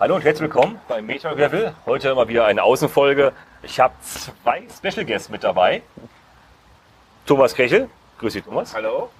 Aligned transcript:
Hallo 0.00 0.14
und 0.14 0.24
herzlich 0.24 0.50
willkommen 0.50 0.80
beim 0.88 1.04
Meteor 1.04 1.36
Gravel. 1.36 1.74
Heute 1.84 2.14
mal 2.14 2.26
wieder 2.26 2.46
eine 2.46 2.62
Außenfolge. 2.62 3.34
Ich 3.62 3.78
habe 3.80 3.92
zwei 4.00 4.62
Special 4.74 5.04
Guests 5.04 5.28
mit 5.28 5.44
dabei. 5.44 5.82
Thomas 7.26 7.54
Krechel, 7.54 7.90
grüß 8.18 8.32
dich 8.32 8.42
Thomas. 8.42 8.74
Hallo. 8.74 9.10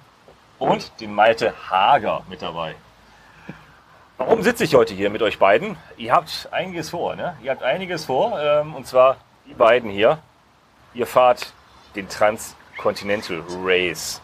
Und 0.57 0.99
den 0.99 1.13
Malte 1.13 1.53
Hager 1.69 2.23
mit 2.27 2.41
dabei. 2.41 2.73
Warum 4.17 4.41
sitze 4.41 4.63
ich 4.63 4.73
heute 4.73 4.95
hier 4.95 5.11
mit 5.11 5.21
euch 5.21 5.37
beiden? 5.37 5.77
Ihr 5.97 6.13
habt 6.13 6.49
einiges 6.49 6.89
vor, 6.89 7.15
ne? 7.15 7.37
Ihr 7.43 7.51
habt 7.51 7.61
einiges 7.61 8.05
vor, 8.05 8.41
ähm, 8.41 8.73
und 8.73 8.87
zwar 8.87 9.17
die 9.45 9.53
beiden 9.53 9.91
hier. 9.91 10.17
Ihr 10.95 11.05
fahrt 11.05 11.53
den 11.93 12.09
Transcontinental 12.09 13.43
Race. 13.63 14.19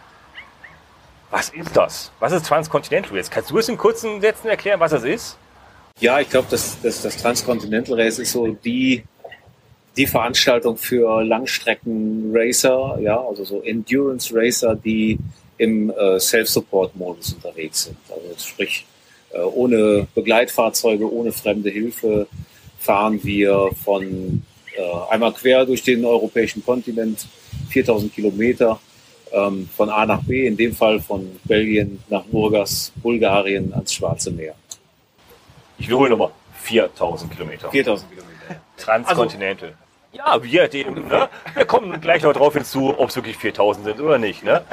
Was 1.30 1.50
ist 1.50 1.78
das? 1.78 2.12
Was 2.20 2.32
ist 2.32 2.48
Transcontinental 2.48 3.16
Race? 3.16 3.30
Kannst 3.30 3.52
du 3.52 3.60
es 3.60 3.70
in 3.70 3.78
kurzen 3.78 4.22
Sätzen 4.22 4.48
erklären, 4.48 4.80
was 4.80 4.90
das 4.90 5.04
ist? 5.04 5.38
Ja, 6.00 6.20
ich 6.20 6.30
glaube, 6.30 6.48
das, 6.52 6.78
das, 6.84 7.02
das 7.02 7.18
Transcontinental 7.18 8.00
Race 8.00 8.20
ist 8.20 8.32
so 8.32 8.48
die, 8.48 9.04
die 9.96 10.06
Veranstaltung 10.06 10.78
für 10.78 11.24
Langstrecken-Racer, 11.24 13.00
ja, 13.02 13.20
also 13.20 13.44
so 13.44 13.64
Endurance-Racer, 13.64 14.76
die 14.76 15.18
im 15.58 15.90
äh, 15.90 16.20
Self-Support-Modus 16.20 17.34
unterwegs 17.34 17.86
sind. 17.86 17.98
Also 18.10 18.48
sprich, 18.48 18.86
äh, 19.32 19.40
ohne 19.40 20.08
Begleitfahrzeuge, 20.14 21.12
ohne 21.12 21.32
fremde 21.32 21.72
Hilfe 21.72 22.28
fahren 22.78 23.20
wir 23.24 23.72
von 23.84 24.44
äh, 24.76 25.12
einmal 25.12 25.34
quer 25.34 25.66
durch 25.66 25.82
den 25.82 26.06
europäischen 26.06 26.64
Kontinent, 26.64 27.28
4000 27.70 28.14
Kilometer, 28.14 28.80
ähm, 29.32 29.68
von 29.76 29.90
A 29.90 30.06
nach 30.06 30.22
B, 30.22 30.46
in 30.46 30.56
dem 30.56 30.76
Fall 30.76 31.00
von 31.00 31.28
Belgien 31.46 32.00
nach 32.08 32.24
Burgas, 32.24 32.92
Bulgarien 33.02 33.74
ans 33.74 33.94
Schwarze 33.94 34.30
Meer. 34.30 34.54
Ich 35.78 35.88
wiederhole 35.88 36.10
nochmal. 36.10 36.32
4000 36.64 37.32
Kilometer. 37.32 37.70
4000 37.70 38.10
Kilometer. 38.12 38.28
Transcontinental. 38.78 39.74
ja, 40.12 40.42
wir, 40.44 40.68
dem, 40.68 41.08
ne? 41.08 41.30
wir 41.54 41.66
kommen 41.66 42.00
gleich 42.02 42.24
noch 42.24 42.34
drauf 42.34 42.54
hinzu, 42.54 42.94
ob 42.98 43.10
es 43.10 43.16
wirklich 43.16 43.38
4000 43.38 43.86
sind 43.86 44.02
oder 44.02 44.18
nicht. 44.18 44.44
Ne? 44.44 44.64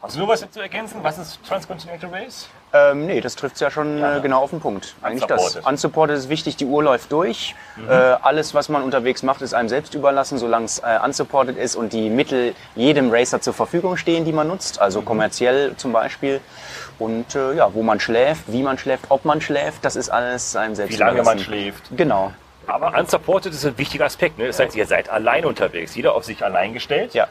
Hast 0.00 0.16
du 0.16 0.20
noch 0.20 0.28
was 0.28 0.48
zu 0.50 0.60
ergänzen? 0.60 0.98
Was 1.02 1.18
ist 1.18 1.38
Transcontinental 1.46 2.10
Race? 2.10 2.48
Ähm, 2.72 3.06
nee, 3.06 3.20
das 3.20 3.36
trifft 3.36 3.54
es 3.54 3.60
ja 3.60 3.70
schon 3.70 3.98
Ja, 3.98 4.12
äh, 4.12 4.14
ne? 4.16 4.20
genau 4.22 4.42
auf 4.42 4.50
den 4.50 4.58
Punkt. 4.60 4.94
Eigentlich 5.02 5.24
das. 5.26 5.40
Unsupported. 5.40 5.68
Unsupported 5.70 6.16
ist 6.16 6.28
wichtig, 6.28 6.56
die 6.56 6.64
Uhr 6.64 6.82
läuft 6.82 7.12
durch. 7.12 7.54
Äh, 7.88 7.92
alles, 7.92 8.52
was 8.54 8.68
man 8.68 8.82
unterwegs 8.82 9.22
macht, 9.22 9.42
ist 9.42 9.54
einem 9.54 9.68
selbst 9.68 9.94
überlassen, 9.94 10.38
solange 10.38 10.64
es 10.64 10.78
äh, 10.80 10.98
unsupported 11.04 11.56
ist 11.56 11.76
und 11.76 11.92
die 11.92 12.10
Mittel 12.10 12.54
jedem 12.74 13.10
Racer 13.10 13.40
zur 13.40 13.52
Verfügung 13.54 13.96
stehen, 13.96 14.24
die 14.24 14.32
man 14.32 14.48
nutzt, 14.48 14.80
also 14.80 15.02
kommerziell 15.02 15.76
zum 15.76 15.92
Beispiel. 15.92 16.40
Und 17.02 17.34
äh, 17.34 17.54
ja, 17.54 17.74
wo 17.74 17.82
man 17.82 17.98
schläft, 17.98 18.44
wie 18.46 18.62
man 18.62 18.78
schläft, 18.78 19.06
ob 19.08 19.24
man 19.24 19.40
schläft, 19.40 19.84
das 19.84 19.96
ist 19.96 20.08
alles 20.08 20.54
einem 20.54 20.76
selbst 20.76 20.94
Wie 20.94 21.00
lange 21.00 21.24
man 21.24 21.40
schläft. 21.40 21.90
Genau, 21.96 22.32
Aber 22.68 22.96
unsupported 22.96 23.52
ist 23.52 23.64
ein 23.66 23.76
wichtiger 23.76 24.04
Aspekt. 24.04 24.38
Ne? 24.38 24.46
Das 24.46 24.60
heißt, 24.60 24.76
ihr 24.76 24.86
seid 24.86 25.08
allein 25.08 25.44
unterwegs. 25.44 25.96
Jeder 25.96 26.14
auf 26.14 26.24
sich 26.24 26.44
allein 26.44 26.72
gestellt. 26.72 27.12
ja. 27.12 27.26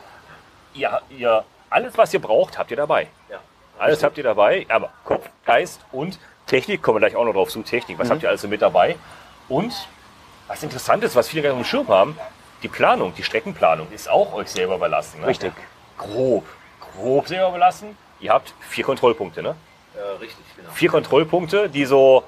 Ihr, 0.73 1.01
ihr, 1.09 1.43
alles, 1.69 1.97
was 1.97 2.13
ihr 2.13 2.21
braucht, 2.21 2.57
habt 2.57 2.71
ihr 2.71 2.77
dabei. 2.77 3.07
Ja. 3.29 3.37
Alles 3.79 4.03
habt 4.03 4.17
ihr 4.17 4.23
dabei. 4.23 4.65
Aber 4.69 4.89
Kopf, 5.05 5.29
Geist 5.45 5.81
und 5.93 6.19
Technik, 6.47 6.81
kommen 6.81 6.97
wir 6.97 7.07
gleich 7.07 7.15
auch 7.15 7.25
noch 7.25 7.33
drauf 7.33 7.49
zu. 7.49 7.61
Technik, 7.61 7.97
was 7.97 8.09
habt 8.09 8.23
ihr 8.23 8.29
also 8.29 8.49
mit 8.49 8.61
dabei? 8.61 8.97
Und 9.47 9.73
was 10.47 10.63
interessant 10.63 11.03
ist, 11.05 11.15
was 11.15 11.29
viele 11.29 11.43
gar 11.43 11.49
nicht 11.49 11.61
auf 11.61 11.65
dem 11.65 11.69
Schirm 11.69 11.87
haben, 11.87 12.17
die 12.61 12.67
Planung, 12.67 13.13
die 13.15 13.23
Streckenplanung 13.23 13.87
ist 13.91 14.09
auch 14.09 14.33
euch 14.33 14.49
selber 14.49 14.75
überlassen. 14.75 15.21
Ne? 15.21 15.27
Richtig. 15.27 15.53
Grob, 15.97 16.45
grob 16.79 17.27
selber 17.27 17.49
überlassen. 17.49 17.97
Ihr 18.21 18.31
habt 18.31 18.53
vier 18.61 18.83
Kontrollpunkte, 18.83 19.41
ne? 19.41 19.55
Ja, 19.95 20.11
richtig, 20.19 20.45
genau. 20.55 20.69
Vier 20.73 20.89
Kontrollpunkte, 20.89 21.69
die 21.69 21.85
so, 21.85 22.23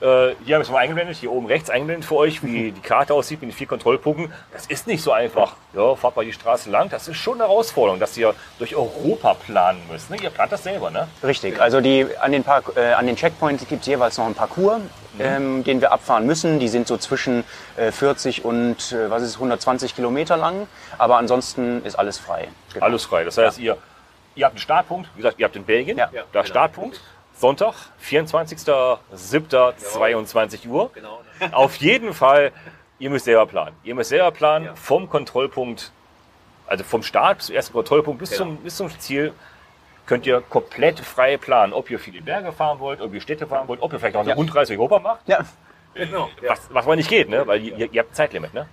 äh, 0.00 0.34
hier 0.44 0.54
habe 0.54 0.62
ich 0.62 0.68
es 0.68 0.70
mal 0.70 0.78
eingeblendet, 0.78 1.16
hier 1.16 1.32
oben 1.32 1.46
rechts 1.46 1.70
eingeblendet 1.70 2.06
für 2.06 2.16
euch, 2.16 2.42
wie 2.44 2.72
die 2.72 2.80
Karte 2.80 3.14
aussieht 3.14 3.40
mit 3.40 3.50
den 3.50 3.56
vier 3.56 3.66
Kontrollpunkten. 3.66 4.32
Das 4.52 4.66
ist 4.66 4.86
nicht 4.86 5.02
so 5.02 5.12
einfach. 5.12 5.56
Ja, 5.72 5.94
fahrt 5.96 6.16
mal 6.16 6.24
die 6.24 6.32
Straße 6.32 6.70
lang. 6.70 6.90
Das 6.90 7.08
ist 7.08 7.16
schon 7.16 7.34
eine 7.34 7.44
Herausforderung, 7.44 7.98
dass 7.98 8.16
ihr 8.18 8.34
durch 8.58 8.76
Europa 8.76 9.34
planen 9.34 9.82
müsst. 9.90 10.10
Ne? 10.10 10.18
Ihr 10.22 10.30
plant 10.30 10.52
das 10.52 10.62
selber, 10.62 10.90
ne? 10.90 11.08
Richtig, 11.22 11.60
also 11.60 11.80
die, 11.80 12.06
an, 12.20 12.32
den 12.32 12.44
Park, 12.44 12.72
äh, 12.76 12.92
an 12.92 13.06
den 13.06 13.16
Checkpoints 13.16 13.66
gibt 13.66 13.80
es 13.80 13.86
jeweils 13.86 14.18
noch 14.18 14.26
einen 14.26 14.34
Parcours, 14.34 14.80
ähm, 15.18 15.64
den 15.64 15.80
wir 15.80 15.90
abfahren 15.92 16.26
müssen. 16.26 16.60
Die 16.60 16.68
sind 16.68 16.86
so 16.86 16.98
zwischen 16.98 17.44
äh, 17.76 17.90
40 17.90 18.44
und 18.44 18.92
äh, 18.92 19.10
was 19.10 19.22
ist, 19.22 19.36
120 19.36 19.96
Kilometer 19.96 20.36
lang, 20.36 20.66
aber 20.98 21.16
ansonsten 21.16 21.82
ist 21.84 21.98
alles 21.98 22.18
frei. 22.18 22.48
Genau. 22.74 22.84
Alles 22.84 23.04
frei. 23.04 23.24
Das 23.24 23.38
heißt, 23.38 23.58
ihr, 23.58 23.76
ihr 24.34 24.44
habt 24.46 24.54
einen 24.54 24.60
Startpunkt. 24.60 25.08
Wie 25.14 25.18
gesagt, 25.18 25.38
ihr 25.38 25.44
habt 25.44 25.56
in 25.56 25.64
Belgien. 25.64 25.98
Ja. 25.98 26.06
Da 26.12 26.22
genau. 26.32 26.44
Startpunkt. 26.44 27.00
Sonntag, 27.34 27.74
24.07.22 28.04 30.66
Uhr. 30.68 30.90
Genau. 30.94 31.20
Auf 31.52 31.76
jeden 31.76 32.12
Fall, 32.12 32.52
ihr 32.98 33.10
müsst 33.10 33.24
selber 33.24 33.46
planen. 33.46 33.74
Ihr 33.82 33.94
müsst 33.94 34.10
selber 34.10 34.30
planen 34.30 34.66
Ja. 34.66 34.74
vom 34.74 35.08
Kontrollpunkt, 35.08 35.90
also 36.66 36.84
vom 36.84 37.02
Start 37.02 37.38
bis 37.38 37.46
zum 37.46 37.54
ersten 37.56 37.72
Kontrollpunkt 37.72 38.18
bis, 38.20 38.30
Genau. 38.30 38.44
zum, 38.44 38.56
bis 38.58 38.76
zum 38.76 38.90
Ziel, 38.98 39.32
könnt 40.06 40.26
ihr 40.26 40.40
komplett 40.42 41.00
frei 41.00 41.36
planen, 41.38 41.72
ob 41.72 41.90
ihr 41.90 41.98
viele 41.98 42.20
Berge 42.20 42.52
fahren 42.52 42.78
wollt, 42.78 43.00
ob 43.00 43.14
ihr 43.14 43.20
Städte 43.20 43.46
fahren 43.46 43.68
wollt, 43.68 43.80
ob 43.80 43.92
ihr 43.92 43.98
vielleicht 43.98 44.16
auch 44.16 44.20
eine 44.20 44.30
Ja. 44.30 44.36
Rundreise 44.36 44.74
durch 44.74 44.80
Europa 44.80 44.98
macht. 44.98 45.28
Ja, 45.28 45.40
genau. 45.94 46.28
Was, 46.46 46.68
was 46.72 46.84
aber 46.84 46.96
nicht 46.96 47.08
geht, 47.08 47.28
ne? 47.28 47.46
weil 47.46 47.62
ihr, 47.62 47.90
ihr 47.92 48.00
habt 48.02 48.14
Zeitlimit. 48.14 48.52
Ne? 48.52 48.66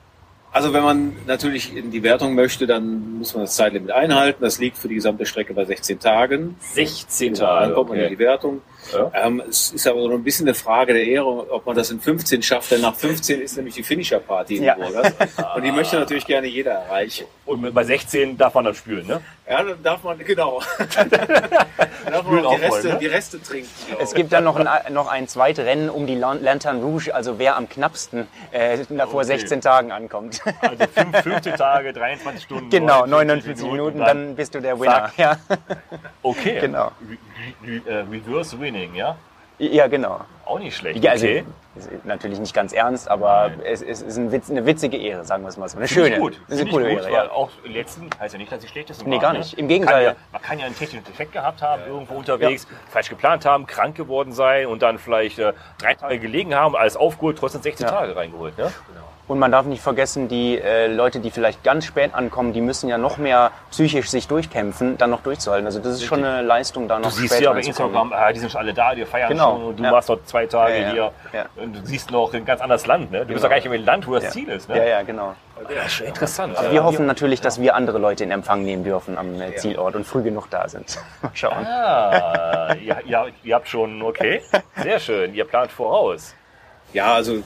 Also 0.52 0.74
wenn 0.74 0.84
man 0.84 1.16
natürlich 1.28 1.76
in 1.76 1.92
die 1.92 2.02
Wertung 2.04 2.34
möchte, 2.34 2.66
dann 2.68 3.18
muss 3.20 3.34
man 3.34 3.44
das 3.44 3.56
Zeitlimit 3.56 3.92
einhalten. 3.92 4.42
Das 4.42 4.60
liegt 4.60 4.78
für 4.78 4.88
die 4.88 4.96
gesamte 4.96 5.26
Strecke 5.26 5.54
bei 5.54 5.66
16 5.66 6.00
Tagen. 6.00 6.56
16 6.74 7.34
Dann 7.34 7.40
Tage. 7.40 7.74
kommt 7.74 7.90
man 7.90 8.00
in 8.00 8.08
die 8.10 8.16
Okay. 8.16 8.24
Wertung. 8.24 8.62
Ja. 8.94 9.12
Ähm, 9.14 9.42
es 9.50 9.72
ist 9.72 9.88
aber 9.88 10.02
so 10.02 10.12
ein 10.12 10.24
bisschen 10.24 10.48
eine 10.48 10.54
Frage 10.56 10.94
der 10.94 11.06
Ehre, 11.06 11.52
ob 11.52 11.66
man 11.66 11.76
das 11.76 11.92
in 11.92 12.00
15 12.00 12.42
schafft, 12.44 12.72
denn 12.72 12.82
nach 12.82 12.96
15 12.96 13.42
ist 13.42 13.56
nämlich 13.58 13.76
die 13.76 13.84
Finisher-Party 13.84 14.58
in 14.58 14.64
Ja. 14.64 14.76
Burgas. 14.76 15.14
Und 15.56 15.64
die 15.64 15.72
möchte 15.72 15.98
natürlich 16.00 16.26
gerne 16.26 16.48
jeder 16.48 16.72
erreichen. 16.72 17.26
Und 17.46 17.74
bei 17.74 17.84
16 17.84 18.38
darf 18.38 18.54
man 18.54 18.66
dann 18.66 18.76
spülen. 18.76 19.08
Ne? 19.08 19.22
Ja, 19.50 19.64
dann 19.64 19.82
darf 19.84 20.04
man, 20.04 20.18
genau. 20.20 20.62
dann 20.96 21.10
darf 22.12 22.24
man 22.26 22.42
die 22.50 22.56
Reste, 22.66 22.88
ne? 22.90 22.98
die 23.00 23.08
Reste 23.08 23.42
trinken. 23.42 23.70
glaube 23.88 24.04
es 24.04 24.14
gibt 24.14 24.34
dann 24.34 24.44
noch 24.44 24.56
ein, 24.58 24.94
noch 24.94 25.08
ein 25.08 25.28
Zweitrennen 25.28 25.90
um 25.90 26.06
die 26.08 26.16
Lan- 26.16 26.42
Lanterne 26.44 26.82
Rouge, 26.84 27.14
also 27.14 27.40
wer 27.40 27.56
am 27.56 27.70
knappsten 27.70 28.28
äh, 28.52 28.78
vor 29.06 29.16
Okay. 29.22 29.24
16 29.26 29.62
Tagen 29.62 29.92
ankommt. 29.92 30.42
Also 30.62 30.84
5, 30.94 31.18
15 31.24 31.56
Tage, 31.56 31.94
23 31.94 32.44
Stunden. 32.44 32.70
genau, 32.70 33.06
49 33.06 33.56
49 33.58 33.72
Minuten, 33.72 34.00
und 34.02 34.06
dann 34.06 34.36
bist 34.36 34.54
du 34.56 34.60
der 34.60 34.80
Winner. 34.80 35.12
Ja. 35.18 35.38
Okay. 36.22 36.60
Genau. 36.60 36.92
Äh, 37.86 37.94
reverse 38.12 38.60
Winning, 38.60 38.96
ja? 38.96 39.18
ja, 39.60 39.88
genau. 39.88 40.22
Auch 40.46 40.60
nicht 40.60 40.76
schlecht. 40.76 41.04
Ja, 41.04 41.12
also, 41.12 41.26
okay. 41.26 41.44
natürlich 42.04 42.40
nicht 42.40 42.54
ganz 42.54 42.74
ernst, 42.74 43.10
aber 43.10 43.50
Nein. 43.50 43.62
es, 43.66 43.82
es 43.82 44.02
ist 44.02 44.18
ein 44.18 44.32
Witz, 44.32 44.50
eine 44.50 44.66
witzige 44.66 44.98
Ehre, 44.98 45.26
sagen 45.26 45.44
wir 45.44 45.50
es 45.50 45.58
mal 45.58 45.68
so. 45.68 45.78
Eine 45.78 45.88
schöne. 45.88 46.20
gut. 46.20 46.40
Das 46.48 46.58
ist 46.58 46.62
eine 46.62 46.72
coole 46.72 46.90
gut, 46.90 47.04
Ehre, 47.04 47.12
ja. 47.12 47.32
auch 47.32 47.50
letzten 47.66 48.10
heißt 48.20 48.34
ja 48.34 48.38
nicht, 48.38 48.52
dass 48.52 48.62
sie 48.62 48.68
schlecht 48.68 48.90
ist. 48.90 49.06
Nee, 49.06 49.20
gar 49.20 49.34
nicht. 49.34 49.56
Im 49.56 49.68
Gegenteil. 49.68 50.06
Kann 50.06 50.16
ja, 50.16 50.20
man 50.32 50.42
kann 50.42 50.60
ja 50.60 50.66
einen 50.68 50.76
technischen 50.76 51.06
Defekt 51.06 51.34
gehabt 51.34 51.62
haben, 51.62 51.82
irgendwo 51.88 52.16
unterwegs, 52.16 52.68
falsch 52.90 53.10
geplant 53.10 53.46
haben, 53.46 53.66
krank 53.66 53.96
geworden 53.96 54.32
sein 54.32 54.68
und 54.68 54.82
dann 54.82 55.00
vielleicht 55.00 55.40
äh, 55.40 55.54
drei 55.80 55.96
Tage 55.96 56.20
gelegen 56.20 56.56
haben, 56.56 56.76
alles 56.76 56.96
aufgeholt, 56.96 57.38
trotzdem 57.38 57.62
16 57.62 57.88
Ja. 57.88 57.92
Tage 57.92 58.16
reingeholt. 58.16 58.58
Ne? 58.58 58.72
Und 59.28 59.40
man 59.40 59.52
darf 59.52 59.66
nicht 59.66 59.82
vergessen, 59.82 60.30
die 60.30 60.58
äh, 60.58 60.88
Leute, 60.88 61.20
die 61.20 61.32
vielleicht 61.32 61.62
ganz 61.62 61.84
spät 61.84 62.14
ankommen, 62.14 62.54
die 62.54 62.62
müssen 62.62 62.88
ja 62.88 62.98
noch 62.98 63.18
mehr 63.18 63.52
psychisch 63.72 64.10
sich 64.10 64.28
durchkämpfen, 64.30 64.98
dann 64.98 65.10
noch 65.10 65.22
durchzuhalten. 65.22 65.66
Also 65.66 65.80
das 65.80 65.96
ist 65.96 66.06
schon 66.06 66.24
eine 66.24 66.42
Leistung, 66.44 66.88
da 66.88 66.98
noch 66.98 67.10
Du 67.10 67.16
siehst 67.16 67.34
spät 67.34 67.44
ja 67.44 67.52
bei. 67.52 67.60
Instagram, 67.60 68.14
ah, 68.14 68.32
die 68.32 68.40
sind 68.40 68.52
schon 68.54 68.62
alle 68.62 68.74
da, 68.74 68.96
die 68.96 69.04
feiern 69.04 69.28
Genau, 69.30 69.58
schon 69.58 69.66
und 69.66 69.80
du 69.80 69.84
ja. 69.84 69.92
warst 69.92 70.08
dort 70.08 70.28
zwei 70.30 70.46
Tage 70.46 70.76
Ja, 70.76 70.80
ja, 70.88 70.92
hier 70.92 71.12
ja. 71.34 71.46
und 71.58 71.74
du 71.76 71.80
siehst 71.86 72.10
noch 72.10 72.34
ein 72.34 72.46
ganz 72.46 72.62
anderes 72.62 72.86
Land. 72.88 73.12
Ne? 73.12 73.20
Du 73.20 73.26
bist 73.26 73.38
Genau. 73.38 73.42
doch 73.44 73.50
gar 73.50 73.56
nicht 73.58 73.66
im 73.66 73.86
Land, 73.86 74.08
wo 74.08 74.14
das 74.14 74.24
Ja. 74.24 74.30
Ziel 74.30 74.48
ist. 74.48 74.70
Ne? 74.70 74.78
Ja, 74.78 74.84
ja, 74.86 75.02
genau. 75.02 75.36
Das 75.76 75.88
ist 75.88 75.94
schon 75.94 76.08
interessant. 76.08 76.56
Wir 76.72 76.84
hoffen 76.86 77.06
natürlich, 77.06 77.42
dass 77.42 77.60
wir 77.60 77.76
andere 77.76 77.98
Leute 77.98 78.24
in 78.24 78.32
Empfang 78.32 78.64
nehmen 78.64 78.86
dürfen 78.86 79.18
am 79.18 79.42
äh, 79.42 79.56
Zielort 79.56 79.96
und 79.96 80.06
früh 80.06 80.22
genug 80.24 80.50
da 80.50 80.70
sind. 80.70 80.98
Mal 81.22 81.32
schauen. 81.34 81.66
Ah, 81.66 82.74
ihr, 82.82 82.96
ihr, 83.06 83.26
ihr 83.44 83.56
habt 83.56 83.68
schon, 83.68 84.02
okay, 84.04 84.42
sehr 84.82 85.00
schön, 85.00 85.34
ihr 85.36 85.44
plant 85.44 85.72
voraus. 85.72 86.34
Ja, 86.94 87.14
also 87.16 87.34
äh, 87.34 87.42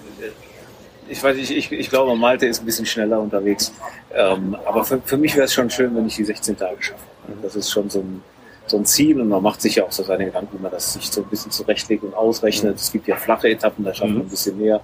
ich 1.12 1.22
weiß 1.22 1.36
nicht, 1.36 1.52
ich, 1.52 1.72
ich 1.72 1.90
glaube, 1.90 2.16
Malte 2.16 2.46
ist 2.46 2.62
ein 2.62 2.66
bisschen 2.66 2.86
schneller 2.86 3.20
unterwegs. 3.20 3.74
Ähm, 4.14 4.56
aber 4.66 4.86
für, 4.86 5.02
für 5.02 5.18
mich 5.18 5.36
wäre 5.36 5.46
es 5.46 5.54
schon 5.54 5.70
schön, 5.70 5.96
wenn 5.96 6.08
ich 6.08 6.16
die 6.16 6.24
16 6.24 6.58
Tage 6.58 6.82
schaffe. 6.82 7.04
Das 7.42 7.56
ist 7.56 7.70
schon 7.70 7.90
so 7.90 8.00
ein, 8.00 8.22
so 8.66 8.78
ein 8.78 8.86
Ziel 8.86 9.20
und 9.20 9.28
man 9.28 9.44
macht 9.44 9.62
sich 9.62 9.76
ja 9.76 9.84
auch 9.84 9.92
so 9.92 10.04
seine 10.04 10.26
Gedanken, 10.26 10.58
wie 10.58 10.62
man 10.62 10.72
das 10.72 10.94
sich 10.94 11.12
so 11.12 11.22
ein 11.22 11.28
bisschen 11.28 11.52
zurechtlegt 11.52 12.04
und 12.04 12.14
ausrechnet. 12.14 12.78
Es 12.78 12.92
gibt 12.92 13.08
ja 13.08 13.18
flache 13.18 13.50
Etappen, 13.50 13.84
da 13.84 13.94
schafft 13.94 14.12
man 14.12 14.22
ein 14.22 14.30
bisschen 14.30 14.58
mehr. 14.58 14.82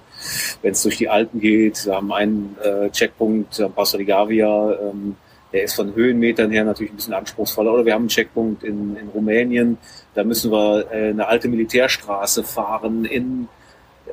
Wenn 0.60 0.72
es 0.72 0.82
durch 0.82 0.98
die 0.98 1.08
Alpen 1.08 1.40
geht, 1.40 1.86
wir 1.86 1.94
haben 1.94 2.12
einen 2.12 2.56
äh, 2.62 2.90
Checkpunkt 2.90 3.58
am 3.60 3.72
Passo 3.72 3.96
di 3.96 4.04
Gavia, 4.04 4.72
ähm, 4.72 5.16
der 5.52 5.62
ist 5.62 5.74
von 5.74 5.94
Höhenmetern 5.94 6.50
her 6.50 6.64
natürlich 6.64 6.92
ein 6.92 6.96
bisschen 6.96 7.14
anspruchsvoller. 7.14 7.72
Oder 7.72 7.86
wir 7.86 7.94
haben 7.94 8.02
einen 8.02 8.08
Checkpunkt 8.08 8.62
in, 8.64 8.96
in 8.96 9.08
Rumänien, 9.08 9.78
da 10.14 10.22
müssen 10.22 10.52
wir 10.52 10.92
äh, 10.92 11.08
eine 11.08 11.26
alte 11.26 11.48
Militärstraße 11.48 12.44
fahren 12.44 13.06
in 13.06 13.48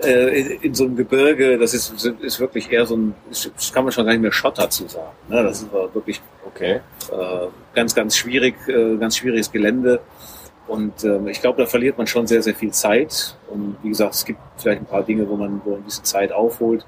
äh, 0.04 0.40
in, 0.40 0.62
in 0.62 0.74
so 0.76 0.86
einem 0.86 0.96
Gebirge, 0.96 1.58
das 1.58 1.74
ist, 1.74 2.06
ist 2.22 2.40
wirklich 2.40 2.72
eher 2.72 2.86
so 2.86 2.96
ein, 2.96 3.14
das 3.30 3.72
kann 3.74 3.84
man 3.84 3.92
schon 3.94 4.06
gar 4.06 4.12
nicht 4.14 4.22
mehr 4.22 4.32
Schotter 4.32 4.70
zu 4.70 4.88
sagen. 4.88 5.12
Ne? 5.30 5.44
Das 5.44 5.62
ist 5.62 5.72
wirklich 5.72 6.22
Okay. 6.48 6.80
äh, 7.12 7.48
ganz, 7.74 7.94
ganz 7.96 8.16
schwierig, 8.16 8.56
äh, 8.68 8.96
ganz 8.98 9.18
schwieriges 9.18 9.52
Gelände. 9.52 10.00
Und 10.68 11.04
ähm, 11.04 11.28
ich 11.28 11.42
glaube, 11.42 11.62
da 11.62 11.68
verliert 11.68 11.98
man 11.98 12.08
schon 12.08 12.26
sehr, 12.28 12.42
sehr 12.42 12.56
viel 12.56 12.72
Zeit. 12.72 13.36
Und 13.50 13.78
wie 13.84 13.90
gesagt, 13.90 14.16
es 14.16 14.26
gibt 14.26 14.40
vielleicht 14.58 14.82
ein 14.82 14.86
paar 14.86 15.04
Dinge, 15.04 15.28
wo 15.30 15.36
man, 15.36 15.62
wo 15.64 15.72
man 15.72 15.84
diese 15.86 16.02
Zeit 16.04 16.32
aufholt. 16.32 16.86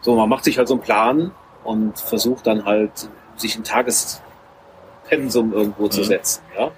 So, 0.00 0.16
man 0.16 0.28
macht 0.28 0.44
sich 0.44 0.58
halt 0.58 0.68
so 0.68 0.74
einen 0.74 0.82
Plan 0.82 1.30
und 1.62 1.98
versucht 1.98 2.46
dann 2.46 2.64
halt, 2.64 3.08
sich 3.36 3.56
ein 3.56 3.64
Tagespensum 3.64 5.52
irgendwo 5.52 5.88
zu 5.88 6.00
Mhm. 6.00 6.04
setzen. 6.04 6.42
Ja? 6.58 6.70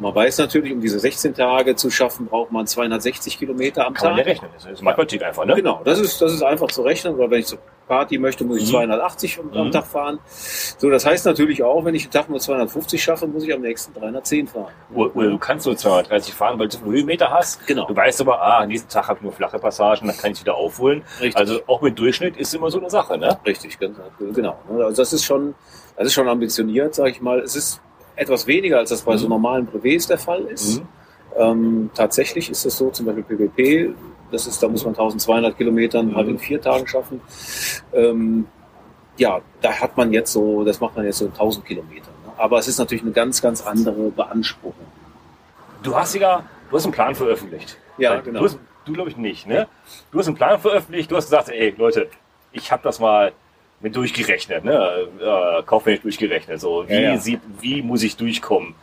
Man 0.00 0.14
weiß 0.14 0.38
natürlich, 0.38 0.72
um 0.72 0.80
diese 0.80 0.98
16 0.98 1.34
Tage 1.34 1.76
zu 1.76 1.88
schaffen, 1.90 2.26
braucht 2.26 2.50
man 2.50 2.66
260 2.66 3.38
Kilometer 3.38 3.86
am 3.86 3.94
Kann 3.94 4.10
man 4.10 4.18
ja 4.18 4.24
Tag. 4.24 4.32
rechnen. 4.32 4.50
Das 4.54 4.66
ist 4.66 4.82
Mathematik 4.82 5.22
einfach, 5.22 5.44
ne? 5.44 5.54
Genau, 5.54 5.80
das 5.84 6.00
ist, 6.00 6.20
das 6.20 6.32
ist 6.32 6.42
einfach 6.42 6.66
zu 6.68 6.82
rechnen, 6.82 7.16
weil 7.16 7.30
wenn 7.30 7.40
ich 7.40 7.46
zur 7.46 7.58
Party 7.86 8.18
möchte, 8.18 8.44
muss 8.44 8.58
ich 8.58 8.64
Mhm. 8.66 8.70
280 8.72 9.38
am, 9.38 9.66
Mhm. 9.66 9.70
Tag 9.70 9.86
fahren. 9.86 10.18
So, 10.78 10.90
das 10.90 11.04
heißt 11.06 11.26
natürlich 11.26 11.62
auch, 11.62 11.84
wenn 11.84 11.94
ich 11.94 12.04
einen 12.04 12.10
Tag 12.12 12.28
nur 12.28 12.40
250 12.40 13.02
schaffe, 13.04 13.26
muss 13.28 13.44
ich 13.44 13.52
am 13.54 13.60
nächsten 13.60 13.92
310 13.94 14.46
fahren. 14.48 14.72
Oder, 14.94 15.14
oder 15.14 15.30
du 15.30 15.38
kannst 15.38 15.66
nur 15.66 15.76
230 15.76 16.34
fahren, 16.34 16.58
weil 16.58 16.68
du 16.68 16.78
so 16.78 16.84
Höhenmeter 16.84 17.30
hast. 17.30 17.64
Genau. 17.66 17.86
Du 17.86 17.94
weißt 17.94 18.20
aber, 18.22 18.40
ah, 18.40 18.58
an 18.58 18.70
diesem 18.70 18.88
Tag 18.88 19.06
habe 19.08 19.18
ich 19.18 19.22
nur 19.22 19.32
flache 19.32 19.58
Passagen, 19.58 20.08
dann 20.08 20.16
kann 20.16 20.32
ich 20.32 20.40
wieder 20.40 20.54
aufholen. 20.56 21.02
Richtig. 21.20 21.36
Also 21.36 21.60
auch 21.66 21.82
mit 21.82 21.98
Durchschnitt 21.98 22.36
ist 22.36 22.52
immer 22.54 22.70
so 22.70 22.78
eine 22.80 22.90
Sache, 22.90 23.16
ne? 23.18 23.38
Richtig, 23.46 23.78
genau. 23.78 24.58
Also 24.68 25.02
das 25.02 25.12
ist 25.12 25.24
schon, 25.24 25.54
das 25.96 26.06
ist 26.06 26.14
schon 26.14 26.28
ambitioniert, 26.28 26.94
sage 26.94 27.10
ich 27.10 27.20
mal. 27.20 27.38
Es 27.40 27.54
ist 27.54 27.80
etwas 28.16 28.46
weniger, 28.46 28.78
als 28.78 28.90
das 28.90 29.02
bei 29.02 29.16
so 29.16 29.26
Mhm. 29.26 29.30
normalen 29.30 29.66
Brevets 29.66 30.06
der 30.06 30.18
Fall 30.18 30.42
ist. 30.42 30.80
Mhm. 30.80 30.86
Ähm, 31.36 31.90
tatsächlich 31.94 32.50
ist 32.50 32.64
es 32.64 32.76
so, 32.76 32.90
zum 32.90 33.06
Beispiel 33.06 33.24
PPP, 33.24 33.94
das 34.30 34.46
ist, 34.46 34.62
da 34.62 34.68
muss 34.68 34.84
man 34.84 34.94
1200 34.94 35.56
Kilometern 35.56 36.08
Mhm. 36.08 36.16
halt 36.16 36.28
in 36.28 36.38
vier 36.38 36.60
Tagen 36.60 36.86
schaffen. 36.86 37.20
Ähm, 37.92 38.46
ja, 39.16 39.40
da 39.60 39.72
hat 39.72 39.96
man 39.96 40.12
jetzt 40.12 40.32
so, 40.32 40.64
das 40.64 40.80
macht 40.80 40.96
man 40.96 41.04
jetzt 41.04 41.18
so 41.18 41.26
in 41.26 41.32
1000 41.32 41.64
Kilometern. 41.64 42.12
Ne? 42.26 42.32
Aber 42.36 42.58
es 42.58 42.68
ist 42.68 42.78
natürlich 42.78 43.02
eine 43.02 43.12
ganz, 43.12 43.40
ganz 43.42 43.64
andere 43.66 44.10
Beanspruchung. 44.10 44.86
Du 45.82 45.94
hast 45.94 46.14
ja, 46.14 46.44
du 46.70 46.76
hast 46.76 46.84
einen 46.84 46.92
Plan 46.94 47.14
veröffentlicht. 47.14 47.78
Ja, 47.98 48.20
genau. 48.20 48.46
Du, 48.46 48.54
du 48.86 48.92
glaube 48.92 49.10
ich 49.10 49.16
nicht, 49.16 49.46
ne? 49.46 49.68
Du 50.10 50.18
hast 50.18 50.26
einen 50.26 50.36
Plan 50.36 50.58
veröffentlicht, 50.58 51.10
du 51.10 51.16
hast 51.16 51.26
gesagt, 51.26 51.48
ey 51.50 51.74
Leute, 51.76 52.08
ich 52.52 52.72
habe 52.72 52.82
das 52.82 52.98
mal 53.00 53.32
mit 53.84 53.94
durchgerechnet, 53.94 54.64
ne? 54.64 55.06
Äh, 55.20 55.62
kaufmännisch 55.62 56.00
durchgerechnet. 56.00 56.58
So, 56.58 56.88
wie, 56.88 56.94
Ja, 56.94 57.00
ja. 57.00 57.18
Sieht, 57.18 57.40
wie 57.60 57.82
muss 57.82 58.02
ich 58.02 58.16
durchkommen? 58.16 58.74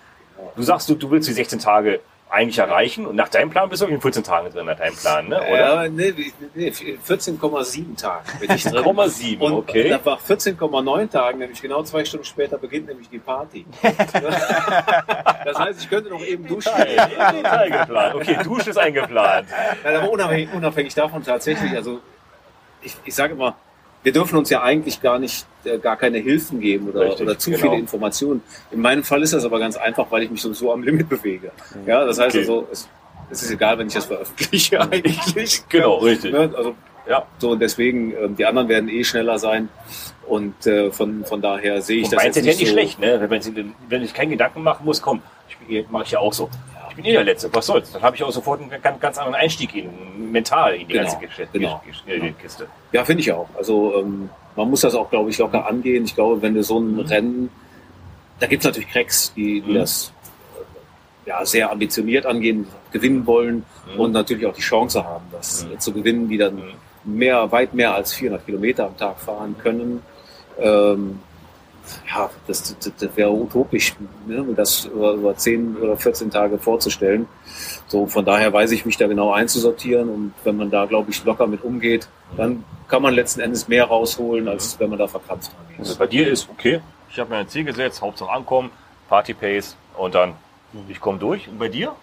Du 0.55 0.61
sagst, 0.61 0.87
du, 0.89 0.95
du 0.95 1.09
willst 1.09 1.27
die 1.27 1.33
16 1.33 1.57
Tage 1.59 1.99
eigentlich 2.29 2.59
erreichen 2.59 3.05
und 3.07 3.15
nach 3.15 3.27
deinem 3.27 3.49
Plan 3.49 3.67
bist 3.67 3.81
du 3.81 3.87
in 3.87 3.99
14 3.99 4.23
Tagen 4.23 4.51
drin, 4.51 4.67
nach 4.67 4.77
deinem 4.77 4.95
Plan, 4.95 5.27
ne? 5.27 5.37
Oder? 5.37 5.83
Ja, 5.83 5.89
nee, 5.89 6.13
nee, 6.53 6.69
14,7 6.69 7.99
Tage 7.99 8.23
bin 8.39 8.51
ich 8.51 8.63
drin. 8.63 8.83
14,7, 8.85 9.39
Und 9.39 9.53
okay. 9.53 9.89
nach 9.89 10.21
14,9 10.21 11.09
Tagen, 11.11 11.39
nämlich 11.39 11.61
genau 11.61 11.81
zwei 11.81 12.05
Stunden 12.05 12.25
später, 12.25 12.59
beginnt 12.59 12.87
nämlich 12.87 13.09
die 13.09 13.19
Party. 13.19 13.65
das 13.81 15.59
heißt, 15.59 15.81
ich 15.81 15.89
könnte 15.89 16.09
noch 16.11 16.23
eben 16.23 16.47
duschen. 16.47 16.71
Geplant. 16.77 18.15
Okay, 18.15 18.37
Duschen 18.43 18.69
ist 18.69 18.77
eingeplant. 18.77 19.47
Nein, 19.83 19.95
aber 19.95 20.11
unabhängig, 20.11 20.49
unabhängig 20.53 20.93
davon 20.93 21.23
tatsächlich, 21.23 21.75
also 21.75 21.99
ich, 22.83 22.95
ich 23.03 23.15
sage 23.15 23.33
immer, 23.33 23.57
wir 24.03 24.11
dürfen 24.11 24.37
uns 24.37 24.49
ja 24.49 24.61
eigentlich 24.63 25.01
gar 25.01 25.19
nicht, 25.19 25.45
äh, 25.63 25.77
gar 25.77 25.95
keine 25.95 26.17
Hilfen 26.17 26.59
geben 26.59 26.89
oder, 26.89 27.01
Richtig, 27.01 27.21
oder 27.21 27.37
zu 27.37 27.51
genau. 27.51 27.61
viele 27.63 27.77
Informationen. 27.79 28.41
In 28.71 28.81
meinem 28.81 29.03
Fall 29.03 29.21
ist 29.21 29.33
das 29.33 29.45
aber 29.45 29.59
ganz 29.59 29.77
einfach, 29.77 30.07
weil 30.09 30.23
ich 30.23 30.31
mich 30.31 30.41
sowieso 30.41 30.71
am 30.73 30.81
Limit 30.83 31.07
bewege. 31.09 31.51
Ja, 31.85 32.05
das 32.05 32.19
heißt 32.19 32.35
Okay. 32.35 32.39
also, 32.39 32.67
es, 32.71 32.89
es 33.29 33.43
ist 33.43 33.51
egal, 33.51 33.77
wenn 33.77 33.87
ich 33.87 33.93
das 33.93 34.05
veröffentliche 34.05 34.81
eigentlich. 34.91 35.63
Genau, 35.69 35.95
richtig. 35.97 36.31
Ne, 36.33 36.51
Also 36.55 36.75
Ja. 37.07 37.25
so 37.37 37.51
und 37.51 37.59
deswegen, 37.61 38.11
ähm, 38.13 38.35
die 38.35 38.45
anderen 38.45 38.67
werden 38.69 38.89
eh 38.89 39.03
schneller 39.03 39.37
sein. 39.39 39.69
Und 40.27 40.65
äh, 40.65 40.91
von, 40.91 41.25
von 41.25 41.41
daher 41.41 41.81
sehe 41.81 41.97
ich 41.99 42.05
Und 42.05 42.13
das 42.13 42.23
jetzt 42.23 42.37
ist 42.37 42.45
ja 42.45 42.51
nicht 42.51 42.59
nicht 42.59 42.67
so. 42.69 42.73
schlecht, 42.73 42.99
ne? 42.99 43.25
Wenn, 43.29 43.73
wenn 43.89 44.01
ich 44.03 44.13
keinen 44.13 44.29
Gedanken 44.31 44.63
machen 44.63 44.85
muss, 44.85 45.01
komm, 45.01 45.21
ich 45.49 45.57
bin 45.57 45.75
eh- 45.75 45.85
mach 45.89 46.03
ich 46.03 46.11
ja 46.11 46.19
auch 46.19 46.31
so. 46.33 46.49
Bin 47.01 47.11
eh 47.11 47.13
der 47.13 47.23
Letzte, 47.23 47.53
was 47.53 47.65
soll's? 47.65 47.91
Dann 47.91 48.01
habe 48.01 48.15
ich 48.15 48.23
auch 48.23 48.31
sofort 48.31 48.61
einen 48.61 48.69
ganz, 48.81 48.99
ganz 48.99 49.17
anderen 49.17 49.35
Einstieg 49.35 49.75
in, 49.75 50.31
mental 50.31 50.73
in 50.75 50.87
die 50.87 50.93
Genau, 50.93 51.03
ganze 51.11 51.25
Geschichte. 51.25 51.59
genau. 51.59 51.81
Kiste. 52.41 52.67
Ja, 52.91 53.03
finde 53.05 53.21
ich 53.21 53.31
auch. 53.31 53.47
Also 53.57 53.95
ähm, 53.99 54.29
man 54.55 54.69
muss 54.69 54.81
das 54.81 54.95
auch, 54.95 55.09
glaube 55.09 55.29
ich, 55.29 55.37
locker 55.37 55.65
angehen. 55.65 56.05
Ich 56.05 56.15
glaube, 56.15 56.41
wenn 56.41 56.53
du 56.53 56.63
so 56.63 56.79
ein 56.79 56.99
Rennen, 56.99 57.49
da 58.39 58.47
gibt 58.47 58.63
es 58.63 58.67
natürlich 58.67 58.89
Cracks, 58.89 59.33
die, 59.35 59.61
die 59.61 59.71
Mhm. 59.71 59.75
das 59.75 60.11
äh, 61.25 61.29
ja, 61.29 61.45
sehr 61.45 61.71
ambitioniert 61.71 62.25
angehen, 62.25 62.67
gewinnen 62.91 63.25
wollen 63.25 63.63
Mhm. 63.93 63.99
und 63.99 64.11
natürlich 64.11 64.45
auch 64.45 64.53
die 64.53 64.61
Chance 64.61 65.03
haben, 65.03 65.25
das 65.31 65.65
Mhm. 65.65 65.79
zu 65.79 65.93
gewinnen, 65.93 66.27
die 66.29 66.37
dann 66.37 66.55
Mhm. 66.55 67.17
mehr, 67.17 67.51
weit 67.51 67.73
mehr 67.73 67.93
als 67.95 68.13
400 68.13 68.45
Kilometer 68.45 68.85
am 68.85 68.97
Tag 68.97 69.19
fahren 69.19 69.55
können. 69.61 70.01
Ähm, 70.59 71.19
ja, 72.13 72.29
das, 72.47 72.75
das, 72.79 72.91
das 72.99 73.09
wäre 73.15 73.31
utopisch, 73.31 73.95
ne, 74.25 74.41
mir 74.43 74.53
das 74.55 74.85
über, 74.85 75.13
über 75.13 75.35
10 75.35 75.77
oder 75.77 75.97
14 75.97 76.29
Tage 76.31 76.57
vorzustellen. 76.57 77.27
So, 77.87 78.05
von 78.07 78.25
daher 78.25 78.51
weiß 78.53 78.71
ich 78.71 78.85
mich 78.85 78.97
da 78.97 79.07
genau 79.07 79.31
einzusortieren 79.31 80.09
und 80.09 80.33
wenn 80.43 80.57
man 80.57 80.69
da, 80.69 80.85
glaube 80.85 81.11
ich, 81.11 81.23
locker 81.23 81.47
mit 81.47 81.63
umgeht, 81.63 82.07
dann 82.37 82.63
kann 82.87 83.01
man 83.01 83.13
letzten 83.13 83.41
Endes 83.41 83.67
mehr 83.67 83.85
rausholen, 83.85 84.47
als 84.47 84.79
wenn 84.79 84.89
man 84.89 84.99
da 84.99 85.07
verkrampft 85.07 85.51
Also 85.77 85.95
bei 85.97 86.07
dir 86.07 86.27
ist, 86.27 86.49
okay, 86.49 86.81
ich 87.09 87.19
habe 87.19 87.29
mir 87.29 87.37
ein 87.37 87.47
Ziel 87.47 87.63
gesetzt, 87.65 88.01
Hauptsache 88.01 88.29
ankommen, 88.31 88.69
Party 89.09 89.33
Pace 89.33 89.75
und 89.97 90.15
dann, 90.15 90.33
ich 90.87 90.99
komme 90.99 91.17
durch. 91.19 91.47
Und 91.47 91.59
bei 91.59 91.67
dir? 91.67 91.95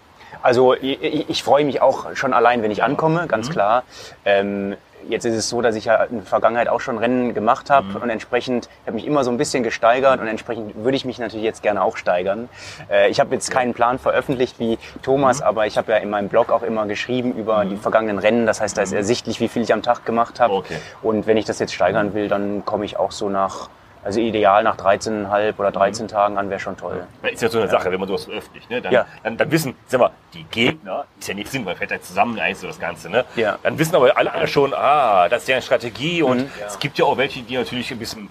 Also 0.43 0.75
ich, 0.75 1.02
ich 1.02 1.31
ich 1.31 1.43
freue 1.43 1.64
mich 1.64 1.81
auch 1.81 2.14
schon 2.14 2.34
allein, 2.34 2.62
wenn 2.62 2.70
ich 2.70 2.82
ankomme, 2.82 3.26
ganz 3.26 3.49
Mhm. 3.49 3.52
klar. 3.52 3.82
Ähm, 4.26 4.76
jetzt 5.09 5.25
ist 5.25 5.35
es 5.35 5.49
so, 5.49 5.62
dass 5.62 5.75
ich 5.75 5.85
ja 5.87 6.03
in 6.05 6.17
der 6.19 6.27
Vergangenheit 6.27 6.69
auch 6.69 6.81
schon 6.81 6.99
Rennen 6.99 7.35
gemacht 7.35 7.71
habe 7.71 7.87
Mhm. 7.89 7.97
und 8.03 8.11
entsprechend 8.11 8.69
habe 8.87 8.95
mich 8.97 9.06
immer 9.06 9.25
so 9.25 9.31
ein 9.31 9.37
bisschen 9.37 9.62
gesteigert 9.62 10.21
und 10.21 10.27
entsprechend 10.27 10.75
würde 10.77 10.97
ich 10.97 11.05
mich 11.05 11.19
natürlich 11.19 11.45
jetzt 11.45 11.62
gerne 11.62 11.83
auch 11.83 11.97
steigern. 11.97 12.49
Äh, 12.91 13.09
ich 13.11 13.21
habe 13.21 13.35
jetzt 13.35 13.50
keinen 13.50 13.75
Plan 13.75 13.99
veröffentlicht 13.99 14.59
wie 14.59 14.79
Thomas, 15.03 15.41
Mhm. 15.41 15.47
aber 15.47 15.67
ich 15.67 15.77
habe 15.79 15.93
ja 15.93 15.99
in 15.99 16.11
meinem 16.11 16.29
Blog 16.29 16.50
auch 16.50 16.62
immer 16.62 16.87
geschrieben 16.87 17.33
über 17.35 17.65
die 17.65 17.77
vergangenen 17.77 18.19
Rennen. 18.19 18.47
Das 18.47 18.61
heißt, 18.61 18.77
da 18.77 18.83
ist 18.83 18.93
ersichtlich, 18.93 19.41
wie 19.41 19.49
viel 19.49 19.62
ich 19.62 19.73
am 19.73 19.83
Tag 19.83 20.05
gemacht 20.05 20.41
habe. 20.41 20.53
Mhm. 20.55 20.59
Okay. 20.61 20.77
Und 21.03 21.27
wenn 21.27 21.37
ich 21.37 21.44
das 21.44 21.59
jetzt 21.59 21.73
steigern 21.75 22.15
will, 22.15 22.29
dann 22.29 22.65
komme 22.65 22.85
ich 22.85 22.97
auch 22.99 23.12
so 23.12 23.29
nach, 23.29 23.69
also 24.08 24.20
ideal 24.20 24.62
nach 24.62 24.75
13,5 24.78 25.58
oder 25.58 25.70
13 25.70 26.06
Mhm. 26.06 26.08
Tagen 26.08 26.38
an, 26.38 26.49
wäre 26.49 26.58
schon 26.58 26.78
toll. 26.78 27.06
Das 27.20 27.32
ist 27.32 27.43
ja 27.43 27.49
so 27.50 27.58
eine 27.58 27.69
Sache, 27.69 27.90
wenn 27.93 28.00
man 28.00 28.08
sowas 28.08 28.25
veröffentlicht, 28.25 28.70
ne? 28.70 28.81
dann, 28.81 28.90
Ja. 28.90 29.05
dann, 29.22 29.37
dann 29.37 29.50
wissen, 29.50 29.75
sag 29.87 30.00
mal, 30.00 30.10
die 30.32 30.44
Gegner, 30.44 31.05
ist 31.19 31.28
ja 31.28 31.34
nicht 31.34 31.50
Sinn, 31.50 31.66
weil 31.66 31.76
fährt 31.76 31.90
ja 31.90 32.00
zusammen 32.00 32.40
eigentlich 32.40 32.56
so 32.56 32.66
das 32.69 32.81
Ganze, 32.81 33.10
ne? 33.10 33.26
Ja. 33.37 33.58
Dann 33.62 33.78
wissen 33.78 33.94
aber 33.94 34.16
alle 34.16 34.31
anderen 34.31 34.49
schon, 34.49 34.72
ah, 34.72 35.28
das 35.28 35.43
ist 35.43 35.49
ja 35.49 35.56
eine 35.56 35.62
Strategie 35.62 36.22
und 36.22 36.38
Mhm. 36.38 36.50
es 36.66 36.78
gibt 36.78 36.96
ja 36.96 37.05
auch 37.05 37.19
welche, 37.19 37.43
die 37.43 37.58
natürlich 37.58 37.90
ein 37.93 37.99
bisschen 37.99 38.31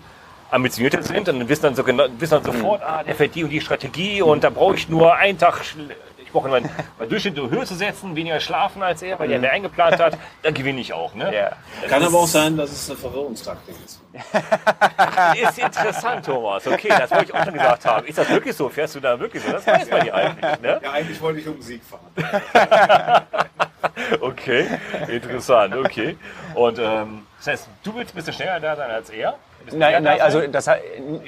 ambitionierter 0.50 1.04
sind 1.04 1.30
und 1.30 1.40
dann 1.42 1.48
wissen 1.48 1.62
dann, 1.62 1.76
so 1.76 1.84
genau, 1.84 2.06
wissen 2.18 2.42
dann 2.44 2.54
Mhm. 2.56 2.58
sofort, 2.58 2.82
ah, 2.82 3.04
der 3.04 3.14
fährt 3.14 3.36
die 3.36 3.44
und 3.44 3.52
die 3.52 3.62
Strategie 3.62 4.24
und 4.24 4.44
da 4.44 4.50
brauche 4.50 4.74
ich 4.74 4.90
nur 4.90 5.14
einen 5.16 5.38
Tag, 5.38 5.62
schl- 6.38 6.44
ich 6.44 6.44
brauche 6.44 6.50
meinen 6.50 6.70
mein 7.00 7.10
Durchschnitt 7.10 7.38
höher 7.38 7.66
zu 7.66 7.76
setzen, 7.76 8.16
weniger 8.16 8.40
schlafen 8.40 8.84
als 8.84 9.02
er, 9.02 9.20
weil 9.20 9.28
der 9.28 9.40
mehr 9.40 9.52
eingeplant 9.52 10.00
hat, 10.00 10.18
dann 10.44 10.54
gewinne 10.54 10.82
ich 10.82 10.94
auch, 10.94 11.14
ne? 11.14 11.34
Ja. 11.34 11.52
Kann 11.88 12.04
aber 12.04 12.20
auch 12.20 12.28
sein, 12.28 12.58
dass 12.58 12.72
es 12.72 12.90
eine 12.90 13.00
Verwirrungstaktik 13.00 13.76
ist. 13.86 14.02
Ist 15.42 15.60
interessant, 15.60 16.26
Thomas. 16.26 16.66
Okay, 16.66 16.90
das 16.90 17.12
wollte 17.12 17.26
ich 17.26 17.34
auch 17.34 17.44
schon 17.44 17.54
gesagt 17.54 17.86
haben. 17.86 18.08
Ist 18.08 18.18
das 18.18 18.30
wirklich 18.30 18.56
so? 18.56 18.70
Fährst 18.70 18.96
du 18.96 19.00
da 19.00 19.20
wirklich 19.20 19.44
so? 19.44 19.52
Das 19.52 19.68
weiß 19.68 19.90
man 19.92 20.06
ja 20.06 20.14
eigentlich, 20.14 20.62
ne? 20.62 20.80
Ja, 20.84 20.92
eigentlich 20.92 21.22
wollte 21.22 21.40
ich 21.40 21.48
um 21.48 21.62
Sieg 21.62 21.82
fahren. 21.84 23.26
Okay, 24.22 24.66
interessant, 25.08 25.76
okay. 25.76 26.18
Und 26.56 26.80
ähm, 26.80 27.26
das 27.38 27.48
heißt, 27.48 27.68
du 27.84 27.96
willst 27.96 28.14
ein 28.14 28.18
bisschen 28.18 28.34
schneller 28.34 28.60
da 28.60 28.76
sein 28.76 28.90
als 28.90 29.10
er? 29.10 29.36
Bisschen 29.68 29.80
Nein, 29.80 29.94
da 30.04 30.12
nein, 30.12 30.22
also, 30.22 30.48
das, 30.48 30.68
also 30.68 30.82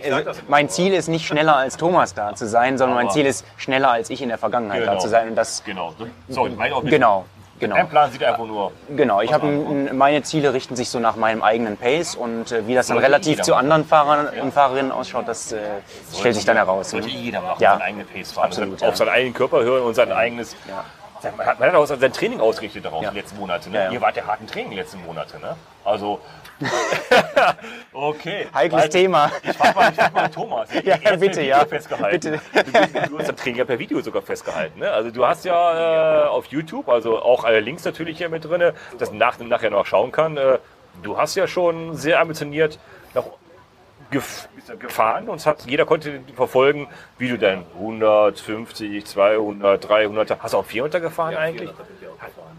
immer 0.04 0.24
mein 0.48 0.70
so. 0.70 0.76
Ziel 0.76 0.94
ist 0.94 1.08
nicht 1.10 1.28
schneller 1.28 1.58
als 1.58 1.76
Thomas 1.78 2.14
da 2.14 2.34
zu 2.36 2.48
sein, 2.48 2.78
sondern 2.78 2.96
mein 2.96 3.08
Aber- 3.08 3.14
Ziel 3.14 3.26
ist 3.26 3.46
schneller 3.58 3.92
als 3.92 4.10
ich 4.10 4.22
in 4.22 4.30
der 4.30 4.38
Vergangenheit 4.38 4.82
da 4.84 4.92
Genau. 4.92 5.00
zu 5.02 5.10
sein. 5.10 5.28
Und 5.30 5.36
das, 5.36 5.62
Genau, 5.66 5.94
sorry, 6.30 6.52
mein 6.52 6.72
auch 6.72 6.82
genau, 6.84 7.26
genau. 7.60 7.76
Dein 7.76 7.90
Plan 7.90 8.10
sieht 8.12 8.24
einfach 8.24 8.46
nur. 8.46 8.72
Genau, 8.96 9.20
ich 9.22 9.34
habe 9.34 9.48
meine 9.94 10.24
Ziele 10.24 10.54
richten 10.54 10.76
sich 10.78 10.90
so 10.90 11.00
nach 11.00 11.18
meinem 11.18 11.44
eigenen 11.44 11.76
Pace 11.76 12.16
und 12.16 12.52
äh, 12.54 12.66
wie 12.66 12.76
das 12.76 12.88
dann 12.88 12.96
Sollte 12.96 13.08
relativ 13.08 13.42
zu 13.42 13.56
anderen 13.56 13.84
Fahrern 13.86 14.30
und 14.42 14.54
Fahrerinnen 14.54 14.92
ausschaut, 14.94 15.28
das 15.28 15.52
äh, 15.52 15.58
stellt 16.18 16.36
sich 16.36 16.46
dann 16.46 16.56
heraus. 16.56 16.92
Sollte 16.92 17.10
jeder 17.10 17.42
machen, 17.42 17.62
Ja. 17.62 17.72
seinen 17.74 17.82
eigenen 17.82 18.08
Pace 18.08 18.32
fahren. 18.32 18.46
Absolut, 18.46 18.76
auf 18.82 18.90
ja. 18.90 18.96
seinen 18.96 19.10
eigenen 19.10 19.34
Körper 19.34 19.62
hören 19.64 19.84
und 19.84 19.94
sein 19.96 20.12
eigenes. 20.14 20.56
Ja. 20.68 20.86
Man 21.36 21.46
hat, 21.46 21.60
man 21.60 21.68
hat 21.68 21.76
auch 21.76 21.86
sein 21.86 22.14
Training 22.14 22.40
ausgerichtet 22.40 22.86
darauf 22.86 23.04
Ja. 23.04 23.12
die 23.12 23.18
letzten 23.18 23.38
Monate. 23.40 23.70
Ne? 23.70 23.76
Ja, 23.78 23.84
ja. 23.88 23.92
Ihr 23.92 24.00
wart 24.00 24.16
ja 24.16 24.26
harten 24.26 24.48
Training 24.48 24.70
die 24.72 24.78
letzten 24.78 25.04
Monate. 25.06 25.38
Ne? 25.40 25.54
Also, 25.84 26.22
okay. 28.10 28.48
Heikles 28.54 28.84
Weil- 28.84 28.90
Thema. 28.90 29.32
Ich 29.44 29.58
frage 29.58 29.76
mal, 29.76 29.90
ich 29.92 29.96
frag 29.96 30.14
mal 30.14 30.30
Thomas. 30.30 30.70
Ja, 30.84 31.16
bitte, 31.16 31.42
ja. 31.42 31.64
Bitte. 31.64 32.40
Du, 32.54 33.10
du 33.10 33.20
hast 33.20 33.30
das 33.30 33.36
Training 33.36 33.60
ja 33.60 33.66
per 33.66 33.80
Video 33.80 34.02
sogar 34.02 34.22
festgehalten. 34.22 34.80
Ne? 34.80 34.92
Also 34.92 35.12
du 35.12 35.26
hast 35.26 35.46
ja 35.46 36.26
äh, 36.26 36.28
auf 36.28 36.46
YouTube, 36.48 36.90
also 36.90 37.22
auch 37.22 37.44
alle 37.44 37.60
Links 37.60 37.86
natürlich 37.86 38.18
hier 38.18 38.30
mit 38.30 38.46
drin, 38.46 38.74
dass 38.98 39.10
man 39.10 39.18
nach, 39.18 39.40
nachher 39.40 39.70
noch 39.70 39.86
schauen 39.86 40.12
kann. 40.12 40.38
Äh, 40.38 40.58
du 41.04 41.18
hast 41.18 41.36
ja 41.36 41.48
schon 41.48 41.96
sehr 41.96 42.20
ambitioniert 42.20 42.80
nach 43.14 43.24
gef 44.12 44.48
gefahren 44.80 45.30
und 45.30 45.44
hat, 45.46 45.66
jeder 45.66 45.86
konnte 45.86 46.22
verfolgen, 46.36 46.88
wie 47.18 47.30
du 47.30 47.38
dann 47.38 47.66
150, 47.76 49.06
200, 49.06 49.88
300, 49.88 50.42
hast 50.42 50.54
du 50.54 50.58
auch 50.58 50.66
400 50.66 51.02
gefahren 51.02 51.36
eigentlich? 51.36 51.70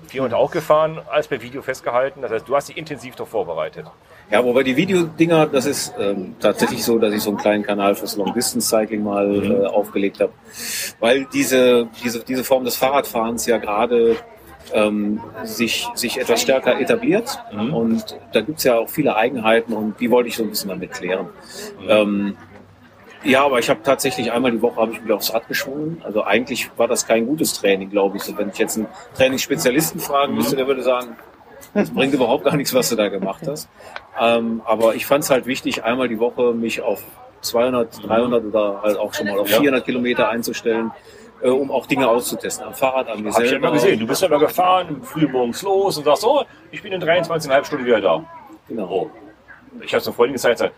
400 0.08 0.38
auch 0.38 0.50
gefahren, 0.50 1.00
alles 1.08 1.28
per 1.28 1.40
Video 1.40 1.62
festgehalten. 1.62 2.22
Das 2.22 2.32
heißt, 2.32 2.48
du 2.48 2.56
hast 2.56 2.68
dich 2.68 2.76
intensiv 2.76 3.14
darauf 3.14 3.30
vorbereitet. 3.30 3.86
Ja, 4.30 4.44
wobei 4.44 4.62
die 4.62 4.76
Videodinger, 4.76 5.46
das 5.46 5.66
ist 5.66 5.92
ähm, 5.98 6.36
tatsächlich 6.38 6.84
so, 6.84 6.98
dass 6.98 7.12
ich 7.12 7.20
so 7.22 7.30
einen 7.30 7.38
kleinen 7.38 7.64
Kanal 7.64 7.94
fürs 7.96 8.16
Long 8.16 8.32
Distance 8.32 8.68
Cycling 8.68 9.02
mal 9.02 9.26
Mhm. 9.28 9.50
äh, 9.62 9.66
aufgelegt 9.66 10.20
habe, 10.20 10.32
weil 11.00 11.26
diese, 11.32 11.88
diese, 12.04 12.20
diese 12.20 12.44
Form 12.44 12.64
des 12.64 12.76
Fahrradfahrens 12.76 13.46
ja 13.46 13.58
gerade 13.58 14.16
ähm, 14.72 15.20
sich, 15.42 15.88
sich 15.94 16.20
etwas 16.20 16.42
stärker 16.42 16.78
etabliert 16.80 17.40
Mhm. 17.52 17.74
und 17.74 18.18
da 18.32 18.40
gibt's 18.40 18.62
ja 18.62 18.78
auch 18.78 18.88
viele 18.88 19.16
Eigenheiten 19.16 19.72
und 19.72 19.98
die 19.98 20.10
wollte 20.12 20.28
ich 20.28 20.36
so 20.36 20.44
ein 20.44 20.50
bisschen 20.50 20.68
damit 20.70 20.92
klären. 20.92 21.26
Ähm, 21.88 22.36
ja, 23.24 23.44
aber 23.44 23.58
ich 23.58 23.68
habe 23.68 23.80
tatsächlich 23.82 24.30
einmal 24.30 24.52
die 24.52 24.62
Woche 24.62 24.80
habe 24.80 24.92
ich 24.92 25.02
mich 25.02 25.12
aufs 25.12 25.34
Rad 25.34 25.46
geschwungen. 25.48 26.00
Also 26.04 26.22
eigentlich 26.24 26.70
war 26.78 26.86
das 26.88 27.06
kein 27.06 27.26
gutes 27.26 27.52
Training, 27.60 27.90
glaube 27.90 28.16
ich. 28.16 28.22
So, 28.22 28.38
wenn 28.38 28.48
ich 28.48 28.56
jetzt 28.58 28.78
einen 28.78 28.86
Trainingsspezialisten 29.14 30.00
fragen 30.00 30.34
müsste, 30.36 30.56
der 30.56 30.66
würde 30.66 30.82
sagen, 30.82 31.16
das 31.74 31.90
bringt 31.90 32.14
überhaupt 32.14 32.44
gar 32.44 32.56
nichts, 32.56 32.74
was 32.74 32.88
du 32.88 32.96
da 32.96 33.08
gemacht 33.08 33.42
hast. 33.46 33.68
Ähm, 34.20 34.62
aber 34.64 34.94
ich 34.94 35.06
fand 35.06 35.24
es 35.24 35.30
halt 35.30 35.46
wichtig, 35.46 35.84
einmal 35.84 36.08
die 36.08 36.18
Woche 36.18 36.52
mich 36.52 36.80
auf 36.80 37.02
200, 37.42 38.06
300 38.06 38.44
oder 38.44 38.82
halt 38.82 38.98
auch 38.98 39.14
schon 39.14 39.26
mal 39.26 39.38
auf 39.38 39.48
Ja. 39.48 39.58
400 39.58 39.84
Kilometer 39.84 40.28
einzustellen, 40.28 40.90
äh, 41.42 41.48
um 41.48 41.70
auch 41.70 41.86
Dinge 41.86 42.08
auszutesten. 42.08 42.66
Am 42.66 42.74
Fahrrad, 42.74 43.08
an 43.08 43.22
mir 43.22 43.32
Hab 43.32 43.42
ich 43.42 43.50
ja 43.50 43.56
immer 43.56 43.72
gesehen. 43.72 43.98
Du 43.98 44.06
bist 44.06 44.20
ja 44.22 44.28
immer 44.28 44.38
gefahren, 44.38 45.02
früh 45.02 45.26
morgens 45.26 45.62
los 45.62 45.96
und 45.96 46.04
sagst, 46.04 46.24
oh, 46.24 46.44
ich 46.70 46.82
bin 46.82 46.92
in 46.92 47.02
23,5 47.02 47.64
Stunden 47.64 47.86
wieder 47.86 48.00
da. 48.00 48.24
Genau. 48.68 48.88
Oh. 48.88 49.10
Ich 49.82 49.92
habe 49.94 50.02
es 50.02 50.08
Freundin 50.08 50.34
gezeigt, 50.34 50.58
sagt, 50.58 50.74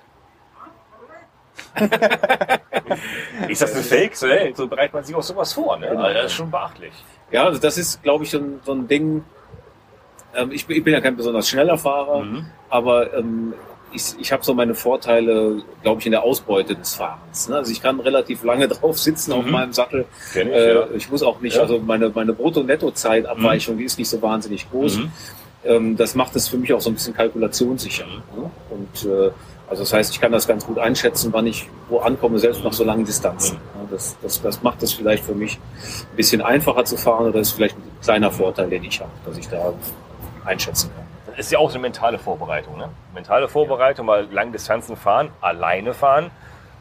ist 3.49 3.63
das 3.63 3.75
ein 3.75 3.83
Fake? 3.83 4.17
So, 4.17 4.27
ey, 4.27 4.53
so 4.55 4.67
bereitet 4.67 4.95
man 4.95 5.05
sich 5.05 5.15
auch 5.15 5.23
sowas 5.23 5.53
vor. 5.53 5.79
Ne? 5.79 5.89
Genau. 5.89 6.03
Also 6.03 6.15
das 6.15 6.27
ist 6.27 6.33
schon 6.33 6.51
beachtlich. 6.51 6.93
Ja, 7.31 7.45
also 7.45 7.59
das 7.61 7.79
ist, 7.79 8.03
glaube 8.03 8.25
ich, 8.25 8.31
so 8.31 8.39
ein, 8.39 8.61
so 8.65 8.73
ein 8.73 8.89
Ding. 8.89 9.25
Ähm, 10.35 10.51
ich, 10.53 10.67
bin, 10.67 10.77
ich 10.77 10.85
bin 10.85 10.93
ja 10.95 11.01
kein 11.01 11.17
besonders 11.17 11.49
schneller 11.49 11.77
Fahrer, 11.79 12.23
Mhm. 12.23 12.47
aber 12.71 13.13
ähm, 13.15 13.55
ich, 13.95 14.15
ich 14.19 14.33
habe 14.33 14.43
so 14.43 14.55
meine 14.55 14.75
Vorteile, 14.75 15.63
glaube 15.83 16.01
ich, 16.01 16.07
in 16.07 16.13
der 16.13 16.23
Ausbeute 16.23 16.75
des 16.75 16.95
Fahrens. 16.95 17.51
Ne? 17.51 17.57
Also 17.57 17.71
ich 17.73 17.83
kann 17.83 18.01
relativ 18.01 18.43
lange 18.43 18.67
drauf 18.75 18.99
sitzen 18.99 19.33
auf 19.33 19.45
Mhm. 19.45 19.51
meinem 19.51 19.73
Sattel. 19.75 20.07
Ich, 20.31 20.37
Äh, 20.41 20.75
ja. 20.75 20.87
Ich 20.97 21.11
muss 21.11 21.23
auch 21.23 21.41
nicht, 21.41 21.57
Ja. 21.57 21.63
also 21.63 21.79
meine, 21.79 22.09
meine 22.09 22.33
Brutto-Netto-Zeitabweichung, 22.33 23.77
die 23.77 23.85
ist 23.85 23.99
nicht 23.99 24.09
so 24.09 24.21
wahnsinnig 24.23 24.71
groß. 24.71 24.97
Mhm. 24.99 25.13
Ähm, 25.65 25.97
das 25.97 26.15
macht 26.15 26.35
es 26.37 26.49
für 26.49 26.57
mich 26.57 26.73
auch 26.73 26.81
so 26.81 26.91
ein 26.91 26.95
bisschen 26.95 27.15
kalkulationssicher. 27.15 28.07
Ne? 28.07 28.51
Und 28.71 29.05
äh, 29.11 29.31
also 29.69 29.83
das 29.85 29.93
heißt, 29.93 30.13
ich 30.13 30.21
kann 30.21 30.33
das 30.33 30.47
ganz 30.49 30.67
gut 30.67 30.79
einschätzen, 30.79 31.33
wann 31.33 31.47
ich 31.47 31.69
wo 31.89 31.99
ankomme, 31.99 32.39
selbst 32.39 32.65
nach 32.65 32.73
so 32.73 32.85
langen 32.85 33.05
Distanzen. 33.05 33.57
Ja, 33.75 33.87
Das, 33.91 34.17
das, 34.23 34.41
das 34.43 34.63
macht 34.63 34.83
es 34.83 34.93
vielleicht 34.93 35.25
für 35.25 35.35
mich 35.35 35.59
ein 36.11 36.17
bisschen 36.17 36.41
einfacher 36.43 36.85
zu 36.85 36.97
fahren 36.97 37.27
oder 37.29 37.41
ist 37.41 37.53
vielleicht 37.53 37.77
ein 37.77 37.83
kleiner 38.03 38.31
Vorteil, 38.31 38.69
den 38.71 38.85
ich 38.85 39.01
habe, 39.01 39.11
dass 39.25 39.39
ich 39.39 39.49
da 39.49 39.73
einschätzen 40.45 40.91
kann. 40.95 41.07
Das 41.27 41.47
ist 41.47 41.53
ja 41.53 41.59
auch 41.59 41.71
so 41.71 41.75
eine 41.75 41.83
mentale 41.83 42.19
Vorbereitung. 42.19 42.77
Ne? 42.77 42.89
Mentale 43.15 43.49
Vorbereitung, 43.49 44.07
mal 44.07 44.29
lange 44.31 44.53
Distanzen 44.53 44.97
fahren, 44.97 45.31
alleine 45.41 45.95
fahren. 45.95 46.31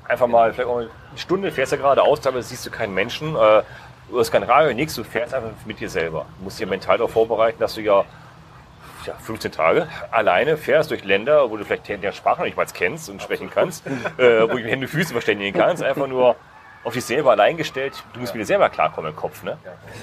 Einfach 0.07 0.27
mal, 0.27 0.51
vielleicht 0.53 0.69
auch 0.69 0.79
eine 0.79 0.89
Stunde 1.15 1.51
fährst 1.51 1.71
du 1.71 1.77
geradeaus, 1.77 2.19
dabei 2.21 2.41
siehst 2.41 2.65
du 2.65 2.71
keinen 2.71 2.93
Menschen. 2.93 3.35
Äh, 3.35 3.63
du 4.09 4.19
hast 4.19 4.31
kein 4.31 4.43
Radio, 4.43 4.73
nichts, 4.73 4.95
du 4.95 5.03
fährst 5.03 5.33
einfach 5.33 5.51
mit 5.65 5.79
dir 5.79 5.89
selber. 5.89 6.25
Du 6.37 6.43
musst 6.43 6.59
dich 6.59 6.67
mental 6.67 6.97
darauf 6.97 7.11
vorbereiten, 7.11 7.59
dass 7.59 7.75
du 7.75 7.81
ja, 7.81 8.03
ja 9.05 9.13
15 9.21 9.53
Tage 9.53 9.87
alleine 10.11 10.57
fährst 10.57 10.91
durch 10.91 11.05
Länder, 11.05 11.49
wo 11.49 11.55
du 11.55 11.63
vielleicht 11.63 11.87
der 11.87 12.11
Sprache 12.11 12.39
noch 12.39 12.45
nicht 12.45 12.57
mal 12.57 12.65
kennst 12.65 13.09
und 13.09 13.21
sprechen 13.21 13.49
kannst, 13.49 13.87
äh, 14.17 14.43
wo 14.43 14.57
du 14.57 14.63
Hände, 14.63 14.87
Füße 14.87 15.13
verständigen 15.13 15.57
kannst. 15.57 15.81
Einfach 15.81 16.07
nur 16.07 16.35
auf 16.83 16.93
dich 16.93 17.03
selber 17.05 17.31
allein 17.31 17.57
gestellt. 17.57 17.93
Du 18.13 18.19
musst 18.19 18.33
mit 18.33 18.41
dir 18.41 18.45
selber 18.45 18.69
klarkommen 18.69 19.11
im 19.11 19.15
Kopf. 19.15 19.43
Ne? 19.43 19.57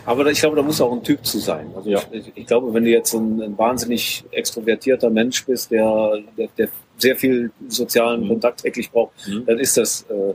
Aber 0.06 0.26
ich 0.26 0.40
glaube, 0.40 0.56
da 0.56 0.62
muss 0.62 0.80
auch 0.80 0.92
ein 0.92 1.02
Typ 1.02 1.24
zu 1.26 1.38
sein. 1.38 1.70
Also 1.74 1.90
Ja. 1.90 2.00
ich, 2.12 2.30
ich 2.34 2.46
glaube, 2.46 2.72
wenn 2.72 2.84
du 2.84 2.90
jetzt 2.90 3.10
so 3.10 3.18
ein, 3.18 3.42
ein 3.42 3.58
wahnsinnig 3.58 4.24
extrovertierter 4.30 5.10
Mensch 5.10 5.44
bist, 5.44 5.70
der, 5.70 6.18
der, 6.36 6.48
der 6.56 6.68
sehr 6.98 7.16
viel 7.16 7.50
sozialen 7.68 8.24
Mhm. 8.24 8.28
Kontakt 8.28 8.62
täglich 8.62 8.90
braucht, 8.90 9.12
Mhm. 9.28 9.46
dann 9.46 9.58
ist 9.58 9.76
das 9.76 10.02
äh, 10.08 10.34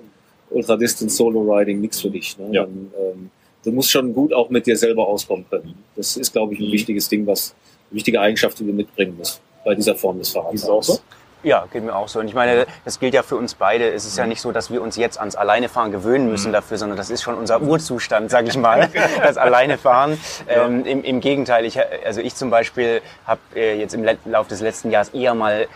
Ultra 0.50 0.76
Distance 0.78 1.16
Solo 1.16 1.42
Riding 1.42 1.80
nichts 1.82 2.02
für 2.02 2.10
dich. 2.10 2.38
Ne? 2.38 2.50
Ja. 2.52 2.64
Dann, 2.64 2.92
ähm, 3.00 3.30
du 3.64 3.72
musst 3.72 3.90
schon 3.92 4.14
gut 4.14 4.34
auch 4.34 4.50
mit 4.50 4.66
dir 4.66 4.76
selber 4.78 5.08
auskommen 5.08 5.46
können. 5.50 5.76
Das 5.96 6.18
ist, 6.18 6.34
glaube 6.34 6.54
ich, 6.54 6.60
ein 6.60 6.68
Mhm. 6.68 6.72
wichtiges 6.74 7.08
Ding, 7.10 7.26
was 7.26 7.56
eine 7.90 7.96
wichtige 7.98 8.20
Eigenschaft, 8.20 8.60
die 8.60 8.66
du 8.66 8.74
mitbringen 8.74 9.16
musst 9.18 9.42
bei 9.64 9.76
dieser 9.76 9.96
Form 9.96 10.20
des 10.20 10.30
Fahrrads. 10.30 10.56
Ist 10.56 10.70
auch 10.70 10.84
so? 10.84 11.00
Ja, 11.44 11.66
geht 11.72 11.84
mir 11.84 11.96
auch 11.96 12.08
so. 12.08 12.20
Und 12.20 12.28
ich 12.28 12.34
meine, 12.34 12.66
das 12.86 13.00
gilt 13.00 13.14
ja 13.14 13.22
für 13.22 13.36
uns 13.36 13.54
beide. 13.54 13.90
Es 13.92 14.06
ist 14.06 14.18
ja 14.18 14.26
nicht 14.26 14.42
so, 14.42 14.52
dass 14.52 14.72
wir 14.72 14.82
uns 14.82 14.96
jetzt 14.96 15.20
ans 15.20 15.36
Alleinefahren 15.36 15.92
gewöhnen 15.92 16.30
müssen 16.30 16.52
dafür, 16.54 16.78
sondern 16.78 16.98
das 16.98 17.10
ist 17.10 17.22
schon 17.22 17.36
unser 17.36 17.62
Urzustand, 17.62 18.32
sag 18.32 18.48
ich 18.48 18.58
mal, 18.58 18.90
das 19.24 19.38
Alleinefahren. 19.38 20.18
Ähm, 20.48 20.86
im, 20.86 21.04
Im 21.04 21.20
Gegenteil, 21.20 21.66
ich, 21.66 21.78
also 22.06 22.22
ich 22.22 22.36
zum 22.36 22.50
Beispiel 22.50 23.02
habe 23.28 23.42
äh, 23.56 23.78
jetzt 23.80 23.94
im 23.94 24.04
Le- 24.04 24.18
Lauf 24.26 24.48
des 24.48 24.62
letzten 24.62 24.90
Jahres 24.90 25.10
eher 25.10 25.34
mal 25.36 25.68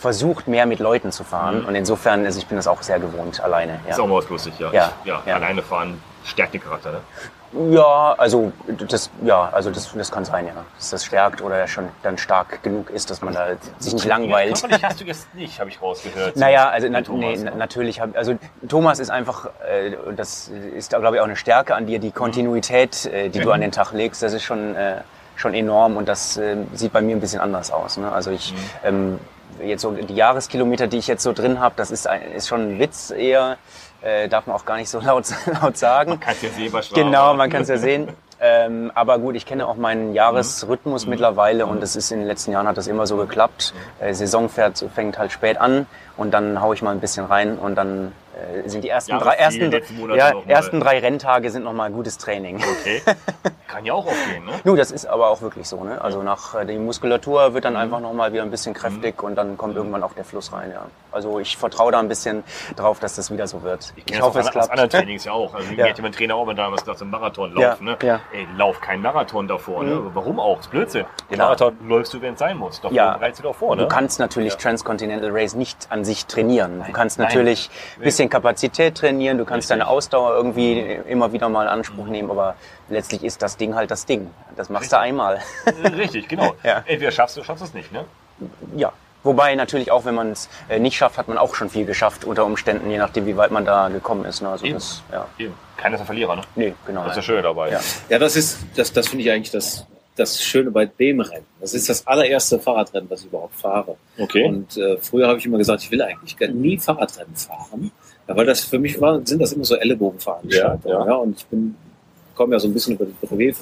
versucht, 0.00 0.48
mehr 0.48 0.66
mit 0.66 0.78
Leuten 0.78 1.12
zu 1.12 1.24
fahren. 1.24 1.64
Und 1.64 1.74
insofern, 1.74 2.24
also 2.24 2.38
ich 2.38 2.46
bin 2.46 2.56
das 2.56 2.66
auch 2.66 2.82
sehr 2.82 2.98
gewohnt, 2.98 3.40
alleine. 3.40 3.80
Ist 3.88 3.98
Ja, 3.98 4.04
auch 4.04 4.08
mal 4.08 4.16
was 4.18 4.28
lustig, 4.28 4.54
ja. 4.58 4.70
Ja, 4.72 4.92
Ich, 5.02 5.08
ja, 5.08 5.22
ja. 5.26 5.34
Alleine 5.36 5.62
fahren 5.62 6.00
stärkt 6.24 6.54
den 6.54 6.62
Charakter. 6.62 6.92
Ne? 6.92 7.00
Ja 7.70 8.14
also 8.18 8.52
das, 8.88 9.10
ja, 9.22 9.48
also 9.52 9.70
das, 9.70 9.92
das 9.92 10.10
kann 10.10 10.24
sein, 10.24 10.46
ja. 10.46 10.52
Dass 10.78 10.90
das 10.90 11.04
stärkt 11.04 11.42
oder 11.42 11.66
schon 11.68 11.88
dann 12.02 12.18
stark 12.18 12.62
genug 12.62 12.90
ist, 12.90 13.10
dass 13.10 13.22
man 13.22 13.34
da 13.34 13.48
sich 13.78 13.94
nicht 13.94 14.04
langweilt. 14.06 14.60
Körperlich 14.60 14.84
hast 14.84 15.00
du 15.00 15.04
jetzt 15.04 15.34
nicht, 15.34 15.60
habe 15.60 15.70
ich 15.70 15.80
rausgehört. 15.80 16.36
Naja, 16.36 16.68
also 16.68 16.88
na, 16.90 17.02
Thomas, 17.02 17.38
nee, 17.38 17.44
ne? 17.44 17.50
na- 17.50 17.56
natürlich 17.56 18.00
hab, 18.00 18.16
also 18.16 18.36
Thomas 18.68 18.98
ist 18.98 19.10
einfach, 19.10 19.46
äh, 19.68 19.92
das 20.16 20.48
ist 20.48 20.90
glaube 20.90 21.16
ich 21.16 21.20
auch 21.20 21.26
eine 21.26 21.36
Stärke 21.36 21.74
an 21.74 21.86
dir, 21.86 21.98
die 21.98 22.10
Kontinuität, 22.10 23.06
äh, 23.06 23.28
die 23.28 23.40
du 23.40 23.50
an 23.50 23.60
den 23.60 23.72
Tag 23.72 23.92
legst, 23.92 24.22
das 24.22 24.32
ist 24.32 24.42
schon, 24.44 24.74
äh, 24.74 25.02
schon 25.36 25.54
enorm 25.54 25.96
und 25.96 26.08
das 26.08 26.36
äh, 26.36 26.56
sieht 26.74 26.92
bei 26.92 27.00
mir 27.00 27.16
ein 27.16 27.20
bisschen 27.20 27.40
anders 27.40 27.70
aus. 27.70 27.96
Ne? 27.96 28.10
Also 28.10 28.30
ich, 28.30 28.54
ähm, 28.84 29.18
jetzt 29.62 29.82
so 29.82 29.90
die 29.92 30.14
Jahreskilometer, 30.14 30.86
die 30.86 30.98
ich 30.98 31.06
jetzt 31.06 31.22
so 31.22 31.32
drin 31.32 31.60
habe, 31.60 31.74
das 31.76 31.90
ist, 31.90 32.06
ein, 32.06 32.22
ist 32.32 32.48
schon 32.48 32.74
ein 32.74 32.78
Witz 32.78 33.10
eher, 33.10 33.56
äh, 34.02 34.28
darf 34.28 34.46
man 34.46 34.56
auch 34.56 34.64
gar 34.64 34.76
nicht 34.76 34.88
so 34.88 35.00
laut, 35.04 35.26
laut 35.60 35.76
sagen. 35.76 36.18
Kannst 36.20 36.42
ja 36.42 36.50
sehen, 36.50 36.72
was. 36.72 36.90
Genau, 36.90 37.34
man 37.34 37.50
kann 37.50 37.62
es 37.62 37.68
ja 37.68 37.78
sehen. 37.78 38.08
Ähm, 38.44 38.90
aber 38.96 39.20
gut, 39.20 39.36
ich 39.36 39.46
kenne 39.46 39.68
auch 39.68 39.76
meinen 39.76 40.14
Jahresrhythmus 40.14 41.06
mittlerweile 41.06 41.64
und 41.64 41.80
es 41.80 41.94
ist 41.94 42.10
in 42.10 42.18
den 42.18 42.26
letzten 42.26 42.50
Jahren 42.50 42.66
hat 42.66 42.76
das 42.76 42.88
immer 42.88 43.06
so 43.06 43.16
geklappt. 43.16 43.72
Äh, 44.00 44.14
Saison 44.14 44.48
fährt, 44.48 44.84
fängt 44.92 45.16
halt 45.16 45.30
spät 45.30 45.58
an 45.58 45.86
und 46.16 46.32
dann 46.32 46.60
haue 46.60 46.74
ich 46.74 46.82
mal 46.82 46.90
ein 46.90 46.98
bisschen 46.98 47.24
rein 47.24 47.56
und 47.56 47.76
dann 47.76 48.10
sind 48.66 48.82
die 48.84 48.88
ersten 48.88 49.18
drei, 49.18 49.34
ersten, 49.34 49.70
ja, 50.14 50.32
ersten 50.46 50.80
drei 50.80 50.98
Renntage 50.98 51.50
sind 51.50 51.64
nochmal 51.64 51.90
gutes 51.90 52.18
Training. 52.18 52.56
Okay. 52.80 53.02
Kann 53.68 53.84
ja 53.86 53.94
auch 53.94 54.06
aufgehen, 54.06 54.44
ne? 54.44 54.52
Nu, 54.64 54.76
das 54.76 54.90
ist 54.90 55.06
aber 55.06 55.28
auch 55.30 55.40
wirklich 55.40 55.66
so. 55.66 55.82
Ne? 55.82 56.00
Also 56.00 56.22
nach 56.22 56.54
äh, 56.54 56.66
die 56.66 56.76
Muskulatur 56.78 57.54
wird 57.54 57.64
dann 57.64 57.76
einfach 57.76 58.00
nochmal 58.00 58.32
wieder 58.32 58.42
ein 58.42 58.50
bisschen 58.50 58.74
kräftig 58.74 59.22
und 59.22 59.34
dann 59.34 59.56
kommt 59.56 59.76
irgendwann 59.76 60.02
auch 60.02 60.12
der 60.12 60.24
Fluss 60.24 60.52
rein. 60.52 60.70
Ja. 60.72 60.86
Also 61.10 61.38
ich 61.40 61.56
vertraue 61.56 61.90
da 61.92 61.98
ein 61.98 62.08
bisschen 62.08 62.44
drauf, 62.76 63.00
dass 63.00 63.16
das 63.16 63.30
wieder 63.30 63.46
so 63.46 63.62
wird. 63.62 63.92
Ich, 63.96 64.04
das 64.04 64.20
hoffe, 64.20 64.40
es 64.40 64.50
klappt. 64.50 64.70
anderen 64.70 64.90
Trainings 64.90 65.24
ja 65.24 65.32
auch. 65.32 65.54
Also 65.54 65.68
Ja. 65.72 65.84
mir 65.84 65.86
hätte 65.86 66.02
mein 66.02 66.12
Trainer 66.12 66.34
auch 66.36 66.44
mal 66.44 66.54
damals 66.54 66.82
gesagt, 66.82 66.98
so 66.98 67.04
Marathon 67.06 67.56
Ja, 67.58 67.76
ne? 67.80 67.96
ja. 68.02 68.20
Ey, 68.32 68.46
lauf 68.56 68.78
kein 68.80 69.00
Marathon 69.00 69.48
davor, 69.48 69.84
ne? 69.84 69.94
Mhm. 69.94 70.10
Warum 70.14 70.38
auch? 70.38 70.56
Das 70.58 70.66
ist 70.66 70.70
Blödsinn. 70.70 71.06
Den 71.30 71.34
Klar. 71.36 71.46
Marathon 71.48 71.76
läufst 71.88 72.12
du, 72.12 72.20
wenn 72.20 72.34
es 72.34 72.40
sein 72.40 72.58
muss. 72.58 72.80
Davor 72.80 72.94
Ja. 72.94 73.16
bereitest 73.16 73.40
du 73.40 73.44
doch 73.44 73.54
vor, 73.56 73.74
ne? 73.76 73.82
Du 73.82 73.88
kannst 73.88 74.18
natürlich 74.20 74.56
Transcontinental 74.56 75.30
Race 75.32 75.54
nicht 75.54 75.86
an 75.90 76.04
sich 76.04 76.26
trainieren. 76.26 76.82
Du 76.86 76.92
kannst 76.92 77.18
nein. 77.18 77.28
natürlich 77.28 77.70
ein 77.96 78.00
Nee. 78.00 78.04
Bisschen 78.22 78.30
Kapazität 78.30 78.96
trainieren, 78.96 79.38
du 79.38 79.44
kannst 79.44 79.70
Richtig. 79.70 79.84
deine 79.84 79.88
Ausdauer 79.88 80.34
irgendwie 80.34 80.80
immer 81.08 81.32
wieder 81.32 81.48
mal 81.48 81.64
in 81.64 81.68
Anspruch 81.68 82.06
nehmen, 82.06 82.30
aber 82.30 82.54
letztlich 82.88 83.24
ist 83.24 83.42
das 83.42 83.56
Ding 83.56 83.74
halt 83.74 83.90
das 83.90 84.06
Ding. 84.06 84.30
Das 84.56 84.68
machst 84.68 84.92
du 84.92 84.98
einmal. 84.98 85.40
Äh, 85.64 85.88
Richtig, 85.88 86.28
genau. 86.28 86.54
Ja. 86.62 86.82
Entweder 86.86 87.10
schaffst 87.10 87.36
du, 87.36 87.42
schaffst 87.42 87.62
du 87.62 87.66
es 87.66 87.74
nicht, 87.74 87.92
ne? 87.92 88.04
ja. 88.76 88.92
Wobei 89.24 89.54
natürlich 89.54 89.92
auch, 89.92 90.04
wenn 90.04 90.16
man 90.16 90.32
es 90.32 90.48
äh, 90.68 90.80
nicht 90.80 90.96
schafft, 90.96 91.16
hat 91.16 91.28
man 91.28 91.38
auch 91.38 91.54
schon 91.54 91.70
viel 91.70 91.86
geschafft 91.86 92.24
unter 92.24 92.44
Umständen, 92.44 92.90
je 92.90 92.98
nachdem, 92.98 93.24
wie 93.26 93.36
weit 93.36 93.52
man 93.52 93.64
da 93.64 93.88
gekommen 93.88 94.24
ist. 94.24 94.42
Ne? 94.42 94.48
Also 94.48 94.64
Eben. 94.64 94.74
das, 94.74 95.02
ja. 95.12 95.26
Eben. 95.38 95.54
Keiner 95.76 95.94
ist 95.94 96.00
ein 96.00 96.06
Verlierer, 96.06 96.36
ne? 96.36 96.42
Nee, 96.56 96.74
genau. 96.86 97.02
Das 97.02 97.12
ist 97.12 97.16
das 97.18 97.24
Schöne 97.26 97.42
dabei. 97.42 97.70
Ja. 97.70 97.80
Ja, 98.08 98.18
das 98.18 98.34
ist, 98.34 98.58
das, 98.74 98.92
das 98.92 99.06
finde 99.06 99.24
ich 99.24 99.30
eigentlich 99.30 99.52
das, 99.52 99.86
das 100.16 100.42
Schöne 100.42 100.72
bei 100.72 100.86
dem 100.86 101.20
Rennen. 101.20 101.46
Das 101.60 101.72
ist 101.72 101.88
das 101.88 102.04
allererste 102.04 102.58
Fahrradrennen, 102.58 103.08
was 103.08 103.20
ich 103.20 103.26
überhaupt 103.26 103.54
fahre. 103.54 103.96
Okay. 104.18 104.44
Und 104.44 104.76
äh, 104.76 104.96
früher 104.98 105.28
habe 105.28 105.38
ich 105.38 105.46
immer 105.46 105.58
gesagt, 105.58 105.82
ich 105.82 105.90
will 105.92 106.02
eigentlich 106.02 106.36
nie 106.50 106.78
Fahrradrennen 106.78 107.36
fahren, 107.36 107.92
ja, 108.28 108.36
weil 108.36 108.46
das 108.46 108.64
für 108.64 108.78
mich 108.78 109.00
war, 109.00 109.20
sind 109.26 109.40
das 109.40 109.52
immer 109.52 109.64
so 109.64 109.74
Ellenbogenveranstaltungen. 109.76 110.98
Ja, 110.98 111.06
Ja, 111.06 111.14
und 111.16 111.38
ich 111.38 111.46
bin 111.46 111.74
komme 112.34 112.54
ja 112.54 112.60
so 112.60 112.68
ein 112.68 112.72
bisschen 112.74 112.94
über 112.94 113.04
das 113.04 113.30
Brevet, 113.30 113.56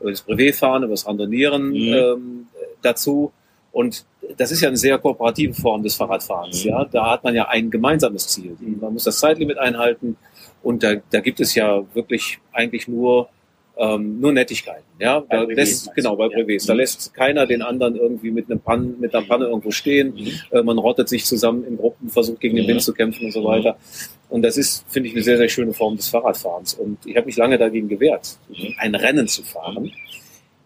über 0.00 0.10
das 0.10 0.20
Brevetfahren, 0.22 0.82
über 0.82 0.92
das 0.92 1.06
Randonieren 1.06 1.70
Mhm. 1.70 1.92
ähm, 1.94 2.46
dazu. 2.82 3.32
Und 3.72 4.04
das 4.36 4.52
ist 4.52 4.60
ja 4.60 4.68
eine 4.68 4.76
sehr 4.76 4.98
kooperative 4.98 5.54
Form 5.54 5.82
des 5.82 5.94
Fahrradfahrens. 5.94 6.64
Mhm. 6.64 6.70
Ja, 6.70 6.84
da 6.84 7.10
hat 7.12 7.24
man 7.24 7.34
ja 7.34 7.48
ein 7.48 7.70
gemeinsames 7.70 8.28
Ziel. 8.28 8.56
Man 8.80 8.92
muss 8.92 9.04
das 9.04 9.18
Zeitlimit 9.18 9.56
einhalten. 9.58 10.16
Und 10.62 10.82
da, 10.82 10.96
da 11.10 11.20
gibt 11.20 11.40
es 11.40 11.54
ja 11.54 11.82
wirklich 11.94 12.38
eigentlich 12.52 12.86
nur 12.86 13.28
Ähm, 13.74 14.20
nur 14.20 14.32
Nettigkeiten, 14.32 14.84
ja. 14.98 15.20
Bei 15.20 15.36
Da 15.38 15.44
Brevets 15.44 15.56
lässt, 15.86 15.94
genau, 15.94 16.14
bei 16.16 16.26
Ja. 16.26 16.36
Brevets. 16.36 16.66
Da 16.66 16.74
lässt 16.74 17.14
keiner 17.14 17.46
den 17.46 17.62
anderen 17.62 17.96
irgendwie 17.96 18.30
mit 18.30 18.50
einem 18.50 18.60
Pann, 18.60 19.00
mit 19.00 19.14
einer 19.14 19.26
Panne 19.26 19.46
irgendwo 19.46 19.70
stehen. 19.70 20.14
Äh, 20.50 20.62
man 20.62 20.76
rottet 20.78 21.08
sich 21.08 21.24
zusammen 21.24 21.64
in 21.64 21.78
Gruppen, 21.78 22.10
versucht 22.10 22.40
gegen 22.40 22.56
den 22.56 22.66
Mhm. 22.66 22.68
Wind 22.70 22.82
zu 22.82 22.92
kämpfen 22.92 23.24
und 23.24 23.32
so 23.32 23.42
weiter. 23.44 23.78
Und 24.28 24.42
das 24.42 24.58
ist, 24.58 24.84
finde 24.88 25.08
ich, 25.08 25.14
eine 25.14 25.22
sehr, 25.24 25.38
sehr 25.38 25.48
schöne 25.48 25.72
Form 25.72 25.96
des 25.96 26.08
Fahrradfahrens. 26.08 26.74
Und 26.74 26.98
ich 27.06 27.16
habe 27.16 27.26
mich 27.26 27.36
lange 27.36 27.56
dagegen 27.56 27.88
gewehrt, 27.88 28.36
Mhm. 28.50 28.74
ein 28.78 28.94
Rennen 28.94 29.26
zu 29.26 29.42
fahren. 29.42 29.90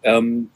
Ähm, 0.03 0.49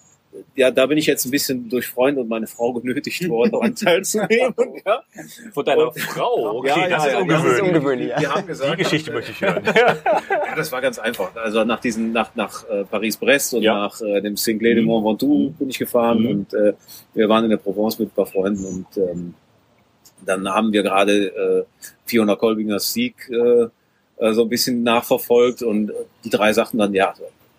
ja, 0.55 0.71
da 0.71 0.85
bin 0.85 0.97
ich 0.97 1.05
jetzt 1.07 1.25
ein 1.25 1.31
bisschen 1.31 1.69
durch 1.69 1.87
Freunde 1.87 2.21
und 2.21 2.29
meine 2.29 2.47
Frau 2.47 2.73
genötigt 2.73 3.27
worden, 3.29 3.51
daran 3.53 3.75
teilzunehmen. 3.75 4.53
Ja. 4.85 5.03
Von 5.53 5.65
deiner 5.65 5.87
Und- 5.87 5.99
Frau? 5.99 6.57
Okay, 6.59 6.67
Ja, 6.69 6.87
das 6.89 7.05
ist 7.05 7.11
ja, 7.11 7.19
ungewöhnlich. 7.19 7.43
das 7.43 7.53
ist 7.53 7.61
ungewöhnlich. 7.61 8.07
Wir 8.17 8.29
haben 8.33 8.41
Die 8.41 8.47
gesagt, 8.47 8.77
Geschichte 8.77 9.11
möchte 9.11 9.31
ich 9.31 9.41
hören. 9.41 9.63
ja, 9.75 10.55
das 10.55 10.71
war 10.71 10.81
ganz 10.81 10.99
einfach. 10.99 11.35
Also 11.35 11.63
nach 11.63 11.79
diesen, 11.79 12.11
nach, 12.11 12.35
nach 12.35 12.67
äh, 12.69 12.83
Paris-Brest 12.85 13.53
und 13.55 13.63
nach 13.63 13.99
äh, 14.01 14.21
dem 14.21 14.35
Cinglé 14.35 14.73
de 14.75 14.81
Mont 14.81 15.05
Ventoux 15.05 15.51
bin 15.59 15.69
ich 15.69 15.79
gefahren 15.79 16.19
Mhm. 16.21 16.27
und 16.29 16.53
äh, 16.53 16.73
wir 17.13 17.27
waren 17.29 17.43
in 17.45 17.49
der 17.49 17.57
Provence 17.57 17.99
mit 17.99 18.09
ein 18.09 18.15
paar 18.15 18.25
Freunden 18.25 18.65
und 18.65 18.87
ähm, 18.97 19.33
dann 20.25 20.47
haben 20.47 20.71
wir 20.71 20.83
gerade 20.83 21.27
äh, 21.27 21.63
Fiona 22.05 22.35
Kolbingers 22.35 22.93
Sieg 22.93 23.29
äh, 23.29 23.67
äh, 24.23 24.33
so 24.33 24.43
ein 24.43 24.49
bisschen 24.49 24.83
nachverfolgt 24.83 25.63
und 25.63 25.89
äh, 25.89 25.93
die 26.23 26.29
drei 26.29 26.53
sagten 26.53 26.77
dann, 26.77 26.93
ja, 26.93 27.13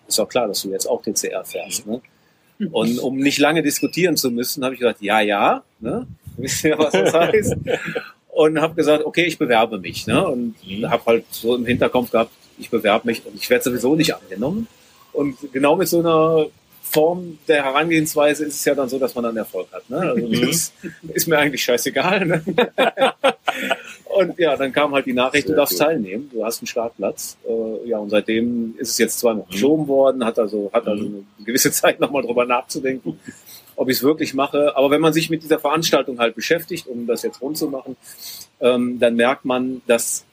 ist 0.07 0.17
doch 0.19 0.29
klar, 0.29 0.47
dass 0.47 0.61
du 0.61 0.69
jetzt 0.69 0.85
auch 0.87 1.01
TCR 1.01 1.43
fährst. 1.43 1.85
Ne? 1.87 2.01
Und 2.71 2.99
um 2.99 3.17
nicht 3.17 3.39
lange 3.39 3.61
diskutieren 3.63 4.15
zu 4.15 4.31
müssen, 4.31 4.63
habe 4.63 4.73
ich 4.75 4.79
gesagt, 4.79 5.01
ja, 5.01 5.19
ja, 5.21 5.63
ne? 5.79 6.07
wisst 6.37 6.63
ihr, 6.63 6.77
was 6.77 6.91
das 6.93 7.13
heißt? 7.13 7.55
Und 8.29 8.59
habe 8.61 8.73
gesagt, 8.75 9.05
okay, 9.05 9.25
ich 9.25 9.37
bewerbe 9.37 9.79
mich. 9.79 10.07
Ne? 10.07 10.25
Und 10.25 10.55
Mhm. 10.65 10.89
habe 10.89 11.03
halt 11.05 11.25
so 11.31 11.55
im 11.55 11.65
Hinterkopf 11.65 12.09
gehabt, 12.11 12.31
ich 12.57 12.69
bewerbe 12.69 13.07
mich 13.07 13.25
und 13.25 13.35
ich 13.35 13.49
werde 13.49 13.63
sowieso 13.63 13.95
nicht 13.95 14.15
angenommen. 14.15 14.67
Und 15.11 15.35
genau 15.51 15.75
mit 15.75 15.87
so 15.87 15.99
einer 15.99 16.47
Form 16.93 17.39
der 17.47 17.63
Herangehensweise 17.63 18.45
ist 18.45 18.53
es 18.55 18.65
ja 18.65 18.75
dann 18.75 18.87
so, 18.87 18.99
dass 18.99 19.15
man 19.15 19.23
dann 19.23 19.35
Erfolg 19.35 19.67
hat. 19.71 19.89
Ne? 19.89 19.97
Also 19.97 20.27
Mhm. 20.27 20.41
das 20.41 20.49
ist, 20.49 20.73
ist 21.13 21.27
mir 21.27 21.39
eigentlich 21.39 21.63
scheißegal. 21.63 22.23
Ne? 22.25 22.43
und 24.05 24.37
ja, 24.37 24.55
dann 24.55 24.71
kam 24.71 24.93
halt 24.93 25.07
die 25.07 25.13
Nachricht, 25.13 25.45
du 25.45 25.49
Sehr 25.49 25.57
darfst 25.57 25.77
gut. 25.79 25.87
teilnehmen, 25.87 26.29
du 26.31 26.45
hast 26.45 26.59
einen 26.61 26.67
Startplatz. 26.67 27.35
Äh, 27.47 27.89
ja, 27.89 27.97
und 27.97 28.11
seitdem 28.11 28.75
ist 28.77 28.91
es 28.91 28.97
jetzt 28.99 29.19
zweimal 29.19 29.43
Mhm. 29.45 29.49
verschoben 29.49 29.87
worden, 29.87 30.23
hat 30.23 30.37
also, 30.37 30.69
hat 30.71 30.87
also 30.87 31.03
eine 31.03 31.23
gewisse 31.43 31.71
Zeit 31.79 31.99
nochmal 31.99 32.21
drüber 32.21 32.45
nachzudenken, 32.45 33.19
ob 33.75 33.89
ich 33.89 33.97
es 33.97 34.03
wirklich 34.03 34.35
mache. 34.35 34.75
Aber 34.77 34.91
wenn 34.91 35.01
man 35.01 35.13
sich 35.13 35.31
mit 35.31 35.41
dieser 35.41 35.57
Veranstaltung 35.59 36.19
halt 36.19 36.35
beschäftigt, 36.35 36.85
um 36.87 37.07
das 37.07 37.23
jetzt 37.23 37.41
rund 37.41 37.57
zu 37.57 37.69
machen, 37.69 37.97
ähm, 38.61 38.99
dann 38.99 39.15
merkt 39.15 39.45
man, 39.45 39.81
das 39.87 40.25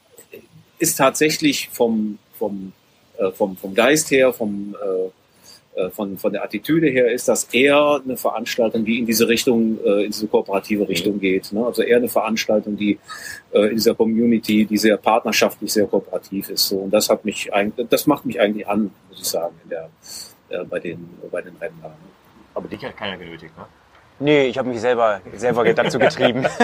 ist 0.77 0.95
tatsächlich 0.97 1.69
vom, 1.71 2.19
vom, 2.37 2.71
äh, 3.17 3.31
vom, 3.31 3.57
vom 3.57 3.73
Geist 3.73 4.11
her, 4.11 4.31
vom, 4.31 4.75
äh, 4.79 5.09
von, 5.91 6.17
von 6.17 6.33
der 6.33 6.43
Attitüde 6.43 6.87
her, 6.87 7.11
ist 7.11 7.27
das 7.27 7.45
eher 7.45 8.01
eine 8.03 8.17
Veranstaltung, 8.17 8.83
die 8.83 8.99
in 8.99 9.05
diese 9.05 9.27
Richtung, 9.27 9.79
äh, 9.85 10.03
in 10.05 10.11
diese 10.11 10.27
kooperative 10.27 10.87
Richtung 10.87 11.19
geht. 11.19 11.51
Ne? 11.53 11.65
Also 11.65 11.81
eher 11.81 11.97
eine 11.97 12.09
Veranstaltung, 12.09 12.75
die 12.75 12.99
äh, 13.51 13.67
in 13.67 13.75
dieser 13.75 13.95
Community, 13.95 14.65
die 14.65 14.77
sehr 14.77 14.97
partnerschaftlich, 14.97 15.71
sehr 15.71 15.87
kooperativ 15.87 16.49
ist. 16.49 16.67
So. 16.67 16.79
Und 16.79 16.91
das 16.91 17.09
hat 17.09 17.23
mich 17.23 17.53
eigentlich, 17.53 17.87
das 17.89 18.05
macht 18.05 18.25
mich 18.25 18.39
eigentlich 18.39 18.67
an, 18.67 18.91
muss 19.09 19.21
ich 19.21 19.27
sagen, 19.27 19.55
in 19.63 19.69
der, 19.69 19.89
äh, 20.49 20.63
bei 20.65 20.79
den, 20.79 21.09
bei 21.31 21.41
den 21.41 21.55
Rennen. 21.55 21.81
Aber 22.53 22.67
dich 22.67 22.83
hat 22.83 22.97
keiner 22.97 23.17
genötigt, 23.17 23.55
ne? 23.57 23.65
Nee, 24.19 24.45
ich 24.45 24.57
habe 24.57 24.69
mich 24.69 24.79
selber, 24.79 25.19
selber 25.33 25.73
dazu 25.73 25.97
getrieben. 25.97 26.45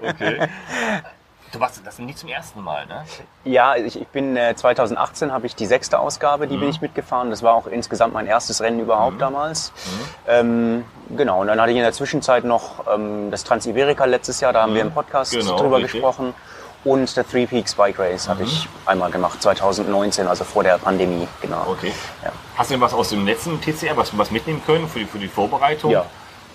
Okay. 0.00 0.46
Du 1.52 1.60
warst 1.60 1.82
das 1.84 1.98
nicht 1.98 2.18
zum 2.18 2.30
ersten 2.30 2.62
Mal, 2.62 2.86
ne? 2.86 3.04
Ja, 3.44 3.76
ich, 3.76 4.00
ich 4.00 4.08
bin 4.08 4.36
äh, 4.38 4.54
2018 4.56 5.32
habe 5.32 5.46
ich 5.46 5.54
die 5.54 5.66
sechste 5.66 5.98
Ausgabe, 5.98 6.46
die 6.46 6.56
bin 6.56 6.70
ich 6.70 6.80
mitgefahren. 6.80 7.28
Das 7.28 7.42
war 7.42 7.52
auch 7.54 7.66
insgesamt 7.66 8.14
mein 8.14 8.26
erstes 8.26 8.62
Rennen 8.62 8.80
überhaupt 8.80 9.20
damals. 9.20 9.70
Ähm, 10.26 10.84
genau, 11.10 11.42
und 11.42 11.48
dann 11.48 11.60
hatte 11.60 11.70
ich 11.70 11.76
in 11.76 11.82
der 11.82 11.92
Zwischenzeit 11.92 12.44
noch 12.44 12.86
ähm, 12.92 13.30
das 13.30 13.44
Transiberica 13.44 14.06
letztes 14.06 14.40
Jahr, 14.40 14.54
da 14.54 14.62
haben 14.62 14.72
wir 14.74 14.80
im 14.80 14.92
Podcast 14.92 15.32
Genau, 15.32 15.56
drüber 15.58 15.76
richtig. 15.76 15.92
gesprochen. 15.92 16.32
Und 16.84 17.14
der 17.16 17.28
Three 17.28 17.46
Peaks 17.46 17.74
Bike 17.74 17.98
Race 17.98 18.28
habe 18.28 18.42
ich 18.44 18.66
einmal 18.86 19.10
gemacht, 19.10 19.40
2019, 19.42 20.26
also 20.26 20.42
vor 20.44 20.64
der 20.64 20.78
Pandemie, 20.78 21.28
genau. 21.40 21.66
Okay. 21.68 21.92
Ja. 22.24 22.32
Hast 22.56 22.70
du 22.70 22.74
denn 22.74 22.80
was 22.80 22.92
aus 22.94 23.10
dem 23.10 23.24
letzten 23.26 23.60
TCR, 23.60 23.96
was, 23.96 24.16
was 24.18 24.30
mitnehmen 24.30 24.62
können 24.64 24.88
für 24.88 25.00
die, 25.00 25.04
für 25.04 25.18
die 25.18 25.28
Vorbereitung? 25.28 25.90
Ja. 25.90 26.06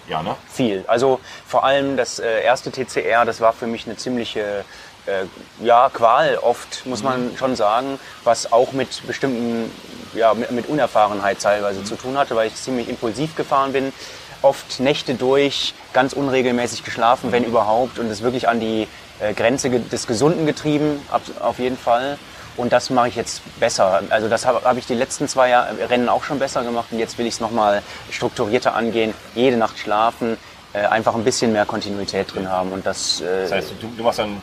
Ja, 0.09 0.23
ne? 0.23 0.35
Viel. 0.49 0.85
Also 0.87 1.19
vor 1.45 1.65
allem 1.65 1.97
das 1.97 2.19
äh, 2.19 2.41
erste 2.41 2.71
TCR, 2.71 3.25
das 3.25 3.41
war 3.41 3.51
für 3.51 3.67
mich 3.67 3.85
eine 3.87 3.97
ziemliche 3.97 4.63
äh, 5.07 5.25
ja, 5.65 5.89
Qual 5.91 6.37
oft, 6.37 6.85
muss 6.85 7.03
man 7.03 7.31
schon 7.37 7.55
sagen, 7.55 7.99
was 8.23 8.51
auch 8.51 8.71
mit 8.73 9.05
bestimmten, 9.07 9.71
ja, 10.13 10.33
mit, 10.33 10.51
mit 10.51 10.67
Unerfahrenheit 10.67 11.39
teilweise 11.41 11.83
zu 11.83 11.95
tun 11.95 12.17
hatte, 12.17 12.35
weil 12.35 12.47
ich 12.47 12.55
ziemlich 12.55 12.89
impulsiv 12.89 13.35
gefahren 13.35 13.73
bin. 13.73 13.93
Oft 14.41 14.79
Nächte 14.79 15.15
durch, 15.15 15.73
ganz 15.93 16.13
unregelmäßig 16.13 16.83
geschlafen, 16.83 17.31
wenn 17.31 17.43
überhaupt, 17.43 17.97
und 17.97 18.07
es 18.11 18.21
wirklich 18.21 18.47
an 18.47 18.59
die 18.59 18.87
äh, 19.19 19.33
Grenze 19.33 19.69
des 19.69 20.05
Gesunden 20.05 20.45
getrieben, 20.45 21.01
ab, 21.11 21.21
auf 21.39 21.59
jeden 21.59 21.77
Fall. 21.77 22.17
Und 22.55 22.73
das 22.73 22.89
mache 22.89 23.07
ich 23.09 23.15
jetzt 23.15 23.41
besser. 23.59 24.01
Also 24.09 24.29
das 24.29 24.45
habe 24.45 24.61
hab 24.63 24.77
ich 24.77 24.87
die 24.87 24.95
letzten 24.95 25.27
zwei 25.27 25.49
Jahr, 25.49 25.67
Rennen 25.89 26.09
auch 26.09 26.23
schon 26.23 26.39
besser 26.39 26.63
gemacht 26.63 26.87
und 26.91 26.97
jetzt 26.97 27.17
will 27.19 27.27
ich 27.27 27.35
es 27.35 27.39
nochmal 27.39 27.83
strukturierter 28.09 28.73
angehen. 28.73 29.13
Jede 29.35 29.57
Nacht 29.57 29.77
schlafen, 29.77 30.37
äh, 30.73 30.79
einfach 30.79 31.13
ein 31.13 31.23
bisschen 31.23 31.51
mehr 31.51 31.65
Kontinuität 31.65 32.33
drin 32.33 32.49
haben 32.49 32.71
und 32.71 32.85
das, 32.85 33.21
äh, 33.21 33.43
Das 33.43 33.51
heißt, 33.51 33.71
du, 33.79 33.87
du 33.95 34.03
machst 34.03 34.19
dann 34.19 34.41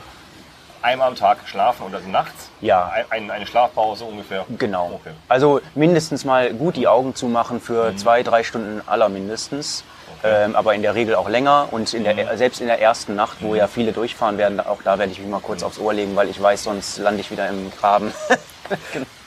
einmal 0.84 1.08
am 1.08 1.16
Tag 1.16 1.38
schlafen 1.46 1.84
und 1.86 1.94
also 1.94 2.08
nachts? 2.08 2.50
Ja. 2.60 2.88
Ein, 2.94 3.04
ein, 3.10 3.30
eine 3.30 3.46
Schlafpause 3.46 4.04
ungefähr? 4.04 4.44
genau. 4.58 4.92
Okay. 5.00 5.14
Also 5.28 5.60
mindestens 5.74 6.24
mal 6.24 6.52
gut 6.54 6.76
die 6.76 6.86
Augen 6.86 7.14
zumachen 7.14 7.60
für 7.60 7.96
zwei, 7.96 8.22
drei 8.22 8.44
Stunden 8.44 8.82
aller 8.86 9.08
mindestens. 9.08 9.82
Ähm, 10.26 10.56
aber 10.56 10.74
in 10.74 10.80
der 10.80 10.94
Regel 10.94 11.16
auch 11.16 11.28
länger 11.28 11.68
und 11.70 11.92
in 11.92 12.02
der, 12.04 12.38
selbst 12.38 12.62
in 12.62 12.66
der 12.66 12.80
ersten 12.80 13.14
Nacht, 13.14 13.38
wo 13.40 13.54
ja 13.54 13.66
viele 13.66 13.92
durchfahren 13.92 14.38
werden, 14.38 14.58
auch 14.58 14.80
da 14.82 14.98
werde 14.98 15.12
ich 15.12 15.18
mich 15.18 15.28
mal 15.28 15.40
kurz 15.40 15.62
aufs 15.62 15.78
Ohr 15.78 15.92
legen, 15.92 16.16
weil 16.16 16.30
ich 16.30 16.40
weiß, 16.40 16.62
sonst 16.64 16.96
lande 16.96 17.20
ich 17.20 17.30
wieder 17.30 17.48
im 17.48 17.70
Graben. 17.78 18.12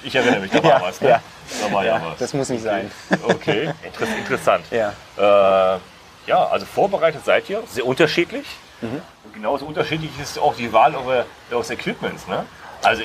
Ich 0.04 0.16
erinnere 0.16 0.40
mich, 0.40 0.52
da 0.52 0.64
war 0.64 0.70
Ja, 0.72 0.82
was, 0.82 1.02
ne? 1.02 1.10
ja. 1.10 1.22
Da 1.62 1.74
war 1.74 1.84
ja, 1.86 1.98
Ja, 1.98 2.06
was. 2.12 2.18
das 2.20 2.34
muss 2.34 2.50
nicht 2.50 2.64
sein. 2.64 2.90
Okay, 3.24 3.72
Inter 3.84 4.08
interessant. 4.18 4.64
Ja. 4.72 4.94
Äh, 5.18 5.80
ja, 6.26 6.46
also 6.48 6.66
vorbereitet 6.66 7.24
seid 7.26 7.48
ihr, 7.50 7.62
sehr 7.68 7.86
unterschiedlich. 7.86 8.48
Mhm. 8.82 9.02
Genauso 9.38 9.66
unterschiedlich 9.68 10.12
ist 10.20 10.40
auch 10.40 10.56
die 10.56 10.74
Wahl 10.74 10.96
eure, 10.96 11.26
eures 11.52 11.70
Equipments. 11.70 12.28
Ne? 12.28 12.44
Also 12.84 13.04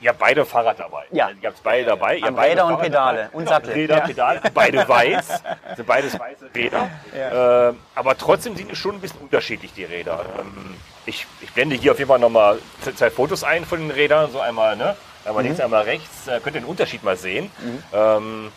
ihr 0.00 0.08
habt 0.08 0.18
beide 0.18 0.46
Fahrrad 0.46 0.78
dabei. 0.80 1.04
Ja. 1.10 1.28
Ihr 1.40 1.48
habt 1.48 1.62
beide 1.62 1.84
dabei. 1.84 2.16
Ihr 2.16 2.24
habt 2.26 2.36
beide 2.36 2.52
Räder 2.52 2.64
und 2.64 2.70
Fahrrad 2.72 2.84
Pedale 2.86 3.18
dabei. 3.24 3.36
und 3.36 3.48
Sattel. 3.48 3.72
Räder, 3.74 3.98
Ja. 3.98 4.06
Pedale, 4.06 4.40
beide 4.54 4.88
weiß. 4.88 5.42
Sind 5.76 5.86
beides 5.86 6.18
weiße 6.18 6.46
Räder. 6.54 6.90
Äh, 7.14 7.74
aber 7.94 8.16
trotzdem 8.16 8.56
sind 8.56 8.72
es 8.72 8.78
schon 8.78 8.94
ein 8.94 9.00
bisschen 9.02 9.20
unterschiedlich, 9.20 9.72
die 9.74 9.84
Räder. 9.84 10.24
Ähm, 10.40 10.76
ich, 11.04 11.26
ich 11.42 11.52
blende 11.52 11.76
hier 11.76 11.92
auf 11.92 11.98
jeden 11.98 12.08
Fall 12.08 12.18
nochmal 12.18 12.58
zwei 12.94 13.10
Fotos 13.10 13.44
ein 13.44 13.66
von 13.66 13.78
den 13.80 13.90
Rädern. 13.90 14.30
So 14.32 14.40
einmal, 14.40 14.76
ne? 14.76 14.96
einmal 15.26 15.42
Mhm. 15.42 15.48
links, 15.50 15.60
einmal 15.62 15.82
rechts. 15.82 16.26
Äh, 16.26 16.40
könnt 16.40 16.56
ihr 16.56 16.62
den 16.62 16.68
Unterschied 16.68 17.04
mal 17.04 17.16
sehen. 17.16 17.50
Ähm, 17.92 18.50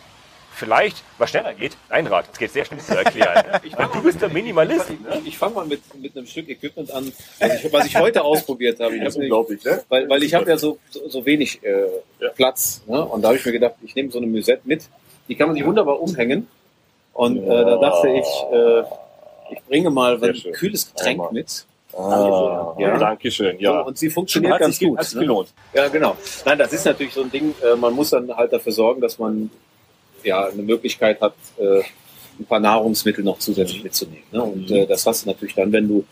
vielleicht, 0.59 1.03
was 1.17 1.29
schneller 1.31 1.53
geht, 1.53 1.75
ein 1.89 2.05
Rad. 2.07 2.25
Das 2.29 2.37
geht 2.37 2.51
sehr 2.51 2.65
schnell 2.65 2.79
zu 2.79 2.95
erklären. 2.95 3.43
Und 3.77 3.95
du 3.95 4.03
bist 4.03 4.21
der 4.21 4.29
Minimalist. 4.29 4.85
Ich, 4.89 5.27
ich 5.27 5.37
fange 5.37 5.55
mal 5.55 5.65
mit, 5.65 5.81
mit 5.99 6.15
einem 6.15 6.27
Stück 6.27 6.47
Equipment 6.49 6.91
an, 6.91 7.11
was 7.39 7.63
ich, 7.63 7.73
was 7.73 7.85
ich 7.87 7.95
heute 7.97 8.23
ausprobiert 8.23 8.79
habe. 8.79 8.95
Ich 8.95 9.03
Das 9.03 9.13
ist 9.13 9.17
hab 9.17 9.23
unglaublich, 9.23 9.63
ne? 9.63 9.81
Weil, 9.89 10.07
weil 10.09 10.21
ich 10.23 10.33
habe 10.33 10.47
ja 10.49 10.57
so, 10.57 10.77
so, 10.89 11.07
so 11.09 11.25
wenig 11.25 11.63
äh, 11.63 11.87
Platz. 12.35 12.81
Ne? 12.85 13.03
Und 13.03 13.21
da 13.23 13.29
habe 13.29 13.37
ich 13.37 13.45
mir 13.45 13.53
gedacht, 13.53 13.75
ich 13.81 13.95
nehme 13.95 14.11
so 14.11 14.19
eine 14.19 14.27
Musette 14.27 14.61
mit. 14.65 14.83
Die 15.27 15.35
kann 15.35 15.47
man 15.47 15.55
sich 15.55 15.65
wunderbar 15.65 15.99
umhängen. 16.01 16.47
Und 17.13 17.37
äh, 17.43 17.47
da 17.47 17.77
dachte 17.77 18.09
ich, 18.09 18.25
äh, 18.51 18.83
ich 19.53 19.61
bringe 19.67 19.89
mal 19.89 20.23
ein 20.23 20.35
schön. 20.35 20.51
kühles 20.53 20.93
Getränk 20.93 21.19
Einmal. 21.19 21.33
mit. 21.33 21.65
Ah, 21.97 22.75
Ja. 22.77 22.97
Dankeschön. 22.97 23.57
So, 23.57 23.63
Ja. 23.63 23.79
und 23.81 23.97
sie 23.97 24.09
funktioniert 24.09 24.53
Hat 24.53 24.59
ganz 24.61 24.77
sich, 24.77 24.87
gut. 24.87 24.97
hat 24.99 25.05
sich 25.05 25.15
ne? 25.15 25.21
gelohnt. 25.21 25.49
Ja, 25.73 25.87
genau. 25.87 26.15
Nein, 26.45 26.57
das 26.59 26.71
ist 26.71 26.85
natürlich 26.85 27.13
so 27.13 27.23
ein 27.23 27.31
Ding, 27.31 27.55
äh, 27.63 27.75
man 27.75 27.93
muss 27.93 28.11
dann 28.11 28.35
halt 28.35 28.53
dafür 28.53 28.71
sorgen, 28.71 29.01
dass 29.01 29.17
man 29.17 29.49
ja 30.23 30.45
eine 30.45 30.61
Möglichkeit 30.61 31.21
hat, 31.21 31.35
äh, 31.57 31.81
ein 32.39 32.45
paar 32.45 32.59
Nahrungsmittel 32.59 33.23
noch 33.23 33.39
zusätzlich 33.39 33.83
mitzunehmen. 33.83 34.23
Ne? 34.31 34.41
Und 34.41 34.71
äh, 34.71 34.87
das 34.87 35.05
hast 35.05 35.25
du 35.25 35.29
natürlich 35.29 35.55
dann, 35.55 35.71
wenn 35.71 35.87
du 35.87 36.05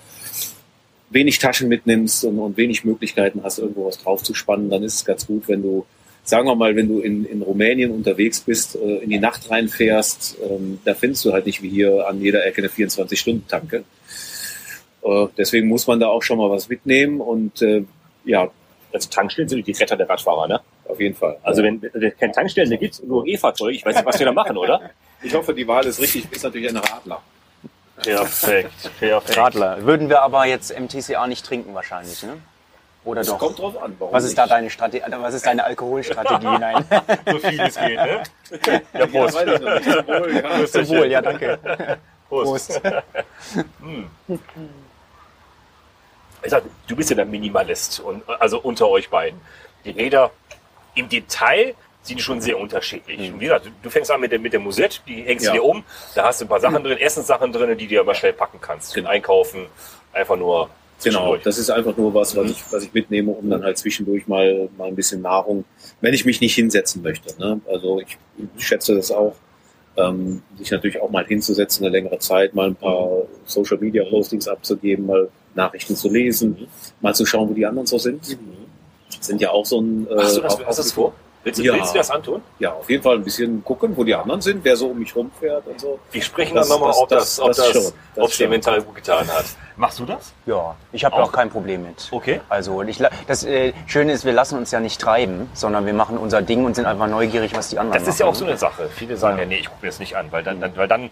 wenig 1.10 1.40
Taschen 1.40 1.70
mitnimmst 1.70 2.26
und, 2.26 2.38
und 2.40 2.58
wenig 2.58 2.84
Möglichkeiten 2.84 3.42
hast, 3.44 3.60
irgendwo 3.60 3.86
was 3.86 3.98
draufzuspannen, 4.00 4.70
dann 4.70 4.84
ist 4.84 4.96
es 4.96 5.06
ganz 5.06 5.26
gut, 5.26 5.48
wenn 5.48 5.62
du, 5.62 5.86
sagen 6.24 6.48
wir 6.48 6.56
mal, 6.56 6.76
wenn 6.76 6.90
du 6.90 7.00
in, 7.00 7.26
in 7.26 7.42
Rumänien 7.42 7.92
unterwegs 7.92 8.42
bist, 8.42 8.76
äh, 8.76 8.98
in 8.98 9.10
die 9.10 9.20
Nacht 9.20 9.50
reinfährst, 9.50 10.38
ähm, 10.44 10.80
da 10.84 10.94
findest 10.94 11.24
du 11.26 11.32
halt 11.32 11.46
nicht 11.46 11.62
wie 11.62 11.70
hier 11.70 12.08
an 12.08 12.22
jeder 12.22 12.46
Ecke 12.46 12.62
eine 12.62 12.70
24-Stunden-Tanke. 12.70 13.84
Äh, 15.04 15.28
deswegen 15.38 15.68
muss 15.68 15.88
man 15.88 16.00
da 16.00 16.08
auch 16.08 16.24
schon 16.24 16.38
mal 16.38 16.50
was 16.50 16.68
mitnehmen 16.68 17.22
und 17.22 17.62
äh, 17.62 17.84
ja, 18.26 18.52
Also 18.92 19.10
Tankstellen 19.10 19.48
sind 19.48 19.66
die 19.66 19.72
Retter 19.72 19.96
der 19.96 20.10
Radfahrer, 20.10 20.48
ne? 20.48 20.60
Auf 20.90 21.00
jeden 21.00 21.16
Fall. 21.16 21.38
Also 21.44 21.64
wenn 21.64 21.82
es 21.94 22.18
keine 22.18 22.32
Tankstellen 22.34 22.78
gibt, 22.80 23.04
nur 23.04 23.26
E-Fahrzeuge, 23.26 23.74
ich 23.74 23.86
weiß 23.86 23.96
nicht, 23.96 24.06
was 24.06 24.20
wir 24.20 24.26
da 24.26 24.32
machen, 24.32 24.58
oder? 24.58 24.90
Ich 25.22 25.34
hoffe, 25.34 25.54
die 25.54 25.68
Wahl 25.68 25.86
ist 25.86 26.00
richtig. 26.00 26.32
Ist 26.32 26.44
natürlich 26.44 26.70
ein 26.70 26.78
Radler. 26.78 27.22
Perfekt, 28.02 28.92
perfekt. 29.00 29.38
Radler. 29.38 29.84
Würden 29.84 30.10
wir 30.10 30.22
aber 30.22 30.46
jetzt 30.46 30.78
MTCA 30.78 31.26
nicht 31.28 31.46
trinken 31.46 31.74
wahrscheinlich, 31.74 32.22
ne? 32.24 32.38
Oder 33.04 33.22
Es 33.22 33.28
doch? 33.28 33.40
kommt 33.40 33.58
drauf 33.58 33.82
an. 33.82 33.96
Warum 34.00 34.14
Was 34.14 34.26
ist 34.26 34.38
da 34.38 34.44
nicht? 34.44 34.52
deine 34.52 34.70
Strategie? 34.70 35.04
Was 35.22 35.34
ist 35.34 35.46
deine 35.46 35.64
Alkoholstrategie? 35.64 36.46
Nein. 36.60 36.86
So 37.26 37.40
viel 37.40 37.60
es 37.62 37.76
geht, 37.76 37.96
ne? 37.96 38.24
Ja, 38.66 39.00
Ja, 39.00 39.06
Prost. 39.08 39.36
weiß 39.36 39.48
ich 39.54 39.62
noch 39.62 39.76
nicht. 39.76 39.88
Zum 39.94 40.08
Wohl, 40.10 40.36
ja. 40.36 40.42
Prost. 40.42 40.74
Zum 40.74 40.88
Wohl, 40.90 41.06
ja, 41.08 41.22
danke. 41.22 41.60
Prost. 42.28 42.82
Prost. 42.82 42.82
Ich 46.44 46.52
sag, 46.52 46.64
du 46.88 46.96
bist 46.96 47.10
ja 47.10 47.16
der 47.16 47.26
Minimalist, 47.26 48.00
und, 48.00 48.24
also 48.40 48.60
unter 48.60 48.88
euch 48.90 49.10
beiden. 49.10 49.40
Die 49.86 49.92
Räder 49.92 50.32
im 50.98 51.10
Detail 51.10 51.76
sind 52.02 52.22
schon 52.22 52.40
sehr 52.40 52.58
unterschiedlich. 52.58 53.32
Und 53.32 53.40
wie 53.40 53.46
gesagt, 53.46 53.70
du 53.84 53.90
fängst 53.90 54.10
an 54.12 54.22
mit 54.22 54.32
der, 54.32 54.40
mit 54.40 54.54
der 54.54 54.60
Musette, 54.62 55.00
die 55.08 55.24
hängst 55.24 55.46
Ja. 55.46 55.52
du 55.52 55.58
dir 55.58 55.64
um, 55.64 55.84
da 56.16 56.24
hast 56.26 56.40
du 56.40 56.46
ein 56.46 56.48
paar 56.48 56.60
Sachen 56.62 56.84
drin, 56.84 56.98
Essenssachen 56.98 57.52
drin, 57.52 57.78
die 57.78 57.88
du 57.88 58.00
aber 58.00 58.16
schnell 58.16 58.34
packen 58.34 58.60
kannst. 58.62 58.94
Für 58.94 59.08
Einkaufen, 59.08 59.66
einfach 60.14 60.38
nur 60.38 60.70
Genau, 61.04 61.38
das 61.38 61.60
ist 61.60 61.70
einfach 61.70 61.96
nur 61.96 62.12
was, 62.16 62.36
was 62.36 62.50
ich, 62.50 62.64
was 62.72 62.84
ich 62.84 62.92
mitnehme, 62.92 63.32
um 63.32 63.48
dann 63.52 63.64
halt 63.64 63.78
zwischendurch 63.78 64.28
mal, 64.28 64.68
mal 64.78 64.88
ein 64.88 64.96
bisschen 64.96 65.22
Nahrung, 65.22 65.64
wenn 66.02 66.14
ich 66.16 66.26
mich 66.26 66.42
nicht 66.42 66.56
hinsetzen 66.56 67.04
möchte. 67.04 67.38
Ne? 67.40 67.62
Also 67.68 68.00
ich, 68.02 68.18
ich 68.58 68.66
schätze 68.66 68.96
das 68.96 69.12
auch, 69.12 69.36
ähm, 69.96 70.42
sich 70.58 70.72
natürlich 70.72 71.00
auch 71.00 71.12
mal 71.12 71.24
hinzusetzen, 71.26 71.86
eine 71.86 71.92
längere 71.92 72.18
Zeit, 72.18 72.56
mal 72.56 72.68
ein 72.70 72.76
paar 72.76 73.10
Social 73.46 73.78
Media 73.78 74.04
Postings 74.06 74.48
abzugeben, 74.48 75.06
mal 75.06 75.30
Nachrichten 75.54 75.96
zu 75.96 76.10
lesen, 76.10 76.68
mal 77.00 77.14
zu 77.14 77.28
schauen, 77.28 77.48
wo 77.50 77.54
die 77.54 77.66
anderen 77.68 77.86
so 77.86 78.00
sind. 78.00 78.38
Sind 79.22 79.42
ja 79.42 79.52
auch 79.52 79.66
so 79.66 79.80
ein. 79.82 80.08
Äh, 80.10 80.16
Hast 80.22 80.38
du 80.38 80.42
das, 80.42 80.58
hast 80.66 80.78
du 80.80 80.84
das 80.84 80.92
vor? 80.92 81.14
Willst 81.44 81.60
du, 81.60 81.64
Ja. 81.64 81.74
willst 81.76 81.94
du 81.94 81.98
das 82.00 82.12
antun? 82.12 82.42
Ja, 82.60 82.74
auf 82.74 82.90
jeden 82.90 83.02
Fall 83.02 83.16
ein 83.16 83.24
bisschen 83.24 83.64
gucken, 83.64 83.96
wo 83.96 84.04
die 84.04 84.14
anderen 84.14 84.42
sind, 84.42 84.66
wer 84.66 84.76
so 84.76 84.88
um 84.88 85.00
mich 85.00 85.16
rumfährt 85.16 85.66
und 85.66 85.80
so. 85.80 85.98
Wir 86.12 86.22
sprechen 86.22 86.56
Das- 86.56 86.68
dann 86.68 86.78
nochmal, 86.78 86.90
das- 86.92 87.00
ob 87.02 87.10
das, 87.10 87.20
das- 87.36 87.40
ob 87.40 87.48
das 87.48 87.58
das, 87.58 87.66
schon, 87.72 87.84
das 87.84 87.94
ob 88.24 88.30
es 88.32 88.38
dir 88.38 88.44
schon. 88.44 88.50
mental 88.50 88.82
gut 88.82 88.96
getan 88.96 89.28
hat. 89.30 89.46
Machst 89.78 90.00
du 90.00 90.06
das? 90.06 90.34
Ja, 90.46 90.76
ich 90.92 91.06
habe 91.06 91.16
Auch? 91.16 91.30
auch 91.30 91.32
kein 91.32 91.50
Problem 91.50 91.84
mit. 91.84 92.10
Okay. 92.12 92.42
Also 92.50 92.82
ich, 92.82 93.02
das 93.28 93.46
äh, 93.46 93.72
Schöne 93.86 94.12
ist, 94.12 94.26
wir 94.26 94.34
lassen 94.34 94.58
uns 94.58 94.72
ja 94.72 94.82
nicht 94.82 95.00
treiben, 95.00 95.50
sondern 95.54 95.86
wir 95.86 95.94
machen 95.94 96.18
unser 96.18 96.42
Ding 96.42 96.66
und 96.66 96.76
sind 96.76 96.86
einfach 96.86 97.08
neugierig, 97.08 97.56
was 97.56 97.70
die 97.70 97.80
anderen 97.80 97.98
Das 98.04 98.10
ist 98.14 98.20
ja 98.20 98.26
auch 98.26 98.32
machen. 98.32 98.40
so 98.40 98.46
eine 98.46 98.58
Sache. 98.58 98.90
Viele 98.94 99.16
sagen 99.16 99.38
ja, 99.38 99.46
nee, 99.46 99.58
ich 99.60 99.68
gucke 99.70 99.78
mir 99.84 99.88
das 99.90 100.00
nicht 100.00 100.18
an, 100.18 100.28
weil 100.32 100.44
dann, 100.44 100.60
dann, 100.60 100.76
weil 100.76 100.88
dann, 100.90 101.12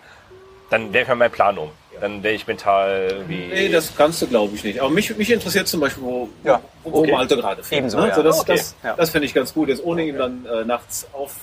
dann 0.69 0.91
wäre 0.91 1.07
ja 1.07 1.15
mein 1.15 1.31
Plan 1.31 1.57
um. 1.57 1.69
Dann 2.01 2.21
wäre 2.23 2.33
ich 2.33 2.45
mental 2.47 3.07
irgendwie. 3.11 3.47
Nee, 3.47 3.69
das 3.69 3.95
kannst 3.95 4.21
du, 4.21 4.27
glaube 4.27 4.55
ich, 4.55 4.63
nicht. 4.63 4.79
Aber 4.79 4.89
mich, 4.89 5.15
mich 5.17 5.31
interessiert 5.31 5.67
zum 5.67 5.79
Beispiel, 5.79 6.03
wo, 6.03 6.29
Ja, 6.43 6.61
wo 6.83 6.99
okay. 6.99 7.11
Malte 7.11 7.35
gerade 7.37 7.63
fährt. 7.63 7.79
Ebenso, 7.79 7.97
ne? 7.99 8.03
ja. 8.07 8.09
also 8.09 8.23
das, 8.23 8.39
Okay. 8.41 8.53
das, 8.55 8.75
das 8.97 9.09
finde 9.09 9.25
ich 9.27 9.33
ganz 9.33 9.53
gut, 9.53 9.69
jetzt 9.69 9.83
ohne 9.83 10.03
ihn 10.05 10.17
dann 10.17 10.45
äh, 10.45 10.63
nachts 10.65 11.07
auf, 11.13 11.35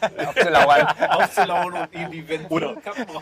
Abzulauern. 0.00 0.86
aufzulauern 1.08 1.72
und 1.72 1.88
ihm 2.00 2.10
die 2.12 2.28
Wände 2.28 2.46
Oder- 2.50 2.74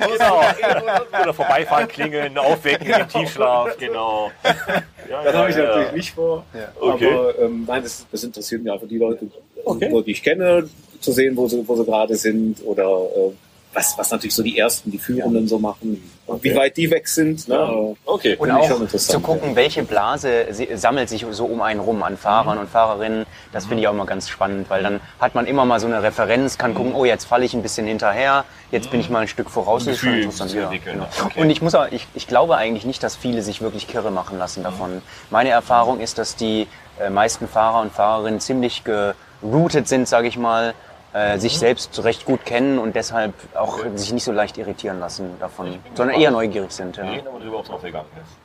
Genau. 0.09 0.41
Oder 1.23 1.33
vorbeifahren, 1.35 1.89
klingeln, 1.89 2.37
aufwecken 2.37 2.89
im 2.91 3.09
Tiefschlaf, 3.09 3.77
genau. 3.79 4.31
Ja, 4.45 5.23
Das 5.25 5.33
ja, 5.33 5.39
habe 5.39 5.51
ich 5.51 5.57
ja. 5.57 5.63
natürlich 5.65 5.93
nicht 5.93 6.15
vor. 6.15 6.45
Okay. 6.81 7.11
Aber 7.13 7.39
ähm, 7.39 7.65
nein, 7.67 7.83
das, 7.85 8.05
das 8.11 8.25
interessiert 8.25 8.63
mich 8.63 8.73
einfach 8.73 8.89
die 8.89 8.99
Leute, 8.99 9.29
Okay. 9.65 9.89
wo 9.91 10.01
die 10.01 10.11
ich 10.13 10.23
kenne, 10.23 10.69
zu 11.01 11.13
sehen, 11.13 11.37
wo 11.37 11.47
sie, 11.49 11.63
wo 11.67 11.77
sie 11.77 11.85
gerade 11.85 12.17
sind 12.17 12.63
oder 12.65 12.83
äh, 12.85 13.33
was, 13.73 13.97
was 13.99 14.11
natürlich 14.11 14.35
so 14.35 14.43
die 14.43 14.59
ersten, 14.59 14.91
die 14.91 14.99
Führenden 14.99 15.47
so 15.47 15.59
machen, 15.59 16.03
und 16.27 16.43
wie 16.43 16.55
weit 16.57 16.77
die 16.77 16.91
weg 16.91 17.07
sind. 17.07 17.47
Ne? 17.47 17.55
Ja. 17.55 17.95
Okay. 18.05 18.37
Und 18.37 18.51
auch 18.51 18.81
interessant, 18.81 19.13
zu 19.13 19.21
gucken, 19.21 19.55
welche 19.55 19.85
Blase 19.85 20.47
sammelt 20.75 21.09
sich 21.09 21.25
so 21.31 21.47
um 21.47 21.63
einen 21.63 21.79
rum 21.79 22.03
an 22.03 22.17
Fahrern 22.17 22.59
und 22.59 22.69
Fahrerinnen. 22.69 23.27
Das 23.53 23.67
finde 23.67 23.83
ich 23.83 23.89
auch 23.89 23.93
immer 23.93 24.07
ganz 24.07 24.29
spannend, 24.29 24.69
weil 24.69 24.83
dann 24.83 25.01
hat 25.21 25.37
man 25.37 25.47
immer 25.47 25.65
mal 25.65 25.79
so 25.79 25.87
eine 25.87 26.03
Referenz, 26.03 26.59
kann 26.59 26.75
gucken, 26.75 26.95
oh, 26.95 27.05
jetzt 27.05 27.27
falle 27.27 27.45
ich 27.45 27.55
ein 27.55 27.63
bisschen 27.63 27.87
hinterher, 27.87 28.45
jetzt 28.73 28.91
bin 28.91 28.99
ich 28.99 29.09
mal 29.09 29.21
ein 29.21 29.29
Stück 29.29 29.51
voraus. 29.51 29.85
Das 29.85 29.95
ist 29.95 30.01
schon 30.01 30.09
Gefühl 30.11 30.25
interessant, 30.25 30.51
zu 30.51 30.57
ja. 30.59 30.71
Genau. 30.85 31.07
Okay. 31.25 31.41
Und 31.41 31.51
ich 31.51 31.63
muss 31.63 31.75
auch, 31.77 31.87
ich, 31.91 32.07
ich 32.15 32.27
glaube 32.27 32.57
eigentlich 32.57 32.85
nicht, 32.85 33.03
dass 33.03 33.15
viele 33.15 33.43
sich 33.43 33.61
wirklich 33.61 33.87
kirre 33.87 34.11
machen 34.11 34.37
lassen 34.39 34.65
davon. 34.65 35.03
Meine 35.31 35.51
Erfahrung 35.51 36.01
ist, 36.01 36.19
dass 36.19 36.35
die 36.35 36.67
äh, 36.99 37.09
meisten 37.09 37.47
Fahrer 37.47 37.83
und 37.83 37.93
Fahrerinnen 37.93 38.41
ziemlich 38.41 38.83
geroutet 38.83 39.87
sind, 39.87 40.09
sage 40.09 40.27
ich 40.27 40.37
mal, 40.37 40.75
äh, 41.17 41.39
sich 41.39 41.59
selbst 41.59 42.05
recht 42.05 42.27
gut 42.27 42.45
kennen 42.45 42.79
und 42.79 42.95
deshalb 42.95 43.33
auch 43.55 43.79
sich 43.95 44.13
nicht 44.13 44.25
so 44.25 44.33
leicht 44.33 44.59
irritieren 44.59 45.01
lassen 45.01 45.31
davon, 45.41 45.79
sondern 45.95 46.21
eher 46.21 46.31
neugierig 46.31 46.71
sind. 46.71 46.99
Ja. 46.99 47.05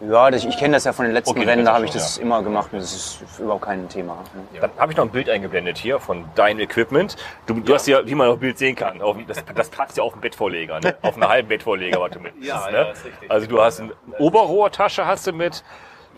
Ja, 0.09 0.31
das, 0.31 0.45
ich 0.45 0.57
kenne 0.57 0.75
das 0.75 0.85
ja 0.85 0.93
von 0.93 1.03
den 1.03 1.13
letzten 1.13 1.31
Okay, 1.31 1.43
Rennen, 1.43 1.65
da 1.65 1.73
habe 1.73 1.83
ich 1.85 1.91
das 1.91 2.17
immer 2.17 2.41
gemacht 2.41 2.69
und 2.71 2.79
das 2.79 2.93
ist 2.93 3.39
überhaupt 3.39 3.63
kein 3.63 3.89
Thema. 3.89 4.19
Dann 4.61 4.71
habe 4.77 4.93
ich 4.93 4.97
noch 4.97 5.03
ein 5.03 5.11
Bild 5.11 5.29
eingeblendet 5.29 5.77
hier 5.77 5.99
von 5.99 6.23
deinem 6.35 6.59
Equipment. 6.59 7.17
Du, 7.45 7.59
du 7.59 7.73
hast 7.73 7.87
ja, 7.87 8.05
wie 8.05 8.15
man 8.15 8.29
auf 8.29 8.35
dem 8.35 8.41
Bild 8.41 8.57
sehen 8.57 8.75
kann, 8.77 9.01
auf, 9.01 9.17
das, 9.27 9.43
das 9.53 9.69
passt 9.69 9.97
ja 9.97 10.03
auf 10.03 10.13
einen 10.13 10.21
Bettvorleger, 10.21 10.79
ne? 10.79 10.95
auf 11.01 11.15
einen 11.15 11.27
halben 11.27 11.49
Bettvorleger, 11.49 11.99
was 11.99 12.11
du 12.11 12.19
mit 12.21 12.33
Ja, 12.41 12.67
ja, 12.67 12.71
ne? 12.71 12.93
Also 13.27 13.47
du 13.47 13.61
hast 13.61 13.81
eine 13.81 13.91
Oberrohrtasche 14.17 15.05
hast 15.05 15.27
du 15.27 15.33
mit, 15.33 15.63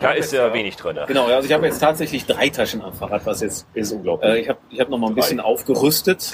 da 0.00 0.12
ist 0.12 0.32
ja 0.32 0.52
wenig 0.52 0.76
drin. 0.76 0.96
Ne? 0.96 1.04
Genau, 1.06 1.26
also 1.26 1.46
ich 1.46 1.52
habe 1.52 1.66
jetzt 1.66 1.78
tatsächlich 1.78 2.26
drei 2.26 2.48
Taschen 2.48 2.82
am 2.82 2.92
Fahrrad, 2.92 3.24
was 3.26 3.40
jetzt 3.40 3.66
Ist 3.74 3.92
unglaublich. 3.92 4.30
Äh, 4.30 4.40
ich 4.40 4.48
habe 4.48 4.58
ich 4.70 4.80
hab 4.80 4.88
noch 4.88 4.98
mal 4.98 5.08
ein 5.08 5.14
bisschen 5.14 5.40
aufgerüstet. 5.40 6.32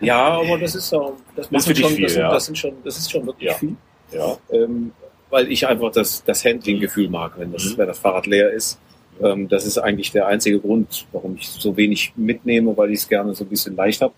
Ja, 0.00 0.40
aber 0.40 0.58
das 0.58 0.74
ist 0.74 0.92
ja, 0.92 1.12
das, 1.36 1.48
dich 1.48 1.78
schon, 1.78 1.90
viel, 1.90 2.02
das, 2.04 2.12
sind, 2.12 2.22
ja. 2.22 2.30
das 2.30 2.44
sind 2.46 2.58
schon, 2.58 2.72
das 2.84 2.98
ist 2.98 3.10
schon 3.10 3.26
wirklich 3.26 3.50
Ja. 3.50 3.54
viel. 3.56 3.76
ja. 4.12 4.36
Ähm, 4.50 4.92
weil 5.30 5.50
ich 5.50 5.66
einfach 5.66 5.90
das, 5.92 6.22
das 6.24 6.44
Handling-Gefühl 6.44 7.08
mag, 7.08 7.32
wenn 7.38 7.52
das, 7.52 7.76
wenn 7.78 7.86
das 7.86 7.98
Fahrrad 7.98 8.26
leer 8.26 8.50
ist. 8.50 8.78
Ähm, 9.22 9.48
das 9.48 9.64
ist 9.64 9.78
eigentlich 9.78 10.12
der 10.12 10.26
einzige 10.26 10.60
Grund, 10.60 11.06
warum 11.12 11.36
ich 11.36 11.48
so 11.48 11.76
wenig 11.76 12.12
mitnehme, 12.16 12.76
weil 12.76 12.90
ich 12.90 13.00
es 13.00 13.08
gerne 13.08 13.34
so 13.34 13.44
ein 13.44 13.48
bisschen 13.48 13.74
leicht 13.74 14.02
habe. 14.02 14.12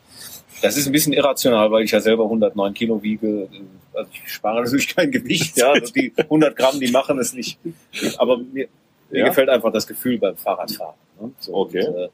Das 0.63 0.77
ist 0.77 0.87
ein 0.87 0.93
bisschen 0.93 1.13
irrational, 1.13 1.71
weil 1.71 1.85
ich 1.85 1.91
ja 1.91 2.01
selber 2.01 2.25
109 2.25 2.75
Kilo 2.75 3.03
wiege. 3.03 3.49
Also 3.93 4.11
ich 4.13 4.33
spare 4.33 4.63
natürlich 4.63 4.95
kein 4.95 5.11
Gewicht. 5.11 5.57
Ja, 5.59 5.73
also 5.73 5.93
die 5.93 6.13
100 6.17 6.57
Gramm, 6.57 6.81
die 6.81 6.91
machen 6.91 7.19
es 7.19 7.33
nicht. 7.35 7.59
Aber 8.19 8.39
mir, 8.39 8.69
mir 9.11 9.19
Ja. 9.21 9.29
gefällt 9.29 9.49
einfach 9.49 9.73
das 9.73 9.87
Gefühl 9.87 10.19
beim 10.19 10.37
Fahrradfahren. 10.37 10.95
Ne? 11.21 11.31
So, 11.41 11.55
Okay. 11.55 11.87
Und, 11.87 11.97
äh, 11.97 12.09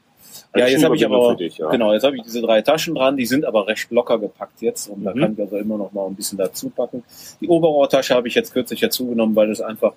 ja, 0.59 0.67
jetzt 0.67 0.83
habe 0.83 0.95
ich 0.95 1.05
aber 1.05 1.35
dich, 1.35 1.57
ja. 1.57 1.69
genau, 1.69 1.91
jetzt 1.93 2.03
habe 2.03 2.15
ich 2.15 2.23
diese 2.23 2.41
drei 2.41 2.61
Taschen 2.61 2.95
dran, 2.95 3.17
die 3.17 3.25
sind 3.25 3.43
aber 3.43 3.67
recht 3.67 3.89
locker 3.91 4.17
gepackt 4.19 4.61
jetzt 4.61 4.87
und 4.87 5.03
da 5.03 5.13
Mhm. 5.13 5.19
kann 5.19 5.33
ich 5.33 5.39
also 5.41 5.57
immer 5.57 5.77
noch 5.77 5.91
mal 5.91 6.05
ein 6.07 6.15
bisschen 6.15 6.37
dazu 6.37 6.69
packen. 6.69 7.03
Die 7.41 7.47
Oberrohrtasche 7.47 8.13
habe 8.15 8.27
ich 8.27 8.35
jetzt 8.35 8.53
kürzlich 8.53 8.79
dazu 8.79 9.07
genommen, 9.07 9.35
weil 9.35 9.49
es 9.51 9.59
einfach 9.61 9.93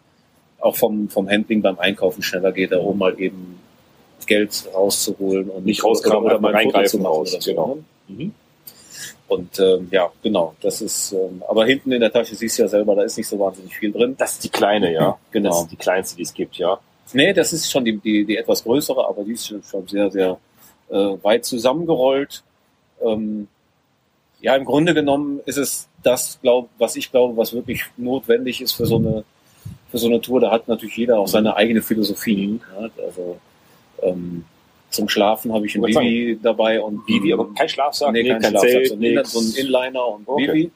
auch 0.60 0.74
vom 0.76 1.08
vom 1.08 1.28
Handling 1.28 1.60
beim 1.62 1.78
Einkaufen 1.78 2.22
schneller 2.22 2.50
geht, 2.52 2.72
da 2.72 2.78
oben 2.78 2.98
mal 2.98 3.14
eben 3.20 3.60
Geld 4.26 4.64
rauszuholen 4.74 5.50
und 5.50 5.66
Nicht 5.66 5.84
rauskramen, 5.84 6.24
oder 6.24 6.40
mal 6.40 6.52
reingreifen 6.52 6.88
zu 6.88 6.98
machen 6.98 7.06
raus, 7.14 7.32
oder 7.34 7.42
so, 7.42 7.50
genau. 7.50 7.78
Ne? 8.08 8.30
Und 9.26 9.58
ähm, 9.58 9.88
ja, 9.90 10.10
genau, 10.22 10.54
das 10.60 10.80
ist. 10.80 11.12
Ähm, 11.12 11.42
aber 11.48 11.64
hinten 11.66 11.92
in 11.92 12.00
der 12.00 12.12
Tasche 12.12 12.34
siehst 12.34 12.58
du 12.58 12.62
ja 12.62 12.68
selber, 12.68 12.94
da 12.94 13.02
ist 13.02 13.16
nicht 13.16 13.26
so 13.26 13.38
wahnsinnig 13.38 13.76
viel 13.76 13.90
drin. 13.90 14.14
Das 14.18 14.32
ist 14.32 14.44
die 14.44 14.50
kleine, 14.50 14.92
ja. 14.92 15.18
Genau. 15.30 15.50
Das 15.50 15.62
ist 15.62 15.72
die 15.72 15.76
kleinste, 15.76 16.16
die 16.16 16.22
es 16.22 16.34
gibt, 16.34 16.56
ja. 16.56 16.78
Nee, 17.12 17.32
das 17.32 17.52
ist 17.52 17.70
schon 17.70 17.84
die, 17.84 17.98
die, 17.98 18.24
die 18.24 18.36
etwas 18.36 18.64
größere, 18.64 19.06
aber 19.06 19.24
die 19.24 19.32
ist 19.32 19.46
schon 19.46 19.62
schon 19.62 19.86
sehr, 19.88 20.10
sehr 20.10 20.38
äh, 20.90 21.16
weit 21.22 21.44
zusammengerollt. 21.44 22.42
Ähm, 23.02 23.48
ja, 24.40 24.54
im 24.56 24.64
Grunde 24.64 24.94
genommen 24.94 25.40
ist 25.46 25.56
es 25.56 25.88
das, 26.02 26.38
glaub, 26.42 26.68
was 26.78 26.96
ich 26.96 27.10
glaube, 27.10 27.36
was 27.36 27.54
wirklich 27.54 27.82
notwendig 27.96 28.60
ist 28.60 28.72
für 28.72 28.86
so 28.86 28.96
eine 28.96 29.24
für 29.90 29.98
so 29.98 30.08
eine 30.08 30.20
Tour. 30.20 30.40
Da 30.40 30.50
hat 30.50 30.68
natürlich 30.68 30.96
jeder 30.96 31.18
auch 31.18 31.28
seine 31.28 31.56
eigene 31.56 31.80
Philosophie. 31.80 32.60
Ja, 32.78 32.88
also 33.04 33.38
ähm, 34.02 34.44
zum 34.94 35.08
Schlafen 35.08 35.52
habe 35.52 35.66
ich 35.66 35.74
ein 35.74 35.82
Bibi 35.82 36.38
dabei 36.42 36.80
und 36.80 37.04
Bibi, 37.06 37.32
aber 37.32 37.52
kein 37.54 37.68
Schlafsack, 37.68 38.12
nee, 38.12 38.24
kein, 38.28 38.40
kein 38.40 38.50
Schlafsack, 38.52 38.86
so, 38.86 38.94
ein, 38.94 39.24
so 39.24 39.38
ein 39.40 39.54
Inliner 39.66 40.06
und 40.08 40.26
Okay. 40.28 40.46
Bibi. 40.46 40.70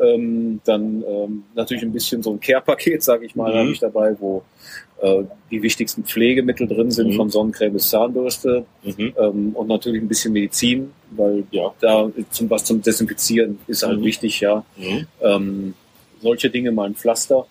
Ähm, 0.00 0.60
dann 0.64 1.04
ähm, 1.06 1.44
natürlich 1.54 1.82
ein 1.84 1.92
bisschen 1.92 2.22
so 2.22 2.32
ein 2.32 2.40
Care-Paket, 2.40 3.02
sage 3.02 3.26
ich 3.26 3.36
mal, 3.36 3.52
Mhm. 3.52 3.58
habe 3.58 3.70
ich 3.70 3.78
dabei, 3.78 4.16
wo 4.18 4.42
äh, 5.00 5.22
die 5.50 5.62
wichtigsten 5.62 6.02
Pflegemittel 6.04 6.66
drin 6.66 6.90
sind, 6.90 7.08
Mhm. 7.10 7.16
von 7.16 7.30
Sonnencreme 7.30 7.72
bis 7.74 7.90
Zahnbürste 7.90 8.64
Mhm. 8.84 9.12
ähm, 9.18 9.50
und 9.54 9.68
natürlich 9.68 10.00
ein 10.00 10.08
bisschen 10.08 10.32
Medizin, 10.32 10.92
weil 11.10 11.44
Ja. 11.50 11.72
da 11.80 12.10
zum 12.30 12.48
was 12.50 12.64
zum 12.64 12.80
Desinfizieren 12.82 13.58
ist 13.66 13.84
halt 13.86 14.00
Mhm. 14.00 14.04
wichtig, 14.04 14.40
ja. 14.40 14.64
Mhm. 14.76 15.06
Ähm, 15.20 15.74
solche 16.20 16.50
Dinge, 16.50 16.72
mal 16.72 16.86
ein 16.86 16.94
Pflaster. 16.94 17.46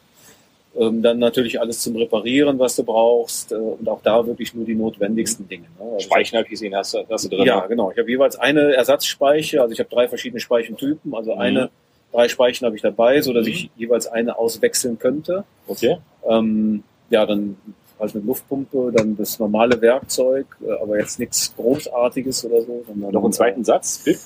Ähm, 0.80 1.02
dann 1.02 1.20
natürlich 1.20 1.60
alles 1.60 1.82
zum 1.82 1.98
Reparieren, 1.98 2.58
was 2.58 2.78
du 2.78 2.84
brauchst 2.84 3.52
äh, 3.52 3.56
und 3.56 3.90
auch 3.90 4.02
da 4.02 4.26
wirklich 4.26 4.54
nur 4.54 4.64
die 4.66 4.74
notwendigsten 4.76 5.46
Dinge. 5.48 5.66
Ne? 5.78 5.86
Also 5.86 6.00
Speichen 6.06 6.38
habe 6.38 6.46
ich 6.46 6.52
gesehen, 6.52 6.74
hast 6.76 6.94
du, 6.94 7.00
hast 7.10 7.26
du 7.26 7.30
drin. 7.30 7.46
ja, 7.46 7.66
genau. 7.68 7.92
Ich 7.92 7.98
habe 7.98 8.10
jeweils 8.10 8.38
eine 8.38 8.74
Ersatzspeiche, 8.74 9.62
also 9.62 9.74
ich 9.74 9.80
habe 9.80 9.90
drei 9.90 10.08
verschiedene 10.08 10.40
Speichentypen, 10.40 11.14
also 11.14 11.34
eine, 11.34 11.70
drei 12.14 12.30
Speichen 12.30 12.66
habe 12.66 12.78
ich 12.78 12.82
dabei, 12.82 13.22
so 13.22 13.34
dass 13.34 13.46
Mhm. 13.48 13.52
ich 13.52 13.70
jeweils 13.76 14.08
eine 14.08 14.38
auswechseln 14.38 14.98
könnte. 14.98 15.44
Okay. 15.68 15.98
Ähm, 16.30 16.84
ja, 17.10 17.26
dann 17.26 17.58
halt 18.00 18.16
eine 18.16 18.24
Luftpumpe, 18.24 18.92
dann 18.96 19.18
das 19.18 19.40
normale 19.40 19.80
Werkzeug, 19.82 20.46
äh, 20.66 20.72
aber 20.82 20.98
jetzt 21.00 21.20
nichts 21.20 21.54
Großartiges 21.58 22.46
oder 22.46 22.62
so. 22.62 22.86
Noch 22.96 23.24
einen 23.26 23.34
zweiten 23.34 23.66
Satz, 23.66 23.98
Bip? 24.06 24.18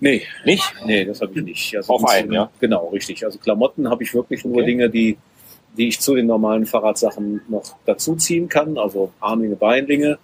Nee, 0.00 0.22
Nicht? 0.44 0.64
nee, 0.84 1.04
das 1.04 1.20
habe 1.20 1.32
ich 1.38 1.44
nicht. 1.44 1.76
Also 1.76 1.92
Auf 1.92 2.04
einen, 2.08 2.32
ja? 2.32 2.50
Genau, 2.58 2.88
richtig. 2.88 3.24
Also 3.24 3.38
Klamotten 3.38 3.88
habe 3.88 4.02
ich 4.02 4.12
wirklich 4.14 4.44
nur 4.44 4.56
Okay. 4.56 4.66
Dinge, 4.66 4.90
die, 4.90 5.16
die 5.76 5.88
ich 5.88 6.00
zu 6.00 6.14
den 6.14 6.26
normalen 6.26 6.66
Fahrradsachen 6.66 7.40
noch 7.48 7.74
dazuziehen 7.86 8.48
kann, 8.48 8.76
also 8.78 9.10
Armlinge, 9.20 9.56
Beinlinge. 9.56 10.18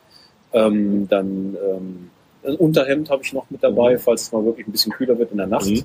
Ähm, 0.52 1.08
dann 1.08 1.56
ähm, 1.66 2.10
ein 2.44 2.54
Unterhemd 2.56 3.10
habe 3.10 3.22
ich 3.22 3.32
noch 3.32 3.48
mit 3.50 3.62
dabei, 3.62 3.94
Mhm. 3.94 3.98
falls 3.98 4.22
es 4.22 4.32
mal 4.32 4.44
wirklich 4.44 4.66
ein 4.66 4.72
bisschen 4.72 4.92
kühler 4.92 5.18
wird 5.18 5.30
in 5.32 5.38
der 5.38 5.46
Nacht. 5.46 5.66
Mhm. 5.66 5.82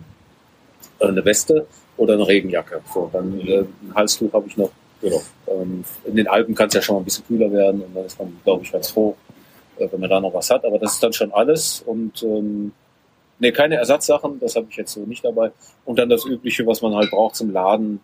Äh, 0.99 1.08
eine 1.08 1.23
Weste 1.26 1.65
oder 1.97 2.13
eine 2.13 2.28
Regenjacke. 2.28 2.82
So, 2.93 3.10
dann 3.12 3.34
Mhm. 3.38 3.47
äh, 3.47 3.60
ein 3.60 3.93
Halstuch 3.95 4.32
habe 4.34 4.47
ich 4.47 4.58
noch 4.58 4.69
Genau. 5.02 5.21
Ähm, 5.47 5.84
in 6.06 6.15
den 6.15 6.28
Alpen 6.30 6.56
kann 6.56 6.69
es 6.69 6.76
ja 6.76 6.82
schon 6.82 6.95
mal 6.95 7.02
ein 7.02 7.04
bisschen 7.04 7.28
kühler 7.28 7.52
werden 7.52 7.82
und 7.82 7.93
dann 7.93 8.06
ist 8.06 8.17
man, 8.17 8.38
glaube 8.45 8.63
ich, 8.63 8.71
ganz 8.71 8.89
froh, 8.89 9.17
äh, 9.78 9.86
wenn 9.91 9.99
man 9.99 10.10
da 10.10 10.21
noch 10.21 10.34
was 10.34 10.49
hat. 10.49 10.63
Aber 10.63 10.80
das 10.80 10.93
ist 10.93 11.04
dann 11.04 11.12
schon 11.12 11.34
alles 11.34 11.84
und 11.86 12.23
ähm, 12.23 12.71
nee, 13.38 13.52
keine 13.52 13.76
Ersatzsachen, 13.76 14.39
das 14.39 14.56
habe 14.56 14.67
ich 14.69 14.78
jetzt 14.78 14.93
so 14.93 15.02
nicht 15.02 15.26
dabei. 15.26 15.52
Und 15.84 15.99
dann 15.99 16.08
das 16.08 16.26
Übliche, 16.26 16.65
was 16.65 16.82
man 16.82 16.95
halt 16.95 17.12
braucht 17.12 17.36
zum 17.36 17.52
Laden. 17.52 17.99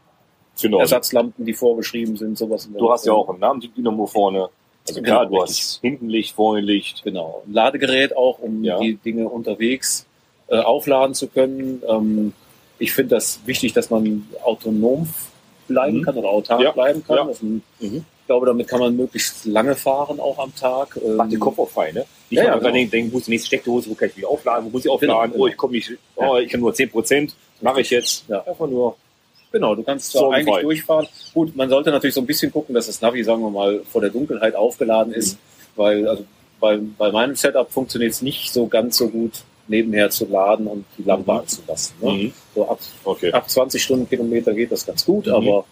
Genau. 0.61 0.79
Ersatzlampen, 0.79 1.45
die 1.45 1.53
vorgeschrieben 1.53 2.17
sind, 2.17 2.37
sowas. 2.37 2.69
Du 2.77 2.91
hast 2.91 3.05
ja 3.05 3.13
auch 3.13 3.29
einen 3.29 3.39
Namendynamo 3.39 4.05
vorne. 4.05 4.49
Also 4.87 5.01
Genau, 5.01 5.15
klar, 5.17 5.25
du 5.27 5.37
richtig. 5.41 5.59
hast 5.59 5.81
hinten 5.81 6.09
Licht, 6.09 6.35
vorne 6.35 6.61
Licht. 6.61 7.03
Genau. 7.03 7.43
Ein 7.45 7.53
Ladegerät 7.53 8.15
auch, 8.17 8.39
um 8.39 8.63
Ja. 8.63 8.79
die 8.79 8.95
Dinge 8.95 9.27
unterwegs 9.29 10.05
äh, 10.47 10.57
aufladen 10.57 11.13
zu 11.13 11.27
können. 11.27 11.83
Ähm, 11.87 12.33
ich 12.79 12.91
finde 12.91 13.15
das 13.15 13.39
wichtig, 13.45 13.73
dass 13.73 13.89
man 13.91 14.27
autonom 14.43 15.07
bleiben 15.67 15.97
Mhm. 15.99 16.01
kann 16.03 16.17
oder 16.17 16.29
autark 16.29 16.61
Ja. 16.61 16.71
bleiben 16.71 17.03
kann. 17.05 17.17
Ja. 17.17 17.23
Das, 17.25 17.41
Mhm. 17.43 17.61
ich 17.79 18.01
glaube, 18.25 18.47
damit 18.47 18.67
kann 18.67 18.79
man 18.79 18.95
möglichst 18.95 19.45
lange 19.45 19.75
fahren, 19.75 20.19
auch 20.19 20.39
am 20.39 20.55
Tag. 20.55 20.97
Ähm, 21.05 21.17
Macht 21.17 21.31
den 21.31 21.39
Kopf 21.39 21.59
auch 21.59 21.69
frei, 21.69 21.91
ne? 21.91 21.99
Nicht 22.31 22.37
Ja, 22.39 22.43
ja, 22.45 22.49
ja, 22.55 22.57
genau. 22.57 22.89
denken, 22.89 23.13
wo 23.13 23.17
ist 23.19 23.27
die 23.27 23.31
nächste 23.31 23.47
Steckdose, 23.47 23.89
wo 23.89 23.93
kann 23.93 24.09
ich 24.09 24.15
die 24.15 24.25
aufladen, 24.25 24.65
wo 24.65 24.69
muss 24.71 24.85
ich 24.85 24.89
aufladen, 24.91 25.33
Genau, 25.33 25.43
oh, 25.43 25.47
ich 25.47 25.55
komme 25.57 25.73
nicht, 25.73 25.91
oh, 26.15 26.37
ich 26.37 26.51
habe 26.51 26.61
nur 26.61 26.73
10 26.73 26.89
Prozent, 26.89 27.35
mache 27.61 27.81
ich 27.81 27.89
jetzt. 27.91 28.25
Ja. 28.27 28.41
Einfach 28.43 28.67
nur. 28.67 28.95
Genau, 29.51 29.73
du 29.75 29.83
kannst 29.83 30.11
zwar 30.11 30.21
Sorgenfrei. 30.21 30.51
eigentlich 30.51 30.63
durchfahren. 30.63 31.07
Gut, 31.33 31.55
man 31.55 31.69
sollte 31.69 31.89
natürlich 31.91 32.13
so 32.13 32.21
ein 32.21 32.27
bisschen 32.27 32.51
gucken, 32.51 32.75
dass 32.75 32.87
das 32.87 33.01
Navi, 33.01 33.23
sagen 33.23 33.41
wir 33.41 33.49
mal, 33.49 33.81
vor 33.89 34.01
der 34.01 34.09
Dunkelheit 34.11 34.55
aufgeladen 34.55 35.13
ist, 35.13 35.33
Mhm. 35.35 35.37
weil 35.75 36.07
also 36.07 36.25
bei, 36.59 36.77
bei 36.97 37.11
meinem 37.11 37.35
Setup 37.35 37.71
funktioniert 37.71 38.11
es 38.11 38.21
nicht 38.21 38.53
so 38.53 38.67
ganz 38.67 38.97
so 38.97 39.07
gut, 39.09 39.31
nebenher 39.67 40.09
zu 40.09 40.25
laden 40.25 40.67
und 40.67 40.85
die 40.97 41.03
Lampe 41.03 41.31
Mhm. 41.31 41.37
anzulassen. 41.39 41.95
Ne? 42.01 42.11
Mhm. 42.11 42.33
So 42.55 42.67
ab, 42.69 42.79
Okay. 43.03 43.31
ab 43.31 43.49
20 43.49 43.81
Stundenkilometer 43.83 44.53
geht 44.53 44.71
das 44.71 44.85
ganz 44.85 45.05
gut, 45.05 45.25
Mhm. 45.27 45.33
aber 45.33 45.65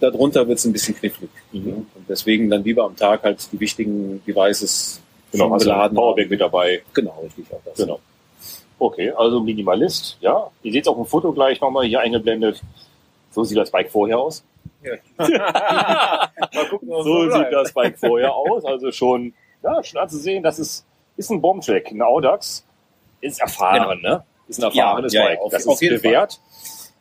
darunter 0.00 0.46
wird 0.46 0.58
es 0.58 0.64
ein 0.64 0.72
bisschen 0.72 0.94
knifflig. 0.96 1.30
Mhm. 1.52 1.64
Ne? 1.64 1.72
Und 1.74 2.04
deswegen 2.08 2.50
dann 2.50 2.62
lieber 2.64 2.84
am 2.84 2.96
Tag 2.96 3.22
halt 3.22 3.48
die 3.52 3.60
wichtigen 3.60 4.22
Devices 4.26 5.00
Genau, 5.32 5.44
schon 5.44 5.52
ein 5.54 5.58
beladen. 5.60 5.96
Powerbank 5.96 6.30
mit 6.30 6.40
dabei. 6.40 6.82
Genau, 6.94 7.20
richtig 7.22 7.46
auch 7.52 7.60
das. 7.64 7.76
Genau. 7.76 8.00
Okay, 8.80 9.12
also 9.12 9.40
Minimalist, 9.40 10.16
ja. 10.20 10.50
Ihr 10.62 10.72
seht 10.72 10.88
auch 10.88 10.98
ein 10.98 11.04
Foto 11.04 11.32
gleich 11.32 11.60
nochmal 11.60 11.84
hier 11.86 12.00
eingeblendet. 12.00 12.60
So 13.30 13.44
sieht 13.44 13.58
das 13.58 13.70
Bike 13.70 13.90
vorher 13.92 14.18
aus. 14.18 14.42
Mal 15.18 16.30
gucken, 16.70 16.88
So 16.88 17.26
bleibt. 17.26 17.34
sieht 17.34 17.52
das 17.52 17.72
Bike 17.72 17.98
vorher 17.98 18.34
aus. 18.34 18.64
Also 18.64 18.90
schon, 18.90 19.34
ja, 19.62 19.82
schon 19.84 20.00
anzusehen, 20.00 20.42
das 20.42 20.58
ist, 20.58 20.84
ist 21.16 21.30
ein 21.30 21.40
Bombtrack. 21.40 21.90
Ein 21.90 22.02
Audax 22.02 22.64
ist 23.20 23.40
erfahren, 23.40 24.00
ne? 24.00 24.24
Ist 24.48 24.58
ein 24.58 24.62
Ja, 24.72 24.84
erfahrenes 24.84 25.12
ja, 25.12 25.20
ja, 25.22 25.28
Bike. 25.28 25.40
auf- 25.40 25.52
das 25.52 25.66
auf 25.66 25.80
ist 25.82 25.90
bewährt. 26.02 26.40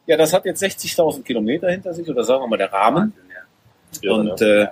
Ja, 0.06 0.18
das 0.18 0.34
hat 0.34 0.46
jetzt 0.46 0.62
60.000 0.62 1.24
Kilometer 1.24 1.70
hinter 1.70 1.94
sich, 1.94 2.08
oder 2.10 2.24
sagen 2.24 2.44
wir 2.44 2.48
mal 2.48 2.58
der 2.58 2.72
Rahmen. 2.74 3.14
Ja, 4.02 4.12
und 4.14 4.40
ne? 4.42 4.46
äh, 4.46 4.68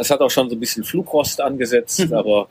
es 0.00 0.10
hat 0.10 0.20
auch 0.20 0.30
schon 0.30 0.48
so 0.48 0.56
ein 0.56 0.60
bisschen 0.60 0.84
Flugrost 0.84 1.40
angesetzt, 1.40 2.12
aber 2.12 2.46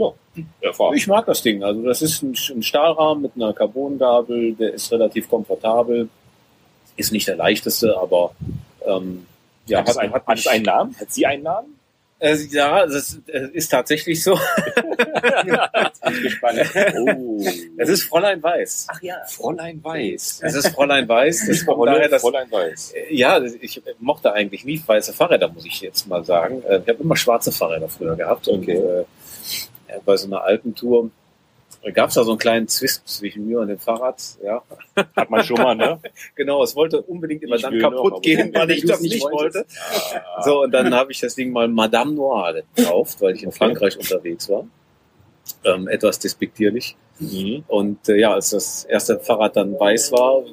erfahren. 0.62 0.96
ich 0.96 1.08
mag 1.08 1.26
das 1.26 1.42
Ding. 1.42 1.64
Also 1.64 1.82
das 1.84 2.02
ist 2.02 2.22
ein, 2.22 2.36
ein 2.56 2.64
Stahlrahmen 2.64 3.24
mit 3.24 3.32
einer 3.36 3.54
Carbongabel, 3.54 4.54
der 4.54 4.74
ist 4.74 4.92
relativ 4.92 5.30
komfortabel. 5.30 6.10
Ist 6.96 7.12
nicht 7.12 7.28
der 7.28 7.38
leichteste, 7.38 7.98
aber 7.98 8.32
ähm, 8.86 9.26
ja, 9.68 9.80
hat, 9.80 9.90
es 9.90 9.98
ein, 9.98 10.12
hat 10.14 10.24
es 10.28 10.46
mich- 10.46 10.50
einen 10.50 10.64
Namen? 10.66 10.96
Hat 11.00 11.12
sie 11.12 11.26
einen 11.26 11.44
Namen? 11.44 11.79
Äh, 12.20 12.36
ja, 12.50 12.86
das 12.86 13.18
äh, 13.28 13.48
ist 13.54 13.70
tatsächlich 13.70 14.22
so. 14.24 14.34
Gespannt. 16.24 16.60
Oh. 16.98 17.44
Es 17.78 17.90
ist 17.90 18.04
Fräulein 18.04 18.42
Weiß. 18.44 18.88
Ach 18.90 19.02
ja. 19.02 19.16
Fräulein 19.28 19.84
Weiß. 19.84 20.42
Es 20.44 20.56
ist 20.56 20.70
Fräulein 20.70 21.08
Weiß. 21.08 21.48
Das 21.48 21.66
kommt 21.66 21.88
daher, 21.88 22.10
dass 22.10 22.22
Fräulein 22.22 22.52
Weiß. 22.52 22.92
Äh, 22.94 23.14
Ja, 23.16 23.42
ich 23.42 23.82
mochte 24.00 24.34
eigentlich 24.34 24.66
nie 24.66 24.82
weiße 24.86 25.14
Fahrräder, 25.14 25.48
muss 25.50 25.66
ich 25.66 25.82
jetzt 25.82 26.08
mal 26.08 26.24
sagen. 26.26 26.62
Äh, 26.64 26.80
Ich 26.84 26.90
habe 26.90 27.04
immer 27.04 27.16
schwarze 27.16 27.52
Fahrräder 27.52 27.88
früher 27.90 28.16
gehabt. 28.16 28.48
Und 28.48 28.64
Okay. 28.64 28.76
äh, 28.78 29.06
ja, 29.90 30.00
bei 30.06 30.18
so 30.18 30.28
einer 30.28 30.44
Alpentour 30.44 31.10
gab 31.94 32.10
es 32.10 32.16
da 32.16 32.24
so 32.24 32.32
einen 32.32 32.40
kleinen 32.40 32.68
Zwist 32.68 33.08
zwischen 33.08 33.48
mir 33.48 33.60
und 33.60 33.68
dem 33.70 33.80
Fahrrad. 33.80 34.22
Ja, 34.44 34.62
Hat 35.16 35.30
man 35.30 35.44
schon 35.44 35.58
mal, 35.58 35.76
ne? 35.76 36.00
genau. 36.36 36.62
Es 36.64 36.76
wollte 36.76 37.02
unbedingt 37.02 37.44
immer 37.44 37.56
Ich 37.56 37.62
dann 37.62 37.78
noch, 37.78 37.90
kaputt 37.92 38.14
aber 38.14 38.22
gehen, 38.22 38.54
weil 38.54 38.72
ich 38.72 38.86
das 38.86 39.02
nicht 39.02 39.22
wollte. 39.24 39.60
wolltest. 39.60 39.80
So, 40.44 40.64
und 40.64 40.72
dann 40.72 40.94
habe 40.94 41.12
ich 41.12 41.20
das 41.20 41.36
Ding 41.36 41.52
mal 41.52 41.68
Madame 41.68 42.12
Noire 42.14 42.64
gekauft, 42.76 43.22
weil 43.22 43.36
ich 43.36 43.44
in 43.44 43.50
Okay. 43.50 43.58
Frankreich 43.58 43.98
unterwegs 43.98 44.50
war. 44.50 44.66
Ähm, 45.64 45.88
etwas 45.88 46.20
despektierlich. 46.20 46.96
Mhm. 47.20 47.64
Und 47.68 48.08
äh, 48.10 48.18
ja, 48.18 48.34
als 48.34 48.52
das 48.52 48.84
erste 48.86 49.20
Fahrrad 49.20 49.56
dann 49.56 49.80
weiß 49.80 50.12
war, 50.12 50.44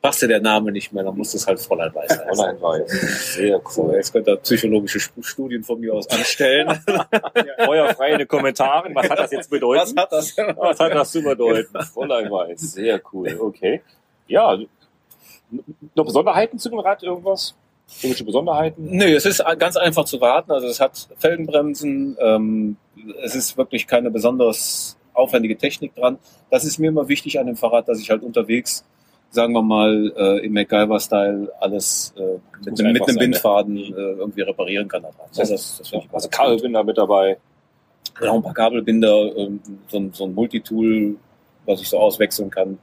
passte 0.00 0.28
der 0.28 0.40
Name 0.40 0.72
nicht 0.72 0.92
mehr. 0.92 1.04
Dann 1.04 1.16
musste 1.16 1.36
es 1.36 1.46
halt 1.46 1.60
Fräulein 1.60 1.94
Weiß 1.94 2.10
heißen. 2.10 2.34
Fräulein 2.34 2.60
Weiß. 2.60 3.34
Sehr 3.34 3.60
cool. 3.76 3.94
jetzt 3.94 4.12
könnt 4.12 4.28
ihr 4.28 4.36
psychologische 4.36 5.00
Studien 5.20 5.62
von 5.62 5.80
mir 5.80 5.94
aus 5.94 6.08
anstellen. 6.08 6.80
Feuerfrei 7.64 8.12
in 8.12 8.18
den 8.18 8.28
Kommentaren. 8.28 8.94
Was 8.94 9.10
hat 9.10 9.18
das 9.18 9.32
jetzt 9.32 9.50
bedeuten? 9.50 9.96
Was 9.96 10.02
hat 10.02 10.12
das? 10.12 10.36
Was 10.36 10.80
hat 10.80 10.94
das 10.94 11.10
zu 11.10 11.22
bedeuten? 11.22 11.82
Fräulein 11.92 12.30
Weiß. 12.30 12.60
Sehr 12.60 13.00
cool. 13.12 13.36
Okay. 13.40 13.82
Ja. 14.26 14.58
Noch 15.94 16.04
Besonderheiten 16.04 16.58
zu 16.58 16.68
dem 16.68 16.78
Rad? 16.78 17.02
Irgendwas? 17.02 17.54
Irgendwelche 17.96 18.24
Besonderheiten? 18.24 18.84
Nö, 18.90 19.14
es 19.14 19.24
ist 19.24 19.42
ganz 19.58 19.76
einfach 19.76 20.04
zu 20.04 20.20
warten. 20.20 20.52
Also 20.52 20.66
es 20.66 20.78
hat 20.78 21.08
Felgenbremsen. 21.16 22.16
Ähm, 22.20 22.76
es 23.22 23.34
ist 23.34 23.56
wirklich 23.56 23.86
keine 23.86 24.10
besonders 24.10 24.96
aufwendige 25.14 25.56
Technik 25.56 25.94
dran. 25.94 26.18
Das 26.50 26.64
ist 26.64 26.78
mir 26.78 26.88
immer 26.88 27.08
wichtig 27.08 27.38
an 27.40 27.46
dem 27.46 27.56
Fahrrad, 27.56 27.88
dass 27.88 27.98
ich 27.98 28.10
halt 28.10 28.22
unterwegs, 28.22 28.84
sagen 29.30 29.52
wir 29.52 29.62
mal, 29.62 30.12
äh, 30.16 30.44
im 30.46 30.52
MacGyver-Style 30.54 31.52
alles 31.60 32.14
äh, 32.16 32.38
mit, 32.64 32.78
mit 32.78 32.80
einem 32.80 32.96
sein, 33.04 33.14
ne? 33.14 33.20
Bindfaden 33.20 33.76
äh, 33.76 33.90
irgendwie 33.92 34.42
reparieren 34.42 34.88
kann. 34.88 35.02
daran. 35.02 35.16
Das, 35.36 35.48
das, 35.50 35.78
das 35.82 35.92
Also. 36.12 36.28
Kabelbinder 36.28 36.82
mit 36.84 36.96
dabei. 36.98 37.36
Genau, 38.18 38.36
ein 38.36 38.42
paar 38.42 38.54
Kabelbinder, 38.54 39.36
ähm, 39.36 39.60
so, 39.88 39.98
ein- 39.98 40.12
so 40.12 40.24
ein 40.24 40.34
Multitool, 40.34 41.16
was 41.66 41.80
ich 41.80 41.88
so 41.88 41.98
auswechseln 41.98 42.50
kann. 42.50 42.78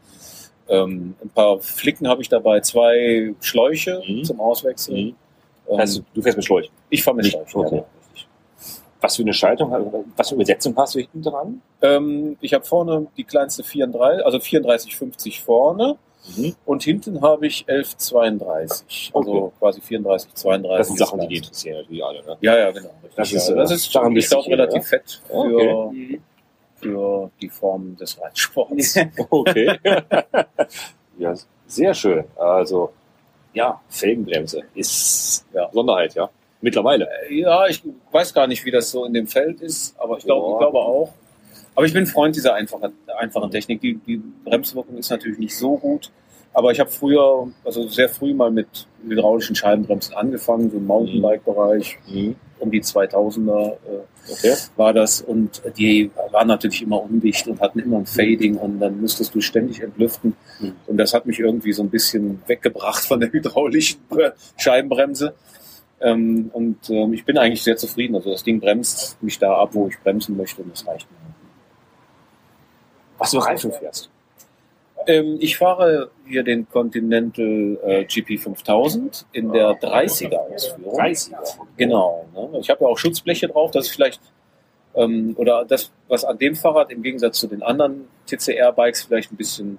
Ähm, 0.67 1.15
ein 1.23 1.29
paar 1.29 1.59
Flicken 1.59 2.07
habe 2.07 2.21
ich 2.21 2.29
dabei, 2.29 2.59
zwei 2.61 3.33
Schläuche 3.41 4.01
Mhm. 4.07 4.23
zum 4.23 4.39
Auswechseln. 4.39 4.97
Mhm. 5.07 5.15
Ähm, 5.69 5.79
Also, 5.79 6.01
du 6.13 6.21
fährst 6.21 6.37
mit 6.37 6.45
Schläuchen. 6.45 6.71
ich 6.89 7.03
fahre 7.03 7.17
mit 7.17 7.25
Schläuchen. 7.27 7.59
okay. 7.65 7.75
Ja. 7.77 7.85
Was 9.01 9.17
für 9.17 9.21
eine 9.23 9.33
Schaltung, 9.33 9.69
was 10.15 10.29
für 10.29 10.35
eine 10.35 10.43
Übersetzung 10.43 10.75
hast 10.77 10.95
du 10.95 10.99
hinten 10.99 11.21
dran? 11.21 11.61
ähm, 11.81 12.37
ich 12.41 12.53
habe 12.55 12.63
vorne 12.65 13.05
die 13.17 13.23
kleinste 13.23 13.63
34, 13.63 14.25
also 14.25 14.37
34,50 14.39 15.43
vorne 15.43 15.97
Mhm. 16.37 16.55
und 16.65 16.83
hinten 16.83 17.21
habe 17.21 17.47
ich 17.47 17.65
11,32. 17.67 19.11
Also 19.13 19.31
Okay. 19.33 19.51
quasi 19.59 19.81
34, 19.81 20.33
32. 20.33 20.77
Das 20.77 20.87
sind 20.87 20.97
Sachen, 20.97 21.19
die 21.21 21.27
die 21.27 21.37
interessieren 21.37 21.77
natürlich 21.77 22.03
alle. 22.03 22.23
Ne? 22.25 22.37
Ja, 22.41 22.57
ja, 22.57 22.71
genau. 22.71 22.89
richtig. 23.03 23.15
Das 23.15 23.31
ist, 23.33 23.49
ja, 23.49 23.55
äh, 23.55 23.57
das 23.57 23.71
ist 23.71 23.95
daran 23.95 24.15
ich 24.15 24.27
glaube, 24.29 24.49
relativ 24.49 24.87
fett 24.87 25.21
für, 25.27 25.33
Okay. 25.33 26.21
für 26.75 27.31
die 27.41 27.49
Form 27.49 27.95
des 27.97 28.19
Reitsports. 28.21 28.95
Okay. 29.29 29.79
ja, 31.19 31.33
sehr 31.67 31.93
schön. 31.93 32.23
Also, 32.35 32.91
ja, 33.53 33.79
Felgenbremse 33.89 34.61
ist 34.73 35.45
Ja. 35.53 35.67
Besonderheit, 35.67 36.13
ja. 36.15 36.29
Mittlerweile. 36.61 37.07
Ja, 37.29 37.67
ich 37.67 37.83
weiß 38.11 38.33
gar 38.33 38.47
nicht, 38.47 38.65
wie 38.65 38.71
das 38.71 38.89
so 38.89 39.05
in 39.05 39.13
dem 39.13 39.27
Feld 39.27 39.61
ist, 39.61 39.95
aber 39.99 40.17
ich 40.17 40.25
glaube, 40.25 40.47
Ja. 40.47 40.53
ich 40.53 40.59
glaube 40.59 40.79
auch. 40.79 41.13
Aber 41.75 41.85
ich 41.85 41.93
bin 41.93 42.05
Freund 42.05 42.35
dieser 42.35 42.53
einfachen, 42.53 42.93
einfachen 43.19 43.51
Technik. 43.51 43.81
Die, 43.81 43.95
die 43.95 44.21
Bremswirkung 44.45 44.97
ist 44.97 45.09
natürlich 45.09 45.37
nicht 45.39 45.55
so 45.57 45.77
gut. 45.77 46.11
Aber 46.53 46.71
ich 46.71 46.79
habe 46.79 46.89
früher, 46.89 47.49
also 47.65 47.85
sehr 47.89 48.07
früh 48.07 48.33
mal 48.33 48.49
mit 48.49 48.87
hydraulischen 49.05 49.57
Scheibenbremsen 49.57 50.15
angefangen, 50.15 50.71
so 50.71 50.77
im 50.77 50.87
Mountainbike-Bereich, 50.87 51.97
Mhm. 52.07 52.35
um 52.59 52.71
die 52.71 52.81
2000er 52.81 53.71
äh, 53.73 53.77
Okay. 54.31 54.53
war 54.77 54.93
das. 54.93 55.19
Und 55.21 55.61
die 55.77 56.09
waren 56.31 56.47
natürlich 56.47 56.81
immer 56.81 57.03
undicht 57.03 57.47
und 57.49 57.59
hatten 57.59 57.79
immer 57.79 57.97
ein 57.97 58.05
Fading 58.05 58.55
und 58.55 58.79
dann 58.79 59.01
musstest 59.01 59.35
du 59.35 59.41
ständig 59.41 59.81
entlüften. 59.81 60.33
Mhm. 60.61 60.71
Und 60.87 60.95
das 60.97 61.13
hat 61.13 61.25
mich 61.25 61.39
irgendwie 61.39 61.73
so 61.73 61.83
ein 61.83 61.89
bisschen 61.89 62.41
weggebracht 62.47 63.03
von 63.03 63.19
der 63.19 63.31
hydraulischen 63.33 63.99
Bre- 64.09 64.31
Scheibenbremse. 64.57 65.33
Ähm, 65.99 66.49
und 66.53 66.89
ähm, 66.89 67.13
ich 67.13 67.25
bin 67.25 67.37
eigentlich 67.37 67.63
sehr 67.63 67.75
zufrieden. 67.77 68.15
Also 68.15 68.31
das 68.31 68.43
Ding 68.43 68.59
bremst 68.61 69.21
mich 69.21 69.37
da 69.39 69.55
ab, 69.57 69.69
wo 69.73 69.87
ich 69.89 69.99
bremsen 69.99 70.37
möchte 70.37 70.61
und 70.61 70.71
das 70.71 70.87
reicht 70.87 71.07
mir. 71.11 71.14
Was 73.17 73.31
du 73.31 73.37
Reifen 73.39 73.71
fährst. 73.71 74.09
Ähm, 75.07 75.37
ich 75.39 75.57
fahre 75.57 76.09
hier 76.27 76.43
den 76.43 76.67
Continental 76.69 77.77
äh, 77.85 78.05
GP5000 78.05 79.25
in 79.33 79.51
der 79.51 79.71
30er 79.79 80.35
Ausführung. 80.35 80.99
30er. 80.99 81.57
Genau. 81.77 82.25
Ne? 82.33 82.59
Ich 82.59 82.69
habe 82.69 82.83
ja 82.83 82.87
auch 82.89 82.97
Schutzbleche 82.97 83.47
drauf, 83.47 83.71
das 83.71 83.85
ist 83.87 83.93
vielleicht, 83.95 84.19
ähm, 84.95 85.35
oder 85.37 85.63
das, 85.65 85.91
was 86.07 86.25
an 86.25 86.37
dem 86.39 86.55
Fahrrad 86.55 86.91
im 86.91 87.03
Gegensatz 87.03 87.39
zu 87.39 87.47
den 87.47 87.61
anderen 87.61 88.07
TCR-Bikes 88.27 89.03
vielleicht 89.03 89.31
ein 89.31 89.37
bisschen 89.37 89.77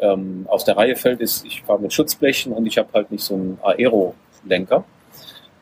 ähm, 0.00 0.46
aus 0.48 0.64
der 0.64 0.76
Reihe 0.76 0.94
fällt, 0.94 1.20
ist, 1.20 1.44
ich 1.44 1.62
fahre 1.62 1.80
mit 1.80 1.92
Schutzblechen 1.92 2.52
und 2.52 2.64
ich 2.66 2.78
habe 2.78 2.88
halt 2.94 3.10
nicht 3.10 3.24
so 3.24 3.34
einen 3.34 3.58
Aero-Lenker. 3.62 4.84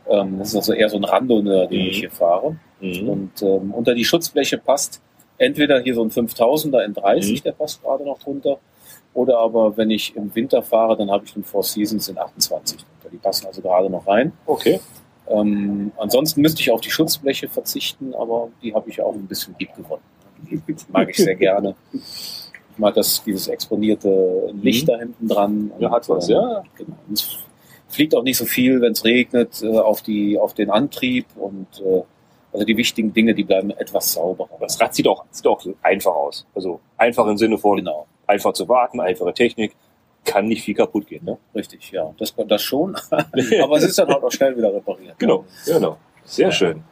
Ähm, 0.09 0.39
das 0.39 0.49
ist 0.49 0.57
also 0.57 0.73
eher 0.75 0.91
so 0.91 0.99
ein 0.99 1.05
Randoneur, 1.05 1.67
den 1.67 1.81
Mhm. 1.83 1.89
ich 1.89 1.99
hier 2.01 2.11
fahre. 2.11 2.57
Mhm. 2.81 3.09
Und 3.09 3.43
ähm, 3.43 3.73
unter 3.73 3.95
die 3.95 4.05
Schutzbleche 4.05 4.59
passt 4.59 5.01
entweder 5.39 5.81
hier 5.81 5.95
so 5.95 6.03
ein 6.03 6.11
5000er 6.11 6.85
in 6.85 6.95
30, 6.95 7.41
Mhm. 7.41 7.43
der 7.45 7.53
passt 7.53 7.83
gerade 7.83 8.05
noch 8.05 8.19
drunter, 8.19 8.59
Oder 9.15 9.39
aber 9.39 9.75
wenn 9.79 9.91
ich 9.91 10.15
im 10.15 10.35
Winter 10.35 10.63
fahre, 10.63 10.95
dann 10.95 11.11
habe 11.11 11.25
ich 11.25 11.33
den 11.33 11.43
Four 11.43 11.63
Seasons 11.63 12.07
in 12.11 12.19
28. 12.19 12.85
Die 13.11 13.17
passen 13.17 13.47
also 13.47 13.63
gerade 13.63 13.89
noch 13.89 14.07
rein. 14.07 14.33
Okay. 14.45 14.79
Ähm, 15.29 15.91
ansonsten 15.97 16.43
müsste 16.43 16.61
ich 16.61 16.71
auf 16.71 16.83
die 16.83 16.91
Schutzbleche 16.91 17.49
verzichten, 17.49 18.15
aber 18.15 18.51
die 18.63 18.75
habe 18.75 18.91
ich 18.91 19.01
auch 19.01 19.15
ein 19.15 19.27
bisschen 19.27 19.57
lieb 19.59 19.75
gewonnen. 19.75 20.03
Mag 20.93 21.09
ich 21.09 21.17
sehr 21.17 21.35
gerne. 21.35 21.75
Ich 21.95 22.51
mag 22.77 22.93
das, 22.95 23.25
dieses 23.25 23.49
exponierte 23.49 24.53
Licht 24.61 24.87
da 24.87 24.99
hinten 24.99 25.29
dran. 25.29 25.73
Ja, 25.79 25.91
hat 25.93 26.07
was, 26.11 26.29
ja. 26.29 26.63
Genau. 26.77 26.97
Es 27.11 27.39
fliegt 27.89 28.15
auch 28.15 28.23
nicht 28.23 28.37
so 28.37 28.45
viel, 28.45 28.83
wenn 28.83 28.93
es 28.93 29.03
regnet, 29.05 29.63
äh, 29.63 29.79
auf, 29.79 30.03
die, 30.03 30.39
auf 30.39 30.53
den 30.53 30.69
Antrieb 30.71 31.25
und 31.37 31.67
äh, 31.81 32.03
also 32.57 32.65
die 32.65 32.77
wichtigen 32.79 33.13
Dinge, 33.13 33.35
die 33.35 33.45
bleiben 33.45 33.71
etwas 33.71 34.15
sauberer. 34.15 34.49
Das 34.61 34.81
Rad 34.81 34.95
sieht 34.95 35.07
auch, 35.07 35.27
sieht 35.31 35.47
auch 35.47 35.63
einfach 35.83 36.15
aus. 36.15 36.47
Also 36.55 36.81
einfach 36.97 37.27
im 37.27 37.37
Sinne 37.37 37.59
von 37.59 37.77
Genau, 37.77 38.07
einfach 38.27 38.55
zu 38.55 38.67
warten, 38.67 38.99
einfache 38.99 39.35
Technik. 39.35 39.77
Kann 40.25 40.47
nicht 40.49 40.63
viel 40.63 40.75
kaputt 40.75 41.07
gehen, 41.07 41.23
ne? 41.25 41.37
richtig, 41.55 41.91
ja. 41.91 42.15
Das, 42.19 42.35
das 42.49 42.63
schon, 42.63 42.97
aber 43.11 43.77
es 43.77 43.85
ist 43.85 43.99
dann 43.99 44.09
halt 44.09 44.25
auch 44.25 44.33
schnell 44.33 44.57
wieder 44.57 44.73
repariert. 44.73 45.19
Genau, 45.19 45.45
genau. 45.67 45.99
Sehr 46.25 46.51
schön. 46.51 46.83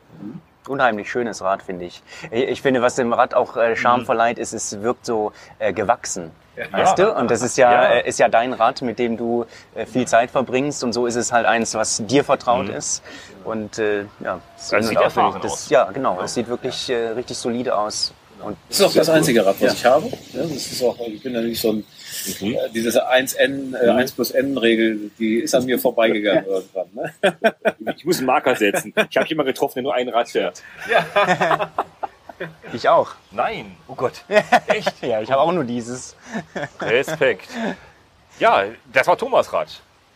Unheimlich 0.68 1.10
schönes 1.10 1.40
Rad, 1.40 1.62
finde 1.62 1.86
ich. 1.86 2.02
Ich 2.30 2.60
finde, 2.60 2.82
was 2.82 2.94
dem 2.96 3.14
Rad 3.14 3.32
auch 3.32 3.56
äh, 3.56 3.74
Charme 3.74 4.04
verleiht, 4.04 4.38
ist, 4.38 4.52
es 4.52 4.82
wirkt 4.82 5.06
so 5.06 5.32
äh, 5.58 5.72
gewachsen. 5.72 6.30
Weißt 6.70 6.98
du? 6.98 7.12
Und 7.12 7.30
das 7.30 7.42
ist 7.42 7.56
ja, 7.58 7.72
Ja. 7.72 7.88
äh, 7.96 8.08
ist 8.08 8.18
ja 8.18 8.28
dein 8.28 8.52
Rad, 8.52 8.80
mit 8.82 8.98
dem 8.98 9.16
du 9.16 9.44
äh, 9.74 9.86
viel 9.86 10.06
Zeit 10.06 10.30
verbringst. 10.30 10.84
Und 10.84 10.92
so 10.92 11.06
ist 11.06 11.16
es 11.16 11.32
halt 11.32 11.46
eins, 11.46 11.74
was 11.74 12.02
dir 12.06 12.24
vertraut 12.24 12.68
ist. 12.68 13.02
Und 13.44 13.78
äh, 13.78 14.04
ja, 14.22 14.40
es 14.56 14.68
Das 14.68 14.88
sieht 14.88 14.96
auch- 14.98 15.02
erfahren 15.02 15.40
das, 15.42 15.52
aus. 15.52 15.70
Ja, 15.70 15.90
genau. 15.90 16.20
Es 16.22 16.34
sieht 16.34 16.48
wirklich 16.48 16.88
äh, 16.90 17.08
richtig 17.08 17.36
solide 17.36 17.76
aus. 17.76 18.12
Und 18.40 18.56
Das 18.68 18.80
ist 18.80 18.86
auch 18.86 18.92
das 18.94 19.08
einzige 19.08 19.44
Rad, 19.46 19.54
was 19.60 19.60
Ja. 19.60 19.72
ich 19.72 19.84
habe. 19.86 20.06
Ja, 20.32 20.42
das 20.42 20.50
ist 20.50 20.82
auch, 20.82 20.98
ich 21.06 21.22
bin 21.22 21.34
ja 21.34 21.40
nicht 21.40 21.60
so 21.60 21.70
ein, 21.72 21.84
Mhm. 22.40 22.54
äh, 22.54 22.58
diese 22.74 23.06
1N, 23.08 23.74
äh, 23.74 23.88
1 23.90 24.12
plus 24.12 24.30
N-Regel, 24.32 25.10
die 25.18 25.38
ist 25.38 25.54
an 25.54 25.64
mir 25.64 25.78
vorbeigegangen 25.78 26.44
irgendwann. 26.46 26.86
Ne? 26.94 27.12
Ich 27.96 28.04
muss 28.04 28.18
einen 28.18 28.26
Marker 28.26 28.54
setzen. 28.54 28.92
Ich 29.10 29.16
habe 29.16 29.26
jemanden 29.28 29.52
getroffen, 29.52 29.74
der 29.76 29.82
nur 29.84 29.94
ein 29.94 30.08
Rad 30.08 30.28
fährt. 30.28 30.62
ich 32.72 32.88
auch. 32.88 33.10
Nein, 33.30 33.76
oh 33.88 33.94
Gott. 33.94 34.24
Echt? 34.66 35.02
Ja, 35.02 35.20
ich 35.20 35.30
habe 35.30 35.40
auch 35.40 35.52
nur 35.52 35.64
dieses. 35.64 36.16
Respekt. 36.80 37.48
Ja, 38.38 38.64
das 38.92 39.06
war 39.06 39.16
Thomas 39.16 39.52
Rad. 39.52 39.68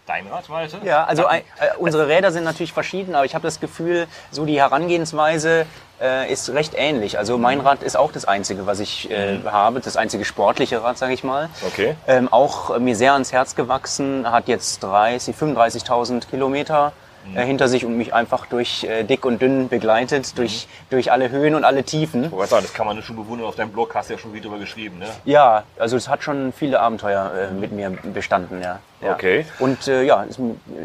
Dein 0.07 0.27
Rad, 0.27 0.49
Malte? 0.49 0.79
Ja, 0.85 1.05
also 1.05 1.27
ein, 1.27 1.43
äh, 1.61 1.77
unsere 1.77 2.09
Räder 2.09 2.33
sind 2.33 2.43
natürlich 2.45 2.73
verschieden, 2.73 3.15
aber 3.15 3.27
ich 3.27 3.35
habe 3.35 3.43
das 3.43 3.61
Gefühl, 3.61 4.07
so 4.31 4.47
die 4.47 4.59
Herangehensweise 4.59 5.67
äh, 6.01 6.33
ist 6.33 6.49
recht 6.49 6.73
ähnlich. 6.75 7.19
Also 7.19 7.37
mein 7.37 7.61
Rad 7.61 7.83
ist 7.83 7.95
auch 7.95 8.11
das 8.11 8.25
einzige, 8.25 8.67
was 8.67 8.81
ich 8.81 9.11
äh, 9.11 9.41
habe, 9.45 9.81
das 9.81 9.99
einzige 9.99 10.25
sportliche 10.25 10.83
Rad, 10.83 10.97
sage 10.97 11.13
ich 11.13 11.25
mal. 11.25 11.51
Okay. 11.67 11.95
Ähm, 12.07 12.33
auch 12.33 12.75
äh, 12.75 12.79
mir 12.79 12.97
sehr 12.97 13.13
ans 13.13 13.35
Herz 13.35 13.55
gewachsen, 13.55 14.31
hat 14.31 14.49
jetzt 14.49 14.83
30, 14.83 15.37
35.000 15.37 16.27
Kilometer 16.27 16.93
äh, 17.35 17.45
hinter 17.45 17.69
sich 17.69 17.85
und 17.85 17.97
mich 17.97 18.15
einfach 18.15 18.47
durch 18.47 18.85
äh, 18.85 19.05
dick 19.05 19.25
und 19.25 19.41
dünn 19.41 19.69
begleitet, 19.69 20.37
durch, 20.39 20.69
durch 20.91 21.13
alle 21.13 21.31
Höhen 21.31 21.55
und 21.55 21.65
alle 21.65 21.85
Tiefen. 21.85 22.31
Sagen, 22.31 22.63
das 22.63 22.75
kann 22.75 22.87
man 22.87 23.03
schon 23.03 23.17
bewundern. 23.17 23.47
Auf 23.49 23.57
deinem 23.57 23.71
Blog 23.73 23.95
hast 23.95 24.09
du 24.11 24.15
ja 24.15 24.19
schon 24.19 24.33
wieder 24.33 24.45
drüber 24.49 24.59
geschrieben, 24.59 24.99
ne? 24.99 25.07
Ja, 25.25 25.65
also 25.79 25.97
es 25.97 26.09
hat 26.09 26.23
schon 26.23 26.53
viele 26.53 26.81
Abenteuer 26.81 27.33
äh, 27.51 27.55
mit 27.55 27.73
mir 27.73 27.91
bestanden, 27.91 28.63
ja. 28.63 28.79
ja. 29.01 29.13
Okay. 29.13 29.47
Und 29.59 29.87
äh, 29.89 30.03
ja, 30.03 30.25
das 30.27 30.39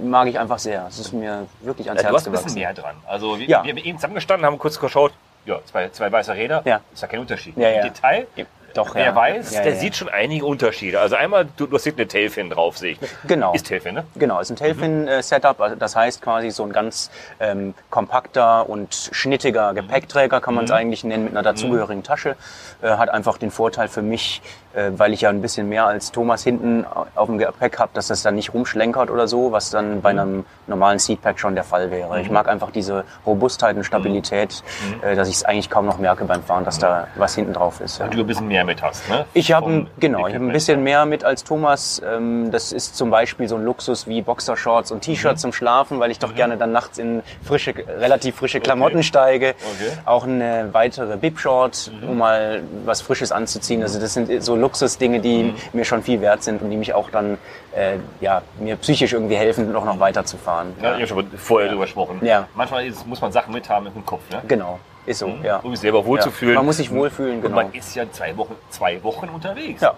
mag 0.04 0.28
ich 0.28 0.40
einfach 0.40 0.60
sehr. 0.60 0.86
Es 0.88 1.00
ist 1.00 1.14
mir 1.14 1.46
wirklich 1.62 1.88
ans 1.90 2.02
Ja, 2.02 2.10
du 2.10 2.14
Herz 2.14 2.22
hast 2.22 2.28
ein 2.28 2.32
bisschen 2.32 2.56
gewachsen. 2.56 2.60
mehr 2.60 2.74
dran. 2.74 2.96
Also 3.08 3.40
wir, 3.40 3.48
Ja. 3.48 3.64
wir 3.64 3.72
haben 3.72 3.78
eben 3.78 3.98
zusammengestanden, 3.98 4.46
haben 4.46 4.58
kurz 4.58 4.80
geschaut. 4.80 5.14
Ja, 5.46 5.60
zwei, 5.66 5.90
zwei 5.90 6.12
weiße 6.12 6.34
Räder. 6.34 6.62
Ja. 6.66 6.80
Ist 6.94 7.02
ja 7.02 7.08
kein 7.08 7.20
Unterschied. 7.20 7.58
Ja, 7.58 7.70
Im 7.70 7.76
ja. 7.76 7.84
Detail, 7.84 8.28
Doch, 8.74 8.96
wer 8.96 9.06
ja. 9.06 9.16
weiß, 9.16 9.54
ja, 9.54 9.62
der 9.62 9.74
ja. 9.74 9.80
sieht 9.80 9.96
schon 9.96 10.10
einige 10.10 10.46
Unterschiede. 10.46 11.00
Also 11.00 11.16
einmal, 11.16 11.48
du, 11.58 11.68
du 11.68 11.76
hast 11.76 11.88
eine 11.88 12.08
Tailfin 12.08 12.50
drauf, 12.50 12.78
sehe 12.78 12.94
ich. 12.94 13.00
Genau. 13.28 13.54
Ist 13.54 13.68
Tailfin, 13.68 13.96
ne? 13.96 14.06
Genau, 14.16 14.40
ist 14.40 14.50
ein 14.50 14.56
Tailfin-Setup. 14.56 15.60
Also 15.62 15.76
das 15.76 15.96
heißt 15.96 16.22
quasi 16.22 16.50
so 16.52 16.64
ein 16.64 16.72
ganz 16.72 17.12
ähm, 17.40 17.74
kompakter 17.90 18.70
und 18.70 19.10
schnittiger 19.12 19.74
Gepäckträger, 19.74 20.42
kann 20.42 20.56
man 20.56 20.66
es 20.66 20.72
eigentlich 20.72 21.04
nennen, 21.04 21.26
mit 21.26 21.34
einer 21.34 21.44
dazugehörigen 21.44 22.04
Tasche. 22.04 22.36
Äh, 22.82 22.90
hat 22.98 23.10
einfach 23.10 23.38
den 23.38 23.52
Vorteil 23.52 23.88
für 23.88 24.02
mich, 24.02 24.42
äh, 24.74 24.92
weil 24.98 25.14
ich 25.14 25.22
ja 25.22 25.30
ein 25.30 25.42
bisschen 25.42 25.70
mehr 25.70 25.86
als 25.86 26.12
Thomas 26.12 26.44
hinten 26.44 26.86
auf 27.16 27.28
dem 27.28 27.38
Gepäck 27.38 27.80
habe, 27.80 27.92
dass 27.94 28.08
das 28.08 28.24
dann 28.24 28.36
nicht 28.36 28.54
rumschlenkert 28.54 29.10
oder 29.10 29.28
so, 29.28 29.52
was 29.52 29.70
dann 29.70 30.02
bei 30.02 30.10
einem 30.10 30.46
normalen 30.68 31.00
Seatpack 31.00 31.40
schon 31.40 31.56
der 31.56 31.64
Fall 31.64 31.92
wäre. 31.92 32.22
Ich 32.22 32.30
mag 32.30 32.48
einfach 32.48 32.72
diese 32.72 33.06
Robustheit 33.26 33.78
und 33.78 33.84
Stabilität, 33.84 34.64
äh, 35.02 35.16
dass 35.16 35.30
ich 35.30 35.36
es 35.36 35.46
eigentlich 35.46 35.70
kaum 35.70 35.86
noch 35.86 35.98
merke 35.98 36.26
beim 36.26 36.44
Fahren, 36.44 36.66
dass 36.66 36.80
da 36.80 37.08
was 37.16 37.36
hinten 37.36 37.54
drauf 37.54 37.80
ist. 37.80 38.02
Und 38.02 38.14
du 38.14 38.20
ein 38.20 38.28
bisschen 38.28 38.48
mehr 38.48 38.63
mit 38.66 38.82
hast, 38.82 39.08
ne? 39.10 39.26
Ich 39.34 39.52
habe 39.52 39.88
genau, 40.00 40.28
ich 40.28 40.36
habe 40.36 40.46
ein 40.46 40.52
bisschen 40.52 40.84
mehr 40.84 41.06
mit 41.06 41.24
als 41.24 41.44
Thomas. 41.44 42.02
Ähm, 42.06 42.52
Das 42.52 42.72
ist 42.72 42.96
zum 42.96 43.10
Beispiel 43.10 43.48
so 43.48 43.56
ein 43.56 43.64
Luxus 43.64 44.08
wie 44.08 44.22
Boxershorts 44.22 44.92
und 44.92 45.02
T-Shirts 45.02 45.42
zum 45.42 45.54
Schlafen, 45.54 46.00
weil 46.00 46.12
ich 46.12 46.20
doch 46.20 46.36
gerne 46.36 46.58
dann 46.58 46.72
nachts 46.72 46.98
in 46.98 47.24
frische, 47.44 47.74
relativ 48.00 48.36
frische 48.36 48.60
Klamotten 48.60 49.04
steige. 49.04 49.50
Okay. 49.50 49.92
Auch 50.06 50.24
eine 50.26 50.70
weitere 50.72 51.18
Bib-Short, 51.18 51.92
um 52.08 52.18
mal 52.18 52.64
was 52.86 53.02
Frisches 53.02 53.32
anzuziehen. 53.32 53.82
Also 53.82 54.00
das 54.00 54.14
sind 54.14 54.44
so 54.44 54.56
Luxusdinge, 54.56 55.20
die 55.20 55.54
mir 55.74 55.86
schon 55.86 56.04
viel 56.04 56.22
wert 56.22 56.44
sind 56.44 56.62
und 56.62 56.70
die 56.70 56.78
mich 56.78 56.94
auch 56.94 57.10
dann 57.10 57.38
äh, 57.76 57.98
ja 58.22 58.42
mir 58.60 58.76
psychisch 58.78 59.14
irgendwie 59.14 59.36
helfen, 59.36 59.72
noch 59.72 59.86
noch 59.86 60.00
weiterzufahren. 60.00 60.74
Ja, 60.82 60.96
ich 60.98 61.10
habe 61.12 61.22
schon 61.22 61.38
vorher 61.38 61.70
drüber 61.70 61.84
gesprochen. 61.84 62.20
Ja. 62.24 62.48
Manchmal 62.56 62.92
muss 63.06 63.22
man 63.22 63.32
Sachen 63.32 63.54
mithaben 63.54 63.86
mit 63.86 63.96
dem 63.96 64.06
Kopf, 64.06 64.22
ne? 64.32 64.42
Genau, 64.48 64.80
ist 65.06 65.20
so. 65.20 65.28
Ja. 65.44 65.58
Um 65.58 65.72
sich 65.72 65.82
selber 65.82 66.06
wohlzufühlen. 66.06 66.56
Man 66.56 66.66
muss 66.66 66.78
sich 66.78 66.92
wohlfühlen, 66.92 67.36
Und 67.38 67.42
genau. 67.44 67.56
man 67.56 67.74
ist 67.74 67.96
ja 67.96 68.10
zwei 68.12 68.36
Wochen, 68.38 68.56
zwei 68.70 69.02
Wochen 69.04 69.30
unterwegs. 69.30 69.82
Ja. 69.82 69.96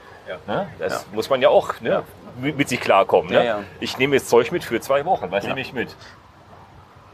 Ne? 0.47 0.67
Das 0.79 1.05
muss 1.13 1.29
man 1.29 1.41
ja 1.41 1.49
auch 1.49 1.79
ne? 1.81 2.03
mit, 2.41 2.67
sich 2.67 2.79
klarkommen. 2.81 3.29
Ne? 3.29 3.35
Ja, 3.37 3.43
ja. 3.43 3.59
Ich 3.79 3.97
nehme 3.97 4.15
jetzt 4.15 4.29
Zeug 4.29 4.51
mit 4.51 4.63
für 4.63 4.79
zwei 4.81 5.05
Wochen. 5.05 5.29
Was 5.29 5.45
nehme 5.45 5.59
ich 5.61 5.73
mit? 5.73 5.95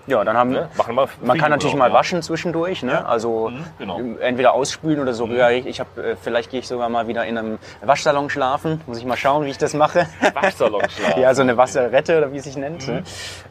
Ja, 0.07 0.23
dann 0.23 0.35
haben 0.35 0.49
Ne? 0.49 0.67
Machen 0.77 0.95
wir 0.95 1.07
Man 1.21 1.37
kann 1.37 1.51
natürlich 1.51 1.75
mal 1.75 1.89
ja. 1.89 1.93
waschen 1.93 2.21
zwischendurch, 2.23 2.81
ne? 2.81 3.05
also 3.07 3.49
Mhm, 3.49 3.65
genau. 3.77 3.99
entweder 4.19 4.53
ausspülen 4.53 4.99
oder 4.99 5.13
sogar, 5.13 5.51
ich, 5.51 5.67
ich 5.67 5.79
habe, 5.79 6.03
äh, 6.03 6.15
vielleicht 6.15 6.49
gehe 6.49 6.59
ich 6.59 6.67
sogar 6.67 6.89
mal 6.89 7.07
wieder 7.07 7.25
in 7.25 7.37
einem 7.37 7.59
Waschsalon 7.81 8.29
schlafen, 8.31 8.81
muss 8.87 8.97
ich 8.97 9.05
mal 9.05 9.15
schauen, 9.15 9.45
wie 9.45 9.51
ich 9.51 9.59
das 9.59 9.73
mache. 9.75 10.07
Waschsalon 10.33 10.81
schlafen. 10.89 11.21
ja, 11.21 11.33
so 11.35 11.43
eine 11.43 11.55
Wasserrette 11.55 12.17
oder 12.17 12.33
wie 12.33 12.37
es 12.37 12.45
sich 12.45 12.57
nennt, 12.57 12.87
Mhm. 12.87 12.93
ne? 12.95 13.03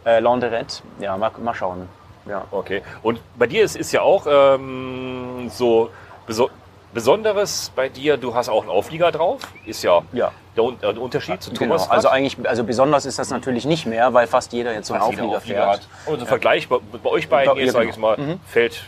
äh, 0.05 0.19
Launderette, 0.19 0.83
ja, 0.99 1.17
mal, 1.17 1.31
mal 1.41 1.55
schauen. 1.55 1.89
Ja. 2.27 2.45
Okay. 2.51 2.83
Und 3.03 3.21
bei 3.39 3.47
dir 3.47 3.65
ist, 3.65 3.77
ist 3.77 3.93
ja 3.93 4.03
auch 4.03 4.27
ähm, 4.29 5.49
so 5.51 5.91
beso 6.27 6.51
Besonderes 6.93 7.71
bei 7.77 7.89
dir, 7.89 8.17
du 8.17 8.35
hast 8.35 8.49
auch 8.49 8.63
einen 8.63 8.71
Auflieger 8.71 9.13
drauf. 9.13 9.43
Ist 9.65 9.85
ja, 9.85 10.03
Ja. 10.13 10.33
der, 10.57 10.65
Un- 10.65 10.77
der 10.81 11.01
Unterschied 11.01 11.41
zu 11.41 11.51
Genau. 11.53 11.77
Thomas. 11.77 11.89
Also 11.89 12.09
eigentlich, 12.09 12.37
also 12.49 12.65
besonders 12.65 13.07
ist 13.07 13.17
das 13.17 13.31
natürlich 13.31 13.65
nicht 13.65 13.87
mehr, 13.87 14.13
weil 14.13 14.27
fast 14.27 14.53
jeder 14.53 14.73
jetzt 14.75 14.89
so 14.89 14.95
einen 14.95 15.09
jeder 15.09 15.23
Auflieger, 15.23 15.41
fährt. 15.41 15.69
hat. 15.69 15.89
Und 16.07 16.19
so 16.19 16.27
Vergleich 16.27 16.69
bei, 16.69 16.79
bei 17.01 17.09
euch 17.11 17.29
beiden 17.29 17.55
Ja, 17.57 17.63
jetzt, 17.63 17.75
sage 17.75 17.91
ich 17.91 17.95
genau. 17.95 18.17
mal, 18.17 18.39
fällt, 18.49 18.83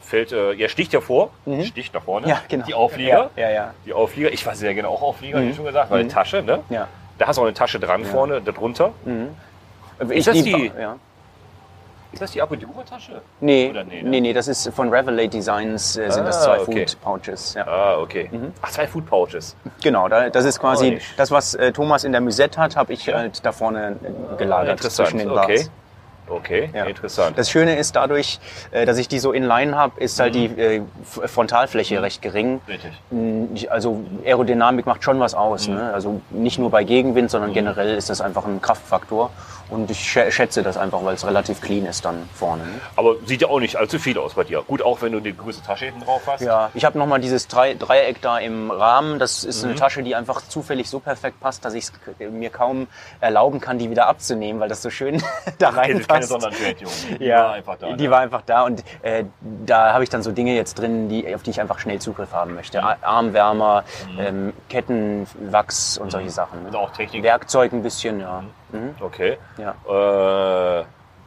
fällt 0.00 0.32
äh, 0.32 0.52
ihr 0.52 0.70
sticht 0.70 0.94
ja 0.94 1.02
vor, 1.02 1.32
sticht 1.64 1.92
nach 1.92 2.02
vorne. 2.02 2.28
Ja, 2.28 2.40
genau. 2.48 2.64
Die 2.64 2.72
Auflieger. 2.72 3.28
Ja, 3.36 3.42
ja, 3.42 3.50
ja. 3.50 3.74
Die 3.84 3.92
Auflieger. 3.92 4.32
Ich 4.32 4.46
war 4.46 4.54
sehr 4.54 4.72
gerne 4.72 4.88
auch 4.88 5.02
Auflieger, 5.02 5.42
wie 5.42 5.52
schon 5.52 5.66
gesagt, 5.66 5.90
weil 5.90 6.08
Tasche, 6.08 6.42
ne? 6.42 6.60
ja. 6.70 6.88
Da 7.18 7.26
hast 7.26 7.36
du 7.36 7.42
auch 7.42 7.46
eine 7.46 7.52
Tasche 7.54 7.78
dran 7.78 8.06
vorne, 8.06 8.40
darunter. 8.40 8.92
Ich 10.08 10.24
das 10.24 10.34
lieb- 10.34 10.72
die- 10.74 10.80
Ja. 10.80 10.96
Ist 12.14 12.22
das 12.22 12.30
die 12.32 12.40
Apodura-Tasche? 12.42 13.20
Nee, 13.40 13.68
Oder 13.70 13.84
nee, 13.84 14.02
nee, 14.02 14.08
ne? 14.10 14.20
nee, 14.22 14.32
das 14.32 14.48
ist 14.48 14.68
von 14.74 14.88
Revelate 14.88 15.28
Designs, 15.28 15.96
äh, 15.96 16.10
sind 16.10 16.24
das 16.26 16.38
Ah, 16.38 16.56
zwei 16.56 16.60
okay. 16.60 16.86
Food 16.86 17.00
Pouches. 17.02 17.54
Ja. 17.54 17.66
Ah, 17.66 17.98
okay. 17.98 18.30
Ach, 18.62 18.70
zwei 18.70 18.86
Food 18.86 19.06
Pouches. 19.06 19.56
Genau, 19.82 20.08
da, 20.08 20.30
das 20.30 20.44
ist 20.44 20.58
quasi 20.60 20.92
nicht. 20.92 21.18
das, 21.18 21.30
was 21.30 21.54
äh, 21.54 21.72
Thomas 21.72 22.04
in 22.04 22.12
der 22.12 22.20
Musette 22.20 22.60
hat, 22.60 22.76
habe 22.76 22.92
ich 22.92 23.12
halt 23.12 23.44
da 23.44 23.52
vorne 23.52 23.96
äh, 24.02 24.36
gelagert 24.36 24.80
zwischen 24.82 25.18
den 25.18 25.28
Bars. 25.28 25.44
okay. 25.46 25.66
Okay, 26.26 26.70
Ja. 26.72 26.84
interessant. 26.86 27.36
Das 27.36 27.50
Schöne 27.50 27.76
ist 27.76 27.96
dadurch, 27.96 28.40
äh, 28.70 28.86
dass 28.86 28.96
ich 28.96 29.08
die 29.08 29.18
so 29.18 29.32
inline 29.32 29.76
habe, 29.76 30.00
ist 30.00 30.18
halt 30.18 30.34
die 30.34 30.46
äh, 30.46 30.80
F- 31.02 31.30
Frontalfläche 31.30 32.00
recht 32.00 32.22
gering. 32.22 32.62
Richtig. 32.66 32.92
Mm, 33.10 33.44
ich- 33.54 33.70
Also 33.70 34.00
Aerodynamik 34.24 34.86
macht 34.86 35.04
schon 35.04 35.20
was 35.20 35.34
aus. 35.34 35.68
Mhm. 35.68 35.74
Ne? 35.74 35.92
Also 35.92 36.22
nicht 36.30 36.58
nur 36.58 36.70
bei 36.70 36.82
Gegenwind, 36.82 37.30
sondern 37.30 37.52
generell 37.52 37.94
ist 37.94 38.08
das 38.08 38.22
einfach 38.22 38.46
ein 38.46 38.62
Kraftfaktor. 38.62 39.32
Und 39.70 39.90
ich 39.90 39.98
schä- 40.00 40.30
schätze 40.30 40.62
das 40.62 40.76
einfach, 40.76 41.02
weil 41.04 41.14
es 41.14 41.26
relativ 41.26 41.60
clean 41.60 41.86
ist 41.86 42.04
dann 42.04 42.28
vorne. 42.34 42.64
Ne? 42.64 42.80
Aber 42.96 43.14
sieht 43.24 43.40
ja 43.42 43.48
auch 43.48 43.60
nicht 43.60 43.76
allzu 43.76 43.98
viel 43.98 44.18
aus 44.18 44.34
bei 44.34 44.44
dir. 44.44 44.62
Gut, 44.62 44.82
auch 44.82 45.00
wenn 45.02 45.12
du 45.12 45.20
die 45.20 45.36
größte 45.36 45.64
Tasche 45.64 45.86
hinten 45.86 46.00
drauf 46.02 46.22
hast. 46.26 46.42
Ja, 46.42 46.70
ich 46.74 46.84
habe 46.84 46.98
nochmal 46.98 47.20
dieses 47.20 47.48
Drei 47.48 47.74
Dreieck 47.74 48.20
da 48.20 48.38
im 48.38 48.70
Rahmen. 48.70 49.18
Das 49.18 49.42
ist 49.44 49.62
Mhm. 49.62 49.70
eine 49.70 49.78
Tasche, 49.78 50.02
die 50.02 50.14
einfach 50.14 50.42
zufällig 50.42 50.90
so 50.90 51.00
perfekt 51.00 51.40
passt, 51.40 51.64
dass 51.64 51.74
ich 51.74 51.84
es 51.84 51.92
mir 52.30 52.50
kaum 52.50 52.86
erlauben 53.20 53.60
kann, 53.60 53.78
die 53.78 53.88
wieder 53.90 54.06
abzunehmen, 54.06 54.60
weil 54.60 54.68
das 54.68 54.82
so 54.82 54.90
schön 54.90 55.22
da 55.58 55.70
Keine, 55.72 55.76
keine 55.76 55.94
reinpasst. 56.00 56.28
Sonderentwertung. 56.28 56.88
Die 57.18 57.24
ja, 57.24 57.44
war 57.44 57.52
einfach 57.52 57.76
da. 57.78 57.92
die 57.92 58.04
ne? 58.04 58.10
war 58.10 58.20
einfach 58.20 58.42
da 58.44 58.62
und 58.64 58.84
äh, 59.02 59.24
da 59.64 59.92
habe 59.94 60.04
ich 60.04 60.10
dann 60.10 60.22
so 60.22 60.30
Dinge 60.32 60.54
jetzt 60.54 60.78
drin, 60.78 61.08
die, 61.08 61.34
auf 61.34 61.42
die 61.42 61.50
ich 61.50 61.60
einfach 61.60 61.78
schnell 61.78 61.98
Zugriff 62.00 62.32
haben 62.32 62.54
möchte. 62.54 62.80
Mhm. 62.82 62.86
Armwärmer, 63.02 63.84
ähm, 64.18 64.52
Kettenwachs 64.68 65.98
und 65.98 66.10
solche 66.10 66.30
Sachen. 66.30 66.62
Ne? 66.62 66.68
Und 66.68 66.76
auch 66.76 66.90
Technik. 66.90 67.22
Werkzeug 67.22 67.72
ein 67.72 67.82
bisschen, 67.82 68.20
ja. 68.20 68.42
Mhm. 68.74 68.94
Okay. 69.00 69.38
Ja. 69.56 70.80
Äh, 70.80 70.84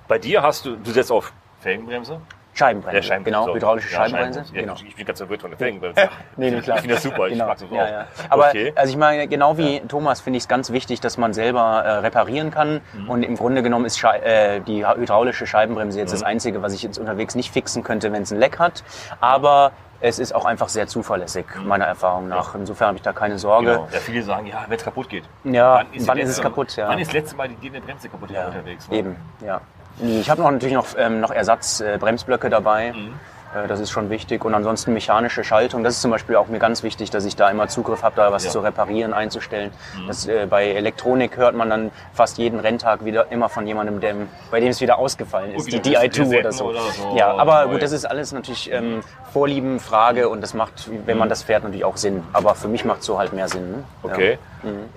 bei 0.07 0.19
dir 0.19 0.41
hast 0.41 0.65
du, 0.65 0.75
du 0.75 0.91
setzt 0.91 1.11
auf 1.11 1.31
Felgenbremse. 1.59 2.21
Scheibenbremse. 2.57 2.95
Der 2.95 3.01
Scheibenbremse. 3.03 3.39
Genau, 3.41 3.55
hydraulische 3.55 3.93
Ja, 3.93 3.97
Scheibenbremse. 3.99 4.43
Ja, 4.53 4.61
Genau. 4.61 4.73
Ich 4.85 4.95
bin 4.95 5.05
ganz 5.05 5.19
verwirrt 5.19 5.41
von 5.41 5.51
der 5.51 5.57
Felgenbremse. 5.59 6.09
Nee, 6.37 6.51
nee, 6.51 6.61
klar. 6.61 6.77
Ich 6.77 6.81
finde 6.81 6.95
das 6.95 7.03
super, 7.03 7.27
ich 7.27 7.33
Genau. 7.33 7.47
mag 7.47 7.57
das 7.59 7.67
auch. 7.69 7.75
Ja, 7.75 7.87
ja. 7.89 8.07
Aber 8.29 8.47
Okay. 8.49 8.73
also 8.75 8.91
ich 8.91 8.97
meine, 8.97 9.27
genau 9.27 9.57
wie 9.57 9.79
Thomas 9.81 10.21
finde 10.21 10.37
ich 10.37 10.43
es 10.43 10.47
ganz 10.47 10.71
wichtig, 10.71 10.99
dass 10.99 11.17
man 11.17 11.33
selber 11.33 11.83
äh, 11.85 11.91
reparieren 11.99 12.51
kann. 12.51 12.81
Mhm. 12.93 13.09
Und 13.09 13.23
im 13.23 13.35
Grunde 13.37 13.61
genommen 13.63 13.85
ist 13.85 13.99
Schei 13.99 14.17
äh, 14.19 14.59
die 14.61 14.85
hydraulische 14.85 15.45
Scheibenbremse 15.47 15.99
jetzt 15.99 16.13
das 16.13 16.21
Mhm. 16.21 16.27
Einzige, 16.27 16.61
was 16.61 16.73
ich 16.73 16.81
jetzt 16.83 16.97
unterwegs 16.97 17.35
nicht 17.35 17.51
fixen 17.51 17.83
könnte, 17.83 18.11
wenn 18.11 18.23
es 18.23 18.31
ein 18.31 18.39
Leck 18.39 18.57
hat. 18.59 18.83
Aber 19.19 19.71
es 19.99 20.19
ist 20.19 20.33
auch 20.35 20.45
einfach 20.45 20.69
sehr 20.69 20.85
zuverlässig, 20.87 21.45
meiner 21.63 21.85
Erfahrung 21.85 22.27
nach. 22.27 22.53
Insofern 22.53 22.89
habe 22.89 22.97
ich 22.97 23.01
da 23.03 23.13
keine 23.13 23.39
Sorge. 23.39 23.69
Mhm. 23.71 23.73
Genau. 23.75 23.87
Ja, 23.91 23.99
viele 23.99 24.21
sagen, 24.23 24.45
ja, 24.47 24.65
wenn 24.67 24.77
es 24.77 24.83
kaputt 24.83 25.09
geht. 25.09 25.23
Ja, 25.43 25.83
die 25.85 26.07
wann 26.07 26.17
ist 26.19 26.29
es 26.29 26.41
kaputt? 26.41 26.75
Ja. 26.75 26.87
Wann 26.89 26.99
ist 26.99 27.07
das 27.07 27.13
letzte 27.13 27.35
Mal 27.35 27.49
die, 27.49 27.69
Bremse 27.69 28.07
kaputt 28.09 28.29
Ja, 28.29 28.47
unterwegs? 28.47 28.87
Eben, 28.91 29.15
ja. 29.43 29.61
Ich 29.99 30.29
habe 30.29 30.41
noch 30.41 30.51
natürlich 30.51 30.75
noch, 30.75 30.87
ähm, 30.97 31.19
noch 31.21 31.31
Ersatz-Bremsblöcke 31.31 32.47
äh, 32.47 32.49
dabei. 32.49 32.93
Mhm. 32.93 33.13
Äh, 33.55 33.67
Das 33.67 33.79
ist 33.79 33.91
schon 33.91 34.09
wichtig. 34.09 34.43
Und 34.45 34.53
ansonsten 34.53 34.93
mechanische 34.93 35.43
Schaltung. 35.43 35.83
Das 35.83 35.93
ist 35.95 36.01
zum 36.01 36.11
Beispiel 36.11 36.35
auch 36.35 36.47
mir 36.47 36.59
ganz 36.59 36.83
wichtig, 36.83 37.09
dass 37.09 37.25
ich 37.25 37.35
da 37.35 37.49
immer 37.49 37.67
Zugriff 37.67 38.03
habe, 38.03 38.15
da 38.15 38.31
was 38.31 38.43
Ja. 38.43 38.49
Mhm. 38.49 38.53
zu 38.53 38.59
reparieren, 38.59 39.13
einzustellen. 39.13 39.71
Das, 40.07 40.27
äh, 40.27 40.45
bei 40.49 40.67
Elektronik 40.71 41.37
hört 41.37 41.55
man 41.55 41.69
dann 41.69 41.91
fast 42.13 42.37
jeden 42.37 42.59
Renntag 42.59 43.05
wieder 43.05 43.31
immer 43.31 43.49
von 43.49 43.65
jemandem, 43.67 43.99
dem, 43.99 44.29
bei 44.51 44.59
dem 44.59 44.69
es 44.69 44.81
wieder 44.81 44.97
ausgefallen 44.99 45.53
ist. 45.55 45.65
Und 45.65 45.85
Die 45.85 45.89
wieder 45.91 46.01
DI2 46.01 46.39
oder 46.39 46.51
so. 46.51 46.65
oder 46.65 46.79
so. 46.91 47.15
Ja, 47.15 47.33
aber 47.35 47.65
Neu. 47.65 47.73
gut, 47.73 47.81
das 47.83 47.91
ist 47.91 48.05
alles 48.05 48.31
natürlich 48.31 48.71
ähm, 48.71 49.01
Vorliebenfrage 49.33 50.29
und 50.29 50.41
das 50.41 50.53
macht, 50.53 50.89
wenn 51.05 51.15
Mhm. 51.15 51.19
man 51.19 51.29
das 51.29 51.43
fährt, 51.43 51.63
natürlich 51.63 51.85
auch 51.85 51.97
Sinn. 51.97 52.23
Aber 52.33 52.55
für 52.55 52.67
mich 52.67 52.83
macht 52.85 52.99
es 52.99 53.05
so 53.05 53.17
halt 53.17 53.33
mehr 53.33 53.47
Sinn. 53.47 53.71
Ne? 53.71 53.83
Okay. 54.03 54.37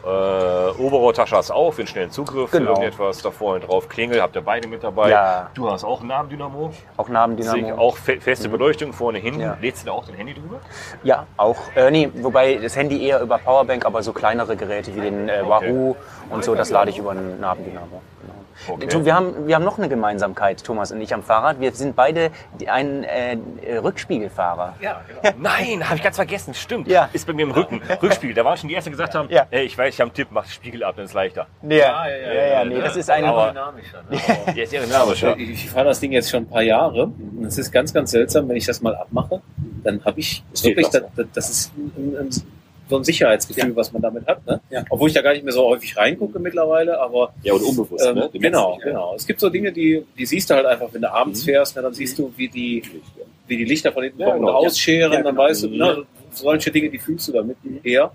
Äh, 0.04 0.82
Oberrohrtasche 0.82 1.36
hast 1.36 1.50
du 1.50 1.54
auch 1.54 1.72
für 1.72 1.82
einen 1.82 1.88
schnellen 1.88 2.10
Zugriff. 2.10 2.50
Genau. 2.50 2.70
Irgendetwas 2.70 3.22
da 3.22 3.30
vorne 3.30 3.60
drauf. 3.64 3.88
Klingel 3.88 4.20
habt 4.20 4.34
ihr 4.34 4.42
beide 4.42 4.66
mit 4.68 4.82
dabei. 4.82 5.10
Ja. 5.10 5.50
Du 5.54 5.70
hast 5.70 5.84
auch 5.84 6.00
einen 6.00 6.08
Nabendynamo. 6.08 6.70
Ja. 6.72 6.76
Auch 6.96 7.08
Nabendynamo. 7.08 7.76
Auch 7.76 7.96
fe 7.96 8.20
feste 8.20 8.48
Beleuchtung 8.50 8.92
vorne 8.92 9.18
hin. 9.18 9.40
Ja. 9.40 9.56
Lädst 9.60 9.82
du 9.82 9.86
da 9.86 9.92
auch 9.92 10.06
dein 10.06 10.16
Handy 10.16 10.34
drüber? 10.34 10.60
Ja, 11.02 11.26
auch. 11.36 11.56
Äh, 11.74 11.90
nee, 11.90 12.10
wobei 12.14 12.56
das 12.56 12.76
Handy 12.76 13.04
eher 13.04 13.20
über 13.20 13.38
Powerbank, 13.38 13.86
aber 13.86 14.02
so 14.02 14.12
kleinere 14.12 14.56
Geräte 14.56 14.94
wie 14.94 15.00
den 15.00 15.28
äh, 15.28 15.42
Wahoo 15.46 15.96
und 16.30 16.44
so, 16.44 16.54
das 16.54 16.70
lade 16.70 16.90
ich 16.90 16.98
über 16.98 17.12
einen 17.12 17.40
Nabendynamo. 17.40 18.02
Genau. 18.20 18.34
Okay. 18.68 18.86
Du, 18.86 19.04
Wir, 19.04 19.14
haben, 19.14 19.46
wir 19.46 19.54
haben 19.54 19.64
noch 19.64 19.78
eine 19.78 19.88
Gemeinsamkeit, 19.88 20.62
Thomas 20.62 20.92
und 20.92 21.00
ich 21.00 21.12
am 21.14 21.22
Fahrrad. 21.22 21.60
Wir 21.60 21.72
sind 21.72 21.96
beide 21.96 22.30
ein 22.66 23.04
äh, 23.04 23.38
Rückspiegelfahrer. 23.78 24.74
Ja, 24.80 25.00
genau. 25.22 25.34
Nein, 25.38 25.84
habe 25.86 25.96
ich 25.96 26.02
ganz 26.02 26.16
vergessen. 26.16 26.54
Stimmt. 26.54 26.88
Ja. 26.88 27.08
Ist 27.12 27.26
bei 27.26 27.32
mir 27.32 27.42
im 27.42 27.50
Rücken. 27.52 27.80
Rückspiegel. 28.02 28.34
Da 28.34 28.44
waren 28.44 28.56
schon 28.56 28.68
die 28.68 28.74
Ersten, 28.74 28.90
die 28.90 28.92
gesagt 28.92 29.14
haben, 29.14 29.28
Ja. 29.30 29.46
ey, 29.50 29.64
ich 29.64 29.76
weiß, 29.76 29.94
ich 29.94 30.00
habe 30.00 30.08
einen 30.08 30.14
Tipp, 30.14 30.28
mach 30.30 30.44
den 30.44 30.50
Spiegel 30.50 30.84
ab, 30.84 30.94
dann 30.96 31.04
ist 31.04 31.10
es 31.10 31.14
leichter. 31.14 31.46
Ja, 31.62 32.06
ja, 32.08 32.32
ja, 32.48 32.64
nee, 32.64 32.80
das 32.80 32.96
ist 32.96 33.10
ein. 33.10 33.24
Aber- 33.24 33.48
Dynamischer. 33.50 34.02
Ne? 34.10 34.18
Der 34.54 34.64
ist 34.64 34.72
ja 34.72 34.80
dynamisch, 34.82 35.22
ja. 35.22 35.34
Ich, 35.36 35.50
ich 35.50 35.70
fahre 35.70 35.86
das 35.86 36.00
Ding 36.00 36.12
jetzt 36.12 36.30
schon 36.30 36.42
ein 36.44 36.48
paar 36.48 36.62
Jahre 36.62 37.04
und 37.06 37.44
es 37.46 37.58
ist 37.58 37.70
ganz, 37.72 37.92
ganz 37.92 38.10
seltsam, 38.10 38.48
wenn 38.48 38.56
ich 38.56 38.66
das 38.66 38.80
mal 38.82 38.94
abmache, 38.94 39.40
dann 39.82 40.04
habe 40.04 40.20
ich 40.20 40.42
Steht 40.54 40.76
wirklich, 40.76 40.88
das, 40.88 41.02
das, 41.16 41.26
das 41.32 41.50
ist 41.50 41.72
ein, 41.76 42.16
ein, 42.18 42.30
so 42.90 42.96
ein 42.98 43.04
Sicherheitsgefühl, 43.04 43.74
was 43.74 43.92
man 43.92 44.02
damit 44.02 44.26
hat. 44.26 44.44
Ne? 44.46 44.60
Obwohl 44.90 45.08
ich 45.08 45.14
da 45.14 45.22
gar 45.22 45.32
nicht 45.32 45.44
mehr 45.44 45.52
so 45.54 45.64
häufig 45.66 45.96
reingucke 45.96 46.38
mittlerweile, 46.38 47.00
aber 47.00 47.32
Ja, 47.42 47.54
und 47.54 47.62
unbewusst, 47.62 48.04
ähm, 48.06 48.16
ne? 48.16 48.30
Genau, 48.34 48.76
ja. 48.80 48.84
genau. 48.84 49.14
Es 49.16 49.26
gibt 49.26 49.40
so 49.40 49.48
Dinge, 49.48 49.72
die, 49.72 50.04
die 50.18 50.26
siehst 50.26 50.50
du 50.50 50.54
halt 50.54 50.66
einfach, 50.66 50.88
wenn 50.92 51.00
du 51.02 51.10
abends 51.10 51.40
Mhm. 51.42 51.44
fährst, 51.46 51.76
ne, 51.76 51.82
dann 51.82 51.94
siehst 51.94 52.18
du, 52.18 52.32
wie 52.36 52.48
die, 52.48 52.82
wie 53.46 53.56
die 53.56 53.64
Lichter 53.64 53.92
von 53.92 54.02
hinten 54.02 54.20
Ja, 54.20 54.26
kommen 54.26 54.40
und 54.40 54.46
genau. 54.46 54.58
ausscheren, 54.58 55.12
Ja, 55.12 55.22
dann 55.22 55.34
genau. 55.34 55.42
weißt 55.48 55.62
du, 55.62 55.68
ne, 55.68 56.02
solche 56.32 56.70
Dinge, 56.70 56.90
die 56.90 56.98
fühlst 56.98 57.28
du 57.28 57.32
damit 57.32 57.56
eher. 57.82 58.10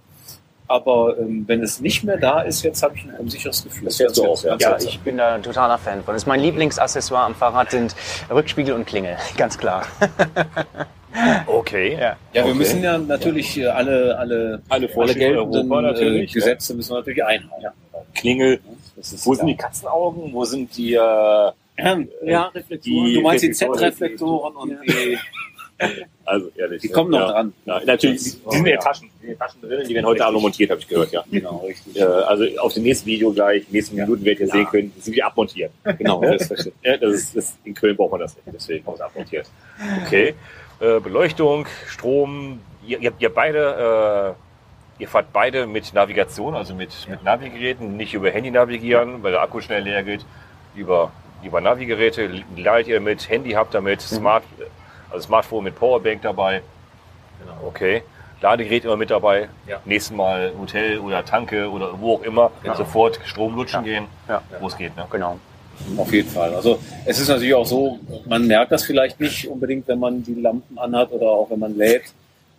Aber 0.68 1.16
ähm, 1.20 1.44
wenn 1.48 1.62
es 1.62 1.80
nicht 1.80 2.04
mehr 2.04 2.18
da 2.18 2.42
ist, 2.42 2.64
jetzt 2.64 2.82
habe 2.82 2.96
ich 2.96 3.04
ein 3.04 3.14
unsicheres 3.20 3.64
Gefühl. 3.64 3.86
Das 3.86 3.98
fährst 3.98 4.18
du 4.18 4.26
auch, 4.26 4.44
ja. 4.44 4.58
Ja, 4.60 4.78
ich 4.80 5.00
bin 5.02 5.16
da 5.18 5.36
ein 5.36 5.44
totaler 5.44 5.78
Fan 5.78 6.04
von. 6.04 6.16
Das 6.16 6.24
ist 6.24 6.28
mein 6.28 6.40
Lieblingsaccessoire 6.40 7.24
am 7.26 7.36
Fahrrad 7.36 7.70
sind 7.70 7.96
Rückspiegel 8.32 8.74
und 8.74 8.86
Klingel, 8.88 9.16
ganz 9.38 9.58
klar. 9.60 9.86
Okay. 11.47 11.93
Ja. 11.93 11.99
Ja, 11.99 12.18
wir 12.34 12.45
Okay. 12.45 12.53
müssen 12.53 12.84
ja 12.84 12.97
natürlich 12.97 13.57
äh, 13.57 13.68
alle, 13.68 14.18
alle, 14.18 14.61
Alle 14.70 14.89
Vorschriften 14.89 15.20
geltenden 15.20 15.72
Europa 15.72 15.99
äh, 15.99 16.26
Gesetze 16.26 16.74
müssen 16.74 16.91
wir 16.91 16.97
natürlich 16.99 17.24
einhalten. 17.24 17.76
Klingel. 18.13 18.59
Das 18.95 19.11
ist 19.13 19.26
Wo 19.26 19.34
sind 19.34 19.47
die 19.47 19.55
Katzenaugen? 19.55 20.34
Wo 20.34 20.45
sind 20.45 20.76
die, 20.78 20.93
äh, 20.93 20.97
ja, 20.97 21.53
die 21.78 23.13
du 23.13 23.22
meinst 23.22 23.43
die 23.43 23.47
Reflektoren? 23.47 23.78
Z-Reflektoren 23.78 24.55
und 24.55 24.70
die, 24.88 25.18
also, 26.26 26.49
ehrlich. 26.55 26.82
die 26.82 26.88
kommen 26.88 27.11
noch 27.11 27.20
ja. 27.20 27.32
dran. 27.32 27.53
Ja, 27.66 27.82
natürlich, 27.86 28.24
die 28.24 28.30
sind 28.30 28.53
in 28.53 28.63
den 28.63 28.80
Taschen, 28.80 29.09
in 29.22 29.28
den 29.28 29.38
Taschen 29.38 29.61
drin, 29.61 29.86
die 29.88 29.93
werden 29.93 30.05
heute 30.05 30.24
Abend 30.24 30.36
noch 30.36 30.41
montiert, 30.43 30.72
habe 30.72 30.80
ich 30.80 30.88
gehört, 30.88 31.11
ja. 31.11 31.24
Genau, 31.30 31.57
richtig. 31.68 31.97
Äh, 31.99 32.03
also 32.03 32.45
auf 32.59 32.74
dem 32.74 32.84
nächsten 32.84 33.07
Video 33.07 33.34
gleich, 33.34 33.66
nächsten 33.70 33.97
Minuten 33.97 34.24
werdet 34.24 34.41
ihr 34.41 34.47
sehen 34.47 34.66
können, 34.68 34.93
sind 34.99 35.16
die 35.16 35.24
abmontiert. 35.24 35.72
Genau. 35.97 36.22
Ja, 36.84 36.97
das 36.97 37.13
ist, 37.13 37.36
das, 37.36 37.57
in 37.66 37.74
Köln 37.74 37.97
braucht 37.97 38.11
man 38.11 38.22
das 38.22 38.36
nicht, 38.36 38.47
deswegen 38.53 38.86
wir 38.86 38.93
es 38.93 39.01
abmontiert. 39.01 39.47
Okay. 40.05 40.34
Äh, 40.80 41.00
Beleuchtung, 41.00 41.68
Strom, 41.88 42.60
ihr, 42.86 43.00
ihr, 43.00 43.14
ihr 43.18 43.34
beide, 43.34 44.36
äh, 45.00 45.02
ihr 45.02 45.08
fahrt 45.08 45.32
beide 45.32 45.68
mit 45.68 45.94
Navigation, 45.94 46.54
also 46.56 46.76
mit, 46.76 46.92
mit 47.10 47.24
Navigeräten, 47.24 47.96
nicht 47.96 48.14
über 48.14 48.30
Handy 48.30 48.52
navigieren, 48.52 49.24
weil 49.24 49.32
der 49.32 49.42
Akku 49.42 49.62
schnell 49.62 49.84
leer 49.84 50.04
geht, 50.04 50.26
über, 50.76 51.12
über 51.44 51.62
Navigeräte, 51.62 52.44
ladet 52.58 52.88
ihr 52.88 53.00
mit, 53.00 53.30
Handy 53.30 53.52
habt 53.52 53.74
ihr 53.74 53.82
mit, 53.82 54.02
Smart, 54.02 54.44
also 55.10 55.26
Smartphone 55.28 55.64
mit 55.64 55.76
Powerbank 55.78 56.22
dabei. 56.22 56.62
Genau. 57.40 57.68
Okay. 57.68 58.04
Ladegerät 58.42 58.84
immer 58.84 58.98
mit 58.98 59.12
dabei. 59.12 59.48
Ja. 59.66 59.80
Nächsten 59.86 60.16
Mal 60.18 60.54
Hotel 60.60 61.00
oder 61.00 61.24
Tanke 61.24 61.70
oder 61.72 62.00
wo 62.00 62.16
auch 62.16 62.22
immer. 62.24 62.52
Sofort 62.76 63.20
Strom 63.24 63.56
lutschen 63.56 63.84
gehen, 63.84 64.08
Ja. 64.28 64.42
wo 64.60 64.68
es 64.68 64.78
geht. 64.78 64.96
Ne? 64.96 65.08
Genau. 65.10 65.40
Auf 65.98 66.12
jeden 66.14 66.30
Fall. 66.30 66.54
Also 66.56 66.80
es 67.06 67.20
ist 67.20 67.28
natürlich 67.30 67.54
auch 67.54 67.66
so, 67.66 68.00
man 68.26 68.48
merkt 68.48 68.72
das 68.72 68.84
vielleicht 68.84 69.20
nicht 69.20 69.48
unbedingt, 69.48 69.88
wenn 69.88 70.00
man 70.00 70.24
die 70.24 70.36
Lampen 70.36 70.78
anhat 70.78 71.12
oder 71.12 71.28
auch 71.28 71.50
wenn 71.50 71.60
man 71.60 71.78
lädt. 71.78 72.04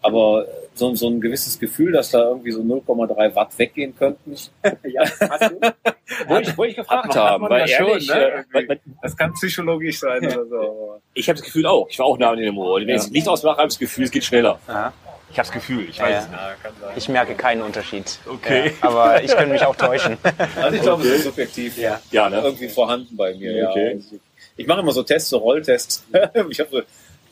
Aber 0.03 0.47
so, 0.75 0.95
so 0.95 1.09
ein 1.09 1.21
gewisses 1.21 1.59
Gefühl, 1.59 1.91
dass 1.91 2.11
da 2.12 2.29
irgendwie 2.29 2.53
so 2.53 2.61
0,3 2.61 3.35
Watt 3.35 3.59
weggehen 3.59 3.97
könnten. 3.97 4.35
Ja, 4.85 5.03
hast 5.29 5.51
du? 5.51 5.61
Wollte 6.29 6.51
ich, 6.51 6.57
wollte 6.59 6.71
ich 6.71 6.77
gefragt 6.77 7.09
Hat 7.09 7.17
hat 7.17 7.31
haben, 7.31 7.49
weil 7.49 7.69
ja 7.69 7.79
schon, 7.79 7.89
ehrlich, 7.89 8.09
ne? 8.09 8.45
äh, 8.53 8.77
Das 9.03 9.17
kann 9.17 9.33
psychologisch 9.33 9.99
sein 9.99 10.25
oder 10.25 10.47
so. 10.47 11.01
ich 11.14 11.29
habe 11.29 11.37
das 11.39 11.45
Gefühl 11.45 11.67
auch. 11.67 11.89
Ich 11.91 11.99
war 11.99 12.07
auch 12.07 12.19
nah 12.19 12.31
an 12.31 12.39
dem 12.39 12.57
Ohr. 12.57 12.79
Wenn 12.81 12.89
Ja. 12.89 12.95
ich 12.95 13.01
das 13.03 13.11
Licht 13.11 13.29
ausmache, 13.29 13.57
habe 13.57 13.67
ich 13.69 13.75
das 13.75 13.79
Gefühl, 13.81 14.05
es 14.05 14.11
geht 14.12 14.25
schneller. 14.25 14.61
Aha. 14.69 14.93
Ich 15.37 15.39
habe 15.39 15.49
das 15.49 15.53
Gefühl, 15.53 15.87
ich 15.91 16.01
weiß 16.01 16.28
ja. 16.32 16.55
es 16.64 16.95
nicht. 16.95 16.97
Ich 16.97 17.09
merke 17.11 17.34
keinen 17.34 17.61
Unterschied. 17.61 18.18
Okay. 18.26 18.72
Ja, 18.82 18.89
aber 18.89 19.22
ich 19.22 19.37
könnte 19.37 19.53
mich 19.53 19.62
auch 19.66 19.76
täuschen. 19.76 20.16
Also 20.57 20.76
ich 20.76 20.80
glaube, 20.80 21.03
es 21.03 21.11
ist 21.11 21.24
subjektiv 21.24 21.76
Ja. 21.76 22.01
Ja, 22.11 22.30
ne? 22.30 22.41
irgendwie 22.43 22.70
vorhanden 22.70 23.14
bei 23.18 23.34
mir. 23.34 23.68
Okay. 23.68 23.91
Also 23.97 24.16
Ich 24.57 24.66
mache 24.66 24.80
immer 24.80 24.93
so 24.93 25.03
Tests, 25.03 25.28
so 25.28 25.37
Rolltests. 25.37 26.07
ich 26.49 26.59
habe 26.59 26.70
so 26.70 26.80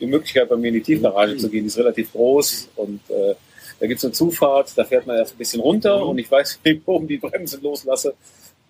die 0.01 0.07
Möglichkeit, 0.07 0.51
bei 0.51 0.57
mir 0.57 0.69
in 0.69 0.75
die 0.75 0.83
Tiefgarage 0.83 1.39
zu 1.39 1.49
gehen. 1.49 1.63
Die 1.63 1.69
ist 1.69 1.79
relativ 1.79 2.13
groß 2.13 2.69
und 2.77 3.01
äh, 3.09 3.37
da 3.81 3.87
gibt 3.87 3.97
es 3.97 4.05
eine 4.05 4.13
Zufahrt. 4.13 4.77
Da 4.77 4.85
fährt 4.85 5.07
man 5.07 5.17
erst 5.17 5.37
ein 5.37 5.39
bisschen 5.39 5.63
runter 5.63 6.05
und 6.05 6.19
ich 6.19 6.31
weiß, 6.31 6.61
wenn 6.63 6.77
ich 6.77 6.83
oben 6.85 7.09
die 7.09 7.17
Bremse 7.17 7.59
loslasse 7.63 8.13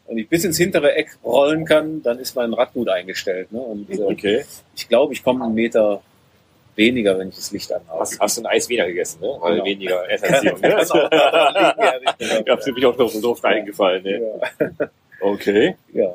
und 0.07 0.16
ich 0.16 0.28
bis 0.28 0.45
ins 0.45 0.59
hintere 0.59 0.95
Eck 0.95 1.09
rollen 1.24 1.64
kann, 1.64 2.05
dann 2.05 2.20
ist 2.20 2.37
mein 2.37 2.53
Rad 2.55 2.72
gut 2.72 2.89
eingestellt. 2.89 3.51
Ne? 3.51 3.59
Und 3.59 3.91
äh, 3.91 4.01
Okay. 4.01 4.45
ich 4.76 4.89
glaube, 4.89 5.12
ich 5.12 5.24
komme 5.24 5.45
einen 5.45 5.55
Meter 5.55 6.03
weniger, 6.77 7.18
wenn 7.18 7.29
ich 7.29 7.37
das 7.37 7.51
Licht 7.53 7.72
anhabe. 7.72 8.01
Hast, 8.01 8.18
hast 8.20 8.37
du 8.39 8.43
ein 8.43 8.47
Eis 8.47 8.68
weniger 8.68 8.87
gegessen, 8.87 9.20
ne? 9.20 9.37
Weil 9.41 9.53
Genau. 9.55 9.64
weniger 9.64 10.09
Erderziehung. 10.09 10.61
Kann 10.61 10.70
Ne? 10.70 10.77
auch 10.79 11.79
ehrlich 11.79 12.18
gesagt. 12.18 12.49
Ja, 12.49 12.57
bin 12.64 12.77
ich 12.77 12.87
auch 12.87 12.97
noch 12.97 13.09
so 13.09 13.20
doof 13.20 13.43
reingefallen. 13.45 14.03
Ne? 14.03 14.20
Ja. 14.81 14.89
Okay. 15.20 15.77
ja. 15.93 16.12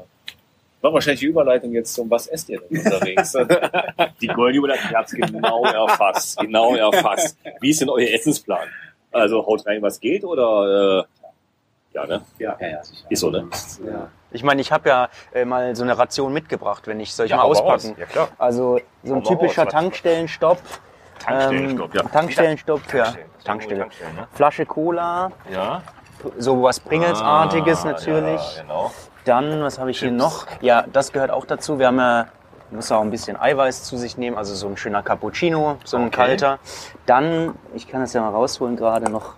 War 0.82 0.94
wahrscheinlich 0.94 1.20
die 1.20 1.26
Überleitung 1.26 1.74
jetzt 1.74 1.94
zum 1.94 2.10
Was 2.10 2.28
esst 2.28 2.48
ihr 2.50 2.62
denn 2.62 2.78
unterwegs? 2.80 3.34
Die 4.22 4.28
Goldjubiläum, 4.28 4.80
ihr 4.92 4.98
habt 4.98 5.10
es 5.10 5.14
genau 5.14 5.66
erfasst. 5.66 6.40
Genau 6.40 6.74
erfasst. 6.76 7.38
Wie 7.60 7.72
ist 7.72 7.82
denn 7.82 7.90
euer 7.90 8.08
Essensplan? 8.08 8.68
Also 9.12 9.46
haut 9.46 9.66
rein, 9.66 9.82
was 9.82 10.00
geht 10.00 10.24
oder 10.24 11.06
äh, 11.06 11.96
ja, 11.96 12.06
ne? 12.06 12.22
ja, 12.38 12.58
ja, 12.62 12.82
sicher. 12.84 13.06
Ist 13.10 13.20
so, 13.20 13.30
ne? 13.30 13.50
Ja. 13.86 14.10
Ich 14.32 14.44
meine, 14.44 14.62
ich 14.62 14.72
habe 14.72 14.90
ja 14.90 15.10
äh, 15.34 15.44
mal 15.46 15.76
so 15.76 15.84
eine 15.84 15.98
Ration 15.98 16.34
mitgebracht, 16.34 16.86
wenn 16.88 17.00
ich 17.00 17.14
soll 17.14 17.26
ich 17.26 17.32
Ja, 17.32 17.38
mal 17.38 17.44
auspacken. 17.44 17.90
raus. 17.90 17.94
Ja, 17.98 18.06
klar. 18.06 18.28
Also 18.38 18.80
so 19.04 19.16
ein 19.16 19.24
typischer 19.24 19.64
raus, 19.64 19.72
Tankstellenstopp. 19.74 20.60
Tankstellenstopp, 21.20 21.96
ja. 21.96 22.04
Tankstellenstopp 22.04 22.82
für 22.86 22.98
Tankstellen. 22.98 23.30
Tankstelle. 23.44 23.80
Tankstellen, 23.82 24.16
ne? 24.16 24.28
Flasche 24.34 24.66
Cola, 24.66 25.32
Ja. 25.50 25.82
so 26.38 26.62
was 26.64 26.80
Pringles-artiges 26.80 27.86
Ah, 27.86 27.92
natürlich. 27.92 28.56
Ja, 28.58 28.62
genau. 28.62 28.92
Dann, 29.26 29.64
was 29.64 29.80
habe 29.80 29.92
ich 29.92 30.00
hier 30.00 30.10
Chips. 30.10 30.22
noch? 30.22 30.48
Ja, 30.62 30.86
das 30.94 31.12
gehört 31.12 31.32
auch 31.32 31.46
dazu. 31.46 31.78
Wir 31.80 31.88
haben 31.88 32.00
ja, 32.00 32.28
muss 32.72 32.92
auch 32.92 33.02
ein 33.02 33.10
bisschen 33.12 33.36
Eiweiß 33.40 33.84
zu 33.84 33.98
sich 33.98 34.18
nehmen, 34.18 34.38
also 34.38 34.54
so 34.56 34.68
ein 34.68 34.78
schöner 34.78 35.02
Cappuccino, 35.04 35.78
so 35.84 35.98
ein 35.98 36.04
Okay. 36.08 36.16
kalter. 36.16 36.60
Dann, 37.06 37.56
ich 37.74 37.88
kann 37.88 38.02
das 38.02 38.14
ja 38.14 38.22
mal 38.22 38.30
rausholen 38.30 38.76
gerade 38.78 39.12
noch 39.12 39.34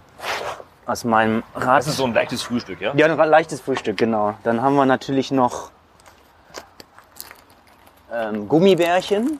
aus 0.91 1.03
meinem 1.05 1.43
Rad. 1.55 1.79
Das 1.79 1.87
ist 1.87 1.97
so 1.97 2.05
ein 2.05 2.13
leichtes 2.13 2.41
Frühstück, 2.41 2.81
ja? 2.81 2.93
Ja, 2.95 3.05
ein 3.05 3.29
leichtes 3.29 3.61
Frühstück, 3.61 3.97
genau. 3.97 4.35
Dann 4.43 4.61
haben 4.61 4.75
wir 4.75 4.85
natürlich 4.85 5.31
noch 5.31 5.71
ähm, 8.11 8.47
Gummibärchen. 8.47 9.39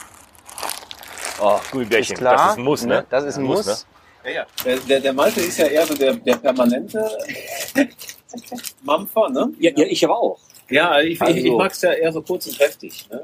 Oh, 1.41 1.60
Gummibärchen. 1.72 2.14
Ist 2.14 2.20
klar. 2.20 2.36
Das 2.36 2.52
ist 2.52 2.58
ein 2.58 2.64
Muss, 2.64 2.86
ne? 2.86 3.06
Das 3.10 3.24
ist 3.26 3.38
ein 3.38 3.43
Muss. 3.43 3.66
ne? 3.66 3.76
Ja, 4.24 4.32
ja. 4.32 4.45
Der, 4.64 4.78
der, 4.78 4.99
der 5.02 5.14
Malte 5.14 5.41
ist 5.41 5.58
ja 5.58 5.66
eher 5.66 5.86
so 5.86 5.93
der, 5.93 6.14
der 6.14 6.38
permanente 6.38 7.10
Mampfer, 8.84 9.30
ne? 9.30 9.52
Ja, 9.60 9.72
ja, 9.76 9.86
ich 9.86 10.04
aber 10.06 10.18
auch. 10.18 10.39
Ja, 10.72 11.00
ich, 11.02 11.14
ich, 11.14 11.22
ich 11.22 11.46
Also- 11.46 11.58
mag 11.58 11.72
es 11.72 11.82
ja 11.82 11.92
eher 11.94 12.12
so 12.12 12.22
kurz 12.22 12.48
und 12.48 12.58
kräftig. 12.58 13.08
Ne? 13.10 13.22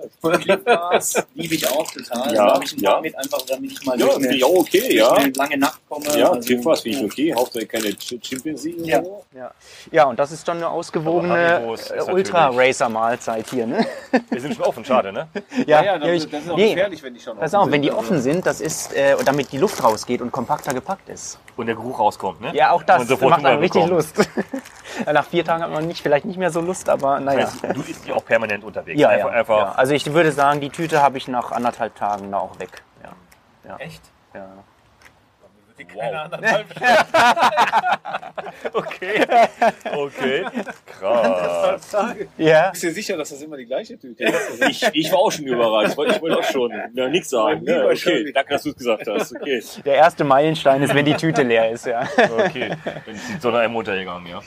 Liebe 1.35 1.55
ich 1.55 1.67
auch 1.69 1.89
total. 1.91 2.33
Ja, 2.33 2.59
ich 2.61 2.73
ein 2.77 2.81
paar 2.83 2.95
ja. 2.95 3.01
mit, 3.01 3.17
einfach 3.17 3.41
damit 3.47 3.71
ich 3.71 3.85
mal 3.85 3.99
Ja, 3.99 4.13
eine, 4.15 4.35
ich 4.35 4.43
auch 4.43 4.49
okay, 4.55 4.79
durch 4.81 4.93
ja. 4.93 5.11
eine 5.13 5.31
lange 5.33 5.57
Nacht 5.57 5.79
komme. 5.89 6.05
Ja, 6.17 6.29
Also, 6.31 6.41
Clipbars 6.47 6.81
finde 6.81 6.97
ich 6.99 7.03
okay. 7.05 7.33
Hauptsache 7.33 7.65
keine 7.65 7.87
Ch- 7.89 8.19
Chimpanzee 8.21 8.75
oder 8.75 8.85
Ja. 8.85 9.03
Ja. 9.35 9.51
ja, 9.91 10.03
und 10.05 10.19
das 10.19 10.31
ist 10.31 10.47
dann 10.47 10.57
eine 10.57 10.69
ausgewogene 10.69 11.61
äh, 11.95 12.11
Ultra-Racer-Mahlzeit 12.11 13.49
hier. 13.49 13.67
Ne? 13.67 13.85
Wir 14.29 14.41
sind 14.41 14.55
schon 14.55 14.63
offen, 14.65 14.83
schade, 14.85 15.11
ne? 15.13 15.27
Ja, 15.65 15.83
ja, 15.83 15.93
hab 15.93 16.01
das, 16.01 16.09
ich- 16.11 16.29
das 16.29 16.43
ist 16.43 16.49
auch 16.49 16.57
nee, 16.57 16.69
gefährlich, 16.73 17.01
wenn 17.03 17.13
die 17.13 17.19
schon 17.19 17.37
Pass 17.37 17.53
offen 17.53 17.57
auf, 17.59 17.63
sind. 17.65 17.73
wenn 17.73 17.81
die 17.81 17.89
Also, 17.91 17.99
offen 18.01 18.21
sind, 18.21 18.45
das 18.45 18.61
ist, 18.61 18.93
äh, 18.93 19.15
damit 19.25 19.51
die 19.51 19.57
Luft 19.57 19.83
rausgeht 19.83 20.21
und 20.21 20.31
kompakter 20.31 20.73
gepackt 20.73 21.09
ist. 21.09 21.39
Und 21.55 21.67
der 21.67 21.75
Geruch 21.75 21.99
rauskommt, 21.99 22.41
ne? 22.41 22.51
Ja, 22.53 22.71
auch 22.71 22.83
das 22.83 23.01
Und 23.01 23.07
sofort 23.07 23.31
macht 23.31 23.45
einem 23.45 23.59
richtig. 23.59 23.85
Lust. 23.87 24.15
Nach 25.11 25.25
vier 25.25 25.43
Tagen 25.45 25.63
hat 25.63 25.71
man 25.71 25.87
nicht, 25.87 26.01
vielleicht 26.01 26.25
nicht 26.25 26.37
mehr 26.37 26.51
so 26.51 26.61
Lust, 26.61 26.89
aber 26.89 27.19
naja. 27.19 27.41
Das 27.41 27.63
heißt, 27.63 27.75
du 27.75 27.81
isst 27.81 28.05
die 28.07 28.13
auch 28.13 28.25
permanent 28.25 28.63
unterwegs. 28.63 28.99
Ja, 28.99 29.09
einfach, 29.09 29.31
ja, 29.31 29.37
einfach 29.39 29.57
ja. 29.57 29.71
Also 29.73 29.93
ich 29.93 30.13
würde 30.13 30.31
sagen, 30.31 30.61
die 30.61 30.69
Tüte 30.69 31.01
habe 31.01 31.17
ich 31.17 31.27
nach 31.27 31.51
anderthalb 31.51 31.95
Tagen 31.95 32.31
da 32.31 32.39
auch 32.39 32.59
weg. 32.59 32.83
Ja, 33.67 33.77
Echt? 33.77 34.01
ja. 34.33 34.47
Keine 35.93 36.21
anderthalb 36.21 36.65
Okay. 38.73 39.25
Okay. 39.95 40.45
Krass. 40.85 41.95
Ja. 42.37 42.69
Bist 42.71 42.83
du 42.83 42.87
dir 42.87 42.93
sicher, 42.93 43.17
dass 43.17 43.29
das 43.29 43.41
immer 43.41 43.57
die 43.57 43.65
gleiche 43.65 43.97
Tüte 43.97 44.23
ist? 44.23 44.63
Ich, 44.69 44.83
ich 44.93 45.11
war 45.11 45.19
auch 45.19 45.31
schon 45.31 45.45
überrascht. 45.45 45.91
Ich 45.91 45.97
wollte, 45.97 46.15
ich 46.15 46.21
wollte 46.21 46.37
auch 46.37 46.43
schon 46.43 46.71
ja, 46.93 47.07
nichts 47.07 47.29
sagen. 47.29 47.63
Mein 47.65 47.75
Ne? 47.77 47.85
Okay, 47.91 48.31
danke, 48.33 48.53
dass 48.53 48.63
du 48.63 48.69
es 48.69 48.75
gesagt 48.75 49.07
hast. 49.07 49.35
Okay. 49.35 49.63
Der 49.85 49.95
erste 49.95 50.23
Meilenstein 50.23 50.81
ist, 50.83 50.93
wenn 50.93 51.05
die 51.05 51.15
Tüte 51.15 51.43
leer 51.43 51.69
ist, 51.71 51.85
ja. 51.85 52.07
Okay. 52.37 52.71
Ist 53.05 53.29
die 53.35 53.39
Sonne 53.39 53.59
einem 53.59 53.75
untergegangen, 53.75 54.27
ja. 54.27 54.41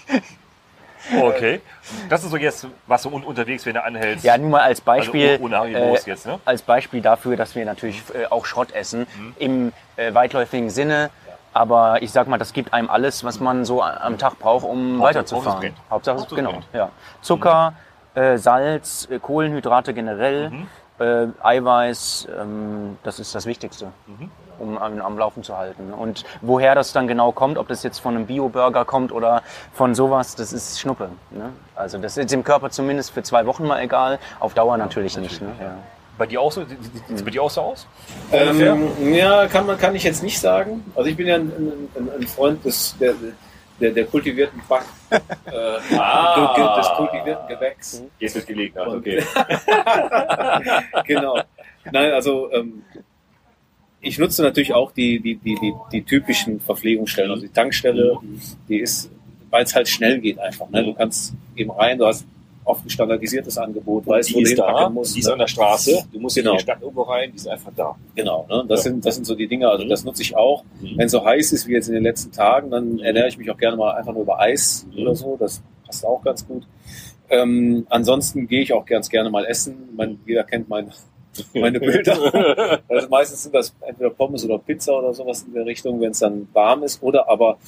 Okay. 1.19 1.61
Das 2.09 2.23
ist 2.23 2.31
so 2.31 2.37
jetzt, 2.37 2.67
was 2.87 3.03
du 3.03 3.09
un 3.09 3.25
unterwegs, 3.25 3.65
wenn 3.67 3.75
du 3.75 3.83
anhältst. 3.83 4.25
Ja, 4.25 4.37
nur 4.37 4.51
mal 4.51 4.61
als 4.61 4.81
Beispiel. 4.81 5.31
Also 5.31 5.45
ohne 5.45 5.57
Haribos 5.57 6.07
äh, 6.07 6.11
jetzt, 6.11 6.27
ne? 6.27 6.39
Als 6.45 6.63
Beispiel 6.63 7.01
dafür, 7.01 7.37
dass 7.37 7.55
wir 7.55 7.65
natürlich 7.65 8.03
äh, 8.15 8.27
auch 8.27 8.45
Schrott 8.45 8.73
essen, 8.73 9.07
Mhm. 9.17 9.35
im 9.39 9.73
äh, 9.97 10.13
weitläufigen 10.15 10.71
Sinne. 10.71 11.11
Aber 11.53 12.01
ich 12.03 12.13
sag 12.13 12.29
mal, 12.29 12.39
das 12.39 12.53
gibt 12.53 12.73
einem 12.73 12.89
alles, 12.91 13.25
was 13.25 13.41
man 13.41 13.65
so 13.65 13.83
am 13.83 14.19
Tag 14.19 14.39
braucht, 14.39 14.65
um 14.65 14.95
Hauptsache- 14.95 15.03
weiterzufahren. 15.03 15.73
Hauptsache. 15.91 16.19
Hauptsache, 16.19 16.37
genau. 16.37 16.55
Ja. 16.73 16.91
Zucker, 17.23 17.73
äh, 18.15 18.37
Salz, 18.39 19.09
äh, 19.11 19.19
Kohlenhydrate 19.19 19.93
generell, 19.93 20.51
Mhm. 20.51 20.67
äh, 21.01 21.27
Eiweiß, 21.43 22.29
ähm, 22.41 22.99
das 23.03 23.19
ist 23.19 23.35
das 23.35 23.47
Wichtigste, 23.47 23.87
Mhm. 24.07 24.31
um 24.61 24.79
am, 24.79 25.01
am 25.01 25.19
Laufen 25.19 25.43
zu 25.43 25.57
halten. 25.57 25.93
Und 25.93 26.25
woher 26.41 26.75
das 26.77 26.93
dann 26.93 27.09
genau 27.09 27.33
kommt, 27.33 27.59
ob 27.59 27.67
das 27.69 27.83
jetzt 27.83 27.99
von 27.99 28.15
einem 28.15 28.27
Bio-Burger 28.27 28.85
kommt 28.85 29.11
oder 29.11 29.43
von 29.73 29.95
sowas, 29.97 30.37
das 30.37 30.53
ist 30.53 30.79
Schnuppe. 30.81 31.09
Ne? 31.31 31.51
Also 31.75 31.99
das 31.99 32.17
ist 32.17 32.31
dem 32.31 32.45
Körper 32.45 32.71
zumindest 32.71 33.11
für 33.13 33.23
zwei 33.25 33.45
Wochen 33.47 33.67
mal 33.67 33.81
egal, 33.81 34.19
auf 34.39 34.55
Dauer 34.55 34.77
natürlich, 34.77 35.17
nicht. 35.17 35.41
Ne? 35.43 35.49
Ja. 35.61 35.73
Bei 36.21 36.27
dir 36.27 36.39
auch 36.43 36.53
so? 36.53 36.67
Sieht 36.67 36.79
es 37.15 37.23
bei 37.23 37.31
dir 37.31 37.43
auch 37.43 37.49
so 37.49 37.63
aus? 37.63 37.87
Ähm, 38.31 39.15
ja, 39.15 39.47
kann 39.47 39.65
man 39.65 39.79
kann 39.79 39.97
ich 39.97 40.05
jetzt 40.05 40.23
nicht 40.23 40.39
sagen. 40.39 40.85
Also 40.95 41.09
ich 41.09 41.17
bin 41.17 41.27
ja 41.27 41.37
ein, 41.37 41.51
ein, 41.97 42.11
ein 42.21 42.27
Freund 42.27 42.63
des 42.63 42.95
der, 43.01 43.15
der, 43.81 43.93
der 43.93 44.05
kultivierten 44.05 44.61
Back, 44.69 44.85
äh, 45.11 45.97
Ah. 45.97 46.77
des 46.77 46.89
kultivierten 46.89 47.49
Gewächs. 47.49 48.03
Jetzt 48.19 48.35
wird 48.35 48.47
gelegt, 48.49 48.77
also 48.77 48.99
okay. 48.99 49.23
genau. 51.07 51.41
Nein, 51.91 52.13
also 52.13 52.53
ähm, 52.53 52.83
ich 54.03 54.19
nutze 54.19 54.43
natürlich 54.43 54.75
auch 54.75 54.93
die, 54.93 55.21
die, 55.21 55.37
die, 55.37 55.55
die, 55.55 55.73
die 55.91 56.03
typischen 56.03 56.61
Verpflegungsstellen. 56.61 57.31
Also 57.31 57.47
die 57.47 57.53
Tankstelle, 57.53 58.19
die 58.69 58.81
ist, 58.81 59.11
weil 59.49 59.65
es 59.65 59.75
halt 59.75 59.89
schnell 59.89 60.21
geht 60.21 60.39
einfach. 60.39 60.69
Ne? 60.69 60.85
Du 60.85 60.93
kannst 60.93 61.33
eben 61.57 61.71
rein, 61.71 61.97
du 61.97 62.05
hast 62.07 62.27
oft 62.65 62.85
ein 62.85 62.91
standardisiertes 62.91 63.57
Angebot, 63.59 64.07
weißt, 64.07 64.29
die 64.31 64.35
wo 64.35 64.39
du 64.41 64.45
ist 64.45 64.59
da, 64.59 64.89
musst. 64.91 65.15
die 65.17 65.21
ist 65.21 65.27
ne? 65.27 65.33
an 65.33 65.39
der 65.41 65.47
Straße. 65.49 66.05
Du 66.13 66.21
musst 66.21 66.37
Genau. 66.37 66.53
in 66.53 66.57
die 66.59 66.63
Stadt 66.63 66.81
irgendwo 66.83 67.03
rein, 67.03 67.31
die 67.33 67.37
ist 67.37 67.49
einfach 67.49 67.73
da. 67.75 67.97
Genau, 68.15 68.47
ne? 68.49 68.65
das, 68.69 68.85
Ja. 68.85 68.91
sind, 68.91 69.05
das 69.07 69.15
sind 69.17 69.25
so 69.25 69.35
die 69.35 69.49
Dinge, 69.49 69.69
also 69.69 69.85
Mhm. 69.85 69.89
das 69.89 70.05
nutze 70.05 70.23
ich 70.23 70.37
auch. 70.37 70.63
Mhm. 70.81 70.93
Wenn 70.99 71.07
es 71.07 71.13
so 71.13 71.25
heiß 71.25 71.53
ist 71.53 71.67
wie 71.67 71.73
jetzt 71.73 71.89
in 71.89 71.95
den 71.95 72.03
letzten 72.05 72.33
Tagen, 72.33 72.71
dann 72.71 72.93
Mhm. 72.95 72.99
ernähre 73.01 73.29
ich 73.29 73.39
mich 73.39 73.51
auch 73.51 73.57
gerne 73.59 73.77
mal 73.77 73.93
einfach 73.93 74.13
nur 74.13 74.23
über 74.23 74.39
Eis 74.41 74.87
Mhm. 74.93 75.03
oder 75.03 75.15
so. 75.15 75.37
Das 75.39 75.63
passt 75.87 76.05
auch 76.05 76.23
ganz 76.23 76.47
gut. 76.47 76.65
Ähm, 77.29 77.87
ansonsten 77.91 78.49
gehe 78.49 78.63
ich 78.63 78.73
auch 78.73 78.85
ganz 78.85 79.09
gerne 79.09 79.31
mal 79.31 79.45
essen. 79.47 79.89
Man, 79.97 80.19
jeder 80.27 80.43
kennt 80.45 80.69
mein, 80.69 80.91
meine 81.55 81.79
Bilder. 81.81 82.81
Also 82.89 83.09
meistens 83.09 83.43
sind 83.45 83.55
das 83.55 83.75
entweder 83.87 84.11
Pommes 84.11 84.45
oder 84.45 84.59
Pizza 84.59 84.93
oder 84.99 85.15
sowas 85.15 85.45
in 85.47 85.55
der 85.55 85.65
Richtung, 85.67 86.01
wenn 86.01 86.11
es 86.11 86.19
dann 86.21 86.49
warm 86.53 86.83
ist. 86.83 87.03
Oder 87.03 87.29
aber 87.29 87.59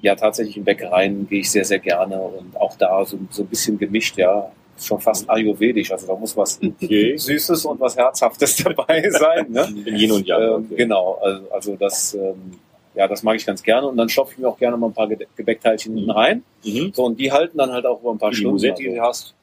ja 0.00 0.14
tatsächlich 0.16 0.56
in 0.56 0.64
Bäckereien 0.64 1.28
gehe 1.28 1.40
ich 1.40 1.50
sehr, 1.50 1.64
sehr 1.64 1.78
gerne 1.78 2.20
und 2.20 2.56
auch 2.56 2.76
da 2.76 3.04
so, 3.04 3.18
so 3.30 3.42
ein 3.42 3.46
bisschen 3.46 3.78
gemischt, 3.78 4.16
ja. 4.18 4.50
Schon 4.80 5.00
fast 5.00 5.28
ayurvedisch, 5.30 5.92
also 5.92 6.08
da 6.08 6.16
muss 6.16 6.36
was 6.36 6.58
Okay. 6.60 7.16
Süßes 7.16 7.66
und 7.66 7.78
was 7.78 7.96
Herzhaftes 7.96 8.56
dabei 8.64 9.08
sein. 9.10 9.46
Ne? 9.50 9.68
In 9.86 9.96
Yin 9.96 10.10
und 10.12 10.26
Yang. 10.26 10.42
Ähm, 10.70 10.76
Genau, 10.76 11.18
also, 11.22 11.50
also 11.52 11.76
das, 11.76 12.14
ähm, 12.14 12.58
ja, 12.94 13.06
das 13.06 13.22
mag 13.22 13.36
ich 13.36 13.46
ganz 13.46 13.62
gerne 13.62 13.86
und 13.86 13.96
dann 13.96 14.08
stopfe 14.08 14.32
ich 14.32 14.38
mir 14.38 14.48
auch 14.48 14.58
gerne 14.58 14.76
mal 14.76 14.88
ein 14.88 14.92
paar 14.92 15.06
Ge- 15.08 15.26
Gebäckteilchen 15.36 15.94
hinten 15.94 16.10
rein. 16.10 16.42
Mhm. 16.64 16.90
So, 16.94 17.04
und 17.04 17.20
die 17.20 17.30
halten 17.30 17.58
dann 17.58 17.70
halt 17.70 17.86
auch 17.86 18.00
über 18.00 18.10
ein 18.10 18.18
paar 18.18 18.30
Die 18.30 18.36
Stunden. 18.36 18.54
Musette, 18.54 18.82
die 18.82 18.94
du 18.94 19.00
hast. 19.00 19.34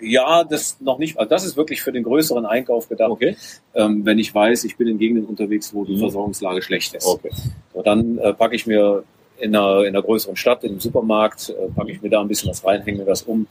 Ja, 0.00 0.44
das 0.44 0.76
noch 0.80 0.98
nicht. 0.98 1.18
Also 1.18 1.28
das 1.30 1.44
ist 1.44 1.56
wirklich 1.56 1.80
für 1.80 1.90
den 1.92 2.02
größeren 2.02 2.44
Einkauf 2.44 2.88
gedacht, 2.88 3.10
Okay. 3.10 3.36
ähm, 3.74 4.04
wenn 4.04 4.18
ich 4.18 4.34
weiß, 4.34 4.64
ich 4.64 4.76
bin 4.76 4.88
in 4.88 4.98
Gegenden 4.98 5.24
unterwegs, 5.24 5.72
wo 5.72 5.84
die 5.84 5.94
Mhm. 5.96 6.00
Versorgungslage 6.00 6.60
schlecht 6.62 6.94
ist. 6.94 7.06
Okay. 7.06 7.30
So, 7.72 7.82
dann 7.82 8.18
äh, 8.18 8.34
packe 8.34 8.54
ich 8.54 8.66
mir 8.66 9.04
in 9.38 9.54
einer, 9.56 9.80
in 9.82 9.88
einer 9.88 10.02
größeren 10.02 10.36
Stadt, 10.36 10.64
in 10.64 10.72
einem 10.72 10.80
Supermarkt, 10.80 11.48
äh, 11.50 11.68
packe 11.74 11.92
ich 11.92 12.02
mir 12.02 12.10
da 12.10 12.20
ein 12.20 12.28
bisschen 12.28 12.50
was 12.50 12.64
rein, 12.64 12.82
hänge 12.82 12.98
mir 12.98 13.04
das 13.04 13.22
um. 13.22 13.46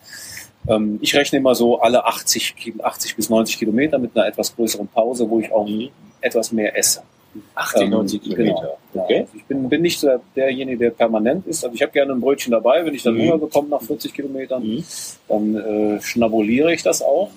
Ähm, 0.67 0.99
ich 1.01 1.15
rechne 1.15 1.39
immer 1.39 1.55
so 1.55 1.80
alle 1.80 2.05
80, 2.05 2.55
Ki- 2.55 2.76
80 2.82 3.15
bis 3.15 3.30
90 3.30 3.57
Kilometer 3.59 3.97
mit 3.97 4.15
einer 4.15 4.28
etwas 4.28 4.55
größeren 4.55 4.88
Pause, 4.88 5.28
wo 5.30 5.39
ich 5.39 5.51
auch 5.51 5.67
Mhm. 5.67 5.89
etwas 6.21 6.51
mehr 6.51 6.78
esse. 6.78 7.01
80, 7.55 7.89
90 7.89 8.21
Ähm, 8.23 8.29
Kilometer. 8.29 8.53
Genau. 8.61 8.77
Ja, 8.93 9.01
Okay. 9.03 9.19
also 9.21 9.31
ich 9.36 9.43
bin, 9.45 9.69
bin 9.69 9.81
nicht 9.81 9.99
so 9.99 10.07
der- 10.07 10.21
derjenige, 10.36 10.77
der 10.77 10.89
permanent 10.91 11.45
ist. 11.47 11.63
Also 11.63 11.75
ich 11.75 11.81
habe 11.81 11.91
gerne 11.91 12.13
ein 12.13 12.21
Brötchen 12.21 12.51
dabei, 12.51 12.86
wenn 12.86 12.93
ich 12.93 13.03
dann 13.03 13.15
Mhm. 13.15 13.21
Hunger 13.23 13.38
bekomme 13.39 13.69
nach 13.69 13.81
40 13.81 14.13
Kilometern, 14.13 14.63
Mhm. 14.63 14.83
dann 15.27 15.55
äh, 15.55 16.01
schnabuliere 16.01 16.73
ich 16.73 16.83
das 16.83 17.01
auch. 17.01 17.29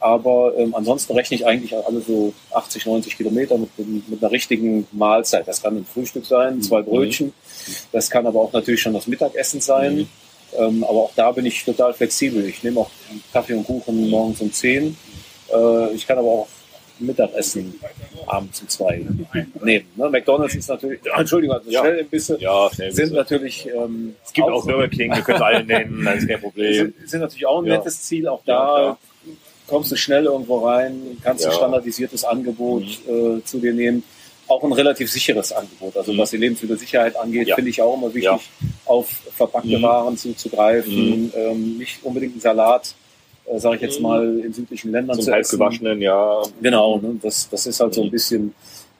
Aber 0.00 0.52
ähm, 0.58 0.74
ansonsten 0.74 1.12
rechne 1.12 1.36
ich 1.36 1.46
eigentlich 1.46 1.76
alle 1.76 2.00
so 2.00 2.32
80, 2.52 2.86
90 2.86 3.16
Kilometer 3.16 3.56
mit, 3.56 3.70
mit 4.08 4.20
einer 4.22 4.32
richtigen 4.32 4.86
Mahlzeit. 4.90 5.46
Das 5.46 5.62
kann 5.62 5.76
ein 5.76 5.84
Frühstück 5.86 6.26
sein, 6.26 6.60
zwei 6.60 6.80
Mhm. 6.82 6.86
Brötchen. 6.86 7.32
Das 7.92 8.10
kann 8.10 8.26
aber 8.26 8.40
auch 8.40 8.52
natürlich 8.52 8.82
schon 8.82 8.94
das 8.94 9.06
Mittagessen 9.06 9.60
sein. 9.60 9.96
Mhm. 9.98 10.08
Ähm, 10.58 10.84
aber 10.84 10.98
auch 11.04 11.12
da 11.14 11.30
bin 11.32 11.46
ich 11.46 11.64
total 11.64 11.94
flexibel. 11.94 12.44
Ich 12.46 12.62
nehme 12.64 12.80
auch 12.80 12.90
Kaffee 13.32 13.54
und 13.54 13.64
Kuchen 13.64 14.10
morgens 14.10 14.40
um 14.40 14.52
10. 14.52 14.96
Äh, 15.54 15.94
ich 15.94 16.06
kann 16.06 16.18
aber 16.18 16.28
auch 16.28 16.48
Mittagessen 17.06 17.74
abends 18.26 18.60
um 18.62 18.68
zwei 18.68 19.04
nehmen. 19.62 19.86
Ne? 19.96 20.08
McDonalds 20.10 20.54
ist 20.54 20.68
natürlich, 20.68 21.00
Entschuldigung, 21.16 21.56
also 21.56 21.70
Ja. 21.70 21.80
schnell 21.80 22.00
ein 22.00 22.08
bisschen, 22.08 22.40
Ja, 22.40 22.70
schnell 22.72 22.92
sind 22.92 23.12
natürlich 23.12 23.66
ähm, 23.68 24.14
Es 24.24 24.32
gibt 24.32 24.48
auch 24.48 24.64
Burger 24.64 24.88
King, 24.88 25.14
wir 25.14 25.22
können 25.22 25.42
alle 25.42 25.64
nennen, 25.64 26.04
das 26.04 26.16
ist 26.18 26.28
kein 26.28 26.40
Problem. 26.40 26.74
sind, 26.74 27.08
sind 27.08 27.20
natürlich 27.20 27.46
auch 27.46 27.58
ein 27.62 27.68
nettes 27.68 28.02
Ziel. 28.02 28.28
Auch 28.28 28.42
da 28.44 28.96
kommst 29.66 29.90
du 29.92 29.96
schnell 29.96 30.24
irgendwo 30.24 30.66
rein, 30.66 31.18
kannst 31.22 31.44
ein. 31.44 31.50
Mhm. 31.52 31.56
standardisiertes 31.56 32.24
Angebot 32.24 32.82
äh, 33.08 33.42
zu 33.44 33.58
dir 33.58 33.72
nehmen. 33.72 34.02
Auch 34.48 34.62
ein 34.64 34.72
relativ 34.72 35.10
sicheres 35.10 35.52
Angebot. 35.52 35.96
Also 35.96 36.12
Mhm. 36.12 36.18
was 36.18 36.30
die 36.30 36.36
Lebensmittelsicherheit 36.36 37.16
angeht, 37.16 37.50
finde 37.54 37.70
ich 37.70 37.80
auch 37.80 37.96
immer 37.96 38.12
wichtig, 38.12 38.50
auf 38.84 39.08
verpackte 39.34 39.78
Mhm. 39.78 39.82
Waren 39.82 40.16
zuzugreifen. 40.18 41.32
Ähm, 41.34 41.78
nicht 41.78 42.04
unbedingt 42.04 42.32
einen 42.32 42.40
Salat, 42.40 42.94
äh, 43.54 43.58
sage 43.58 43.76
ich 43.76 43.82
jetzt 43.82 43.98
Mhm. 43.98 44.02
mal, 44.02 44.38
in 44.40 44.52
südlichen 44.52 44.90
Ländern 44.92 45.16
Zum 45.16 45.24
zu 45.26 45.32
halb 45.32 45.40
essen. 45.42 45.58
gewaschenen, 45.58 46.00
ja. 46.00 46.42
Genau, 46.60 46.98
ne? 46.98 47.16
das, 47.22 47.48
das 47.50 47.66
ist 47.66 47.80
halt 47.80 47.94
so 47.94 48.02
ein 48.02 48.06
Mhm. 48.08 48.10
bisschen 48.10 48.54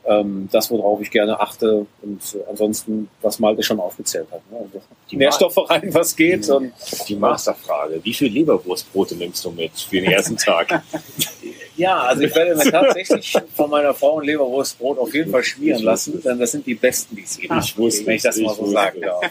ähm, 0.05 0.49
das, 0.51 0.69
worauf 0.73 1.01
ich 1.01 1.13
gerne 1.13 1.39
achte. 1.39 1.87
Und 2.03 2.21
äh, 2.35 2.39
ansonsten, 2.51 3.09
was 3.21 3.39
Malte 3.39 3.63
schon 3.63 3.79
aufgezählt 3.79 4.27
hat. 4.33 4.41
Ne? 4.51 4.57
Also 4.59 4.83
Die 5.09 5.17
Nährstoffe 5.17 5.71
rein, 5.71 5.95
was 5.95 6.17
geht. 6.17 6.49
Mhm. 6.49 6.55
Und 6.57 6.73
Die 7.09 7.15
Masterfrage. 7.15 8.01
Wie 8.03 8.13
viel 8.13 8.27
Leberwurstbrote 8.33 9.15
nimmst 9.15 9.45
du 9.45 9.53
mit 9.53 9.71
für 9.79 10.01
den 10.01 10.11
ersten 10.11 10.37
Tag? 10.37 10.83
ja, 11.77 12.01
also 12.01 12.23
ich 12.25 12.35
werde 12.35 12.57
mir 12.57 12.69
tatsächlich 12.69 13.33
von 13.55 13.71
meiner 13.71 13.95
Frau 13.95 14.19
ein 14.19 14.27
Leberwurstbrot 14.27 14.99
auf 14.99 15.15
jeden 15.15 15.31
Fall 15.31 15.45
schmieren 15.45 15.79
Ich 15.79 15.85
lassen, 15.85 16.21
denn 16.21 16.37
das 16.37 16.51
sind 16.51 16.67
die 16.67 16.75
besten, 16.75 17.15
die 17.15 17.23
es 17.23 17.39
gibt. 17.39 17.55
Ich 17.63 17.79
wusste 17.79 18.05
wenn 18.05 18.17
ich 18.17 18.23
das 18.23 18.35
es, 18.35 18.43
mal 18.43 18.51
ich 18.51 18.57
so 18.57 18.63
wusste 18.63 18.75
sagen 18.75 19.01
darf. 19.03 19.23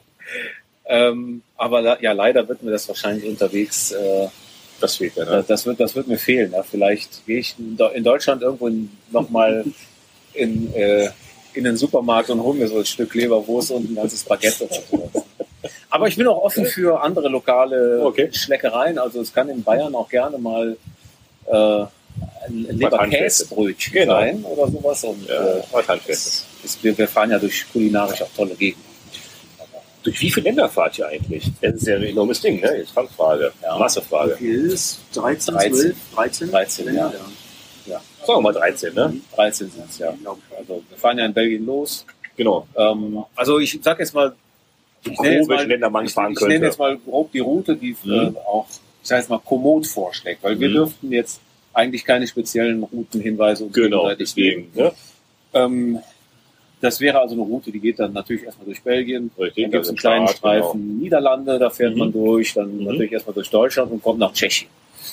ähm, 0.90 1.42
aber 1.56 2.00
ja, 2.02 2.12
leider 2.12 2.46
wird 2.48 2.62
mir 2.62 2.72
das 2.72 2.86
wahrscheinlich 2.88 3.24
unterwegs 3.28 3.92
äh, 3.92 4.28
Das 4.80 4.96
fehlt 4.96 5.14
ja. 5.16 5.24
Ne? 5.24 5.44
Das 5.46 5.64
wird, 5.66 5.78
das 5.78 5.94
wird 5.94 6.08
mir 6.08 6.18
fehlen. 6.18 6.52
Ja. 6.52 6.62
Vielleicht 6.62 7.24
gehe 7.26 7.38
ich 7.38 7.54
in 7.58 7.76
Deu- 7.76 7.92
in 7.92 8.02
Deutschland 8.04 8.42
irgendwo 8.42 8.68
nochmal 9.10 9.64
in, 10.34 10.72
äh, 10.74 11.08
in 11.54 11.64
den 11.64 11.76
Supermarkt 11.76 12.30
und 12.30 12.42
hole 12.42 12.58
mir 12.58 12.68
so 12.68 12.78
ein 12.78 12.84
Stück 12.86 13.14
Leberwurst 13.14 13.70
und 13.72 13.90
ein 13.90 13.94
ganzes 13.94 14.24
Baguette 14.24 14.64
oder 14.64 14.74
sowas. 14.90 15.24
Aber 15.90 16.06
ich 16.08 16.16
bin 16.16 16.26
auch 16.28 16.42
offen 16.42 16.64
für 16.66 17.00
andere 17.02 17.28
lokale 17.28 18.00
Okay. 18.04 18.30
Schleckereien. 18.32 18.98
Also 18.98 19.20
es 19.20 19.32
kann 19.34 19.48
in 19.48 19.62
Bayern 19.62 19.94
auch 19.94 20.08
gerne 20.08 20.38
mal 20.38 20.76
äh, 21.46 21.84
ein 22.46 22.66
Leberkäsebrötchen 22.78 23.92
Genau. 23.92 24.14
sein 24.14 24.44
oder 24.44 24.70
sowas. 24.70 25.04
Und 25.04 25.28
Ja, 25.28 25.56
äh, 25.58 25.98
es 26.08 26.46
ist, 26.64 26.82
wir, 26.82 26.96
wir 26.96 27.08
fahren 27.08 27.30
ja 27.32 27.38
durch 27.38 27.64
kulinarisch 27.72 28.22
auch 28.22 28.30
tolle 28.36 28.54
Gegenden. 28.54 28.89
Durch 30.02 30.20
wie 30.20 30.30
viele 30.30 30.44
Länder 30.44 30.68
fahrt 30.68 30.98
ihr 30.98 31.06
eigentlich? 31.08 31.50
Das 31.60 31.74
ist 31.74 31.86
ja 31.86 31.96
ein 31.96 32.02
enormes 32.04 32.40
Ding, 32.40 32.60
ne? 32.60 32.78
Jetzt 32.78 32.92
Fangfrage, 32.92 33.52
Ja. 33.62 33.76
Massefrage. 33.78 34.34
Wie 34.38 34.44
viel 34.44 34.64
ist 34.66 34.72
es? 35.12 35.20
13, 35.20 35.54
13. 35.54 35.72
12, 35.74 35.96
13? 36.14 36.50
13, 36.50 36.86
ja. 36.86 36.92
ja. 36.92 37.10
Ja. 37.86 38.00
Sagen 38.26 38.38
wir 38.38 38.40
mal 38.40 38.52
13, 38.52 38.94
ne? 38.94 39.14
13 39.34 39.70
sind 39.70 39.84
es, 39.90 39.98
ja. 39.98 40.14
Also 40.58 40.82
wir 40.88 40.98
fahren 40.98 41.18
ja 41.18 41.26
in 41.26 41.34
Belgien 41.34 41.66
los. 41.66 42.06
Genau. 42.36 42.66
Ähm, 42.76 43.24
also 43.36 43.58
ich 43.58 43.78
sag 43.82 43.98
jetzt 43.98 44.14
mal, 44.14 44.34
ich 45.04 45.14
grob, 45.16 45.26
nenne 45.26 45.46
mal, 45.46 45.66
Länder 45.66 45.90
man 45.90 46.06
ich, 46.06 46.12
fahren 46.12 46.32
ich 46.32 46.38
könnte. 46.38 46.54
nenne 46.54 46.66
jetzt 46.66 46.78
mal 46.78 46.96
grob 46.98 47.32
die 47.32 47.38
Route, 47.40 47.76
die 47.76 47.96
Mhm. 48.04 48.12
äh, 48.36 48.38
auch, 48.46 48.66
ich 49.02 49.08
sage 49.08 49.20
jetzt 49.20 49.28
mal, 49.30 49.38
Komoot 49.40 49.86
vorschlägt, 49.86 50.42
weil 50.42 50.58
wir 50.60 50.68
Mhm. 50.68 50.74
dürften 50.74 51.12
jetzt 51.12 51.40
eigentlich 51.72 52.04
keine 52.04 52.26
speziellen 52.26 52.82
Routenhinweise 52.82 53.66
Genau, 53.68 54.14
deswegen. 54.14 54.70
Ne? 54.74 54.92
Ähm, 55.54 55.98
das 56.80 57.00
wäre 57.00 57.20
also 57.20 57.34
eine 57.34 57.42
Route, 57.42 57.70
die 57.70 57.78
geht 57.80 57.98
dann 57.98 58.12
natürlich 58.12 58.44
erstmal 58.44 58.66
durch 58.66 58.82
Belgien. 58.82 59.30
Richtig, 59.38 59.64
Dann 59.64 59.70
gibt 59.72 59.84
es 59.84 59.88
also 59.88 59.90
einen 59.90 59.96
kleinen 59.98 60.28
Start, 60.28 60.38
Streifen 60.64 60.98
Niederlande, 60.98 61.58
da 61.58 61.70
fährt 61.70 61.92
Mhm. 61.94 61.98
man 61.98 62.12
durch, 62.12 62.54
dann 62.54 62.76
Mhm. 62.78 62.84
natürlich 62.84 63.12
erstmal 63.12 63.34
durch 63.34 63.50
Deutschland 63.50 63.90
und 63.92 64.02
kommt 64.02 64.18
nach 64.18 64.32
Tschechien. 64.32 64.68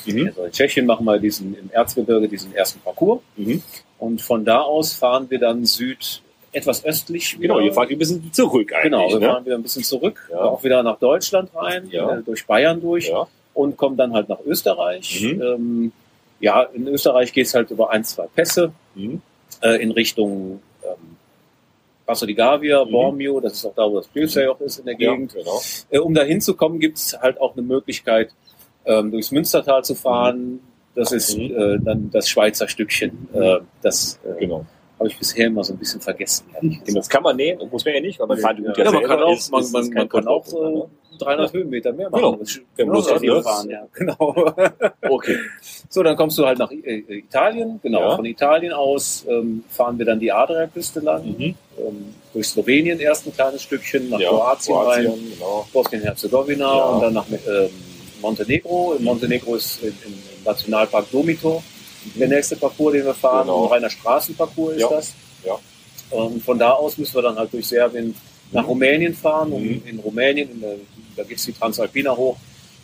Genau. 0.05 0.21
Mhm. 0.23 0.27
Also 0.29 0.43
in 0.45 0.51
Tschechien 0.51 0.85
machen 0.85 1.05
wir 1.05 1.17
diesen 1.19 1.57
im 1.57 1.69
Erzgebirge 1.71 2.27
diesen 2.27 2.53
ersten 2.55 2.79
Parcours 2.79 3.21
Mhm. 3.35 3.61
und 3.99 4.21
von 4.21 4.45
da 4.45 4.61
aus 4.61 4.93
fahren 4.93 5.29
wir 5.29 5.39
dann 5.39 5.65
Süd 5.65 6.21
etwas 6.53 6.83
östlich. 6.85 7.37
Genau, 7.39 7.59
ihr 7.59 7.73
fahrt 7.73 7.91
ein 7.91 7.97
bisschen 7.97 8.31
zurück 8.33 8.71
eigentlich. 8.73 8.83
Genau, 8.83 9.09
wir 9.09 9.19
ne? 9.19 9.25
fahren 9.27 9.45
wieder 9.45 9.55
ein 9.55 9.63
bisschen 9.63 9.83
zurück, 9.83 10.29
Ja. 10.31 10.39
auch 10.39 10.63
wieder 10.63 10.81
nach 10.83 10.97
Deutschland 10.99 11.49
rein, 11.55 11.87
Ja. 11.91 12.17
äh, 12.17 12.23
durch 12.23 12.45
Bayern 12.47 12.81
durch 12.81 13.09
Ja. 13.09 13.27
und 13.53 13.75
kommen 13.77 13.97
dann 13.97 14.13
halt 14.13 14.29
nach 14.29 14.39
Österreich. 14.45 15.21
Mhm. 15.21 15.41
Ähm, 15.41 15.91
ja, 16.39 16.63
in 16.63 16.87
Österreich 16.87 17.33
geht 17.33 17.47
es 17.47 17.53
halt 17.53 17.69
über 17.71 17.91
ein, 17.91 18.03
zwei 18.03 18.27
Pässe 18.33 18.71
Mhm. 18.95 19.21
äh, 19.61 19.81
in 19.81 19.91
Richtung 19.91 20.61
Passo 22.07 22.25
di 22.25 22.33
Gavia, 22.33 22.83
Mhm. 22.85 22.91
Bormio, 22.91 23.39
das 23.41 23.53
ist 23.53 23.65
auch 23.65 23.75
da, 23.75 23.83
wo 23.83 23.97
das 23.97 24.07
Pilzei 24.07 24.49
auch 24.49 24.59
ist 24.61 24.79
in 24.79 24.85
der 24.85 24.95
Ja, 24.97 25.11
Gegend. 25.11 25.33
genau. 25.33 25.61
Äh, 25.89 25.99
um 25.99 26.13
da 26.13 26.23
hinzukommen, 26.23 26.79
gibt 26.79 26.97
es 26.97 27.15
halt 27.21 27.39
auch 27.41 27.53
eine 27.53 27.61
Möglichkeit, 27.61 28.33
ähm, 28.85 29.11
durchs 29.11 29.31
Münstertal 29.31 29.83
zu 29.83 29.93
fahren. 29.93 30.61
Das 30.95 31.11
ist 31.11 31.37
Mhm. 31.37 31.43
äh, 31.55 31.77
dann 31.83 32.09
das 32.11 32.29
Schweizer 32.29 32.67
Stückchen. 32.69 33.27
Äh, 33.33 33.57
das 33.81 34.19
äh, 34.25 34.39
genau. 34.39 34.65
Habe 34.99 35.09
ich 35.09 35.17
bisher 35.17 35.47
immer 35.47 35.63
so 35.63 35.73
ein 35.73 35.77
bisschen 35.77 36.01
vergessen. 36.01 36.45
Das 36.93 37.07
kann 37.07 37.21
man 37.23 37.35
nehmen, 37.35 37.61
muss 37.71 37.85
man 37.85 37.93
ja 37.93 37.99
nicht, 38.01 38.19
aber 38.19 38.33
man 38.35 38.37
fährt 38.39 38.57
die 38.57 38.65
Route 38.65 38.81
Ja, 38.83 38.91
man 38.91 39.03
kann 39.03 39.21
auch, 39.21 39.37
ist- 39.37 39.51
man, 39.51 39.61
ist- 39.61 39.71
man, 39.73 39.81
ist 39.83 39.93
man 39.93 40.09
kein 40.09 40.23
kann 40.23 40.27
auch 40.27 40.45
äh, 40.47 40.83
300 41.19 41.53
Höhenmeter 41.53 41.93
mehr 41.93 42.09
machen. 42.09 42.21
Genau. 42.21 42.39
Wenn 42.75 42.87
man 42.87 42.95
Lust 42.95 43.09
Ja, 43.09 43.15
hat, 43.15 43.21
ne? 43.23 43.43
fahren, 43.43 43.69
ja, 43.69 43.87
genau. 43.93 44.53
Okay. 45.09 45.37
So, 45.89 46.03
dann 46.03 46.15
kommst 46.15 46.37
du 46.37 46.45
halt 46.45 46.59
nach 46.59 46.71
äh, 46.71 47.03
Italien. 47.19 47.79
Genau, 47.83 48.01
Ja. 48.01 48.15
von 48.15 48.25
Italien 48.25 48.73
aus 48.73 49.25
ähm, 49.29 49.63
fahren 49.69 49.97
wir 49.97 50.05
dann 50.05 50.19
die 50.19 50.31
Adriaküste 50.31 50.99
lang. 50.99 51.25
Mhm. 51.25 51.55
Ähm, 51.77 52.15
durch 52.33 52.47
Slowenien 52.49 52.99
erst 52.99 53.25
ein 53.27 53.33
kleines 53.33 53.63
Stückchen, 53.63 54.09
nach 54.09 54.19
Ja, 54.19 54.29
Kroatien, 54.29 54.75
rein, 54.77 55.05
Kroatien, 55.05 55.31
genau. 55.33 55.67
Bosnien-Herzegowina 55.73 56.65
Ja. 56.77 56.83
und 56.85 57.01
dann 57.01 57.13
nach 57.13 57.25
ähm, 57.29 57.69
Montenegro. 58.21 58.93
In 58.93 59.03
Montenegro 59.03 59.55
ist 59.55 59.81
im, 59.83 59.89
im 59.89 60.13
Nationalpark 60.43 61.09
Domito 61.11 61.63
der 62.15 62.27
nächste 62.27 62.55
Parcours, 62.55 62.93
den 62.93 63.05
wir 63.05 63.13
fahren. 63.13 63.47
Genau. 63.47 63.65
Ein 63.65 63.71
reiner 63.73 63.89
Straßenparcours 63.89 64.75
ist 64.75 64.81
Ja. 64.81 64.89
das. 64.89 65.13
Ja. 65.45 65.59
Und 66.11 66.43
von 66.43 66.57
da 66.57 66.71
aus 66.71 66.97
müssen 66.97 67.15
wir 67.15 67.21
dann 67.21 67.37
halt 67.37 67.51
durch 67.53 67.67
Serbien 67.67 68.15
nach 68.51 68.63
Mhm. 68.63 68.69
Rumänien 68.69 69.13
fahren. 69.15 69.51
Und 69.51 69.63
Mhm. 69.63 69.81
in 69.85 69.99
Rumänien, 69.99 70.49
in 70.51 70.61
der, 70.61 70.75
da 71.15 71.23
geht 71.23 71.37
es 71.37 71.45
die 71.45 71.53
Transalpina 71.53 72.15
hoch. 72.15 72.37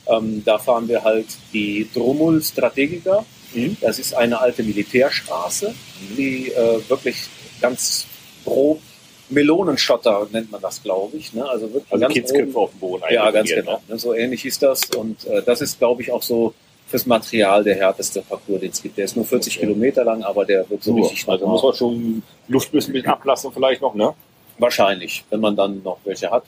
Ähm, 0.08 0.42
da 0.44 0.58
fahren 0.58 0.88
wir 0.90 1.04
halt 1.04 1.28
die 1.54 1.88
Drumul 1.94 2.42
Strategica. 2.44 3.26
Mhm. 3.54 3.78
Das 3.80 4.00
ist 4.00 4.14
eine 4.14 4.40
alte 4.42 4.64
Militärstraße, 4.64 5.74
die 6.18 6.52
äh, 6.52 6.80
wirklich 6.90 7.16
ganz 7.62 8.06
grob 8.44 8.82
Melonenschotter 9.30 10.28
nennt 10.32 10.52
man 10.52 10.62
das, 10.62 10.82
glaube 10.84 11.18
ich. 11.18 11.34
Ne? 11.34 11.48
Also 11.48 11.72
wirklich 11.74 11.92
Also 11.92 12.02
ganz 12.02 12.14
Kindsköpfe 12.14 12.58
auf 12.58 12.72
dem 12.72 12.80
Boden 12.80 13.04
ja, 13.10 13.30
ganz 13.32 13.50
genau. 13.50 13.82
Ne? 13.88 13.98
So 13.98 14.14
ähnlich 14.14 14.46
ist 14.46 14.62
das. 14.62 14.82
Und 14.98 15.26
äh, 15.28 15.42
das 15.44 15.62
ist, 15.62 15.80
glaube 15.80 16.02
ich, 16.02 16.12
auch 16.12 16.22
so 16.22 16.54
fürs 16.94 17.08
Material 17.08 17.64
der 17.64 17.74
härteste 17.76 18.22
Parcours, 18.22 18.60
den 18.62 18.70
es 18.70 18.80
gibt. 18.84 18.96
Der 19.00 19.06
ist 19.06 19.16
nur 19.16 19.26
40 19.26 19.58
Okay. 19.58 19.66
Kilometer 19.66 20.04
lang, 20.04 20.22
aber 20.22 20.46
der 20.46 20.70
wird 20.70 20.84
so 20.84 20.92
So, 20.92 20.98
richtig 21.02 21.28
also 21.28 21.48
muss 21.48 21.64
man 21.64 21.74
schon 21.74 22.24
Luft 22.48 22.72
müssen 22.72 22.92
mit 22.92 23.08
ablassen 23.08 23.52
vielleicht 23.52 23.82
noch, 23.82 23.96
ne? 23.96 24.14
Wahrscheinlich, 24.60 25.24
wenn 25.32 25.40
man 25.40 25.56
dann 25.56 25.82
noch 25.82 25.98
welche 26.06 26.30
hat. 26.30 26.44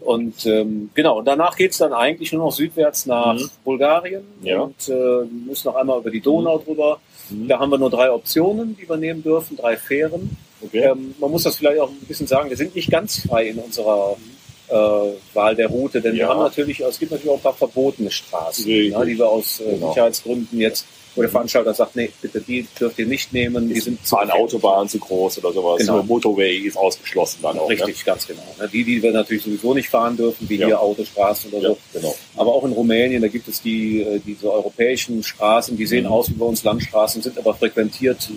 Und 0.00 0.44
ähm, 0.44 0.90
genau, 0.94 1.18
und 1.20 1.24
danach 1.24 1.56
geht's 1.56 1.78
dann 1.78 1.94
eigentlich 1.94 2.32
nur 2.34 2.44
noch 2.44 2.52
südwärts 2.52 3.06
nach 3.06 3.34
Mhm. 3.34 3.48
Bulgarien 3.64 4.24
Ja. 4.42 4.60
und 4.60 4.88
äh, 4.90 5.24
müssen 5.46 5.68
noch 5.68 5.76
einmal 5.76 6.00
über 6.00 6.10
die 6.10 6.20
Donau 6.20 6.58
drüber. 6.58 7.00
Mhm. 7.30 7.48
Da 7.48 7.58
haben 7.58 7.70
wir 7.70 7.78
nur 7.78 7.88
drei 7.90 8.10
Optionen, 8.12 8.76
die 8.78 8.86
wir 8.86 8.98
nehmen 8.98 9.22
dürfen, 9.22 9.56
drei 9.56 9.78
Fähren. 9.78 10.36
Okay. 10.62 10.80
Ähm, 10.84 11.14
man 11.18 11.30
muss 11.30 11.44
das 11.44 11.56
vielleicht 11.56 11.80
auch 11.80 11.88
ein 11.88 12.06
bisschen 12.06 12.26
sagen, 12.26 12.50
wir 12.50 12.56
sind 12.58 12.74
nicht 12.74 12.90
ganz 12.90 13.20
frei 13.26 13.48
in 13.48 13.58
unserer 13.58 14.16
äh, 14.70 14.74
Wahl 15.34 15.54
der 15.56 15.68
Route, 15.68 16.00
denn 16.00 16.12
wir 16.14 16.20
Ja. 16.22 16.28
haben 16.28 16.40
natürlich, 16.40 16.80
es 16.80 16.98
gibt 16.98 17.10
natürlich 17.12 17.30
auch 17.30 17.36
ein 17.36 17.42
paar 17.42 17.54
verbotene 17.54 18.10
Straßen, 18.10 18.64
Richtig. 18.66 18.96
ne, 18.96 19.06
die 19.06 19.18
wir 19.18 19.28
aus 19.28 19.60
äh, 19.60 19.70
Genau. 19.74 19.88
Sicherheitsgründen 19.90 20.60
jetzt, 20.60 20.84
wo 21.14 21.22
der 21.22 21.30
Veranstalter 21.30 21.74
sagt, 21.74 21.96
nee, 21.96 22.10
bitte 22.20 22.40
die 22.40 22.66
dürft 22.78 22.98
ihr 22.98 23.06
nicht 23.06 23.32
nehmen, 23.32 23.68
die 23.68 23.80
sind 23.80 24.06
zu 24.06 24.16
eine. 24.18 24.32
Autobahn 24.34 24.88
zu 24.88 24.98
groß 24.98 25.38
oder 25.38 25.52
sowas. 25.52 25.78
Genau. 25.78 26.02
Motorway 26.02 26.58
ist 26.58 26.76
ausgeschlossen 26.76 27.38
dann 27.42 27.58
auch. 27.58 27.68
Richtig, 27.68 28.04
ganz 28.04 28.26
genau. 28.26 28.42
Ne, 28.60 28.68
Die, 28.72 28.84
die 28.84 29.02
wir 29.02 29.10
natürlich 29.12 29.42
sowieso 29.42 29.74
nicht 29.74 29.88
fahren 29.88 30.16
dürfen, 30.16 30.48
wie 30.48 30.56
Ja. 30.56 30.66
hier 30.66 30.80
Autostraßen 30.80 31.50
oder 31.52 31.70
Ne? 31.70 31.74
Ja, 31.74 31.74
so. 31.94 31.98
genau. 32.00 32.14
Aber 32.36 32.54
auch 32.54 32.64
in 32.64 32.72
Rumänien, 32.72 33.22
da 33.22 33.28
gibt 33.28 33.48
es 33.48 33.60
die, 33.62 34.02
äh, 34.02 34.20
diese 34.24 34.52
europäischen 34.52 35.22
Straßen, 35.24 35.76
die 35.76 35.86
sehen 35.86 36.04
Mhm. 36.04 36.12
aus 36.12 36.28
wie 36.28 36.34
bei 36.34 36.46
uns 36.46 36.62
Landstraßen, 36.62 37.22
sind 37.22 37.36
aber 37.38 37.54
frequentiert 37.54 38.28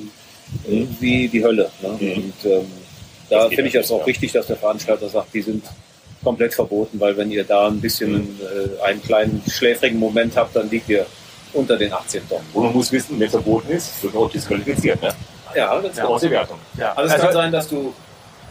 Mhm. 0.67 0.87
wie 0.99 1.27
die 1.27 1.43
Hölle. 1.43 1.69
Ne? 1.81 1.89
Mhm. 1.99 2.13
Und 2.13 2.33
ähm, 2.51 2.65
da 3.29 3.47
finde 3.47 3.67
ich 3.67 3.73
das 3.73 3.91
auch 3.91 3.99
ja. 4.01 4.07
wichtig, 4.07 4.31
dass 4.31 4.47
der 4.47 4.55
Veranstalter 4.57 5.07
sagt, 5.07 5.33
die 5.33 5.41
sind 5.41 5.63
komplett 6.23 6.53
verboten, 6.53 6.99
weil 6.99 7.15
wenn 7.17 7.31
ihr 7.31 7.43
da 7.43 7.67
ein 7.67 7.79
bisschen 7.81 8.11
Mhm. 8.13 8.39
äh, 8.79 8.83
einen 8.83 9.01
kleinen 9.01 9.41
schläfrigen 9.49 9.99
Moment 9.99 10.35
habt, 10.37 10.55
dann 10.55 10.69
liegt 10.69 10.89
ihr 10.89 11.05
unter 11.53 11.75
den 11.77 11.91
18 11.91 12.27
Tonnen. 12.29 12.45
Und 12.53 12.63
man 12.65 12.73
muss 12.73 12.91
wissen, 12.91 13.19
wenn 13.19 13.25
es 13.25 13.31
verboten 13.31 13.71
ist, 13.71 14.03
wird 14.03 14.15
auch 14.15 14.29
disqualifiziert, 14.29 15.01
ne? 15.01 15.09
Ja, 15.55 15.79
das 15.81 15.97
Ja. 15.97 16.05
Aus 16.05 16.21
der 16.21 16.31
Wertung. 16.31 16.57
Ja. 16.77 16.93
Also 16.93 17.13
es 17.15 17.21
kann 17.21 17.33
sein, 17.33 17.51
dass 17.51 17.67
du 17.67 17.93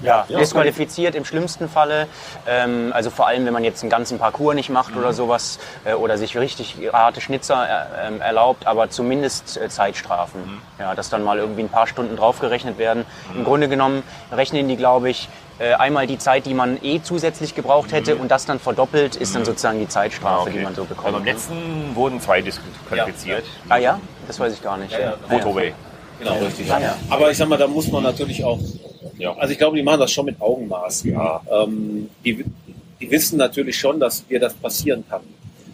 Ja, 0.03 0.25
Ja, 0.29 0.39
disqualifiziert 0.39 1.15
im 1.15 1.25
schlimmsten 1.25 1.69
Falle. 1.69 2.07
Ähm, 2.47 2.93
also 2.95 3.11
vor 3.11 3.27
allem, 3.27 3.45
wenn 3.47 3.53
man 3.53 3.65
jetzt 3.65 3.83
einen 3.83 3.91
ganzen 3.91 4.19
Parcours 4.19 4.55
nicht 4.55 4.71
macht 4.71 4.93
Mhm. 4.93 4.99
oder 5.01 5.13
sowas 5.13 5.59
äh, 5.85 5.93
oder 5.95 6.17
sich 6.19 6.37
richtig 6.37 6.77
harte 6.93 7.21
Schnitzer 7.21 7.67
äh, 7.69 8.09
ähm, 8.09 8.21
erlaubt, 8.21 8.67
aber 8.67 8.91
zumindest 8.91 9.57
äh, 9.57 9.69
Zeitstrafen. 9.69 10.41
Mhm. 10.43 10.63
Ja, 10.79 10.95
dass 10.95 11.11
dann 11.11 11.23
mal 11.23 11.39
irgendwie 11.39 11.63
ein 11.63 11.69
paar 11.69 11.87
Stunden 11.87 12.17
draufgerechnet 12.17 12.79
werden. 12.79 13.05
Im 13.35 13.45
Grunde 13.45 13.69
genommen 13.69 14.03
rechnen 14.33 14.69
die, 14.69 14.77
glaube 14.77 15.11
ich, 15.11 15.29
äh, 15.59 15.75
einmal 15.75 16.07
die 16.07 16.17
Zeit, 16.17 16.47
die 16.47 16.55
man 16.55 16.79
eh 16.83 17.03
zusätzlich 17.03 17.55
gebraucht 17.55 17.93
hätte 17.93 18.17
und 18.17 18.31
das 18.31 18.47
dann 18.47 18.59
verdoppelt, 18.59 19.17
ist 19.17 19.35
dann 19.35 19.45
sozusagen 19.45 19.79
die 19.79 19.89
Zeitstrafe, 19.89 20.51
die 20.51 20.59
man 20.61 20.75
so 20.75 20.83
Also 20.83 20.95
bekommt. 20.95 21.15
beim 21.17 21.25
letzten 21.25 21.95
wurden 21.95 22.19
zwei 22.21 22.41
disqualifiziert. 22.41 23.45
ah 23.69 23.77
ja, 23.77 24.01
das 24.27 24.41
weiß 24.41 24.55
ich 24.55 24.63
gar 24.63 24.79
nicht. 24.79 24.93
Ja, 24.93 24.99
ja. 25.01 25.15
Genau, 26.21 26.35
richtig. 26.45 26.71
Ah, 26.73 26.81
ja. 26.81 26.97
Aber 27.09 27.31
ich 27.31 27.37
sag 27.37 27.49
mal, 27.49 27.57
da 27.57 27.67
muss 27.67 27.91
man 27.91 28.03
natürlich 28.03 28.45
auch, 28.45 28.59
Ja. 29.19 29.35
also 29.37 29.51
ich 29.53 29.59
glaube, 29.59 29.77
die 29.77 29.83
machen 29.83 30.01
das 30.01 30.13
schon 30.13 30.27
mit 30.27 30.41
Augenmaß. 30.41 31.05
Ja. 31.05 31.41
Ähm, 31.51 32.09
die, 32.25 32.45
die 33.01 33.11
wissen 33.11 33.39
natürlich 33.39 33.77
schon, 33.79 33.99
dass 33.99 34.27
dir 34.27 34.39
das 34.39 34.55
passieren 34.55 35.05
kann. 35.09 35.23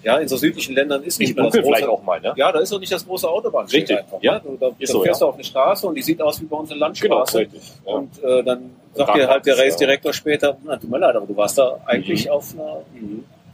Ja, 0.03 0.19
in 0.19 0.29
so 0.29 0.37
südlichen 0.37 0.73
Ländern 0.77 1.03
ist 1.03 1.19
nicht 1.19 1.35
mehr 1.35 1.47
das 1.47 1.55
große, 1.55 1.65
vielleicht 1.67 1.89
auch 1.89 2.01
mal, 2.05 2.21
ne? 2.21 2.33
Ja, 2.37 2.53
da 2.53 2.61
ist 2.61 2.71
doch 2.73 2.79
nicht 2.79 2.93
das 2.93 3.05
große 3.05 3.29
Autobahnschild 3.29 3.83
Richtig, 3.91 3.99
einfach. 3.99 4.23
ja. 4.23 4.35
ne? 4.35 4.41
Du, 4.45 4.57
da, 4.57 4.71
so, 4.87 5.03
fährst 5.03 5.21
ja. 5.21 5.27
du 5.27 5.31
auf 5.31 5.35
eine 5.35 5.43
Straße 5.43 5.85
und 5.89 5.97
die 5.97 6.03
sieht 6.03 6.23
aus 6.23 6.41
wie 6.41 6.45
bei 6.45 6.57
uns 6.57 6.71
eine 6.71 6.77
Genau, 6.79 6.87
Landstraße. 6.87 7.39
richtig. 7.41 7.61
Ja. 7.85 7.93
Und 7.93 8.23
äh, 8.23 8.45
dann 8.45 8.71
sagt 8.95 9.09
Dann 9.11 9.19
dir 9.19 9.27
halt 9.29 9.45
der 9.47 9.55
macht's, 9.55 9.59
ja. 9.59 9.65
Race-Direktor 9.65 10.13
später, 10.13 10.57
na, 10.65 10.77
tut 10.77 10.89
mir 10.89 10.99
leid, 10.99 11.17
aber 11.17 11.27
du 11.27 11.37
warst 11.37 11.59
da 11.59 11.77
eigentlich 11.87 12.27
Mhm. 12.27 12.31
auf 12.31 12.55
einer 12.55 12.77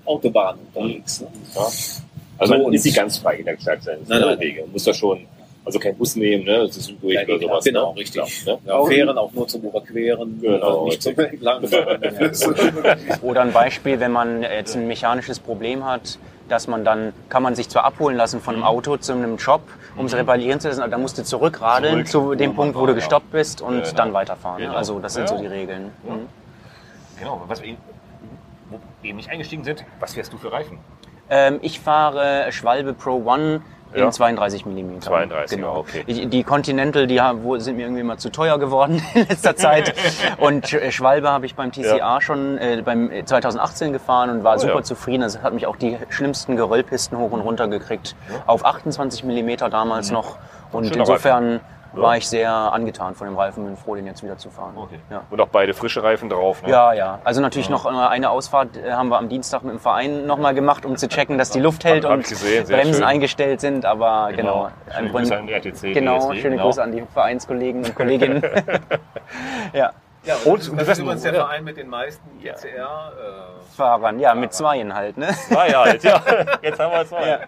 Autobahn 0.05 0.59
unterwegs. 0.75 1.23
Ne? 1.23 1.29
Ja. 1.55 1.61
Also 1.63 2.55
So, 2.55 2.63
man 2.65 2.73
ist 2.75 2.85
nicht 2.85 2.97
ganz 2.97 3.17
frei 3.17 3.37
in 3.37 3.47
der 3.47 3.59
Stadt 3.59 3.83
sein. 3.83 3.99
Nein, 4.07 4.21
nein. 4.21 4.39
Wege. 4.41 4.65
Muss 4.71 4.85
da 4.85 4.93
schon, 4.93 5.21
also 5.65 5.79
kein 5.79 5.97
Bus 5.97 6.17
nehmen, 6.17 6.45
ne? 6.45 6.67
Das 6.67 6.77
ist 6.77 6.93
durch 7.01 7.15
Ja, 7.15 7.23
oder 7.23 7.39
sowas. 7.41 7.65
genau, 7.65 7.93
ne? 7.93 8.01
richtig. 8.01 8.45
Ja, 8.47 8.53
ne? 8.55 8.59
Ja, 8.65 8.85
Fähren 8.85 9.17
auch 9.19 9.33
nur 9.33 9.47
zum 9.49 9.63
Überqueren, 9.63 10.41
Genau, 10.41 10.83
äh, 10.83 10.89
nicht 10.91 11.03
zum 11.03 11.15
richtig. 11.15 11.41
Der 11.41 12.13
Flüsse. 12.13 12.55
Oder 13.23 13.43
ein 13.43 13.53
Beispiel, 13.53 14.01
wenn 14.01 14.13
man 14.13 14.43
jetzt 14.43 14.75
ein 14.77 14.87
mechanisches 14.89 15.39
Problem 15.39 15.85
hat, 15.85 16.19
dass 16.49 16.67
man 16.67 16.85
dann, 16.85 17.13
kann 17.29 17.43
man 17.43 17.55
sich 17.55 17.69
zwar 17.69 17.85
abholen 17.85 18.17
lassen 18.17 18.41
von 18.41 18.55
einem 18.57 18.65
Auto 18.65 18.97
zu 18.97 19.13
einem 19.13 19.37
Job, 19.37 19.63
um 19.97 20.07
es 20.07 20.15
reparieren 20.15 20.59
zu 20.61 20.69
lassen, 20.69 20.81
aber 20.83 20.91
dann 20.91 21.01
musst 21.03 21.17
du 21.17 21.23
zurückradeln 21.25 22.01
Mhm. 22.01 22.07
Zurück. 22.07 22.39
zu 22.39 22.45
dem 22.45 22.55
Punkt, 22.55 22.75
wo 22.77 22.83
du 22.87 22.93
Ja. 22.93 22.97
gestoppt 22.97 23.31
bist 23.31 23.63
und 23.63 23.83
Genau. 23.85 23.95
dann 23.97 24.13
weiterfahren. 24.13 24.61
Genau. 24.61 24.75
Also 24.75 24.99
das 24.99 25.15
sind 25.15 25.23
Ja. 25.31 25.37
so 25.37 25.39
die 25.39 25.47
Regeln. 25.47 25.91
Ja. 26.07 26.15
Mhm. 26.15 26.29
Genau, 27.19 27.43
was 27.47 27.63
wir 27.63 27.69
eben, 27.69 27.79
wo 28.71 28.81
eben 29.07 29.17
nicht 29.17 29.31
eingestiegen 29.31 29.65
sind, 29.65 29.85
was 30.01 30.15
fährst 30.15 30.33
du 30.33 30.39
für 30.39 30.51
Reifen? 30.53 30.79
Ähm, 31.31 31.61
ich 31.63 31.79
fahre 31.81 32.51
Schwalbe 32.51 32.93
Pro 32.93 33.23
One 33.25 33.63
Ja. 33.95 34.05
in 34.07 34.13
32 34.13 34.67
mm. 34.67 34.99
32er, 35.01 35.49
genau. 35.51 35.77
okay. 35.79 36.05
Die, 36.07 36.27
die 36.27 36.43
Continental, 36.45 37.07
die 37.07 37.21
haben, 37.21 37.61
sind 37.61 37.77
mir 37.77 37.83
irgendwie 37.83 38.01
immer 38.01 38.19
zu 38.19 38.31
teuer 38.31 38.59
geworden 38.59 39.03
in 39.15 39.27
letzter 39.29 39.57
Zeit. 39.57 39.95
und 40.39 40.67
Sch- 40.67 40.91
Schwalbe 40.91 41.29
habe 41.31 41.47
ich 41.47 41.55
beim 41.55 41.73
TCA 41.73 42.21
schon 42.21 42.59
äh, 42.59 42.83
beim 42.85 43.11
2018 43.25 43.93
gefahren 43.93 44.31
und 44.31 44.45
war 44.45 44.55
Oh, 44.57 44.59
super 44.59 44.77
ja. 44.77 44.83
zufrieden. 44.83 45.23
Also 45.23 45.43
hat 45.43 45.55
mich 45.55 45.67
auch 45.67 45.77
die 45.77 45.97
schlimmsten 46.11 46.57
Geröllpisten 46.57 47.19
hoch 47.19 47.33
und 47.33 47.41
runter 47.41 47.69
gekriegt. 47.69 48.17
Auf 48.47 48.65
28 48.65 49.25
mm 49.25 49.57
damals 49.71 50.11
noch. 50.11 50.37
Und 50.73 50.87
Schöner 50.87 51.01
insofern 51.01 51.61
war 51.95 52.17
ich 52.17 52.29
sehr 52.29 52.51
angetan 52.51 53.15
von 53.15 53.27
dem 53.27 53.37
Reifen, 53.37 53.65
bin 53.65 53.77
froh, 53.77 53.95
den 53.95 54.07
jetzt 54.07 54.23
wieder 54.23 54.39
zu 54.39 54.51
fahren. 54.51 54.73
Okay. 54.77 54.99
Ja. 55.11 55.23
Und 55.31 55.41
auch 55.41 55.49
beide 55.49 55.75
frische 55.75 56.03
Reifen 56.03 56.29
drauf. 56.29 56.63
Ne? 56.63 56.71
Ja, 56.71 56.93
ja. 56.93 57.19
Also 57.25 57.41
natürlich 57.41 57.69
noch 57.71 57.85
äh, 57.87 57.89
eine 57.91 58.31
Ausfahrt 58.31 58.77
äh, 58.77 58.93
haben 58.93 59.09
wir 59.09 59.19
am 59.19 59.29
Dienstag 59.29 59.63
mit 59.63 59.73
dem 59.75 59.79
Verein 59.81 60.27
nochmal 60.27 60.55
gemacht, 60.55 60.85
um 60.87 60.97
zu 60.97 61.09
checken, 61.09 61.39
dass 61.39 61.51
die 61.51 61.61
Luft 61.61 61.85
hält 61.85 62.05
Hab 62.05 62.13
und 62.13 62.27
sehr 62.27 62.65
Bremsen 62.65 62.95
schön. 62.95 63.05
eingestellt 63.05 63.61
sind. 63.61 63.85
Aber 63.85 64.31
genau, 64.35 64.71
Schöne 64.95 65.11
Grüße 65.11 65.37
an 65.37 65.49
RTC. 65.49 65.93
genau, 65.95 66.19
GSD, 66.29 66.41
schöne 66.41 66.57
genau. 66.57 66.67
Grüße 66.69 66.83
an 66.83 66.93
die 66.93 67.03
Vereinskollegen 67.13 67.85
und 67.85 67.95
Kolleginnen. 68.03 68.43
ja, 69.73 69.91
Ja, 70.25 70.35
Und- 70.45 70.61
das, 70.61 70.69
und 70.69 70.81
das 70.81 70.89
ist 70.89 70.99
übrigens 71.01 71.23
der 71.23 71.35
ja. 71.35 71.41
Verein 71.47 71.65
mit 71.65 71.77
den 71.77 71.89
meisten 71.89 72.23
ICR. 72.41 73.13
Äh, 73.79 74.21
ja, 74.21 74.35
mit 74.35 74.53
Zweien 74.53 74.95
halt. 74.95 75.17
Ne? 75.17 75.29
Ja, 75.51 75.87
jetzt, 75.89 76.05
ja. 76.05 76.21
jetzt 76.63 76.79
haben 76.79 76.93
wir 76.93 77.07
zwei. 77.07 77.29
Ja. 77.29 77.39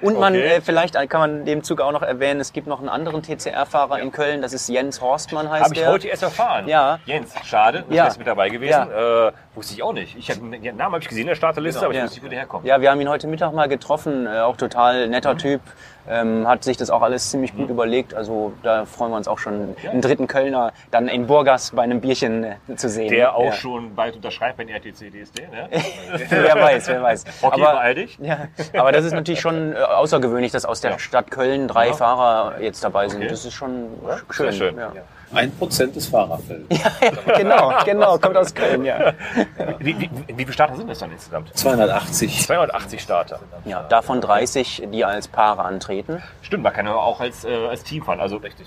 Und 0.00 0.18
man, 0.18 0.34
Okay. 0.34 0.56
äh, 0.56 0.60
vielleicht 0.60 0.94
kann 1.08 1.20
man 1.20 1.38
in 1.40 1.44
dem 1.46 1.62
Zug 1.62 1.80
auch 1.80 1.92
noch 1.92 2.02
erwähnen, 2.02 2.40
es 2.40 2.52
gibt 2.52 2.66
noch 2.66 2.80
einen 2.80 2.88
anderen 2.88 3.22
TCR-Fahrer 3.22 3.98
in 4.00 4.12
Köln, 4.12 4.42
das 4.42 4.52
ist 4.52 4.68
Jens 4.68 5.00
Horstmann 5.00 5.50
heißt 5.50 5.64
Habe 5.64 5.74
ich 5.74 5.80
der. 5.80 5.90
heute 5.90 6.08
erst 6.08 6.22
erfahren. 6.22 6.68
Ja. 6.68 6.98
Jens, 7.06 7.32
schade, 7.44 7.84
du 7.88 7.94
Ja. 7.94 8.04
wärst 8.04 8.18
mit 8.18 8.26
dabei 8.26 8.48
gewesen. 8.48 8.90
Äh, 8.90 9.32
wusste 9.54 9.74
ich 9.74 9.82
auch 9.82 9.92
nicht. 9.92 10.16
Ich 10.16 10.30
hab, 10.30 10.38
den 10.38 10.50
Namen 10.76 10.92
habe 10.92 10.98
ich 11.02 11.08
gesehen 11.08 11.22
in 11.22 11.28
der 11.28 11.34
Starterliste, 11.34 11.84
aber 11.84 11.92
ich 11.92 11.98
Ja. 11.98 12.04
wusste 12.04 12.16
nicht, 12.18 12.24
wo 12.24 12.28
der 12.30 12.38
herkommt. 12.38 12.64
Ja, 12.66 12.80
wir 12.80 12.90
haben 12.90 13.00
ihn 13.00 13.08
heute 13.08 13.26
Mittag 13.26 13.52
mal 13.52 13.68
getroffen, 13.68 14.26
äh, 14.26 14.40
auch 14.40 14.56
total 14.56 15.08
netter 15.08 15.36
Typ, 15.36 15.60
ähm, 16.08 16.46
hat 16.48 16.64
sich 16.64 16.76
das 16.76 16.90
auch 16.90 17.02
alles 17.02 17.30
ziemlich 17.30 17.54
gut 17.56 17.68
überlegt. 17.68 18.14
Also 18.14 18.52
da 18.62 18.84
freuen 18.86 19.10
wir 19.12 19.16
uns 19.16 19.28
auch 19.28 19.38
schon, 19.38 19.76
einen 19.90 20.00
dritten 20.00 20.26
Kölner 20.26 20.72
dann 20.90 21.08
in 21.08 21.26
Burgas 21.26 21.72
bei 21.74 21.82
einem 21.82 22.00
Bierchen 22.00 22.44
äh, 22.44 22.56
zu 22.76 22.88
sehen. 22.88 23.08
Der 23.10 23.34
auch 23.34 23.44
ja. 23.44 23.52
schon 23.52 23.94
bald 23.94 24.16
unterschreibt 24.16 24.56
bei 24.56 24.64
den 24.64 24.74
RTC 24.74 25.10
DSD. 25.10 25.42
Ne? 25.48 25.68
wer 26.28 26.54
weiß, 26.56 26.88
wer 26.88 27.02
weiß. 27.02 27.24
Okay, 27.42 27.62
aber, 27.62 27.72
beeil 27.72 27.94
dich. 27.94 28.18
ja, 28.22 28.48
aber 28.74 28.92
das 28.92 29.04
ist 29.04 29.12
natürlich 29.12 29.40
schon 29.40 29.69
äh, 29.74 29.78
außergewöhnlich, 29.80 30.52
dass 30.52 30.64
aus 30.64 30.80
der 30.80 30.92
Ja. 30.92 30.98
Stadt 30.98 31.30
Köln 31.30 31.68
drei 31.68 31.88
Ja. 31.88 31.92
Fahrer 31.94 32.60
jetzt 32.60 32.82
dabei 32.84 33.08
sind. 33.08 33.20
Okay. 33.20 33.28
Das 33.30 33.44
ist 33.44 33.54
schon 33.54 33.86
Ja, 34.06 34.18
schön. 34.30 34.52
sehr 34.52 34.52
schön. 34.52 34.78
Ja. 34.78 34.92
ein 35.32 35.50
Prozent 35.56 35.94
des 35.94 36.08
Fahrerfelds. 36.08 36.66
genau, 37.36 37.72
genau, 37.84 38.18
kommt 38.18 38.36
aus 38.36 38.52
Köln, 38.54 38.84
ja. 38.84 39.12
Wie, 39.78 39.98
wie, 40.00 40.10
wie 40.26 40.34
viele 40.34 40.52
Starter 40.52 40.76
sind 40.76 40.88
das 40.90 40.98
dann 40.98 41.12
insgesamt? 41.12 41.56
280. 41.56 42.42
280 42.46 43.00
Starter. 43.00 43.38
ja. 43.64 43.82
Davon 43.84 44.20
30, 44.20 44.88
die 44.92 45.04
als 45.04 45.28
Paare 45.28 45.64
antreten. 45.64 46.22
Stimmt, 46.42 46.64
man 46.64 46.72
kann 46.72 46.86
ja 46.86 46.94
auch 46.94 47.20
als, 47.20 47.44
äh, 47.44 47.66
als 47.68 47.84
Team 47.84 48.02
fahren. 48.02 48.20
Also 48.20 48.36
richtig. 48.38 48.66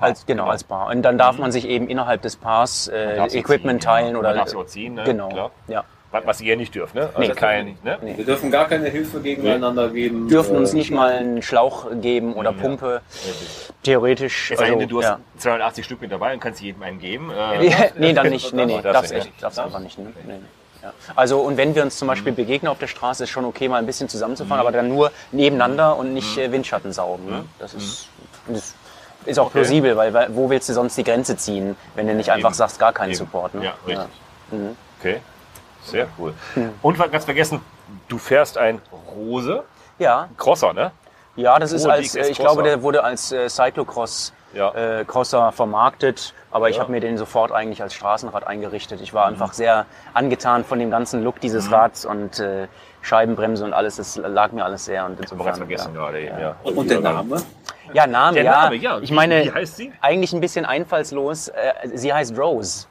Als, 0.00 0.26
genau, 0.26 0.46
als 0.48 0.64
Paar. 0.64 0.88
Und 0.88 1.02
dann 1.02 1.18
darf 1.18 1.38
man 1.38 1.52
sich 1.52 1.68
eben 1.68 1.88
innerhalb 1.88 2.22
des 2.22 2.36
Paars 2.36 2.88
äh, 2.88 3.16
Equipment 3.26 3.82
ziehen, 3.82 3.90
ja. 3.90 3.96
teilen 3.96 4.16
oder. 4.16 4.30
Man 4.30 4.38
darf 4.38 4.48
sie 4.48 4.56
auch 4.56 4.66
ziehen, 4.66 4.94
ne? 4.94 5.04
Genau. 5.04 5.28
Klar. 5.28 5.50
Ja. 5.68 5.84
Was, 6.14 6.26
was 6.26 6.40
ihr 6.40 6.56
nicht 6.56 6.72
dürft, 6.76 6.94
ne? 6.94 7.10
Also 7.12 7.20
Nee, 7.20 7.28
kein, 7.34 7.76
ne? 7.82 7.98
Nee. 8.00 8.16
Wir 8.16 8.24
dürfen 8.24 8.48
gar 8.52 8.68
keine 8.68 8.88
Hilfe 8.88 9.20
gegeneinander 9.20 9.88
geben. 9.88 10.28
Dürfen 10.28 10.56
uns 10.56 10.72
Äh, 10.72 10.76
nicht 10.76 10.92
mal 10.92 11.10
einen 11.12 11.42
Schlauch 11.42 11.86
geben 12.00 12.34
oder 12.34 12.52
Ja. 12.52 12.56
Pumpe. 12.56 13.00
Theoretisch. 13.82 14.52
Es 14.52 14.60
also, 14.60 14.86
du 14.86 14.98
hast 14.98 15.04
ja. 15.08 15.18
280 15.38 15.84
Stück 15.84 16.00
mit 16.00 16.12
dabei 16.12 16.32
und 16.32 16.38
kannst 16.40 16.60
jedem 16.60 16.82
einen 16.84 17.00
geben. 17.00 17.30
Äh, 17.32 17.66
Ja, 17.68 17.76
nee, 17.98 18.12
dann 18.12 18.28
nicht. 18.30 18.52
Nee, 18.54 18.64
nee, 18.66 18.80
Darfst 18.80 18.94
darf's 18.94 19.08
du 19.08 19.14
nicht, 19.16 19.26
ne? 19.26 19.32
darf's 19.40 19.58
einfach 19.58 19.80
nicht. 19.80 19.98
Ne? 19.98 20.12
Nee, 20.24 20.34
nee. 20.34 20.38
Ja. 20.84 20.92
Also, 21.16 21.40
und 21.40 21.56
wenn 21.56 21.74
wir 21.74 21.82
uns 21.82 21.98
zum 21.98 22.06
Beispiel 22.06 22.30
begegnen 22.32 22.70
auf 22.70 22.78
der 22.78 22.86
Straße, 22.86 23.24
ist 23.24 23.30
schon 23.30 23.44
okay, 23.44 23.68
mal 23.68 23.78
ein 23.78 23.86
bisschen 23.86 24.08
zusammenzufahren, 24.08 24.60
aber 24.60 24.70
dann 24.70 24.88
nur 24.88 25.10
nebeneinander 25.32 25.96
und 25.96 26.14
nicht 26.14 26.38
äh, 26.38 26.52
Windschatten 26.52 26.92
saugen. 26.92 27.26
Ne? 27.28 27.44
Das 27.58 27.74
ist, 27.74 28.06
das 28.46 28.74
ist 29.24 29.38
auch 29.40 29.50
plausibel, 29.50 29.96
weil, 29.96 30.14
weil 30.14 30.28
wo 30.36 30.48
willst 30.48 30.68
du 30.68 30.74
sonst 30.74 30.96
die 30.96 31.02
Grenze 31.04 31.36
ziehen, 31.36 31.74
wenn 31.96 32.06
du 32.06 32.14
nicht 32.14 32.30
einfach 32.30 32.50
Eben. 32.50 32.54
sagst, 32.54 32.78
gar 32.78 32.92
keinen 32.92 33.10
Eben. 33.10 33.18
Support. 33.18 33.54
Ne? 33.54 33.64
Ja, 33.64 33.74
richtig. 33.86 34.06
Okay, 35.00 35.20
sehr 35.84 36.06
cool. 36.18 36.34
Und 36.82 36.98
was 36.98 37.10
ganz 37.10 37.24
vergessen, 37.24 37.60
du 38.08 38.18
fährst 38.18 38.58
ein 38.58 38.80
Rose 39.14 39.64
ja, 39.98 40.28
Crosser, 40.36 40.72
ne? 40.72 40.90
Ja, 41.36 41.58
das 41.58 41.72
ist 41.72 41.84
Hohe 41.84 41.92
als, 41.92 42.14
äh, 42.14 42.28
ich 42.28 42.38
glaube, 42.38 42.62
der 42.62 42.82
wurde 42.82 43.02
als 43.02 43.32
äh, 43.32 43.48
Cyclocross 43.48 44.32
Ja. 44.52 44.72
äh, 44.72 45.04
Crosser 45.04 45.50
vermarktet, 45.52 46.32
aber 46.52 46.68
ich 46.70 46.76
Ja. 46.76 46.82
habe 46.82 46.92
mir 46.92 47.00
den 47.00 47.18
sofort 47.18 47.50
eigentlich 47.50 47.82
als 47.82 47.92
Straßenrad 47.94 48.46
eingerichtet. 48.46 49.00
Ich 49.00 49.12
Mhm. 49.12 49.16
war 49.16 49.26
einfach 49.26 49.52
sehr 49.52 49.86
angetan 50.14 50.64
von 50.64 50.78
dem 50.78 50.90
ganzen 50.92 51.24
Look 51.24 51.40
dieses 51.40 51.70
Rads 51.72 52.04
und 52.06 52.38
äh, 52.38 52.68
Scheibenbremse 53.02 53.64
und 53.64 53.72
alles, 53.72 53.96
das 53.96 54.16
lag 54.16 54.52
mir 54.52 54.64
alles 54.64 54.84
sehr. 54.84 55.04
Und 55.06 55.18
insofern, 55.20 55.44
ganz 55.46 55.58
vergessen 55.58 55.92
ja. 55.94 56.00
gerade 56.00 56.20
eben, 56.20 56.38
ja. 56.38 56.56
Und 56.62 56.88
der 56.90 57.00
Name? 57.00 57.42
Ja, 57.92 58.06
Name, 58.06 58.34
Der 58.34 58.44
ja. 58.44 58.50
Name, 58.62 58.76
ja. 58.76 58.98
Ich 59.00 59.10
Wie- 59.10 59.14
meine, 59.14 59.44
wie 59.44 59.52
heißt 59.52 59.76
sie? 59.76 59.92
eigentlich 60.00 60.32
ein 60.32 60.40
bisschen 60.40 60.64
einfallslos. 60.64 61.48
Äh, 61.48 61.72
sie 61.94 62.12
heißt 62.14 62.38
Rose. 62.38 62.86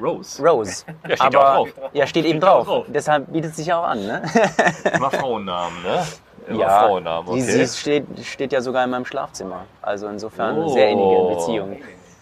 Rose. 0.00 0.42
Rose. 0.42 0.84
Ja, 1.08 1.16
steht 1.16 1.20
aber, 1.36 1.58
auch 1.58 1.68
drauf. 1.68 1.90
Ja, 1.92 2.06
steht 2.06 2.24
eben 2.24 2.38
auch 2.42 2.46
drauf. 2.46 2.66
drauf. 2.66 2.86
Deshalb 2.88 3.32
bietet 3.32 3.50
es 3.50 3.56
sich 3.56 3.66
ja 3.66 3.80
auch 3.80 3.88
an, 3.88 4.06
ne? 4.06 4.22
Immer 4.94 5.10
Frauennamen, 5.10 5.82
ne? 5.82 6.06
Immer 6.48 6.60
ja, 6.60 6.80
Frauennamen, 6.80 7.28
okay. 7.30 7.40
sie, 7.40 7.66
sie 7.66 7.78
steht, 7.78 8.06
steht 8.24 8.52
ja 8.52 8.60
sogar 8.60 8.84
in 8.84 8.90
meinem 8.90 9.04
Schlafzimmer. 9.04 9.64
Also 9.82 10.08
insofern 10.08 10.58
Oh. 10.58 10.68
sehr 10.68 10.88
innige 10.90 11.34
Beziehung. 11.34 11.76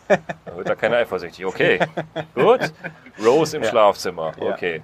Da 0.09 0.57
wird 0.57 0.69
da 0.69 0.75
keiner 0.75 0.97
eifersüchtig. 0.99 1.45
Okay, 1.45 1.79
gut. 2.35 2.73
Rose 3.25 3.57
im 3.57 3.65
Schlafzimmer. 3.65 4.33
Ja. 4.41 4.53
Okay. 4.53 4.77
Ja, 4.77 4.83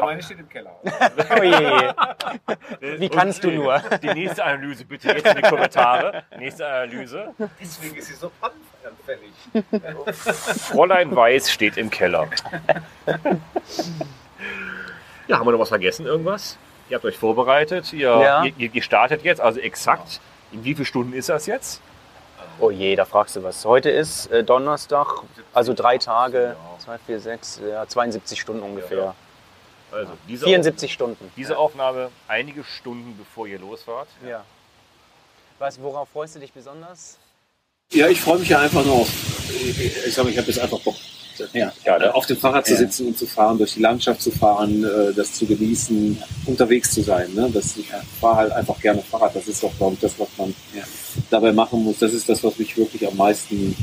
meine 0.00 0.22
steht 0.22 0.38
im 0.40 0.48
Keller. 0.48 0.76
Oh 1.38 1.42
je. 1.42 2.98
Wie 2.98 3.08
kannst 3.08 3.42
du 3.44 3.50
nur? 3.50 3.78
Die 4.02 4.08
nächste 4.08 4.44
Analyse 4.44 4.84
bitte 4.84 5.08
jetzt 5.08 5.26
in 5.26 5.36
die 5.36 5.42
Kommentare. 5.42 6.22
Nächste 6.38 6.66
Analyse. 6.66 7.34
Deswegen 7.60 7.96
ist 7.96 8.06
sie 8.08 8.14
so 8.14 8.30
anfällig. 8.82 9.32
Fräulein 10.60 11.14
Weiß 11.14 11.50
steht 11.50 11.76
im 11.76 11.90
Keller. 11.90 12.28
Ja, 15.28 15.38
haben 15.38 15.46
wir 15.46 15.52
noch 15.52 15.58
was 15.60 15.68
vergessen? 15.70 16.06
Irgendwas? 16.06 16.58
Ihr 16.90 16.96
habt 16.96 17.04
euch 17.04 17.16
vorbereitet. 17.18 17.92
Ihr, 17.92 18.08
Ja. 18.08 18.44
ihr, 18.44 18.72
ihr 18.72 18.82
startet 18.82 19.22
jetzt. 19.24 19.40
Also 19.40 19.60
exakt. 19.60 20.20
In 20.52 20.64
wie 20.64 20.74
vielen 20.74 20.86
Stunden 20.86 21.12
ist 21.14 21.28
das 21.28 21.46
jetzt? 21.46 21.80
Oh 22.60 22.70
je, 22.70 22.94
da 22.94 23.04
fragst 23.04 23.34
du 23.36 23.42
was. 23.42 23.64
Heute 23.64 23.90
ist 23.90 24.30
äh, 24.30 24.44
Donnerstag, 24.44 25.22
also 25.52 25.72
drei 25.74 25.98
Tage, 25.98 26.54
zwei, 26.78 26.98
vier, 26.98 27.18
sechs, 27.18 27.60
ja, 27.68 27.84
72 27.86 28.40
Stunden 28.40 28.62
ungefähr. 28.62 29.14
Also 29.94 30.12
diese, 30.28 30.44
74 30.44 30.92
Stunden. 30.92 31.30
diese 31.36 31.56
Aufnahme 31.56 32.10
einige 32.26 32.64
Stunden 32.64 33.16
bevor 33.16 33.46
ihr 33.46 33.58
losfahrt. 33.58 34.08
Ja. 34.28 34.44
Was, 35.58 35.80
worauf 35.80 36.08
freust 36.08 36.34
du 36.34 36.40
dich 36.40 36.52
besonders? 36.52 37.18
Ja, 37.92 38.08
ich 38.08 38.20
freue 38.20 38.38
mich 38.40 38.48
ja 38.48 38.58
einfach 38.60 38.84
nur 38.84 38.94
auf. 38.94 39.08
Ich, 39.50 39.78
ich 39.78 40.14
sag 40.14 40.26
ich 40.26 40.36
habe 40.36 40.48
jetzt 40.48 40.58
einfach 40.58 40.80
Bock. 40.80 40.96
Ja, 41.52 41.72
Ja, 41.84 41.98
ne? 41.98 42.14
auf 42.14 42.26
dem 42.26 42.36
Fahrrad 42.36 42.66
zu 42.66 42.76
sitzen 42.76 43.08
und 43.08 43.18
zu 43.18 43.26
fahren, 43.26 43.58
durch 43.58 43.74
die 43.74 43.80
Landschaft 43.80 44.22
zu 44.22 44.30
fahren, 44.30 44.84
äh, 44.84 45.12
das 45.12 45.32
zu 45.32 45.46
genießen, 45.46 46.22
unterwegs 46.46 46.92
zu 46.92 47.02
sein. 47.02 47.32
Ne? 47.34 47.50
Das, 47.52 47.76
ich 47.76 47.88
fahre 48.20 48.36
halt 48.36 48.52
einfach 48.52 48.80
gerne 48.80 49.02
Fahrrad. 49.02 49.34
Das 49.34 49.48
ist 49.48 49.62
doch, 49.62 49.76
glaube 49.76 49.94
ich, 49.94 50.00
das, 50.00 50.18
was 50.18 50.28
man 50.36 50.54
dabei 51.30 51.52
machen 51.52 51.82
muss. 51.82 51.98
Das 51.98 52.12
ist 52.12 52.28
das, 52.28 52.42
was 52.44 52.56
mich 52.58 52.76
wirklich 52.76 53.06
am 53.06 53.16
meisten 53.16 53.76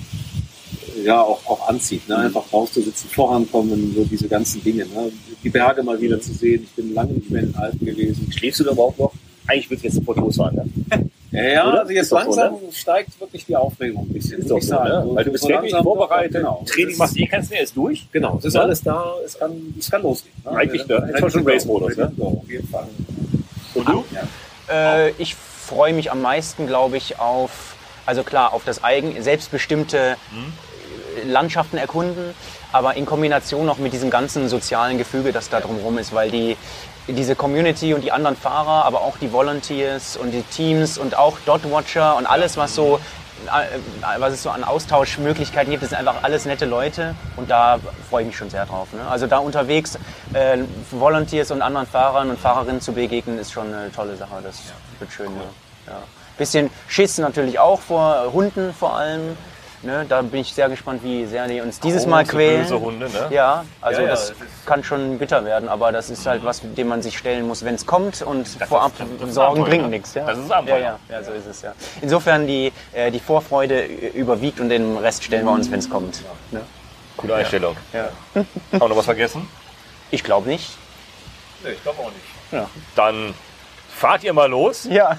ja, 1.03 1.22
auch, 1.22 1.45
auch 1.45 1.68
anzieht. 1.68 2.07
Ne? 2.07 2.18
Einfach 2.18 2.43
rauszusitzen, 2.51 3.09
vorankommen, 3.09 3.93
so 3.95 4.03
diese 4.05 4.28
ganzen 4.28 4.64
Dinge. 4.64 4.86
Ne? 4.86 5.12
Die 5.43 5.49
Berge 5.49 5.81
mal 5.83 5.99
wieder 5.99 6.19
zu 6.21 6.33
sehen. 6.33 6.63
Ich 6.63 6.71
bin 6.71 6.93
lange 6.93 7.13
nicht 7.13 7.29
mehr 7.29 7.41
in 7.43 7.51
den 7.51 7.55
Alpen 7.55 7.85
gewesen. 7.85 8.31
Schläfst 8.31 8.59
du 8.59 8.63
da 8.63 8.71
überhaupt 8.71 8.99
noch? 8.99 9.11
Eigentlich 9.47 9.69
willst 9.69 9.83
du 9.83 9.87
jetzt 9.87 9.95
sofort 9.95 10.17
losfahren, 10.17 10.55
ne? 10.55 11.09
Ja, 11.33 11.43
ja 11.43 11.63
also 11.63 11.93
jetzt 11.93 12.11
doch 12.11 12.23
so, 12.25 12.35
langsam 12.35 12.59
steigt 12.73 13.17
wirklich 13.21 13.45
die 13.45 13.55
Aufregung 13.55 14.03
ein 14.03 14.09
bisschen. 14.13 14.39
Ist 14.41 14.51
doch 14.51 14.57
ich 14.57 14.67
so, 14.67 14.75
ne? 14.75 15.01
So- 15.05 15.15
Weil 15.15 15.23
du 15.23 15.31
bist 15.31 15.43
so 15.43 15.49
wirklich 15.49 15.71
langsam- 15.71 15.83
vorbereitet. 15.85 16.33
Genau. 16.33 16.61
Training 16.67 16.97
machst 16.97 17.15
du 17.15 17.19
eh 17.21 17.25
keinen 17.27 17.47
mehr, 17.47 17.63
ist 17.63 17.73
durch. 17.77 18.05
Genau, 18.11 18.37
es 18.39 18.43
ist 18.45 18.53
Ja? 18.55 18.61
alles 18.63 18.83
da, 18.83 19.13
es 19.25 19.39
kann, 19.39 19.73
es 19.79 19.89
kann 19.89 20.01
losgehen. 20.01 20.33
Ne? 20.43 20.51
Eigentlich, 20.51 20.85
ne? 20.87 21.07
Jetzt 21.09 21.21
war 21.21 21.29
schon 21.29 21.47
Race-Modus, 21.47 21.95
ne? 21.95 22.11
Ja, 22.17 22.25
auf 22.25 22.49
jeden 22.51 22.67
Fall. 22.67 22.87
Und 23.75 23.87
du? 23.87 24.03
Äh, 24.69 25.11
ich 25.11 25.35
freue 25.35 25.93
mich 25.93 26.11
am 26.11 26.21
meisten, 26.21 26.67
glaube 26.67 26.97
ich, 26.97 27.17
auf, 27.17 27.75
also 28.05 28.23
klar, 28.23 28.51
auf 28.53 28.65
das 28.65 28.83
eigen, 28.83 29.23
selbstbestimmte 29.23 29.97
äh, 29.97 30.15
Landschaften 31.26 31.78
erkunden, 31.78 32.34
aber 32.72 32.95
in 32.95 33.05
Kombination 33.05 33.66
noch 33.66 33.78
mit 33.78 33.93
diesem 33.93 34.09
ganzen 34.09 34.49
sozialen 34.49 34.97
Gefüge, 34.97 35.32
das 35.32 35.49
da 35.49 35.59
drumherum 35.59 35.97
ist, 35.97 36.14
weil 36.14 36.32
die, 36.32 36.57
diese 37.07 37.36
Community 37.36 37.93
und 37.93 38.01
die 38.01 38.12
anderen 38.12 38.36
Fahrer, 38.36 38.86
aber 38.86 39.01
auch 39.01 39.18
die 39.18 39.32
Volunteers 39.32 40.18
und 40.18 40.32
die 40.32 40.43
Teams 40.43 40.97
und 40.97 41.18
auch 41.18 41.38
Dot-Watcher 41.45 42.16
und 42.18 42.26
alles, 42.26 42.57
was 42.57 42.76
so 42.76 42.99
äh, 43.47 44.20
was 44.20 44.34
es 44.34 44.43
so 44.43 44.49
an 44.49 44.64
Austauschmöglichkeiten 44.64 45.72
gibt, 45.72 45.82
das 45.82 45.89
sind 45.89 45.99
einfach 45.99 46.24
alles 46.24 46.45
nette 46.45 46.66
Leute 46.66 47.16
und 47.38 47.49
da 47.49 47.80
freue 48.09 48.22
ich 48.22 48.28
mich 48.28 48.38
schon 48.38 48.49
sehr 48.49 48.66
drauf. 48.66 48.89
Ne? 48.93 49.01
Also 49.09 49.26
da 49.26 49.39
unterwegs 49.39 49.97
äh, 50.34 50.59
Volunteers 50.91 51.49
und 51.49 51.62
anderen 51.62 51.88
Fahrern 51.88 52.30
und 52.30 52.39
Fahrerinnen 52.39 52.82
zu 52.82 52.93
begegnen, 52.93 53.39
ist 53.39 53.51
schon 53.51 53.74
eine 53.74 53.91
tolle 53.91 54.16
Sache. 54.16 54.36
Das 54.43 54.59
wird 54.99 55.12
schön. 55.12 55.32
Ja. 55.88 55.93
Ja. 55.93 55.99
Bisschen 56.38 56.70
Schiss 56.88 57.18
natürlich 57.18 57.59
auch 57.59 57.82
vor 57.82 58.32
Hunden 58.32 58.74
vor 58.74 58.95
allem. 58.95 59.38
Ne? 59.84 60.05
Da 60.07 60.21
bin 60.21 60.41
ich 60.41 60.53
sehr 60.53 60.69
gespannt, 60.69 61.01
wie 61.03 61.25
sehr 61.25 61.47
die 61.47 61.59
uns 61.59 61.79
dieses 61.79 62.05
Mal 62.05 62.23
quälen. 62.23 62.61
böse 62.61 62.79
Hunde, 62.79 63.09
ne? 63.09 63.27
Ja, 63.32 63.65
also 63.82 64.01
Ja, 64.01 64.05
ja, 64.07 64.11
das 64.13 64.27
das 64.29 64.38
kann 64.65 64.84
schon 64.84 65.17
bitter 65.17 65.43
werden, 65.43 65.67
aber 65.69 65.91
das 65.91 66.09
ist 66.11 66.25
halt 66.27 66.43
was, 66.45 66.61
dem 66.63 66.88
man 66.88 67.01
sich 67.01 67.17
stellen 67.17 67.47
muss, 67.47 67.65
wenn 67.65 67.73
es 67.75 67.86
kommt 67.88 68.21
und 68.21 68.43
ist- 68.43 68.63
vorab 68.65 68.91
das 69.19 69.29
ist 69.29 69.34
Sorgen 69.36 69.63
bringt 69.63 69.84
ne? 69.86 69.89
nichts. 69.89 70.13
Ja? 70.13 70.25
Das 70.25 70.38
ist 70.38 70.51
Abenteuer. 70.51 70.79
Ja, 70.79 70.99
ja, 71.09 71.15
ja, 71.17 71.23
so 71.23 71.32
ist 71.32 71.47
es 71.47 71.61
ja. 71.63 71.73
Insofern 72.01 72.45
die, 72.45 72.71
äh, 72.93 73.09
die 73.09 73.19
Vorfreude 73.19 73.84
überwiegt 73.86 74.59
und 74.59 74.69
den 74.69 74.97
Rest 74.97 75.23
stellen 75.23 75.45
wir 75.45 75.51
uns, 75.51 75.71
wenn 75.71 75.79
es 75.79 75.89
kommt. 75.89 76.21
Ne? 76.51 76.61
Coole 77.17 77.36
Einstellung. 77.36 77.75
Ja. 77.91 78.09
Haben 78.36 78.45
wir 78.71 78.88
noch 78.88 78.95
was 78.97 79.05
vergessen? 79.05 79.47
Ich 80.11 80.23
glaube 80.23 80.47
nicht. 80.47 80.69
Nee, 81.63 81.71
ich 81.71 81.82
glaube 81.84 81.99
auch 82.01 82.11
nicht. 82.11 82.67
Dann 82.95 83.34
fahrt 83.95 84.23
ihr 84.23 84.33
mal 84.33 84.49
los. 84.49 84.85
Ja. 84.89 85.17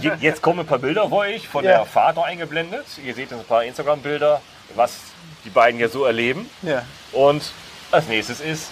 Je- 0.00 0.12
Jetzt 0.20 0.42
kommen 0.42 0.60
ein 0.60 0.66
paar 0.66 0.78
Bilder 0.78 1.08
für 1.08 1.14
euch 1.16 1.48
von 1.48 1.64
Ja. 1.64 1.78
der 1.78 1.86
Fahrt 1.86 2.16
noch 2.16 2.24
eingeblendet. 2.24 2.84
Ihr 3.04 3.14
seht 3.14 3.32
ein 3.32 3.44
paar 3.44 3.64
Instagram-Bilder, 3.64 4.40
was 4.74 4.98
die 5.44 5.50
beiden 5.50 5.78
hier 5.78 5.88
so 5.88 6.04
erleben. 6.04 6.48
ja. 6.62 6.84
Und 7.12 7.42
als 7.90 8.06
nächstes 8.08 8.40
ist 8.40 8.70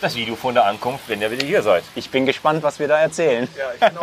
das 0.00 0.14
Video 0.14 0.36
von 0.36 0.54
der 0.54 0.64
Ankunft, 0.66 1.08
wenn 1.08 1.20
ihr 1.22 1.30
wieder 1.30 1.46
hier 1.46 1.62
seid. 1.62 1.84
Ich 1.94 2.10
bin 2.10 2.26
gespannt, 2.26 2.62
was 2.62 2.78
wir 2.78 2.88
da 2.88 2.98
erzählen. 3.00 3.48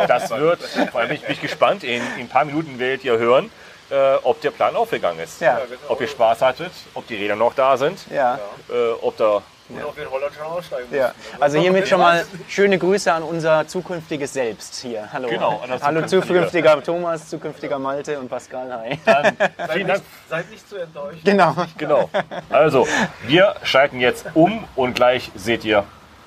Das 0.08 0.30
wird, 0.30 0.60
vor 0.90 1.00
allem 1.00 1.08
bin 1.10 1.18
ich 1.18 1.26
bin 1.26 1.40
gespannt, 1.40 1.84
in, 1.84 2.02
in 2.16 2.20
ein 2.20 2.28
paar 2.28 2.44
Minuten 2.44 2.78
werdet 2.78 3.04
ihr 3.04 3.16
hören, 3.18 3.50
äh, 3.90 4.14
ob 4.22 4.40
der 4.40 4.50
Plan 4.50 4.76
aufgegangen 4.76 5.20
ist. 5.20 5.40
Ja. 5.40 5.60
Ob 5.88 6.00
ihr 6.00 6.08
Spaß 6.08 6.40
hattet, 6.42 6.70
ob 6.94 7.06
die 7.06 7.16
Räder 7.16 7.36
noch 7.36 7.54
da 7.54 7.76
sind, 7.76 7.98
Ja. 8.10 8.38
äh, 8.70 8.90
ob 9.02 9.16
da 9.16 9.42
Und 9.74 9.84
ob 9.84 9.96
wir 9.96 10.04
in 10.04 10.10
Holland 10.10 10.34
schon 10.34 10.46
aussteigen 10.46 10.94
Ja, 10.94 11.12
also 11.38 11.58
hiermit 11.60 11.88
schon 11.88 12.00
mal 12.00 12.24
schöne 12.48 12.78
Grüße 12.78 13.12
an 13.12 13.22
unser 13.22 13.66
zukünftiges 13.66 14.32
Selbst 14.32 14.76
hier. 14.80 15.08
Hallo. 15.12 15.28
Genau, 15.28 15.62
Hallo 15.80 16.00
zukünftige. 16.06 16.10
zukünftiger 16.10 16.82
Thomas, 16.82 17.28
zukünftiger 17.28 17.78
Malte 17.78 18.18
und 18.18 18.28
Pascal. 18.28 18.72
Hi. 18.72 18.98
Vielen 19.72 19.88
Dank. 19.88 20.02
Seid 20.28 20.50
nicht 20.50 20.68
zu 20.68 20.76
enttäuscht. 20.76 21.24
Genau. 21.24 21.54
Genau. 21.78 22.10
Also, 22.50 22.86
wir 23.26 23.54
schalten 23.62 24.00
jetzt 24.00 24.26
um 24.34 24.64
und 24.76 24.94
gleich 24.94 25.30
seht 25.34 25.64
ihr 25.64 25.84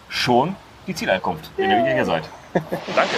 schon 0.10 0.56
die 0.88 0.96
Zieleinkunft, 0.96 1.52
wenn 1.58 1.70
ihr 1.72 1.78
wieder 1.80 1.94
hier 1.94 2.06
seid. 2.06 2.24
Danke. 2.54 3.16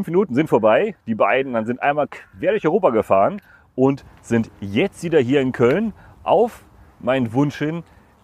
Fünf 0.00 0.06
Minuten 0.06 0.34
sind 0.34 0.48
vorbei. 0.48 0.94
Die 1.06 1.14
beiden 1.14 1.52
dann 1.52 1.66
sind 1.66 1.82
einmal 1.82 2.08
quer 2.08 2.52
durch 2.52 2.64
Europa 2.64 2.88
gefahren 2.88 3.42
und 3.74 4.02
sind 4.22 4.50
jetzt 4.60 5.02
wieder 5.02 5.20
hier 5.20 5.42
in 5.42 5.52
Köln. 5.52 5.92
Auf 6.22 6.64
meinen 7.00 7.34
Wunsch 7.34 7.58
hin 7.58 7.82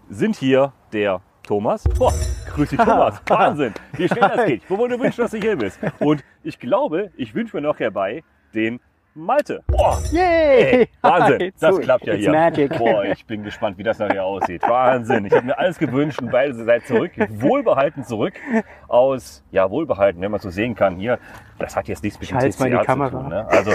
sind 0.08 0.36
hier 0.36 0.72
der 0.94 1.20
Thomas. 1.42 1.84
Boah, 1.98 2.14
grüß 2.54 2.70
dich 2.70 2.78
Thomas. 2.78 3.20
Wahnsinn, 3.28 3.74
wie 3.92 4.08
schnell 4.08 4.20
das 4.20 4.46
geht. 4.46 4.62
Wo 4.70 4.88
du 4.88 4.98
wünschst, 4.98 5.18
dass 5.18 5.32
du 5.32 5.36
hier 5.36 5.56
bist. 5.56 5.78
Und 5.98 6.24
ich 6.42 6.58
glaube, 6.58 7.10
ich 7.14 7.34
wünsche 7.34 7.54
mir 7.54 7.62
noch 7.62 7.78
herbei 7.78 8.24
den 8.54 8.80
Malte. 9.16 9.62
Boah, 9.66 9.98
Yay! 10.12 10.88
Wahnsinn, 11.00 11.40
It's 11.40 11.60
das 11.60 11.80
klappt 11.80 12.06
ja 12.06 12.12
it's 12.14 12.22
hier. 12.24 12.32
magic. 12.32 12.76
Boah, 12.76 13.04
ich 13.04 13.24
bin 13.24 13.42
gespannt, 13.42 13.78
wie 13.78 13.82
das 13.82 13.98
nachher 13.98 14.24
aussieht. 14.24 14.62
Wahnsinn. 14.62 15.24
Ich 15.24 15.32
habe 15.32 15.46
mir 15.46 15.58
alles 15.58 15.78
gewünscht 15.78 16.20
und 16.20 16.30
beide 16.30 16.52
seid 16.54 16.86
zurück, 16.86 17.12
wohlbehalten 17.30 18.04
zurück 18.04 18.34
aus, 18.88 19.42
ja, 19.52 19.70
wohlbehalten, 19.70 20.20
wenn 20.20 20.30
man 20.30 20.40
so 20.40 20.50
sehen 20.50 20.74
kann 20.74 20.96
hier. 20.96 21.18
Das 21.58 21.74
hat 21.74 21.88
jetzt 21.88 22.04
nichts 22.04 22.20
mit 22.20 22.30
dem 22.30 22.36
halt's 22.36 22.58
mal 22.58 22.70
die 22.70 22.76
CCA 22.76 23.06
zu 23.06 23.10
tun. 23.16 23.28
Ne? 23.30 23.46
Also 23.48 23.70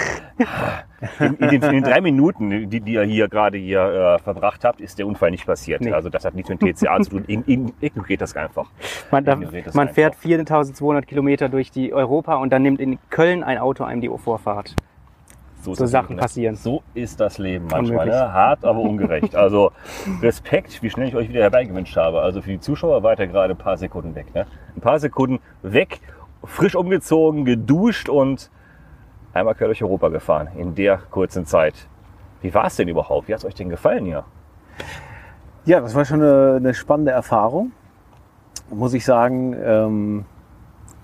in, 1.19 1.33
in, 1.37 1.49
den, 1.49 1.63
in 1.63 1.71
den 1.71 1.83
drei 1.83 2.01
Minuten, 2.01 2.69
die, 2.69 2.79
die 2.79 2.93
ihr 2.93 3.03
hier 3.03 3.27
gerade 3.27 3.57
hier 3.57 3.81
äh, 3.81 4.19
verbracht 4.19 4.63
habt, 4.63 4.79
ist 4.79 4.99
der 4.99 5.07
Unfall 5.07 5.31
nicht 5.31 5.47
passiert. 5.47 5.81
Nee. 5.81 5.91
Also 5.91 6.09
das 6.09 6.23
hat 6.23 6.35
nichts 6.35 6.49
mit 6.51 6.61
dem 6.61 6.75
TCA 6.75 6.99
zu 7.01 7.09
tun. 7.09 7.25
In, 7.25 7.43
in, 7.45 7.73
ignoriert 7.81 8.21
das 8.21 8.35
einfach. 8.35 8.69
Man, 9.09 9.25
da, 9.25 9.33
Ignoriert 9.33 9.65
das 9.65 9.73
man 9.73 9.87
einfach. 9.87 9.95
fährt 9.95 10.15
4200 10.15 11.07
Kilometer 11.07 11.49
durch 11.49 11.71
die 11.71 11.91
Europa 11.91 12.35
und 12.35 12.51
dann 12.53 12.61
nimmt 12.61 12.79
in 12.79 12.99
Köln 13.09 13.43
ein 13.43 13.57
Auto 13.57 13.83
einem 13.83 14.01
die 14.01 14.09
Vorfahrt. 14.09 14.75
So, 15.61 15.71
ist 15.71 15.77
So 15.77 15.83
das 15.83 15.91
Sachen 15.91 16.09
Leben, 16.09 16.19
passieren. 16.19 16.55
So 16.55 16.81
ist 16.93 17.19
das 17.19 17.37
Leben 17.37 17.67
manchmal. 17.69 18.07
Ne? 18.07 18.33
Hart, 18.33 18.65
aber 18.65 18.79
ungerecht. 18.79 19.35
Also 19.35 19.71
Respekt, 20.21 20.81
wie 20.81 20.89
schnell 20.89 21.07
ich 21.07 21.15
euch 21.15 21.29
wieder 21.29 21.41
herbeigewünscht 21.41 21.95
habe. 21.95 22.21
Also 22.21 22.41
für 22.41 22.49
die 22.49 22.59
Zuschauer 22.59 23.03
weiter 23.03 23.27
gerade 23.27 23.53
ein 23.53 23.57
paar 23.57 23.77
Sekunden 23.77 24.15
weg. 24.15 24.33
Ne? 24.33 24.47
Ein 24.75 24.81
paar 24.81 24.99
Sekunden 24.99 25.39
weg, 25.61 26.01
frisch 26.43 26.75
umgezogen, 26.75 27.45
geduscht 27.45 28.09
und 28.09 28.49
einmal 29.33 29.53
quer 29.53 29.67
durch 29.67 29.83
Europa 29.83 30.09
gefahren 30.09 30.49
in 30.57 30.73
der 30.73 30.97
kurzen 30.97 31.45
Zeit. 31.45 31.87
Wie 32.41 32.53
war 32.53 32.65
es 32.65 32.75
denn 32.75 32.87
überhaupt? 32.87 33.27
Wie 33.27 33.33
hat 33.33 33.39
es 33.39 33.45
euch 33.45 33.55
denn 33.55 33.69
gefallen 33.69 34.05
hier? 34.05 34.23
Ja, 35.65 35.79
das 35.79 35.93
war 35.93 36.05
schon 36.05 36.23
eine, 36.23 36.55
eine 36.57 36.73
spannende 36.73 37.11
Erfahrung, 37.11 37.71
muss 38.71 38.95
ich 38.95 39.05
sagen. 39.05 39.55
Ähm, 39.63 40.25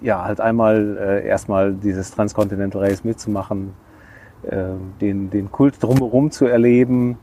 ja, 0.02 0.24
halt 0.24 0.42
einmal 0.42 0.98
äh, 0.98 1.28
erstmal 1.28 1.74
dieses 1.74 2.12
Transcontinental 2.12 2.82
Race 2.84 3.04
mitzumachen, 3.04 3.74
den, 5.02 5.30
den 5.30 5.52
Kult 5.52 5.82
drumherum 5.82 6.32
zu 6.32 6.46
erleben. 6.46 7.18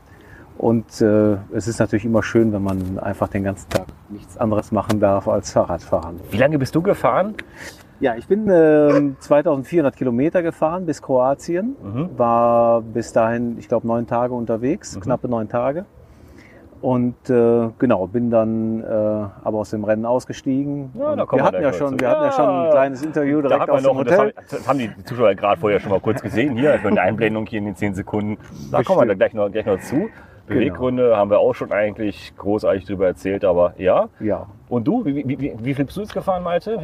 Und 0.57 1.01
äh, 1.01 1.33
es 1.53 1.67
ist 1.67 1.79
natürlich 1.79 2.05
immer 2.05 2.23
schön, 2.23 2.53
wenn 2.53 2.63
man 2.63 2.97
einfach 2.99 3.27
den 3.27 3.43
ganzen 3.43 3.69
Tag 3.69 3.87
nichts 4.09 4.37
anderes 4.37 4.71
machen 4.71 4.99
darf 5.01 5.27
als 5.27 5.51
Fahrradfahren. 5.51 6.19
Wie 6.31 6.37
lange 6.37 6.57
bist 6.57 6.73
du 6.75 6.81
gefahren? 6.81 7.35
Ja, 7.99 8.15
ich 8.15 8.27
bin 8.27 8.49
ähm, 8.49 9.15
2400 9.19 9.95
Kilometer 9.95 10.43
gefahren 10.43 10.85
bis 10.85 11.01
Kroatien, 11.01 11.75
Mhm. 11.83 12.09
war 12.17 12.81
bis 12.81 13.11
dahin, 13.13 13.57
ich 13.57 13.67
glaube, 13.67 13.87
neun 13.87 14.05
Tage 14.07 14.33
unterwegs, 14.33 14.95
Mhm. 14.95 15.01
knappe 15.01 15.27
neun 15.27 15.49
Tage. 15.49 15.85
Und 16.81 17.29
äh, 17.29 17.69
genau, 17.79 18.07
bin 18.07 18.29
dann 18.29 18.81
äh, 18.81 18.85
aber 18.85 19.59
aus 19.59 19.71
dem 19.71 19.83
Rennen 19.83 20.05
ausgestiegen. 20.05 20.91
Ja, 20.93 21.15
da 21.15 21.25
wir 21.31 21.43
hatten 21.43 21.61
ja 21.61 21.73
schon, 21.73 21.91
dazu. 21.91 22.01
wir 22.01 22.09
hatten 22.09 22.23
ja 22.23 22.31
schon 22.31 22.49
ein 22.49 22.71
kleines 22.71 23.01
Interview 23.01 23.41
direkt 23.41 23.69
aus 23.69 23.81
dem 23.81 23.95
noch, 23.95 24.03
das 24.03 24.17
haben, 24.17 24.27
Hotel. 24.27 24.43
das 24.49 24.67
haben 24.67 24.79
die 24.79 25.03
Zuschauer 25.03 25.35
gerade 25.35 25.59
vorher 25.59 25.79
schon 25.79 25.91
mal 25.91 25.99
kurz 25.99 26.21
gesehen. 26.21 26.55
Hier, 26.55 26.77
für 26.79 26.89
eine 26.89 27.01
Einblendung 27.01 27.45
hier 27.47 27.59
in 27.59 27.65
den 27.65 27.75
10 27.75 27.95
Sekunden. 27.95 28.37
Da 28.71 28.83
kommen 28.83 29.01
wir 29.01 29.07
da 29.07 29.13
gleich 29.15 29.33
noch, 29.33 29.49
gleich 29.49 29.65
noch 29.65 29.79
zu. 29.79 30.09
Beweggründe 30.47 31.15
haben 31.17 31.29
wir 31.29 31.39
auch 31.39 31.53
schon 31.53 31.71
eigentlich 31.71 32.33
großartig 32.37 32.85
drüber 32.85 33.07
erzählt, 33.07 33.43
aber 33.43 33.73
ja. 33.77 34.09
Ja, 34.19 34.45
Und 34.69 34.85
du, 34.87 35.03
wie, 35.05 35.27
wie, 35.27 35.39
wie, 35.39 35.53
wie 35.57 35.73
viel 35.73 35.85
bist 35.85 35.97
du 35.97 36.01
jetzt 36.01 36.13
gefahren, 36.13 36.43
Malte? 36.43 36.79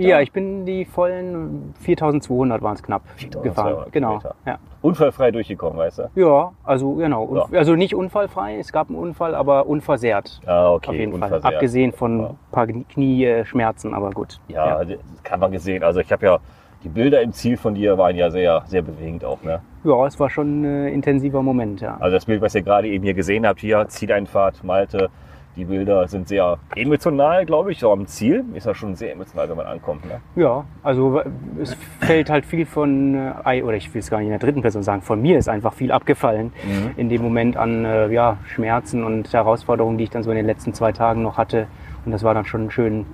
Ja, 0.00 0.20
ich 0.20 0.32
bin 0.32 0.66
die 0.66 0.84
vollen 0.84 1.74
4200 1.80 2.62
waren 2.62 2.74
es 2.74 2.82
knapp 2.82 3.02
4200 3.16 3.44
gefahren. 3.44 3.90
Genau. 3.92 4.20
Ja. 4.44 4.58
Unfallfrei 4.82 5.30
durchgekommen, 5.30 5.78
weißt 5.78 5.98
du? 5.98 6.02
ja, 6.20 6.52
also 6.64 6.92
genau. 6.94 7.46
Ja. 7.50 7.58
Also 7.58 7.74
nicht 7.74 7.94
unfallfrei, 7.94 8.58
es 8.58 8.72
gab 8.72 8.88
einen 8.88 8.98
Unfall, 8.98 9.34
aber 9.34 9.66
unversehrt. 9.66 10.40
Ah, 10.46 10.72
okay. 10.72 10.88
auf 10.90 10.94
jeden. 10.94 11.18
Fall. 11.18 11.40
Abgesehen 11.42 11.92
von 11.92 12.20
Ja. 12.20 12.26
ein 12.28 12.36
paar 12.52 12.66
Knieschmerzen, 12.66 13.94
aber 13.94 14.10
gut. 14.10 14.38
Ja, 14.48 14.84
das 14.84 14.98
kann 15.24 15.40
man 15.40 15.50
gesehen. 15.52 15.82
Also 15.82 16.00
ich 16.00 16.12
habe 16.12 16.24
ja, 16.26 16.38
die 16.86 16.92
Bilder 16.92 17.20
im 17.20 17.32
Ziel 17.32 17.56
von 17.56 17.74
dir 17.74 17.98
waren 17.98 18.14
ja 18.14 18.30
sehr, 18.30 18.62
sehr 18.66 18.80
bewegend 18.82 19.24
auch, 19.24 19.42
ne? 19.42 19.60
Ja, 19.82 20.06
es 20.06 20.20
war 20.20 20.30
schon 20.30 20.62
ein 20.62 20.88
intensiver 20.88 21.42
Moment, 21.42 21.80
ja. 21.80 21.96
Also 21.98 22.14
das 22.16 22.26
Bild, 22.26 22.40
was 22.40 22.54
ihr 22.54 22.62
gerade 22.62 22.86
eben 22.86 23.02
hier 23.02 23.14
gesehen 23.14 23.44
habt, 23.44 23.58
hier 23.58 23.88
Zieleinfahrt, 23.88 24.62
Malte, 24.62 25.08
die 25.56 25.64
Bilder 25.64 26.06
sind 26.06 26.28
sehr 26.28 26.58
emotional, 26.76 27.44
glaube 27.44 27.72
ich. 27.72 27.80
So 27.80 27.90
am 27.90 28.06
Ziel 28.06 28.44
ist 28.54 28.66
das 28.66 28.76
schon 28.76 28.94
sehr 28.94 29.10
emotional, 29.12 29.48
wenn 29.48 29.56
man 29.56 29.66
ankommt. 29.66 30.04
Ne? 30.04 30.20
Ja, 30.36 30.64
also 30.84 31.22
es 31.60 31.74
fällt 31.98 32.30
halt 32.30 32.46
viel 32.46 32.66
von, 32.66 33.14
äh, 33.44 33.62
oder 33.62 33.76
ich 33.76 33.92
will 33.92 33.98
es 33.98 34.08
gar 34.10 34.18
nicht 34.18 34.26
in 34.26 34.30
der 34.32 34.38
dritten 34.38 34.62
Person 34.62 34.84
sagen, 34.84 35.02
von 35.02 35.20
mir 35.20 35.38
ist 35.38 35.48
einfach 35.48 35.72
viel 35.72 35.90
abgefallen 35.90 36.52
Mhm. 36.64 36.90
in 36.96 37.08
dem 37.08 37.22
Moment 37.22 37.56
an 37.56 37.84
äh, 37.84 38.08
ja, 38.12 38.36
Schmerzen 38.46 39.02
und 39.02 39.32
Herausforderungen, 39.32 39.98
die 39.98 40.04
ich 40.04 40.10
dann 40.10 40.22
so 40.22 40.30
in 40.30 40.36
den 40.36 40.46
letzten 40.46 40.72
zwei 40.72 40.92
Tagen 40.92 41.22
noch 41.22 41.36
hatte. 41.36 41.66
Und 42.04 42.12
das 42.12 42.22
war 42.22 42.32
dann 42.34 42.44
schon 42.44 42.70
schön, 42.70 43.06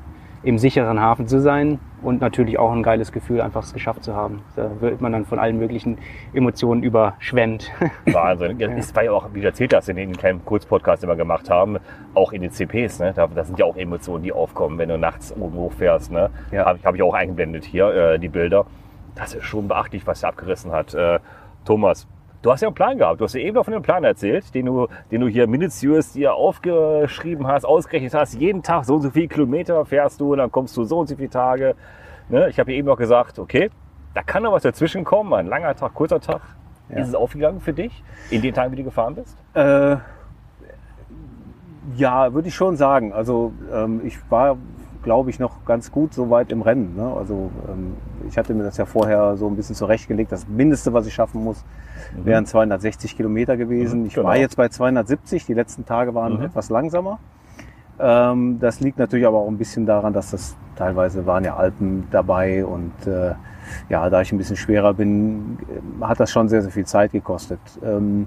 im 0.43 0.59
sicheren 0.59 1.01
Hafen 1.01 1.29
zu 1.29 1.41
sein 1.41 1.79
und 2.03 2.21
natürlich 2.21 2.59
auch 2.59 2.73
ein 2.73 2.83
geiles 2.83 3.13
Gefühl, 3.13 3.41
einfach 3.41 3.63
es 3.63 3.73
geschafft 3.73 4.03
zu 4.03 4.17
haben. 4.17 4.43
Da 4.57 4.81
wird 4.81 5.01
man 5.01 5.13
dann 5.13 5.25
von 5.25 5.39
allen 5.39 5.59
möglichen 5.59 5.99
Emotionen 6.35 6.83
überschwemmt. 6.83 7.71
Wahnsinn. 8.07 8.59
Das 8.59 8.95
war 8.95 9.05
ja 9.05 9.13
auch, 9.13 9.29
wie 9.33 9.41
du 9.41 9.47
erzählt 9.47 9.75
hast, 9.75 9.89
in 9.89 9.97
den 9.97 10.17
kleinen 10.17 10.45
Kurzpodcast, 10.45 11.03
den 11.03 11.11
wir 11.11 11.17
gemacht 11.17 11.49
haben, 11.49 11.79
auch 12.15 12.33
in 12.33 12.43
den 12.43 12.51
CPs. 12.51 12.99
Ne? 12.99 13.13
Da, 13.15 13.29
da 13.29 13.45
sind 13.45 13.59
ja 13.59 13.65
auch 13.65 13.77
Emotionen, 13.77 14.25
die 14.25 14.33
aufkommen, 14.33 14.79
wenn 14.79 14.89
du 14.89 14.99
nachts 14.99 15.33
oben 15.37 15.57
hochfährst. 15.57 16.11
Ne? 16.11 16.31
Ja. 16.51 16.67
Habe 16.67 16.79
ich, 16.79 16.85
hab 16.85 16.95
ich 16.95 17.03
auch 17.03 17.15
eingeblendet 17.15 17.65
hier, 17.65 17.89
äh, 17.89 18.19
die 18.19 18.29
Bilder. 18.29 18.67
Das 19.15 19.35
ist 19.35 19.45
schon 19.45 19.69
beachtlich, 19.69 20.07
was 20.07 20.23
er 20.23 20.31
abgerissen 20.31 20.73
hat. 20.73 20.95
Äh, 20.95 21.21
Thomas, 21.65 22.09
du 22.43 22.51
hast 22.51 22.61
ja 22.61 22.69
einen 22.69 22.75
Plan 22.75 22.99
gehabt. 22.99 23.21
Du 23.21 23.25
hast 23.25 23.35
ja 23.35 23.41
eben 23.41 23.55
noch 23.55 23.65
von 23.65 23.73
dem 23.73 23.83
Plan 23.83 24.05
erzählt, 24.05 24.55
den 24.55 24.67
du, 24.67 24.89
den 25.11 25.21
du 25.21 25.29
hier 25.29 25.47
minutiös 25.47 26.13
dir 26.13 26.35
aufgeschrieben 26.35 27.47
hast, 27.47 27.65
ausgerechnet 27.65 28.15
hast. 28.15 28.35
Jeden 28.35 28.63
Tag 28.63 28.85
so 28.85 28.97
und 28.97 29.03
so 29.03 29.11
viele 29.11 29.29
Kilometer 29.29 29.85
fährst 29.85 30.21
du 30.21 30.33
und 30.33 30.39
dann 30.39 30.51
kommst 30.51 30.77
du 30.77 30.85
so 30.85 30.99
und 30.99 31.09
so 31.09 31.17
viele 31.17 31.31
Tage. 31.31 31.75
Ne? 32.29 32.49
Ich 32.51 32.59
habe 32.59 32.73
eben 32.73 32.87
noch 32.87 32.97
gesagt, 32.97 33.39
okay, 33.39 33.71
da 34.15 34.23
kann 34.23 34.43
noch 34.43 34.53
was 34.53 34.63
dazwischen 34.63 35.05
kommen. 35.05 35.33
Ein 35.33 35.47
langer 35.47 35.75
Tag, 35.75 35.95
kurzer 35.95 36.21
Tag. 36.21 36.43
Ja. 36.89 36.99
Ist 36.99 37.09
es 37.09 37.15
aufgegangen 37.15 37.61
für 37.61 37.73
dich 37.73 38.03
in 38.31 38.43
den 38.43 38.53
Tagen, 38.53 38.73
wie 38.73 38.77
du 38.77 38.85
gefahren 38.85 39.15
bist? 39.15 39.37
Äh, 39.55 39.97
ja, 41.97 42.35
würde 42.35 42.49
ich 42.49 42.55
schon 42.55 42.77
sagen. 42.77 43.13
Also 43.13 43.53
ähm, 43.73 44.03
ich 44.05 44.19
war, 44.31 44.59
glaube 45.03 45.31
ich, 45.31 45.39
noch 45.39 45.65
ganz 45.65 45.91
gut 45.91 46.15
so 46.15 46.31
weit 46.31 46.53
im 46.53 46.63
Rennen. 46.63 46.95
Ne? 46.97 47.13
Also 47.17 47.51
ähm, 47.69 47.95
ich 48.29 48.39
hatte 48.39 48.55
mir 48.55 48.63
das 48.63 48.77
ja 48.77 48.87
vorher 48.87 49.37
so 49.37 49.47
ein 49.49 49.57
bisschen 49.57 49.75
zurechtgelegt. 49.75 50.31
Das 50.33 50.47
Mindeste, 50.49 50.93
was 50.93 51.07
ich 51.07 51.15
schaffen 51.15 51.43
muss, 51.43 51.65
wären 52.25 52.47
260 52.47 53.17
Kilometer 53.17 53.57
gewesen. 53.57 54.01
Mhm, 54.01 54.07
ich 54.07 54.15
genau. 54.15 54.29
war 54.29 54.37
jetzt 54.37 54.57
bei 54.57 54.69
270. 54.69 55.47
Die 55.47 55.55
letzten 55.55 55.85
Tage 55.85 56.15
waren 56.15 56.39
Mhm. 56.39 56.45
etwas 56.45 56.71
langsamer. 56.71 57.19
Ähm, 57.99 58.59
das 58.61 58.81
liegt 58.81 58.99
natürlich 58.99 59.27
aber 59.27 59.39
auch 59.39 59.49
ein 59.49 59.59
bisschen 59.59 59.87
daran, 59.87 60.13
dass 60.13 60.31
das 60.31 60.57
teilweise 60.77 61.27
waren 61.27 61.45
ja 61.45 61.57
Alpen 61.57 62.07
dabei 62.11 62.65
und 62.65 62.93
äh, 63.07 63.35
ja, 63.89 64.09
da 64.11 64.23
ich 64.23 64.33
ein 64.33 64.39
bisschen 64.39 64.57
schwerer 64.57 64.95
bin, 64.95 65.59
äh, 66.01 66.05
hat 66.05 66.19
das 66.19 66.31
schon 66.31 66.49
sehr, 66.49 66.63
sehr 66.63 66.71
viel 66.71 66.87
Zeit 66.87 67.13
gekostet. 67.13 67.61
Ähm, 67.85 68.27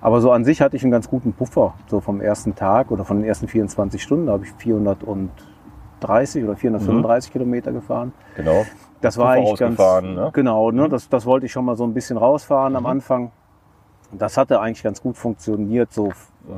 aber 0.00 0.20
so 0.20 0.32
an 0.32 0.44
sich 0.44 0.60
hatte 0.60 0.74
ich 0.76 0.82
einen 0.82 0.90
ganz 0.90 1.08
guten 1.08 1.32
Puffer, 1.32 1.74
so 1.86 2.00
vom 2.00 2.20
ersten 2.20 2.56
Tag 2.56 2.90
oder 2.90 3.04
von 3.04 3.18
den 3.18 3.26
ersten 3.26 3.46
24 3.46 4.02
Stunden, 4.02 4.26
da 4.26 4.32
habe 4.32 4.44
ich 4.44 4.52
430 6.02 6.44
oder 6.44 6.56
435 6.56 7.32
Kilometer 7.32 7.72
gefahren. 7.72 8.12
Genau. 8.36 8.64
Das 9.00 9.18
war 9.18 9.30
eigentlich 9.32 9.58
ganz 9.58 9.78
ne? 9.78 10.30
genau. 10.32 10.70
Ne, 10.70 10.88
das, 10.88 11.08
das 11.08 11.26
wollte 11.26 11.46
ich 11.46 11.52
schon 11.52 11.64
mal 11.64 11.76
so 11.76 11.84
ein 11.84 11.94
bisschen 11.94 12.16
rausfahren 12.16 12.76
am 12.76 12.86
Anfang. 12.86 13.32
Das 14.12 14.36
hatte 14.36 14.60
eigentlich 14.60 14.82
ganz 14.82 15.02
gut 15.02 15.16
funktioniert. 15.16 15.92
So, 15.92 16.12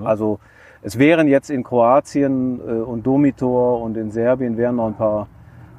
also 0.04 0.40
es 0.82 0.98
wären 0.98 1.28
jetzt 1.28 1.50
in 1.50 1.62
Kroatien 1.62 2.60
äh, 2.60 2.72
und 2.72 3.06
Domitor 3.06 3.80
und 3.80 3.96
in 3.96 4.10
Serbien 4.10 4.56
wären 4.56 4.76
noch 4.76 4.88
ein 4.88 4.94
paar 4.94 5.28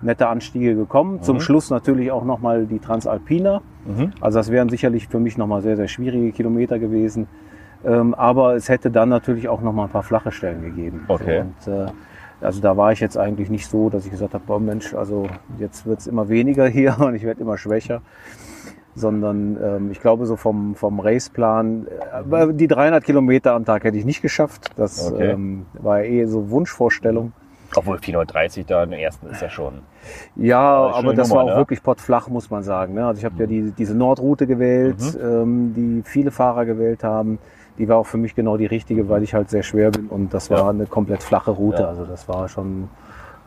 nette 0.01 0.27
Anstiege 0.27 0.75
gekommen. 0.75 1.21
Zum 1.21 1.39
Schluss 1.39 1.69
natürlich 1.69 2.11
auch 2.11 2.23
noch 2.23 2.39
mal 2.39 2.65
die 2.65 2.79
Transalpina. 2.79 3.61
Mhm. 3.85 4.11
Also 4.21 4.39
das 4.39 4.51
wären 4.51 4.69
sicherlich 4.69 5.07
für 5.07 5.19
mich 5.19 5.37
noch 5.37 5.47
mal 5.47 5.61
sehr 5.61 5.75
sehr 5.75 5.87
schwierige 5.87 6.31
Kilometer 6.31 6.79
gewesen. 6.79 7.27
Ähm, 7.85 8.15
aber 8.15 8.55
es 8.55 8.69
hätte 8.69 8.89
dann 8.89 9.09
natürlich 9.09 9.47
auch 9.47 9.61
noch 9.61 9.73
mal 9.73 9.83
ein 9.83 9.89
paar 9.89 10.03
flache 10.03 10.31
Stellen 10.31 10.63
gegeben. 10.63 11.05
Okay. 11.07 11.41
Und, 11.41 11.71
äh, 11.71 11.87
also 12.41 12.61
da 12.61 12.75
war 12.77 12.91
ich 12.91 12.99
jetzt 12.99 13.17
eigentlich 13.17 13.49
nicht 13.49 13.67
so, 13.67 13.89
dass 13.89 14.05
ich 14.05 14.11
gesagt 14.11 14.33
habe, 14.33 14.43
boah 14.45 14.59
Mensch, 14.59 14.93
also 14.93 15.27
jetzt 15.59 15.85
wird's 15.85 16.07
immer 16.07 16.29
weniger 16.29 16.67
hier 16.67 16.97
und 16.99 17.15
ich 17.15 17.23
werde 17.23 17.41
immer 17.41 17.57
schwächer. 17.57 18.01
Sondern 18.97 19.57
ähm, 19.61 19.91
ich 19.91 19.99
glaube 19.99 20.25
so 20.25 20.37
vom, 20.37 20.73
vom 20.75 21.01
Raceplan, 21.01 21.85
äh, 22.31 22.53
die 22.53 22.67
300 22.67 23.03
Kilometer 23.03 23.51
am 23.53 23.65
Tag 23.65 23.83
hätte 23.83 23.97
ich 23.97 24.05
nicht 24.05 24.21
geschafft. 24.21 24.69
Das 24.77 25.11
Okay. 25.11 25.31
ähm, 25.31 25.65
war 25.73 26.03
eh 26.03 26.25
so 26.25 26.49
Wunschvorstellung. 26.49 27.33
Obwohl 27.75 27.97
430 27.97 28.65
da 28.65 28.83
im 28.83 28.93
ersten 28.93 29.27
ist 29.27 29.41
ja 29.41 29.49
schon. 29.49 29.79
Ja, 30.37 30.61
Aber 30.61 31.13
das 31.13 31.27
Nummer, 31.27 31.41
war 31.41 31.45
auch 31.45 31.55
ne? 31.55 31.57
wirklich 31.57 31.83
pottflach, 31.83 32.29
muss 32.29 32.49
man 32.49 32.63
sagen. 32.63 32.93
Ne? 32.93 33.05
Also 33.05 33.19
ich 33.19 33.25
habe 33.25 33.35
ja 33.37 33.47
die, 33.47 33.71
diese 33.77 33.95
Nordroute 33.97 34.47
gewählt, 34.47 34.95
Mhm. 34.99 35.19
ähm, 35.21 35.73
die 35.75 36.01
viele 36.05 36.31
Fahrer 36.31 36.63
gewählt 36.65 37.03
haben. 37.03 37.37
Die 37.77 37.87
war 37.89 37.97
auch 37.97 38.05
für 38.05 38.17
mich 38.17 38.35
genau 38.35 38.57
die 38.57 38.65
richtige, 38.65 39.09
weil 39.09 39.23
ich 39.23 39.33
halt 39.33 39.49
sehr 39.49 39.63
schwer 39.63 39.91
bin 39.91 40.07
und 40.07 40.33
das 40.33 40.49
war 40.49 40.59
Ja. 40.59 40.69
eine 40.69 40.85
komplett 40.85 41.21
flache 41.23 41.51
Route. 41.51 41.81
Ja. 41.83 41.89
Also 41.89 42.05
das 42.05 42.27
war 42.27 42.47
schon 42.47 42.89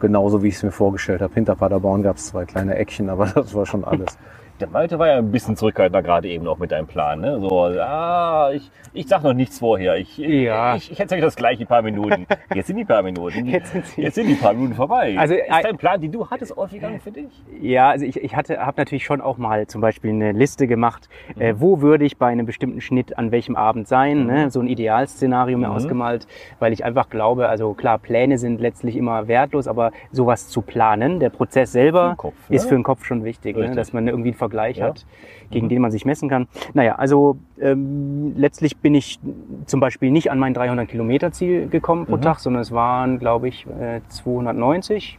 genauso, 0.00 0.42
wie 0.42 0.48
ich 0.48 0.56
es 0.56 0.62
mir 0.62 0.70
vorgestellt 0.70 1.22
habe. 1.22 1.32
Hinter 1.34 1.54
Paderborn 1.56 2.02
gab 2.02 2.16
es 2.16 2.26
zwei 2.26 2.44
kleine 2.44 2.74
Eckchen, 2.76 3.08
aber 3.08 3.26
das 3.34 3.54
war 3.54 3.64
schon 3.66 3.84
alles. 3.84 4.18
Der 4.60 4.68
Malte 4.68 4.98
war 4.98 5.06
ja 5.06 5.18
ein 5.18 5.30
bisschen 5.30 5.54
zurückhaltender 5.56 6.02
gerade 6.02 6.28
eben 6.28 6.42
noch 6.44 6.58
mit 6.58 6.72
deinem 6.72 6.88
Plan. 6.88 7.20
Ne? 7.20 7.38
So, 7.40 7.64
ah, 7.80 8.50
ich, 8.52 8.68
ich 8.92 9.06
sag 9.06 9.22
noch 9.22 9.32
nichts 9.32 9.60
vorher. 9.60 9.96
Ich, 9.96 10.18
Ja. 10.18 10.74
ich, 10.74 10.90
ich 10.90 10.98
erzähle 10.98 11.20
euch 11.20 11.26
das 11.26 11.36
gleich 11.36 11.58
in 11.60 11.66
ein 11.66 11.68
paar 11.68 11.82
Minuten. 11.82 12.26
Jetzt 12.54 12.66
sind 12.66 12.76
die 12.76 12.84
paar 12.84 13.02
Minuten. 13.04 13.46
Jetzt 13.46 13.70
sind 13.72 13.86
sie- 13.86 14.02
Jetzt 14.02 14.16
sind 14.16 14.26
die 14.26 14.34
paar 14.34 14.54
Minuten 14.54 14.74
vorbei. 14.74 15.14
Also, 15.16 15.34
ist 15.34 15.42
äh, 15.46 15.62
dein 15.62 15.76
Plan, 15.76 16.00
den 16.00 16.10
du 16.10 16.28
hattest, 16.28 16.58
aufgegangen 16.58 16.98
für 17.00 17.12
dich? 17.12 17.28
Ja, 17.60 17.90
also 17.90 18.04
ich, 18.04 18.16
ich 18.20 18.34
hatte, 18.34 18.58
habe 18.58 18.80
natürlich 18.80 19.04
schon 19.04 19.20
auch 19.20 19.38
mal 19.38 19.68
zum 19.68 19.80
Beispiel 19.80 20.10
eine 20.10 20.32
Liste 20.32 20.66
gemacht, 20.66 21.08
äh, 21.38 21.54
wo 21.56 21.80
würde 21.80 22.04
ich 22.04 22.16
bei 22.18 22.26
einem 22.26 22.44
bestimmten 22.46 22.80
Schnitt 22.80 23.16
an 23.16 23.30
welchem 23.30 23.54
Abend 23.54 23.86
sein, 23.86 24.26
ne? 24.26 24.50
so 24.50 24.58
ein 24.60 24.66
Idealszenario 24.66 25.56
mir 25.56 25.68
Mhm. 25.68 25.74
ausgemalt, 25.74 26.26
weil 26.58 26.72
ich 26.72 26.84
einfach 26.84 27.10
glaube, 27.10 27.48
also 27.48 27.74
klar, 27.74 27.98
Pläne 27.98 28.38
sind 28.38 28.60
letztlich 28.60 28.96
immer 28.96 29.28
wertlos, 29.28 29.68
aber 29.68 29.92
sowas 30.10 30.48
zu 30.48 30.62
planen, 30.62 31.20
der 31.20 31.30
Prozess 31.30 31.70
selber 31.70 32.14
Kopf, 32.16 32.34
ne? 32.48 32.56
ist 32.56 32.68
für 32.68 32.74
den 32.74 32.82
Kopf 32.82 33.04
schon 33.04 33.22
wichtig, 33.24 33.56
ne? 33.56 33.74
Dass 33.74 33.92
man 33.92 34.08
irgendwie 34.08 34.30
einen 34.30 34.38
Vergleich 34.48 34.78
Ja. 34.78 34.86
hat, 34.86 35.04
gegen 35.50 35.68
den 35.68 35.80
man 35.82 35.90
sich 35.90 36.04
messen 36.04 36.28
kann. 36.28 36.46
Naja, 36.74 36.94
also 36.96 37.36
ähm, 37.60 38.32
letztlich 38.36 38.76
bin 38.78 38.94
ich 38.94 39.18
zum 39.66 39.80
Beispiel 39.80 40.10
nicht 40.10 40.30
an 40.30 40.38
mein 40.38 40.54
300 40.54 40.88
Kilometer 40.88 41.32
Ziel 41.32 41.68
gekommen 41.68 42.06
pro 42.06 42.16
Mhm. 42.16 42.22
Tag, 42.22 42.38
sondern 42.40 42.62
es 42.62 42.72
waren, 42.72 43.18
glaube 43.18 43.48
ich, 43.48 43.66
äh, 43.66 44.00
290 44.08 45.18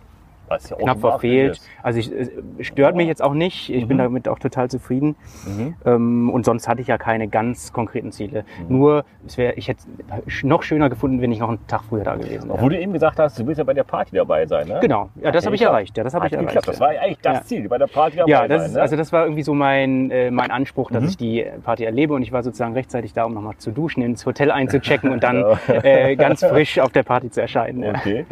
Was 0.50 0.70
ja 0.70 0.76
knapp 0.78 1.00
verfehlt. 1.00 1.62
Also 1.84 2.00
ich, 2.00 2.12
es 2.12 2.30
stört 2.68 2.96
mich 2.96 3.08
jetzt 3.08 3.22
auch 3.24 3.34
nicht. 3.34 3.70
Ich 3.70 3.88
bin 3.88 3.98
Mhm. 3.98 4.02
damit 4.02 4.28
auch 4.28 4.40
total 4.40 4.70
zufrieden. 4.70 5.16
Mhm. 5.46 5.76
Ähm, 5.86 6.30
und 6.30 6.46
sonst 6.46 6.68
hatte 6.68 6.82
ich 6.82 6.88
ja 6.88 6.98
keine 6.98 7.28
ganz 7.28 7.72
konkreten 7.74 8.12
Ziele. 8.12 8.44
Nur, 8.68 9.06
es 9.26 9.38
wäre, 9.38 9.54
ich 9.54 9.68
hätte 9.68 9.84
es 10.28 10.44
noch 10.44 10.64
schöner 10.64 10.90
gefunden, 10.90 11.22
wenn 11.22 11.32
ich 11.32 11.40
noch 11.40 11.50
einen 11.50 11.66
Tag 11.68 11.82
früher 11.88 12.04
da 12.04 12.16
gewesen 12.16 12.50
Obwohl 12.52 12.72
wäre. 12.72 12.80
du 12.80 12.84
eben 12.84 12.94
gesagt 12.94 13.20
hast, 13.20 13.38
du 13.40 13.46
willst 13.48 13.60
ja 13.60 13.64
bei 13.64 13.74
der 13.74 13.84
Party 13.84 14.16
dabei 14.16 14.46
sein, 14.46 14.68
ne? 14.68 14.80
Genau, 14.82 15.10
ja, 15.22 15.32
das 15.32 15.46
habe 15.46 15.56
ich 15.56 15.62
erreicht. 15.62 15.98
Ja, 15.98 16.04
das 16.04 16.14
habe 16.14 16.28
ich 16.28 16.34
erreicht. 16.34 16.48
geklappt. 16.50 16.68
Das 16.68 16.80
war 16.80 16.90
eigentlich 16.90 17.20
das 17.22 17.38
Ja. 17.38 17.44
Ziel, 17.44 17.70
bei 17.70 17.78
der 17.78 17.88
Party 17.88 18.18
dabei 18.18 18.30
Ja, 18.32 18.40
sein. 18.40 18.50
das 18.50 18.68
ist, 18.68 18.74
ne? 18.76 18.82
also 18.82 18.96
das 18.96 19.14
war 19.14 19.24
irgendwie 19.26 19.44
so 19.44 19.54
mein, 19.54 20.10
äh, 20.12 20.32
mein 20.32 20.52
Anspruch, 20.52 20.90
Mhm. 20.90 20.94
dass 20.96 21.04
ich 21.12 21.18
die 21.18 21.46
Party 21.64 21.84
erlebe 21.84 22.14
und 22.14 22.22
ich 22.24 22.32
war 22.32 22.44
sozusagen 22.44 22.74
rechtzeitig 22.74 23.14
da, 23.14 23.26
um 23.26 23.34
nochmal 23.34 23.56
zu 23.58 23.72
duschen, 23.72 24.02
ins 24.02 24.26
Hotel 24.26 24.52
einzuchecken 24.52 25.12
und 25.12 25.24
dann 25.24 25.40
Ja. 25.40 25.58
äh, 25.84 26.16
ganz 26.16 26.44
frisch 26.44 26.80
auf 26.80 26.92
der 26.92 27.04
Party 27.04 27.30
zu 27.30 27.42
erscheinen. 27.42 27.84
Ja. 27.84 27.92
Okay. 27.96 28.26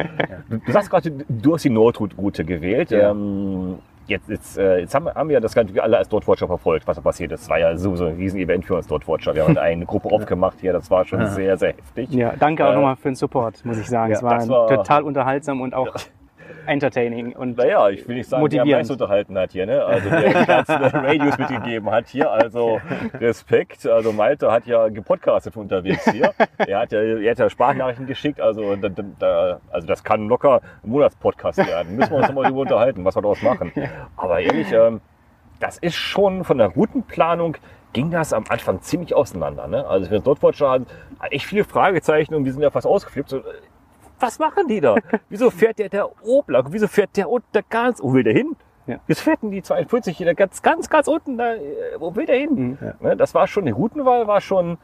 Du, 0.48 0.58
du 0.58 0.72
sagst 0.72 0.90
gerade, 0.90 1.10
du 1.28 1.54
hast 1.54 1.64
die 1.64 1.70
Nordroute 2.08 2.44
gewählt. 2.44 2.90
Ja. 2.90 3.10
Ähm, 3.10 3.78
jetzt, 4.06 4.28
jetzt, 4.28 4.58
äh, 4.58 4.78
jetzt 4.80 4.94
haben, 4.94 5.04
wir- 5.06 5.14
haben 5.14 5.28
wir 5.28 5.40
das 5.40 5.54
Ganze 5.54 5.82
alle 5.82 5.98
als 5.98 6.08
Dotwatcher 6.08 6.46
verfolgt, 6.46 6.86
was 6.86 6.96
da 6.96 7.02
passiert 7.02 7.32
ist. 7.32 7.42
Es 7.42 7.48
war 7.50 7.58
ja 7.58 7.76
sowieso 7.76 8.06
ein 8.06 8.14
Riesen-Event 8.16 8.64
für 8.64 8.74
uns 8.76 8.86
Dotwatcher. 8.86 9.34
Wir 9.34 9.44
haben 9.44 9.58
eine 9.58 9.84
Gruppe 9.84 10.08
aufgemacht 10.12 10.58
hier, 10.60 10.72
das 10.72 10.90
war 10.90 11.04
schon 11.04 11.26
sehr, 11.26 11.56
sehr 11.58 11.70
heftig. 11.74 12.10
Ja, 12.10 12.32
danke 12.38 12.64
auch 12.66 12.72
Äh, 12.72 12.74
nochmal 12.76 12.96
für 12.96 13.08
den 13.10 13.14
Support, 13.16 13.64
muss 13.64 13.78
ich 13.78 13.86
sagen. 13.86 14.12
ja, 14.12 14.16
es 14.18 14.22
war, 14.22 14.34
das 14.36 14.48
war- 14.48 14.68
total 14.68 15.02
unterhaltsam 15.02 15.60
und 15.60 15.74
auch 15.74 15.94
entertaining. 16.66 17.34
Und 17.34 17.56
Naja, 17.56 17.88
ich 17.88 18.06
will 18.08 18.16
nicht 18.16 18.28
sagen, 18.28 18.42
der 18.56 18.64
meisten 18.78 18.92
unterhalten 18.92 19.38
hat 19.38 19.52
hier, 19.52 19.66
ne? 19.66 19.84
Also 19.84 20.08
der 20.10 20.28
die 20.40 20.46
ganzen 20.46 20.74
Radios 20.82 21.38
mitgegeben 21.38 21.90
hat 21.90 22.08
hier. 22.08 22.30
Also 22.30 22.80
Respekt. 23.14 23.86
Also 23.86 24.12
Malte 24.12 24.50
hat 24.52 24.66
ja 24.66 24.88
gepodcastet 24.88 25.56
unterwegs 25.56 26.10
hier. 26.10 26.32
Er 26.58 26.80
hat 26.80 26.92
ja, 26.92 27.00
er 27.00 27.30
hat 27.30 27.38
ja 27.38 27.50
Sprachnachrichten 27.50 28.06
geschickt. 28.06 28.40
Also, 28.40 28.76
da, 28.76 28.88
da- 28.88 29.60
also 29.70 29.86
das 29.86 30.02
kann 30.04 30.28
locker 30.28 30.60
ein 30.84 30.90
Monatspodcast 30.90 31.58
werden. 31.58 31.96
Müssen 31.96 32.10
wir 32.12 32.18
uns 32.18 32.28
nochmal 32.28 32.44
darüber 32.44 32.60
unterhalten, 32.60 33.04
was 33.04 33.16
wir 33.16 33.22
daraus 33.22 33.42
machen. 33.42 33.72
Aber 34.16 34.40
ehrlich, 34.40 34.70
ähm, 34.72 35.00
das 35.60 35.78
ist 35.78 35.96
schon 35.96 36.44
von 36.44 36.58
der 36.58 36.68
Routenplanung 36.68 37.56
ging 37.94 38.10
das 38.10 38.32
am 38.34 38.44
Anfang 38.48 38.80
ziemlich 38.82 39.14
auseinander. 39.14 39.66
Ne? 39.66 39.86
Also 39.86 40.10
wir 40.10 40.20
Nordwatcher 40.20 40.70
hatten 40.70 40.86
echt 41.30 41.46
viele 41.46 41.64
Fragezeichen 41.64 42.34
und 42.34 42.44
wir 42.44 42.52
sind 42.52 42.62
ja 42.62 42.70
fast 42.70 42.86
ausgeflippt. 42.86 43.30
So, 43.30 43.42
was 44.20 44.38
machen 44.38 44.68
die 44.68 44.80
da? 44.80 44.96
Wieso 45.28 45.50
fährt 45.50 45.78
der 45.78 46.08
oben 46.26 46.52
lang? 46.52 46.66
Wieso 46.70 46.88
fährt 46.88 47.16
der 47.16 47.28
unten 47.30 47.48
da 47.52 47.60
ganz, 47.68 48.02
wo 48.02 48.12
will 48.12 48.22
der 48.24 48.32
hin? 48.34 48.56
Ja. 48.86 48.96
Jetzt 49.06 49.20
fährt 49.20 49.42
denn 49.42 49.50
die 49.50 49.62
42 49.62 50.16
hier 50.16 50.34
ganz, 50.34 50.62
ganz, 50.62 50.88
ganz 50.88 51.08
unten 51.08 51.36
da, 51.36 51.54
äh, 51.54 51.60
wo 51.98 52.14
will 52.16 52.26
der 52.26 52.36
hin? 52.36 52.78
Mhm. 52.80 52.92
Ne, 53.00 53.16
Das 53.16 53.34
war 53.34 53.46
schon, 53.46 53.66
die 53.66 53.70
Routenwahl 53.72 54.26
war 54.26 54.40
schon, 54.40 54.78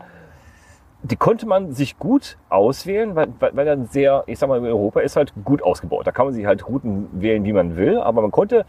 die 1.03 1.17
konnte 1.17 1.47
man 1.47 1.73
sich 1.73 1.99
gut 1.99 2.39
auswählen, 2.49 3.15
weil, 3.15 3.29
weil, 3.41 3.57
weil 3.57 3.67
dann 3.67 3.87
sehr, 3.87 4.25
ich 4.27 4.39
sag 4.39 4.49
mal, 4.49 4.61
Europa 4.65 5.01
ist 5.01 5.17
halt 5.17 5.33
gut 5.45 5.63
ausgebaut. 5.63 6.07
Da 6.07 6.13
kann 6.13 6.27
man 6.27 6.35
sich 6.35 6.47
halt 6.47 6.67
Routen 6.69 7.09
wählen, 7.13 7.45
wie 7.45 7.53
man 7.53 7.77
will, 7.77 7.99
aber 7.99 8.23
man 8.23 8.31
konnte 8.31 8.65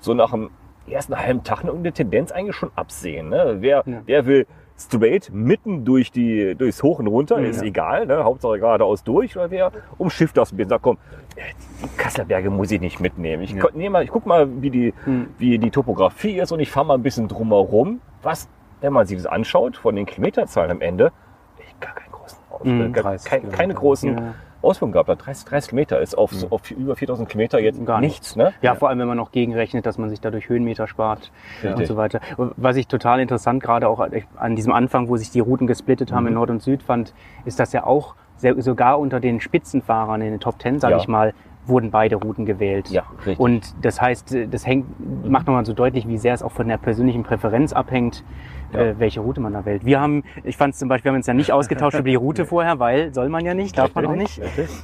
so 0.00 0.14
nach 0.14 0.30
dem 0.30 0.50
ersten 0.88 1.18
halben 1.18 1.44
Tag 1.44 1.64
eine 1.64 1.92
Tendenz 1.92 2.30
eigentlich 2.32 2.56
schon 2.56 2.70
absehen. 2.74 3.28
Ne? 3.28 3.56
Wer, 3.60 3.82
Ja. 3.86 4.02
wer 4.06 4.26
will 4.26 4.46
straight 4.78 5.30
mitten 5.32 5.84
durch 5.84 6.12
die, 6.12 6.54
durchs 6.54 6.82
Hoch 6.82 6.98
und 7.00 7.08
runter, 7.08 7.38
ist 7.40 7.60
Ja. 7.62 7.66
egal, 7.66 8.06
ne? 8.06 8.22
Hauptsache 8.24 8.58
geradeaus 8.58 9.02
durch, 9.02 9.36
oder 9.36 9.50
wer 9.50 9.72
umschifft 9.98 10.36
das 10.36 10.52
ein 10.52 10.56
bisschen, 10.56 10.70
sagt, 10.70 10.82
komm, 10.82 10.98
äh, 11.36 11.40
die 11.82 11.88
Kasselberge 11.96 12.48
muss 12.50 12.70
ich 12.70 12.80
nicht 12.80 13.00
mitnehmen. 13.00 13.42
Ich, 13.42 13.52
Ja. 13.52 13.64
nehm 13.74 13.92
mal, 13.92 14.04
ich 14.04 14.10
guck 14.10 14.24
mal, 14.26 14.48
wie 14.62 14.70
die, 14.70 14.94
Hm. 15.04 15.28
wie 15.38 15.58
die 15.58 15.70
Topografie 15.70 16.38
ist 16.38 16.52
und 16.52 16.60
ich 16.60 16.70
fahre 16.70 16.86
mal 16.86 16.94
ein 16.94 17.02
bisschen 17.02 17.26
drumherum, 17.28 18.00
was, 18.22 18.48
wenn 18.80 18.92
man 18.92 19.06
sich 19.06 19.16
das 19.16 19.26
anschaut, 19.26 19.76
von 19.76 19.96
den 19.96 20.06
Kilometerzahlen 20.06 20.70
am 20.70 20.80
Ende, 20.80 21.10
echt 21.58 21.80
gar 21.80 21.94
keinen 21.94 22.12
großen 22.12 22.38
Auswirkungen, 22.50 22.88
Mhm, 22.88 22.92
gar- 22.92 23.02
30 23.04 23.30
kein, 23.30 23.40
keine 23.42 23.52
Kilometer. 23.56 23.80
großen 23.80 24.14
Ja. 24.16 24.34
Auswirkungen 24.62 24.92
gehabt. 24.92 25.08
30, 25.26 25.44
30 25.46 25.70
Kilometer 25.70 26.00
ist 26.00 26.16
auf, 26.16 26.32
so, 26.32 26.48
auf 26.50 26.70
über 26.70 26.96
4000 26.96 27.28
Kilometer 27.28 27.58
jetzt 27.60 27.84
Gar 27.84 28.00
nichts, 28.00 28.36
ne? 28.36 28.52
Ja, 28.60 28.74
vor 28.74 28.88
allem, 28.88 28.98
wenn 28.98 29.08
man 29.08 29.16
noch 29.16 29.30
gegenrechnet, 29.32 29.86
dass 29.86 29.98
man 29.98 30.10
sich 30.10 30.20
dadurch 30.20 30.48
Höhenmeter 30.48 30.86
spart 30.86 31.30
und 31.62 31.68
Richtig. 31.70 31.86
so 31.88 31.96
weiter. 31.96 32.20
Was 32.36 32.76
ich 32.76 32.88
total 32.88 33.20
interessant 33.20 33.62
gerade 33.62 33.88
auch 33.88 34.00
an 34.36 34.56
diesem 34.56 34.72
Anfang, 34.72 35.08
wo 35.08 35.16
sich 35.16 35.30
die 35.30 35.40
Routen 35.40 35.66
gesplittet 35.66 36.12
haben 36.12 36.26
in 36.26 36.32
Mhm. 36.32 36.38
Nord 36.38 36.50
und 36.50 36.62
Süd 36.62 36.82
fand, 36.82 37.14
ist, 37.44 37.60
dass 37.60 37.72
ja 37.72 37.84
auch 37.84 38.14
sogar 38.58 38.98
unter 38.98 39.20
den 39.20 39.40
Spitzenfahrern 39.40 40.20
in 40.22 40.30
den 40.32 40.40
Top 40.40 40.58
Ten, 40.58 40.78
sage 40.80 40.94
Ja. 40.94 41.00
ich 41.00 41.08
mal, 41.08 41.34
wurden 41.68 41.90
beide 41.90 42.16
Routen 42.16 42.46
gewählt. 42.46 42.88
Ja, 42.90 43.04
richtig. 43.18 43.38
Und 43.38 43.74
das 43.82 44.00
heißt, 44.00 44.36
das 44.50 44.66
hängt, 44.66 44.86
macht 45.28 45.46
nochmal 45.46 45.64
so 45.66 45.72
deutlich, 45.72 46.08
wie 46.08 46.18
sehr 46.18 46.34
es 46.34 46.42
auch 46.42 46.52
von 46.52 46.68
der 46.68 46.78
persönlichen 46.78 47.22
Präferenz 47.22 47.72
abhängt, 47.72 48.24
Ja. 48.72 48.80
äh, 48.80 48.94
welche 48.98 49.20
Route 49.20 49.40
man 49.40 49.52
da 49.54 49.64
wählt. 49.64 49.84
Wir 49.86 49.98
haben, 50.00 50.24
ich 50.44 50.56
fand 50.58 50.74
es 50.74 50.78
zum 50.78 50.88
Beispiel, 50.90 51.06
wir 51.06 51.12
haben 51.12 51.16
uns 51.16 51.26
ja 51.26 51.32
nicht 51.34 51.52
ausgetauscht 51.52 51.94
über 51.98 52.08
die 52.08 52.14
Route 52.16 52.44
vorher, 52.44 52.78
weil 52.78 53.14
soll 53.14 53.28
man 53.30 53.44
ja 53.44 53.54
nicht, 53.54 53.78
darf 53.78 53.94
man 53.94 54.04
auch 54.06 54.14
nicht. 54.14 54.40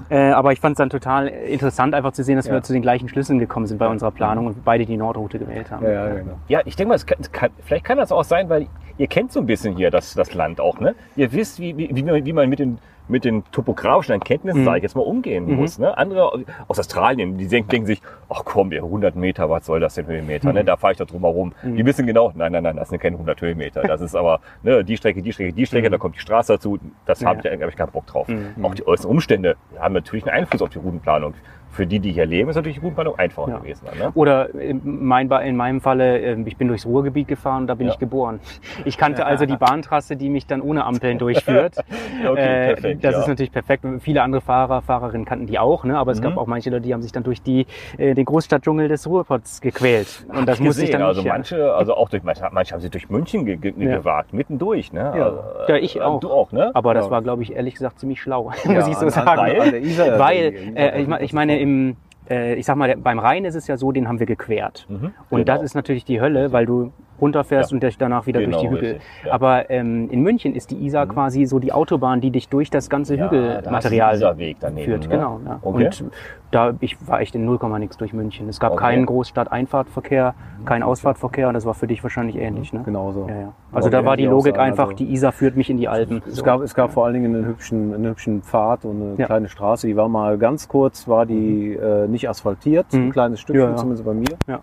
Äh, 0.09 0.31
aber 0.31 0.53
ich 0.53 0.61
fand 0.61 0.73
es 0.75 0.79
dann 0.79 0.89
total 0.91 1.27
interessant, 1.29 1.95
einfach 1.95 2.13
zu 2.13 2.23
sehen, 2.25 2.37
dass 2.37 2.47
Ja. 2.47 2.55
wir 2.55 2.63
zu 2.63 2.73
den 2.73 2.81
gleichen 2.83 3.09
Schlüssen 3.11 3.39
gekommen 3.39 3.67
sind 3.67 3.77
bei 3.79 3.87
unserer 3.89 4.11
Planung 4.11 4.47
und 4.47 4.65
beide 4.65 4.87
die 4.87 4.97
Nordroute 4.97 5.39
gewählt 5.39 5.71
haben. 5.71 5.85
Ja, 5.85 6.09
genau. 6.15 6.33
Ja, 6.49 6.61
ich 6.65 6.77
denke 6.77 6.89
mal, 6.91 6.95
es 6.95 7.05
kann, 7.05 7.19
kann, 7.33 7.51
vielleicht 7.65 7.85
kann 7.85 7.99
das 7.99 8.11
auch 8.11 8.25
sein, 8.25 8.49
weil 8.49 8.67
ihr 8.97 9.07
kennt 9.07 9.33
so 9.33 9.41
ein 9.41 9.47
bisschen 9.47 9.77
hier 9.77 9.91
das, 9.91 10.15
das 10.15 10.33
Land 10.35 10.61
auch, 10.61 10.81
ne? 10.81 10.95
Ihr 11.17 11.31
wisst, 11.33 11.59
wie, 11.61 11.77
wie, 11.77 11.91
wie, 11.95 12.03
man, 12.03 12.25
wie 12.25 12.33
man 12.33 12.49
mit 12.49 12.61
den 12.61 12.79
mit 13.09 13.25
den 13.25 13.45
topografischen 13.53 14.13
Erkenntnissen, 14.13 14.63
Mhm. 14.63 14.65
sag 14.65 14.77
ich 14.79 14.83
jetzt 14.83 14.97
mal, 14.97 15.03
umgehen 15.03 15.47
Mhm. 15.47 15.57
muss. 15.57 15.79
Ne? 15.79 15.97
Andere 15.97 16.33
aus 16.69 16.79
Australien, 16.79 17.37
die 17.37 17.47
denken, 17.49 17.69
denken 17.71 17.87
sich, 17.87 18.01
ach 18.29 18.43
komm, 18.45 18.71
wir 18.71 18.83
100 18.83 19.15
Meter, 19.17 19.51
was 19.51 19.67
soll 19.67 19.81
das 19.81 19.95
denn 19.95 20.07
für 20.07 20.15
ein 20.15 20.27
Meter? 20.27 20.53
Ne? 20.53 20.65
Da 20.65 20.77
fahre 20.77 20.93
ich 20.93 20.99
doch 20.99 21.07
drum 21.07 21.23
herum. 21.23 21.53
Mhm. 21.63 21.77
Die 21.77 21.85
wissen 21.87 22.07
genau, 22.07 22.33
nein, 22.35 22.53
nein, 22.53 22.63
nein, 22.63 22.77
das 22.77 22.89
sind 22.89 23.01
keine 23.01 23.17
100 23.19 23.41
Höhenmeter. 23.41 23.83
Das 23.83 24.01
ist 24.01 24.15
aber 24.15 24.41
ne, 24.63 24.83
die 24.85 24.97
Strecke, 24.97 25.21
die 25.23 25.33
Strecke, 25.33 25.53
die 25.53 25.67
Strecke, 25.67 25.91
da 25.91 25.99
kommt 25.99 26.15
die 26.17 26.21
Straße 26.21 26.55
dazu. 26.55 26.79
Das 27.07 27.21
Mhm. 27.21 27.25
Ja. 27.25 27.31
habe 27.37 27.49
ich, 27.49 27.63
hab 27.63 27.69
ich 27.71 27.77
keinen 27.77 27.91
Bock 27.93 28.07
drauf. 28.07 28.27
Mhm. 28.29 28.65
Auch 28.65 28.75
die 28.75 28.87
äußeren 28.87 29.11
Umstände 29.11 29.57
haben 29.79 29.95
natürlich 29.95 30.25
einen 30.27 30.37
Einfluss 30.43 30.63
auf 30.63 30.71
die 30.71 30.79
Routenplanung. 30.79 31.35
Für 31.75 31.87
die, 31.87 31.99
die 31.99 32.13
hier 32.13 32.25
leben, 32.25 32.49
ist 32.49 32.57
natürlich 32.57 32.77
die 32.79 32.83
Routenplanung 32.83 33.19
einfacher 33.19 33.51
Ja. 33.51 33.59
gewesen. 33.59 33.87
Ne? 33.99 34.11
Oder 34.15 34.55
in, 34.55 34.81
mein, 34.85 35.29
Ba- 35.29 35.41
in 35.41 35.57
meinem 35.57 35.81
Falle, 35.81 36.19
äh, 36.21 36.37
ich 36.47 36.57
bin 36.57 36.69
durchs 36.69 36.87
Ruhrgebiet 36.87 37.27
gefahren 37.29 37.63
und 37.63 37.67
da 37.67 37.75
bin 37.75 37.89
Ja. 37.89 37.93
ich 37.93 37.99
geboren. 37.99 38.39
Ich 38.85 38.97
kannte 38.97 39.27
also 39.27 39.45
die 39.45 39.57
Bahntrasse, 39.67 40.17
die 40.17 40.29
mich 40.31 40.47
dann 40.47 40.61
ohne 40.63 40.85
Ampeln 40.85 41.19
durchführt. 41.19 41.75
Okay, 42.25 42.41
Äh, 42.41 42.67
perfekt, 42.75 43.05
das 43.05 43.13
ja. 43.15 43.21
ist 43.21 43.29
natürlich 43.29 43.53
perfekt. 43.53 43.85
Viele 44.01 44.23
andere 44.23 44.41
Fahrer, 44.41 44.83
Fahrerinnen 44.83 45.25
kannten 45.27 45.47
die 45.47 45.59
auch, 45.59 45.85
ne? 45.85 45.99
aber 45.99 46.13
es 46.13 46.21
Mhm. 46.21 46.25
gab 46.25 46.37
auch 46.39 46.47
manche 46.47 46.71
Leute, 46.71 46.83
die 46.83 46.95
haben 46.95 47.03
sich 47.03 47.11
dann 47.13 47.25
durch 47.25 47.43
die, 47.43 47.67
äh, 47.99 48.15
den 48.15 48.25
Großstadtdschungel 48.25 48.89
des 48.89 49.07
Ruhrpots 49.09 49.61
gequält. 49.61 50.25
Und 50.33 50.49
das 50.49 50.61
musste 50.61 50.85
ich 50.85 50.91
dann 50.91 51.03
also 51.03 51.21
nicht. 51.21 51.27
ja. 51.27 51.33
manche, 51.35 51.75
also 51.75 51.95
auch 51.95 52.09
durch 52.09 52.23
manche, 52.23 52.45
manche 52.53 52.73
haben 52.73 52.81
sich 52.81 52.91
durch 52.93 53.11
München 53.11 53.45
ge 53.45 53.57
ge 53.57 53.75
Ja. 53.77 53.97
gewagt, 53.99 54.33
mittendurch, 54.33 54.93
ne? 54.93 55.13
Ja. 55.17 55.25
Also, 55.25 55.41
Ja, 55.69 55.77
ich 55.77 55.97
äh, 55.97 56.01
auch. 56.03 56.21
Du 56.21 56.31
auch, 56.31 56.53
ne? 56.53 56.71
Aber 56.75 56.95
das 56.95 57.11
war, 57.11 57.21
glaube 57.21 57.43
ich, 57.43 57.55
ehrlich 57.55 57.75
gesagt 57.75 57.99
ziemlich 57.99 58.21
schlau, 58.23 58.53
Ja, 58.65 58.71
muss 58.73 58.87
ich 58.89 58.97
so 58.97 59.09
sagen. 59.09 59.27
Weil, 59.27 59.75
Isar- 59.85 60.77
äh, 60.77 61.03
ich, 61.03 61.09
mein- 61.09 61.23
ich 61.25 61.33
meine, 61.33 61.59
im, 61.65 61.97
äh, 62.31 62.55
ich 62.55 62.67
sag 62.67 62.77
mal, 62.77 62.95
beim 62.97 63.19
Rhein 63.19 63.45
ist 63.47 63.55
es 63.55 63.67
ja 63.67 63.77
so, 63.77 63.91
den 63.91 64.07
haben 64.07 64.19
wir 64.21 64.27
gequert. 64.27 64.87
Mhm. 64.89 65.13
Und 65.31 65.41
Genau. 65.41 65.45
das 65.45 65.63
ist 65.63 65.75
natürlich 65.75 66.05
die 66.05 66.21
Hölle, 66.21 66.53
weil 66.53 66.67
du 66.67 66.93
runterfährst 67.21 67.71
Ja. 67.71 67.77
und 67.77 67.83
dich 67.83 67.97
danach 67.99 68.27
wieder 68.27 68.41
Genau, 68.41 68.59
durch 68.59 68.69
die 68.71 68.77
Hügel. 68.77 68.91
richtig, 68.95 69.03
ja. 69.27 69.33
Aber 69.33 69.71
ähm, 69.71 70.09
in 70.11 70.21
München 70.23 70.55
ist 70.55 70.71
die 70.71 70.85
Isar 70.85 71.07
quasi 71.07 71.45
so 71.47 71.59
die 71.59 71.73
Autobahn, 71.73 72.21
die 72.21 72.31
dich 72.31 72.49
durch 72.49 72.71
das 72.71 72.89
ganze 72.91 73.17
Ja, 73.17 73.29
da 73.29 73.31
Hügelmaterial 73.31 74.39
Weg 74.39 74.57
daneben, 74.61 74.85
führt. 74.85 75.03
ne? 75.05 75.09
Genau. 75.17 75.41
Ja. 75.47 75.59
Okay. 75.63 75.85
Und 75.87 76.05
da 76.51 76.73
ich 76.81 76.97
war 77.09 77.21
echt 77.21 77.35
in 77.35 77.45
0, 77.45 77.59
nix 77.79 77.97
durch 77.97 78.13
München. 78.13 78.49
Es 78.49 78.61
gab 78.61 78.73
Okay. 78.73 78.81
keinen 78.85 79.07
Großstadt-Einfahrtverkehr, 79.07 80.35
keinen 80.65 80.83
Ausfahrtverkehr 80.83 81.49
und 81.49 81.55
das 81.55 81.67
war 81.67 81.75
für 81.75 81.87
dich 81.87 82.03
wahrscheinlich 82.03 82.37
ähnlich. 82.37 82.73
Ne? 82.73 82.83
Genauso. 82.85 83.27
Ja, 83.29 83.35
ja. 83.35 83.53
Also 83.73 83.89
Aber 83.89 83.97
da 83.99 84.05
war 84.05 84.17
die 84.17 84.27
Logik 84.27 84.55
sagen, 84.57 84.69
einfach, 84.71 84.85
also- 84.85 84.97
die 84.97 85.13
Isar 85.13 85.33
führt 85.33 85.57
mich 85.57 85.69
in 85.71 85.77
die 85.79 85.89
Alpen. 85.89 86.23
Es 86.27 86.37
So. 86.37 86.43
gab, 86.45 86.61
es 86.61 86.75
gab 86.75 86.93
vor 86.93 87.05
allen 87.07 87.15
Dingen 87.15 87.35
einen 87.35 87.47
hübschen, 87.47 87.93
einen 87.95 88.07
hübschen 88.07 88.43
Pfad 88.43 88.85
und 88.85 89.03
eine 89.03 89.15
Ja. 89.19 89.27
kleine 89.27 89.49
Straße. 89.49 89.87
Die 89.87 89.97
war 89.97 90.09
mal 90.09 90.39
ganz 90.39 90.69
kurz, 90.69 91.09
war 91.09 91.27
die 91.27 91.75
äh, 91.75 92.07
nicht 92.07 92.29
asphaltiert, 92.29 92.87
Mhm. 92.93 93.07
ein 93.07 93.13
kleines 93.13 93.41
Stückchen, 93.41 93.65
Ja, 93.65 93.71
ja. 93.71 93.77
zumindest 93.77 94.05
bei 94.05 94.15
mir. 94.15 94.59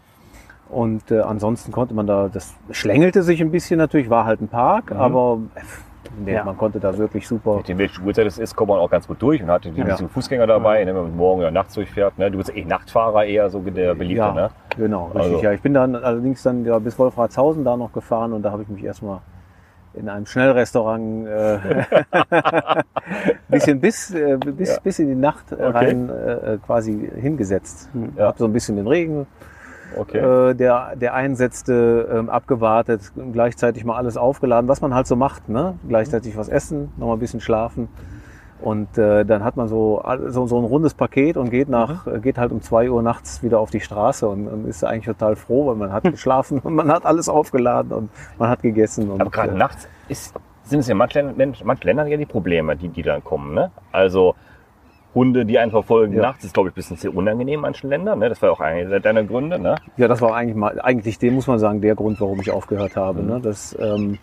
Und 0.71 1.11
äh, 1.11 1.19
ansonsten 1.19 1.71
konnte 1.71 1.93
man 1.93 2.07
da, 2.07 2.29
das 2.31 2.53
schlängelte 2.71 3.23
sich 3.23 3.41
ein 3.41 3.51
bisschen 3.51 3.77
natürlich, 3.77 4.09
war 4.09 4.23
halt 4.25 4.39
ein 4.41 4.47
Park, 4.47 4.91
aber 4.93 5.39
äh, 5.55 5.59
nee, 6.23 6.33
Ja. 6.33 6.45
man 6.45 6.57
konnte 6.57 6.79
da 6.79 6.97
wirklich 6.97 7.27
super. 7.27 7.57
Mit 7.57 7.67
dem 7.67 7.77
welche 7.77 8.01
Uhrzeit 8.01 8.25
es 8.25 8.37
ist, 8.37 8.55
kommt 8.55 8.69
man 8.69 8.79
auch 8.79 8.89
ganz 8.89 9.05
gut 9.05 9.21
durch 9.21 9.43
und 9.43 9.49
hat 9.49 9.65
die 9.65 9.69
Ja. 9.71 9.83
bisschen 9.83 10.07
Fußgänger 10.07 10.47
dabei, 10.47 10.83
ne, 10.85 10.95
wenn 10.95 11.03
man 11.03 11.17
morgen 11.17 11.41
oder 11.41 11.51
nachts 11.51 11.73
durchfährt. 11.73 12.17
Ne? 12.17 12.31
Du 12.31 12.37
bist 12.37 12.55
eh 12.55 12.63
Nachtfahrer 12.63 13.25
eher 13.25 13.49
so 13.49 13.59
der 13.59 13.95
Beliebte, 13.95 14.19
ja, 14.19 14.31
ne? 14.33 14.49
genau, 14.77 15.07
richtig. 15.07 15.21
Also- 15.33 15.43
Ja, 15.43 15.51
ich 15.51 15.61
bin 15.61 15.73
dann 15.73 15.93
allerdings 15.95 16.41
dann 16.41 16.63
ja, 16.63 16.79
bis 16.79 16.97
Wolfratshausen 16.97 17.65
da 17.65 17.75
noch 17.75 17.91
gefahren 17.91 18.31
und 18.31 18.43
da 18.43 18.51
habe 18.51 18.63
ich 18.63 18.69
mich 18.69 18.83
erstmal 18.83 19.19
in 19.93 20.07
einem 20.07 20.25
Schnellrestaurant 20.25 21.27
äh, 21.27 21.57
bisschen 23.49 23.79
bis, 23.81 24.11
äh, 24.13 24.37
bis, 24.37 24.69
Ja. 24.75 24.79
bis 24.81 24.99
in 24.99 25.07
die 25.09 25.15
Nacht 25.15 25.51
äh, 25.51 25.55
Okay. 25.55 25.67
rein 25.71 26.09
äh, 26.09 26.57
quasi 26.65 27.11
hingesetzt. 27.15 27.89
Ja. 28.17 28.27
Hab 28.27 28.37
so 28.37 28.45
ein 28.45 28.53
bisschen 28.53 28.77
den 28.77 28.87
Regen, 28.87 29.27
Okay. 29.97 30.17
äh, 30.17 30.53
der, 30.53 30.95
der 30.95 31.13
einsetzte, 31.13 32.07
ähm, 32.11 32.29
abgewartet, 32.29 33.11
gleichzeitig 33.33 33.85
mal 33.85 33.97
alles 33.97 34.17
aufgeladen, 34.17 34.67
was 34.67 34.81
man 34.81 34.93
halt 34.93 35.07
so 35.07 35.15
macht. 35.15 35.49
Ne? 35.49 35.75
Gleichzeitig 35.87 36.37
was 36.37 36.49
essen, 36.49 36.91
noch 36.97 37.07
mal 37.07 37.13
ein 37.13 37.19
bisschen 37.19 37.41
schlafen. 37.41 37.89
Und 38.61 38.97
äh, 38.97 39.25
dann 39.25 39.43
hat 39.43 39.57
man 39.57 39.67
so, 39.67 40.03
so, 40.27 40.45
so 40.45 40.59
ein 40.59 40.65
rundes 40.65 40.93
Paket 40.93 41.35
und 41.35 41.49
geht, 41.49 41.67
nach, 41.67 42.05
äh, 42.05 42.19
geht 42.19 42.37
halt 42.37 42.51
um 42.51 42.61
zwei 42.61 42.91
Uhr 42.91 43.01
nachts 43.01 43.41
wieder 43.41 43.59
auf 43.59 43.71
die 43.71 43.79
Straße 43.79 44.27
und, 44.27 44.47
und 44.47 44.67
ist 44.67 44.83
eigentlich 44.83 45.05
total 45.05 45.35
froh, 45.35 45.67
weil 45.67 45.75
man 45.75 45.91
hat 45.91 46.03
geschlafen 46.11 46.59
und 46.59 46.75
man 46.75 46.91
hat 46.91 47.05
alles 47.05 47.27
aufgeladen 47.27 47.91
und 47.91 48.09
man 48.37 48.49
hat 48.49 48.61
gegessen. 48.61 49.09
Und, 49.09 49.19
Aber 49.19 49.31
gerade 49.31 49.53
äh, 49.53 49.57
nachts 49.57 49.87
ist, 50.09 50.35
sind 50.63 50.81
es 50.81 50.87
ja 50.87 50.93
manche 50.93 51.33
manche 51.63 51.87
Länder 51.87 52.05
ja 52.05 52.17
die 52.17 52.25
Probleme, 52.27 52.75
die, 52.75 52.89
die 52.89 53.01
dann 53.01 53.23
kommen. 53.23 53.55
Ne? 53.55 53.71
Also 53.91 54.35
Hunde, 55.13 55.45
die 55.45 55.59
einen 55.59 55.71
verfolgen 55.71 56.13
Ja. 56.13 56.21
nachts, 56.21 56.43
ist 56.45 56.53
glaube 56.53 56.69
ich 56.69 56.73
ein 56.73 56.75
bisschen 56.75 56.97
sehr 56.97 57.13
unangenehm 57.15 57.55
in 57.55 57.61
manchen 57.61 57.89
Ländern. 57.89 58.19
Ne? 58.19 58.29
Das 58.29 58.41
war 58.41 58.51
auch 58.51 58.61
einer 58.61 58.99
deiner 58.99 59.23
Gründe. 59.23 59.59
Ne? 59.59 59.75
Ja, 59.97 60.07
das 60.07 60.21
war 60.21 60.33
eigentlich 60.35 60.55
mal, 60.55 60.79
eigentlich 60.81 61.19
dem 61.19 61.33
muss 61.35 61.47
man 61.47 61.59
sagen, 61.59 61.81
der 61.81 61.95
Grund, 61.95 62.21
warum 62.21 62.39
ich 62.39 62.49
aufgehört 62.51 62.95
habe. 62.95 63.21
Ne? 63.21 63.39
Das, 63.41 63.75
ähm, 63.79 64.17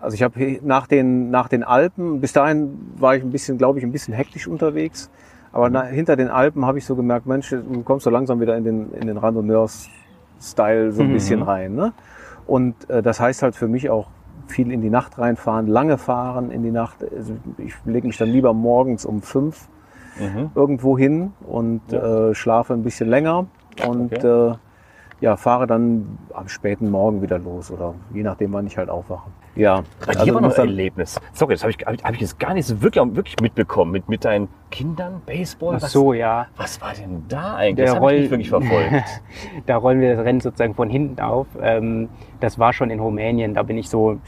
also 0.00 0.14
ich 0.14 0.22
habe 0.22 0.58
nach 0.62 0.86
den, 0.86 1.30
nach 1.30 1.48
den 1.48 1.62
Alpen, 1.64 2.20
bis 2.20 2.32
dahin 2.32 2.78
war 2.96 3.16
ich 3.16 3.22
ein 3.22 3.30
bisschen, 3.30 3.58
glaube 3.58 3.78
ich, 3.78 3.84
ein 3.84 3.92
bisschen 3.92 4.14
hektisch 4.14 4.46
unterwegs. 4.46 5.10
Aber 5.52 5.68
na, 5.70 5.82
hinter 5.84 6.16
den 6.16 6.28
Alpen 6.28 6.64
habe 6.66 6.78
ich 6.78 6.86
so 6.86 6.96
gemerkt, 6.96 7.26
Mensch, 7.26 7.50
du 7.50 7.82
kommst 7.84 8.04
so 8.04 8.10
langsam 8.10 8.40
wieder 8.40 8.56
in 8.56 8.64
den, 8.64 8.92
in 8.94 9.06
den 9.06 9.16
Randonneurs-Style 9.18 10.92
so 10.92 11.02
ein 11.02 11.08
Mhm. 11.08 11.12
bisschen 11.12 11.42
rein. 11.42 11.74
Ne? 11.74 11.92
Und 12.46 12.88
äh, 12.90 13.02
das 13.02 13.20
heißt 13.20 13.42
halt 13.42 13.54
für 13.54 13.68
mich 13.68 13.90
auch 13.90 14.08
viel 14.46 14.70
in 14.72 14.80
die 14.82 14.90
Nacht 14.90 15.18
reinfahren, 15.18 15.66
lange 15.66 15.98
fahren 15.98 16.50
in 16.50 16.62
die 16.62 16.70
Nacht. 16.70 16.98
Also 17.16 17.34
ich 17.58 17.74
lege 17.84 18.06
mich 18.06 18.18
dann 18.18 18.28
lieber 18.28 18.52
morgens 18.52 19.04
um 19.04 19.22
fünf 19.22 19.68
Mhm. 20.18 20.50
irgendwo 20.54 20.98
hin 20.98 21.32
und 21.46 21.80
Ja. 21.90 22.30
äh, 22.30 22.34
schlafe 22.34 22.74
ein 22.74 22.82
bisschen 22.82 23.08
länger 23.08 23.46
und 23.86 24.12
Okay. 24.12 24.50
äh, 24.50 24.54
ja, 25.20 25.36
fahre 25.36 25.66
dann 25.66 26.18
am 26.34 26.48
späten 26.48 26.90
Morgen 26.90 27.22
wieder 27.22 27.38
los 27.38 27.70
oder 27.70 27.94
je 28.12 28.22
nachdem, 28.22 28.52
wann 28.52 28.66
ich 28.66 28.76
halt 28.76 28.90
aufwache. 28.90 29.30
Ja, 29.54 29.84
also 30.06 30.34
war 30.34 30.40
noch 30.40 30.50
ein 30.52 30.56
Erlebnis. 30.68 31.20
Sorry, 31.32 31.54
das 31.54 31.62
habe 31.62 31.70
ich, 31.70 31.78
hab 31.86 31.94
ich, 31.94 32.02
hab 32.04 32.14
ich 32.14 32.20
jetzt 32.20 32.40
gar 32.40 32.54
nicht 32.54 32.66
so 32.66 32.82
wirklich, 32.82 33.04
wirklich 33.14 33.36
mitbekommen. 33.40 33.92
Mit, 33.92 34.08
mit 34.08 34.24
deinen 34.24 34.48
Kindern, 34.72 35.22
Baseball? 35.24 35.76
Ach 35.76 35.82
Was, 35.82 35.92
so, 35.92 36.12
ja. 36.12 36.46
was 36.56 36.80
war 36.80 36.92
denn 36.94 37.22
da 37.28 37.54
eigentlich? 37.54 37.76
Der 37.76 37.86
das 37.86 37.94
habe 37.96 38.14
ich 38.14 38.20
nicht 38.22 38.30
wirklich 38.32 38.48
verfolgt. 38.48 38.90
da 39.66 39.76
rollen 39.76 40.00
wir 40.00 40.16
das 40.16 40.24
Rennen 40.24 40.40
sozusagen 40.40 40.74
von 40.74 40.90
hinten 40.90 41.20
auf. 41.20 41.46
Ähm, 41.62 42.08
das 42.40 42.58
war 42.58 42.72
schon 42.72 42.90
in 42.90 42.98
Rumänien. 42.98 43.54
Da 43.54 43.62
bin 43.62 43.78
ich 43.78 43.88
so, 43.88 44.18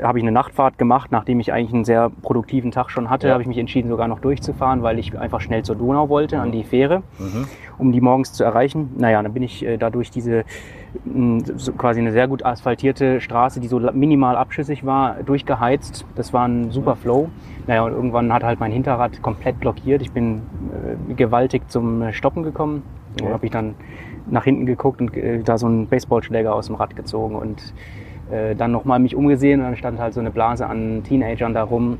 habe 0.00 0.18
ich 0.18 0.24
eine 0.24 0.30
Nachtfahrt 0.30 0.78
gemacht, 0.78 1.10
nachdem 1.10 1.40
ich 1.40 1.52
eigentlich 1.52 1.74
einen 1.74 1.84
sehr 1.84 2.10
produktiven 2.22 2.70
Tag 2.70 2.90
schon 2.90 3.10
hatte, 3.10 3.26
Ja. 3.26 3.32
habe 3.32 3.42
ich 3.42 3.48
mich 3.48 3.58
entschieden, 3.58 3.88
sogar 3.88 4.06
noch 4.06 4.20
durchzufahren, 4.20 4.82
weil 4.84 4.98
ich 5.00 5.18
einfach 5.18 5.40
schnell 5.40 5.64
zur 5.64 5.74
Donau 5.74 6.08
wollte, 6.08 6.38
an 6.38 6.52
die 6.52 6.62
Fähre, 6.62 7.02
Mhm. 7.18 7.46
um 7.78 7.90
die 7.90 8.00
morgens 8.00 8.32
zu 8.32 8.44
erreichen. 8.44 8.92
Naja, 8.96 9.20
dann 9.22 9.32
bin 9.32 9.42
ich 9.42 9.64
äh, 9.64 9.76
da 9.78 9.90
durch 9.90 10.10
diese 10.12 10.44
so 11.56 11.72
quasi 11.72 11.98
eine 12.00 12.12
sehr 12.12 12.28
gut 12.28 12.44
asphaltierte 12.44 13.20
Straße, 13.20 13.58
die 13.58 13.66
so 13.66 13.80
minimal 13.92 14.36
abschüssig 14.36 14.86
war, 14.86 15.16
durchgeheizt. 15.24 16.06
Das 16.14 16.32
war 16.32 16.46
ein 16.46 16.70
super 16.70 16.94
Flow. 16.94 17.30
Naja, 17.66 17.82
und 17.84 17.92
irgendwann 17.92 18.32
hat 18.32 18.44
halt 18.44 18.60
mein 18.60 18.70
Hinterrad 18.70 19.20
komplett 19.22 19.58
blockiert. 19.58 19.93
Ich 20.02 20.12
bin 20.12 20.42
äh, 21.10 21.14
gewaltig 21.14 21.68
zum 21.70 22.02
äh, 22.02 22.12
Stoppen 22.12 22.42
gekommen. 22.42 22.82
Da 23.16 23.24
Okay. 23.24 23.32
habe 23.32 23.46
ich 23.46 23.52
dann 23.52 23.74
nach 24.28 24.44
hinten 24.44 24.66
geguckt 24.66 25.00
und 25.00 25.16
äh, 25.16 25.40
da 25.42 25.56
so 25.58 25.66
einen 25.66 25.86
Baseballschläger 25.86 26.54
aus 26.54 26.66
dem 26.66 26.74
Rad 26.76 26.96
gezogen 26.96 27.36
und 27.36 27.74
äh, 28.32 28.54
dann 28.56 28.72
nochmal 28.72 28.98
mich 28.98 29.14
umgesehen 29.14 29.60
und 29.60 29.66
dann 29.66 29.76
stand 29.76 30.00
halt 30.00 30.14
so 30.14 30.20
eine 30.20 30.30
Blase 30.30 30.66
an 30.66 31.02
Teenagern 31.04 31.54
da 31.54 31.62
rum, 31.62 31.98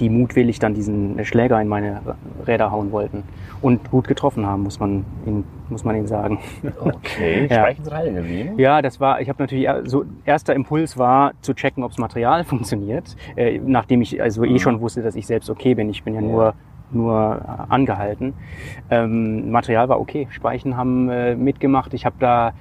die 0.00 0.08
mutwillig 0.08 0.58
dann 0.58 0.72
diesen 0.74 1.22
Schläger 1.24 1.60
in 1.60 1.68
meine 1.68 2.00
Räder 2.46 2.70
hauen 2.70 2.92
wollten 2.92 3.24
und 3.60 3.90
gut 3.90 4.08
getroffen 4.08 4.46
haben, 4.46 4.62
muss 4.62 4.80
man 4.80 5.04
ihnen, 5.26 5.44
muss 5.68 5.84
man 5.84 5.96
ihnen 5.96 6.06
sagen. 6.06 6.38
Okay, 6.80 7.46
Ja. 7.50 7.56
Speichen 7.64 7.84
sind 7.84 7.94
heil 7.94 8.12
geblieben. 8.14 8.58
Ja, 8.58 8.80
das 8.82 8.98
war, 9.00 9.20
ich 9.20 9.28
habe 9.28 9.42
natürlich, 9.42 9.68
so 9.84 10.04
erster 10.24 10.54
Impuls 10.54 10.96
war 10.96 11.32
zu 11.42 11.52
checken, 11.54 11.84
ob 11.84 11.90
das 11.90 11.98
Material 11.98 12.42
funktioniert, 12.52 13.16
äh, 13.36 13.60
nachdem 13.64 14.00
ich 14.00 14.20
also 14.22 14.44
eh 14.44 14.58
schon 14.58 14.80
wusste, 14.80 15.02
dass 15.02 15.14
ich 15.14 15.26
selbst 15.26 15.50
okay 15.50 15.74
bin. 15.74 15.90
Ich 15.90 16.02
bin 16.04 16.14
ja, 16.14 16.20
Ja. 16.20 16.26
nur 16.26 16.54
nur 16.94 17.40
angehalten. 17.68 18.34
Ähm, 18.90 19.50
Material 19.50 19.88
war 19.88 20.00
okay, 20.00 20.28
Speichen 20.30 20.76
haben 20.76 21.08
äh, 21.08 21.34
mitgemacht. 21.34 21.94
Ich 21.94 22.04
habe 22.04 22.16
da 22.18 22.52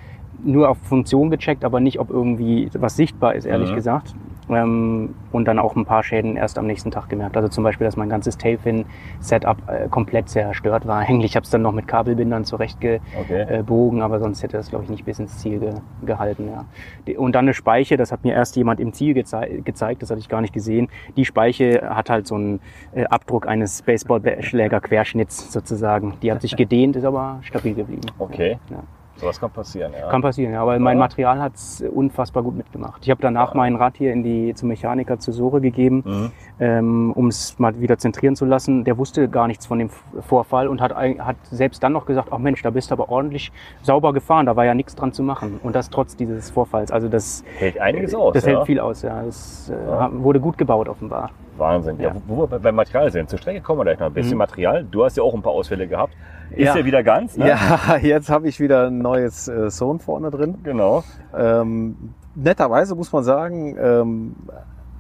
nur 0.44 0.70
auf 0.70 0.78
Funktion 0.80 1.30
gecheckt, 1.30 1.64
aber 1.64 1.80
nicht, 1.80 2.00
ob 2.00 2.10
irgendwie 2.10 2.70
was 2.74 2.96
sichtbar 2.96 3.36
ist, 3.36 3.46
ehrlich 3.46 3.72
Mhm. 3.72 3.76
gesagt. 3.76 4.16
Ähm, 4.52 5.16
und 5.32 5.46
dann 5.46 5.60
auch 5.60 5.76
ein 5.76 5.86
paar 5.86 6.04
Schäden 6.04 6.36
erst 6.36 6.58
am 6.58 6.68
nächsten 6.68 6.92
Tag 6.92 7.10
gemerkt. 7.10 7.38
Also 7.38 7.48
zum 7.48 7.64
Beispiel, 7.64 7.86
dass 7.86 7.96
mein 7.98 8.10
ganzes 8.10 8.38
Tailfin-Setup 8.38 9.58
äh, 9.68 9.88
komplett 9.90 10.30
zerstört 10.30 10.86
war. 10.86 11.00
Eigentlich 11.08 11.36
habe 11.36 11.44
es 11.44 11.50
dann 11.50 11.62
noch 11.62 11.72
mit 11.72 11.88
Kabelbindern 11.88 12.46
zurechtge 12.46 13.00
Okay. 13.20 13.64
aber 14.02 14.20
sonst 14.20 14.44
hätte 14.44 14.58
das, 14.58 14.70
glaube 14.70 14.84
ich, 14.86 14.90
nicht 14.90 15.06
bis 15.06 15.20
ins 15.20 15.38
Ziel 15.40 15.60
ge 15.60 15.74
gehalten. 16.06 16.50
Ja. 16.50 17.18
Und 17.18 17.36
dann 17.36 17.46
eine 17.46 17.54
Speiche, 17.54 17.98
das 17.98 18.12
hat 18.12 18.24
mir 18.24 18.34
erst 18.34 18.56
jemand 18.56 18.80
im 18.80 18.94
Ziel 18.94 19.14
gezei 19.14 19.62
gezeigt, 19.64 20.02
das 20.02 20.10
hatte 20.10 20.20
ich 20.20 20.30
gar 20.30 20.42
nicht 20.42 20.54
gesehen. 20.54 20.90
Die 21.16 21.26
Speiche 21.26 21.90
hat 21.94 22.10
halt 22.10 22.28
so 22.28 22.36
einen 22.36 22.60
äh, 22.94 23.06
Abdruck 23.06 23.48
eines 23.48 23.82
Baseballschläger-Querschnitts 23.84 25.52
sozusagen. 25.52 26.16
Die 26.22 26.32
hat 26.32 26.42
sich 26.42 26.56
gedehnt, 26.62 26.96
ist 26.96 27.06
aber 27.06 27.40
stabil 27.42 27.74
geblieben. 27.74 28.02
Okay. 28.20 28.60
Ja. 28.70 28.84
Sowas 29.22 29.40
kann 29.40 29.52
passieren, 29.52 29.94
ja. 30.00 30.10
Kann 30.10 30.22
passieren, 30.22 30.52
ja, 30.54 30.62
aber 30.62 30.78
mein 30.80 30.98
Ja. 30.98 31.04
Material 31.04 31.40
hat 31.40 31.54
es 31.56 31.82
unfassbar 31.94 32.42
gut 32.44 32.58
mitgemacht. 32.58 33.04
Ich 33.04 33.12
habe 33.12 33.22
danach 33.22 33.54
mein 33.54 33.76
Rad 33.76 33.96
hier 33.98 34.12
in 34.12 34.24
die, 34.24 34.54
zum 34.56 34.70
Mechaniker 34.70 35.20
zur 35.20 35.34
Sore 35.34 35.62
gegeben, 35.62 36.04
Mhm. 36.06 36.32
ähm, 36.60 37.12
um 37.14 37.28
es 37.28 37.58
mal 37.60 37.80
wieder 37.80 37.98
zentrieren 38.00 38.36
zu 38.36 38.46
lassen. 38.46 38.84
Der 38.84 38.98
wusste 38.98 39.30
gar 39.30 39.48
nichts 39.48 39.66
von 39.68 39.80
dem 39.80 39.90
Vorfall 40.22 40.68
und 40.68 40.82
hat, 40.82 40.96
hat 40.96 41.36
selbst 41.52 41.84
dann 41.84 41.94
noch 41.94 42.06
gesagt, 42.06 42.30
ach 42.32 42.40
Mensch, 42.40 42.62
da 42.64 42.72
bist 42.72 42.90
du 42.90 42.96
aber 42.96 43.10
ordentlich 43.10 43.52
sauber 43.84 44.12
gefahren, 44.12 44.48
da 44.48 44.56
war 44.56 44.66
ja 44.66 44.74
nichts 44.74 44.96
dran 44.96 45.14
zu 45.14 45.24
machen. 45.24 45.60
Und 45.64 45.76
das 45.76 45.90
trotz 45.90 46.16
dieses 46.16 46.50
Vorfalls. 46.50 46.92
Also 46.92 47.08
das, 47.08 47.44
Hält 47.60 47.80
einiges 47.80 48.16
aus. 48.16 48.34
das 48.34 48.46
ja. 48.46 48.54
hält 48.58 48.66
viel 48.66 48.80
aus, 48.80 49.04
ja. 49.04 49.22
Das 49.24 49.70
äh, 49.70 49.74
Ja. 49.90 50.10
wurde 50.12 50.40
gut 50.40 50.58
gebaut 50.58 50.90
offenbar. 50.90 51.30
Wahnsinn. 51.58 52.00
Ja. 52.00 52.10
Ja. 52.10 52.16
wo 52.28 52.38
wir 52.44 52.48
bei- 52.48 52.58
beim 52.58 52.76
Material 52.76 53.12
sind. 53.12 53.30
Zur 53.30 53.38
Strecke 53.38 53.62
kommen 53.62 53.80
wir 53.80 53.84
gleich 53.84 54.00
noch 54.00 54.08
ein 54.08 54.14
bisschen 54.14 54.38
Material. 54.38 54.84
Du 54.90 55.04
hast 55.04 55.16
ja 55.18 55.22
auch 55.22 55.36
ein 55.36 55.42
paar 55.44 55.54
Ausfälle 55.54 55.88
gehabt. 55.88 56.14
Ist 56.52 56.66
ja, 56.66 56.78
Ja. 56.78 56.86
wieder 56.86 57.04
ganz, 57.04 57.38
ne? 57.38 57.48
Ja, 57.50 57.98
jetzt 58.02 58.30
habe 58.30 58.48
ich 58.48 58.60
wieder 58.60 58.88
ein 58.88 59.00
neues 59.00 59.48
äh, 59.48 59.70
Zone 59.70 60.00
vorne 60.00 60.32
drin. 60.32 60.56
Genau. 60.64 61.04
Ähm, 61.36 62.14
netterweise 62.36 62.96
muss 62.96 63.12
man 63.14 63.24
sagen, 63.24 63.76
ähm, 63.80 64.36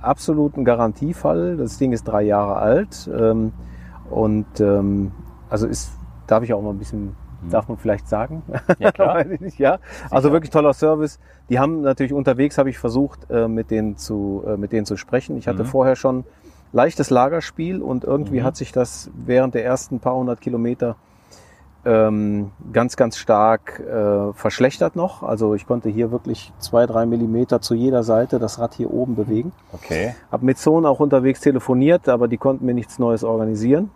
absolut 0.02 0.57
ein 0.57 0.65
Garantiefall. 0.65 1.57
Das 1.57 1.78
Ding 1.78 1.91
ist 1.91 2.03
drei 2.06 2.23
Jahre 2.23 2.56
alt. 2.56 3.10
Ähm, 3.14 3.52
und 4.10 4.60
ähm, 4.60 5.11
also 5.49 5.68
ist, 5.68 5.91
darf 6.28 6.44
ich 6.44 6.53
auch 6.53 6.61
mal 6.61 6.72
ein 6.72 6.80
bisschen, 6.80 7.15
darf 7.49 7.68
man 7.68 7.78
vielleicht 7.78 8.07
sagen? 8.07 8.44
Ja, 8.80 8.91
klar. 8.94 9.26
Ja. 9.57 9.80
Also 10.10 10.32
wirklich 10.32 10.52
toller 10.52 10.73
Service. 10.73 11.19
Die 11.49 11.60
haben 11.60 11.82
natürlich 11.82 12.14
unterwegs, 12.14 12.57
habe 12.57 12.69
ich 12.69 12.78
versucht, 12.80 13.30
äh, 13.30 13.48
mit 13.48 13.72
denen 13.72 13.98
zu, 13.98 14.44
äh, 14.48 14.57
mit 14.57 14.72
denen 14.72 14.86
zu 14.86 14.95
sprechen. 14.98 15.38
Ich 15.38 15.48
hatte 15.48 15.64
Mhm. 15.64 15.68
vorher 15.68 15.95
schon 15.95 16.23
leichtes 16.73 17.10
Lagerspiel 17.10 17.82
und 17.82 18.03
irgendwie 18.06 18.40
Mhm. 18.40 18.44
hat 18.45 18.56
sich 18.56 18.72
das 18.72 19.11
während 19.14 19.53
der 19.56 19.65
ersten 19.65 19.99
paar 19.99 20.15
hundert 20.15 20.40
Kilometer 20.40 20.95
ähm, 21.84 22.52
ganz, 22.72 22.95
ganz 22.95 23.18
stark 23.18 23.80
äh, 23.80 24.34
verschlechtert 24.34 24.95
noch. 24.95 25.24
Also 25.24 25.56
ich 25.56 25.66
konnte 25.66 25.90
hier 25.90 26.12
wirklich 26.12 26.53
zwei, 26.60 26.86
drei 26.86 27.06
Millimeter 27.06 27.62
zu 27.62 27.74
jeder 27.74 28.03
Seite 28.03 28.38
das 28.40 28.60
Rad 28.60 28.74
hier 28.76 28.94
oben 28.94 29.16
bewegen. 29.16 29.52
Okay. 29.74 30.16
Hab 30.32 30.44
mit 30.44 30.58
Zone 30.58 30.88
auch 30.88 30.99
unterwegs 30.99 31.40
telefoniert, 31.41 32.08
aber 32.08 32.28
die 32.28 32.38
konnten 32.38 32.66
mir 32.66 32.74
nichts 32.74 32.99
Neues 32.99 33.24
organisieren. 33.24 33.90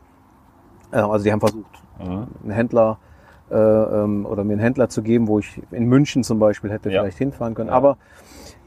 Äh, 0.92 0.98
also 0.98 1.24
die 1.24 1.32
haben 1.32 1.40
versucht, 1.42 1.66
Mhm. 2.00 2.28
einen 2.44 2.52
Händler 2.52 2.98
äh, 3.52 3.56
ähm, 3.56 4.26
oder 4.26 4.44
mir 4.44 4.54
einen 4.54 4.62
Händler 4.62 4.90
zu 4.90 5.02
geben, 5.02 5.28
wo 5.28 5.40
ich 5.40 5.62
in 5.72 5.86
München 5.86 6.24
zum 6.24 6.40
Beispiel 6.40 6.72
hätte 6.72 6.90
Ja. 6.90 7.02
vielleicht 7.02 7.18
hinfahren 7.18 7.54
können. 7.54 7.70
Ja. 7.70 7.76
Aber 7.76 7.98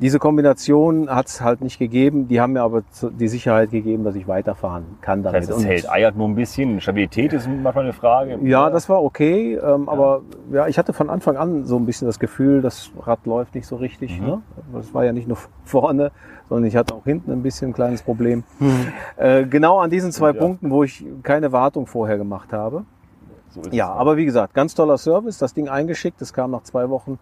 diese 0.01 0.21
Kombination 0.21 1.11
hat 1.13 1.27
es 1.27 1.41
halt 1.41 1.61
nicht 1.61 1.81
gegeben. 1.81 2.29
Die 2.29 2.41
haben 2.41 2.53
mir 2.53 2.63
aber 2.63 2.83
die 3.19 3.27
Sicherheit 3.27 3.73
gegeben, 3.73 4.05
dass 4.05 4.15
ich 4.15 4.29
weiterfahren 4.29 4.85
kann 5.01 5.25
Das 5.25 5.33
damit. 5.33 5.49
heißt, 5.49 5.59
es 5.59 5.65
hält, 5.67 5.91
eiert 5.91 6.17
nur 6.17 6.29
ein 6.29 6.37
bisschen. 6.37 6.81
Stabilität 6.81 7.33
ist 7.33 7.49
manchmal 7.49 7.83
eine 7.85 7.93
Frage. 7.93 8.39
ja, 8.45 8.71
das 8.71 8.89
war 8.89 9.03
okay, 9.03 9.55
ähm, 9.57 9.89
aber 9.89 10.23
ja, 10.53 10.69
ich 10.69 10.79
hatte 10.79 10.93
von 10.93 11.11
Anfang 11.11 11.37
an 11.37 11.65
so 11.65 11.77
ein 11.77 11.85
bisschen 11.85 12.07
das 12.07 12.21
Gefühl, 12.21 12.63
das 12.63 12.93
Rad 13.01 13.27
läuft 13.27 13.57
nicht 13.57 13.67
so 13.67 13.75
richtig. 13.75 14.21
Mhm. 14.21 14.27
Ne? 14.27 14.43
Das 14.73 14.95
war 14.95 15.05
ja 15.05 15.13
nicht 15.13 15.27
nur 15.27 15.39
vorne, 15.65 16.13
sondern 16.49 16.67
ich 16.67 16.77
hatte 16.77 16.95
auch 16.95 17.03
hinten 17.05 17.33
ein 17.33 17.43
bisschen 17.43 17.71
ein 17.71 17.75
kleines 17.75 18.03
Problem. 18.03 18.45
Äh, 19.17 19.47
genau 19.47 19.81
an 19.81 19.91
diesen 19.91 20.13
zwei 20.13 20.29
Ja. 20.29 20.35
Punkten, 20.35 20.71
wo 20.71 20.85
ich 20.85 21.05
keine 21.25 21.51
Wartung 21.51 21.87
vorher 21.89 22.19
gemacht 22.19 22.53
habe. 22.53 22.85
So 23.63 23.71
Ja, 23.71 23.93
aber 23.93 24.17
wie 24.17 24.25
gesagt, 24.25 24.55
ganz 24.55 24.75
toller 24.75 24.99
Service, 24.99 25.39
das 25.39 25.55
Ding 25.55 25.69
eingeschickt, 25.69 26.21
es 26.23 26.33
kam 26.33 26.51
nach 26.51 26.63
zwei 26.63 26.89
Wochen 26.91 27.19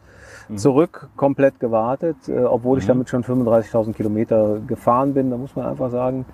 zurück, 0.55 1.09
komplett 1.17 1.59
gewartet, 1.59 2.17
äh, 2.29 2.45
obwohl 2.45 2.79
ich 2.79 2.85
Mhm. 2.85 2.89
damit 2.89 3.09
schon 3.09 3.25
35.000 3.25 3.93
Kilometer 3.95 4.59
gefahren 4.67 5.13
bin. 5.15 5.31
Da 5.31 5.37
muss 5.37 5.57
man 5.57 5.67
einfach 5.67 5.91
sagen, 5.91 6.25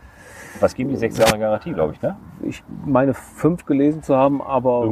Was 0.60 0.74
geben 0.74 0.90
die 0.90 0.96
sechs 0.96 1.16
Jahre 1.16 1.38
Garantie, 1.38 1.72
glaube 1.72 1.94
ich, 1.94 2.02
ne? 2.02 2.14
ich 2.42 2.62
meine 2.84 3.14
fünf 3.14 3.64
gelesen 3.64 4.02
zu 4.02 4.14
haben, 4.16 4.42
aber 4.42 4.86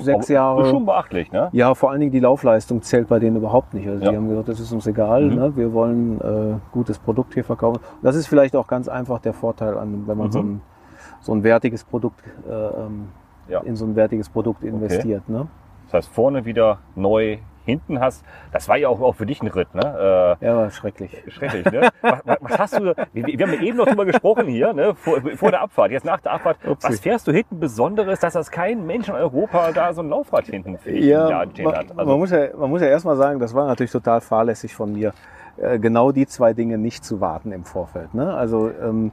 sechs 0.00 0.28
Jahre. 0.28 0.64
Schon 0.64 0.86
beachtlich, 0.86 1.30
ne? 1.30 1.48
Ja, 1.52 1.74
vor 1.74 1.90
allen 1.90 2.00
Dingen 2.00 2.12
die 2.12 2.20
Laufleistung 2.20 2.80
zählt 2.80 3.08
bei 3.08 3.18
denen 3.18 3.36
überhaupt 3.36 3.74
nicht. 3.74 3.86
Also 3.86 4.02
Ja. 4.04 4.10
die 4.10 4.16
haben 4.16 4.28
gesagt, 4.28 4.48
das 4.48 4.58
ist 4.58 4.72
uns 4.72 4.86
egal, 4.86 5.24
Mhm. 5.26 5.34
ne? 5.34 5.56
wir 5.56 5.72
wollen 5.74 6.18
äh, 6.20 6.54
gutes 6.72 6.98
Produkt 6.98 7.34
hier 7.34 7.44
verkaufen. 7.44 7.80
Das 8.00 8.16
ist 8.16 8.26
vielleicht 8.26 8.56
auch 8.56 8.66
ganz 8.66 8.88
einfach 8.88 9.18
der 9.20 9.34
Vorteil, 9.34 9.76
an, 9.76 10.04
wenn 10.06 10.16
man 10.16 10.28
Mhm. 10.28 10.32
so, 10.32 10.38
ein, 10.40 10.60
so 11.20 11.32
ein 11.34 11.42
wertiges 11.44 11.84
Produkt 11.84 12.24
äh, 12.48 12.50
ähm, 12.52 13.08
Ja. 13.48 13.60
in 13.60 13.76
so 13.76 13.84
ein 13.84 13.96
wertiges 13.96 14.28
Produkt 14.28 14.62
investiert. 14.64 15.28
Ne? 15.28 15.48
Das 15.86 15.94
heißt, 15.94 16.08
vorne 16.14 16.44
wieder 16.44 16.78
neu, 16.94 17.38
hinten 17.64 18.00
hast. 18.00 18.24
Das 18.52 18.68
war 18.68 18.76
ja 18.76 18.88
auch, 18.88 19.00
auch 19.00 19.14
für 19.14 19.24
dich 19.26 19.40
ein 19.40 19.46
Ritt, 19.46 19.72
ne? 19.74 20.36
Ja, 20.40 20.56
war 20.56 20.70
schrecklich. 20.70 21.14
Äh, 21.26 21.30
schrecklich, 21.30 21.64
ne? 21.66 21.90
was, 22.02 22.20
was- 22.40 22.58
hast 22.58 22.78
du, 22.78 22.94
wir, 23.12 23.24
wir 23.26 23.46
haben 23.46 23.54
ja 23.54 23.60
eben 23.60 23.76
noch 23.76 23.86
drüber 23.86 24.04
gesprochen 24.04 24.46
hier, 24.48 24.72
ne? 24.72 24.94
Vor, 24.96 25.20
vor 25.36 25.50
der 25.52 25.60
Abfahrt, 25.62 25.92
jetzt 25.92 26.04
nach 26.04 26.20
der 26.20 26.32
Abfahrt. 26.32 26.56
Upsi. 26.66 26.88
Was 26.88 26.98
fährst 27.00 27.28
du 27.28 27.32
hinten 27.32 27.60
Besonderes, 27.60 28.18
dass 28.18 28.32
das 28.32 28.50
kein 28.50 28.84
Mensch 28.84 29.08
in 29.08 29.14
Europa 29.14 29.70
da 29.72 29.92
so 29.94 30.02
ein 30.02 30.08
Laufrad 30.08 30.46
hinten 30.46 30.76
Ja, 30.86 31.44
stehen 31.50 31.64
man, 31.66 31.74
hat? 31.76 31.88
man, 31.90 31.98
Also, 32.00 32.18
muss 32.18 32.30
ja, 32.32 32.48
man 32.56 32.68
muss 32.70 32.80
ja 32.82 32.88
erstmal 32.88 33.16
sagen, 33.16 33.38
das 33.38 33.54
war 33.54 33.66
natürlich 33.68 33.92
total 33.92 34.20
fahrlässig 34.20 34.74
von 34.74 34.92
mir, 34.92 35.12
äh, 35.58 35.78
genau 35.78 36.10
die 36.10 36.26
zwei 36.26 36.54
Dinge 36.54 36.78
nicht 36.78 37.04
zu 37.04 37.20
warten 37.20 37.52
im 37.52 37.64
Vorfeld. 37.64 38.12
Ne? 38.14 38.34
Also 38.34 38.70
ähm, 38.82 39.12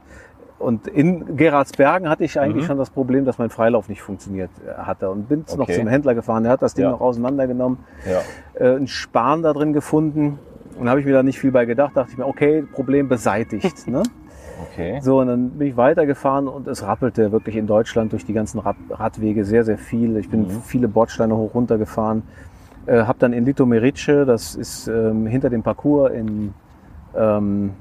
und 0.60 0.86
in 0.86 1.36
Geratsbergen 1.36 2.08
hatte 2.08 2.22
ich 2.24 2.38
eigentlich 2.38 2.64
Mhm. 2.64 2.68
schon 2.68 2.78
das 2.78 2.90
Problem, 2.90 3.24
dass 3.24 3.38
mein 3.38 3.50
Freilauf 3.50 3.88
nicht 3.88 4.02
funktioniert 4.02 4.50
äh, 4.66 4.72
hatte 4.82 5.10
und 5.10 5.28
bin 5.28 5.44
noch 5.56 5.64
Okay. 5.64 5.74
zum 5.74 5.88
Händler 5.88 6.14
gefahren. 6.14 6.42
Der 6.44 6.52
hat 6.52 6.62
das 6.62 6.74
Ding 6.74 6.84
Ja. 6.84 6.90
noch 6.92 7.00
auseinandergenommen, 7.00 7.78
ja. 8.06 8.20
äh, 8.64 8.76
einen 8.76 8.86
Span 8.86 9.42
da 9.42 9.52
drin 9.52 9.72
gefunden 9.72 10.38
und 10.78 10.88
habe 10.88 11.00
ich 11.00 11.06
mir 11.06 11.12
da 11.14 11.22
nicht 11.22 11.38
viel 11.40 11.50
bei 11.50 11.64
gedacht. 11.64 11.96
Dachte 11.96 12.10
ich 12.12 12.18
mir, 12.18 12.26
okay, 12.26 12.62
Problem 12.62 13.08
beseitigt. 13.08 13.88
ne? 13.88 14.02
Okay. 14.72 15.00
So, 15.00 15.20
und 15.20 15.28
dann 15.28 15.50
bin 15.50 15.68
ich 15.68 15.76
weitergefahren 15.78 16.46
und 16.46 16.68
es 16.68 16.82
rappelte 16.86 17.32
wirklich 17.32 17.56
in 17.56 17.66
Deutschland 17.66 18.12
durch 18.12 18.26
die 18.26 18.34
ganzen 18.34 18.58
Rad 18.60 18.76
Radwege 18.90 19.44
sehr, 19.46 19.64
sehr 19.64 19.78
viel. 19.78 20.16
Ich 20.18 20.28
bin 20.28 20.42
Mhm. 20.42 20.50
viele 20.62 20.86
Bordsteine 20.88 21.34
hoch 21.36 21.54
runter 21.54 21.78
gefahren. 21.78 22.22
Äh, 22.86 23.02
hab 23.04 23.18
dann 23.18 23.32
in 23.32 23.44
Litomerice, 23.46 24.24
das 24.26 24.54
ist 24.54 24.88
ähm, 24.88 25.26
hinter 25.26 25.48
dem 25.48 25.62
Parcours 25.62 26.12
in, 26.12 26.52
ähm, 27.16 27.72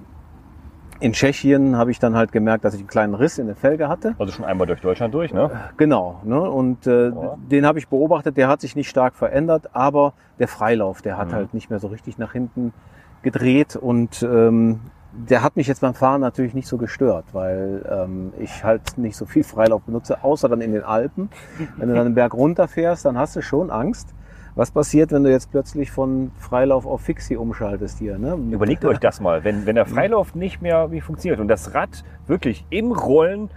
in 0.99 1.13
Tschechien, 1.13 1.77
habe 1.77 1.91
ich 1.91 1.99
dann 1.99 2.15
halt 2.15 2.31
gemerkt, 2.31 2.65
dass 2.65 2.73
ich 2.73 2.79
einen 2.81 2.87
kleinen 2.89 3.13
Riss 3.13 3.37
in 3.37 3.47
der 3.47 3.55
Felge 3.55 3.87
hatte. 3.87 4.15
Also 4.19 4.33
schon 4.33 4.45
einmal 4.45 4.67
durch 4.67 4.81
Deutschland 4.81 5.13
durch, 5.13 5.33
ne? 5.33 5.49
Genau. 5.77 6.19
Ne? 6.23 6.39
Und 6.39 6.87
äh, 6.87 7.09
Ja. 7.09 7.35
den 7.37 7.65
habe 7.65 7.79
ich 7.79 7.87
beobachtet, 7.87 8.35
der 8.37 8.47
hat 8.47 8.61
sich 8.61 8.75
nicht 8.75 8.89
stark 8.89 9.15
verändert, 9.15 9.69
aber 9.73 10.13
der 10.39 10.47
Freilauf, 10.47 11.01
der 11.01 11.17
hat 11.17 11.29
Mhm. 11.29 11.33
halt 11.35 11.53
nicht 11.53 11.69
mehr 11.69 11.79
so 11.79 11.87
richtig 11.87 12.17
nach 12.17 12.33
hinten 12.33 12.73
gedreht 13.21 13.75
und 13.75 14.23
ähm, 14.23 14.79
der 15.11 15.41
hat 15.41 15.55
mich 15.55 15.67
jetzt 15.67 15.81
beim 15.81 15.93
Fahren 15.95 16.21
natürlich 16.21 16.53
nicht 16.53 16.67
so 16.67 16.77
gestört, 16.77 17.25
weil 17.33 17.83
ähm, 17.89 18.31
ich 18.37 18.63
halt 18.63 18.97
nicht 18.97 19.17
so 19.17 19.25
viel 19.25 19.43
Freilauf 19.43 19.81
benutze, 19.81 20.23
außer 20.23 20.47
dann 20.49 20.61
in 20.61 20.71
den 20.71 20.83
Alpen. 20.83 21.29
Wenn 21.77 21.89
du 21.89 21.95
dann 21.95 22.05
den 22.05 22.13
Berg 22.15 22.33
runterfährst, 22.33 23.05
dann 23.05 23.17
hast 23.17 23.35
du 23.35 23.41
schon 23.41 23.71
Angst. 23.71 24.13
Was 24.59 24.71
passiert, 24.71 25.13
wenn 25.13 25.23
du 25.23 25.31
jetzt 25.31 25.51
plötzlich 25.51 25.89
von 25.89 26.31
Freilauf 26.37 26.85
auf 26.85 26.99
Fixie 26.99 27.37
umschaltest 27.37 27.97
hier? 27.97 28.17
Ne? 28.17 28.37
Überlegt 28.51 28.83
euch 28.83 28.97
das 28.97 29.21
mal, 29.21 29.45
wenn, 29.45 29.65
wenn 29.65 29.75
der 29.75 29.85
Freilauf 29.85 30.35
nicht 30.35 30.61
mehr 30.61 30.91
wie 30.91 30.99
funktioniert 30.99 31.39
und 31.39 31.47
das 31.47 31.73
Rad 31.73 32.03
wirklich 32.27 32.65
im 32.69 32.91
Rollen 32.91 33.49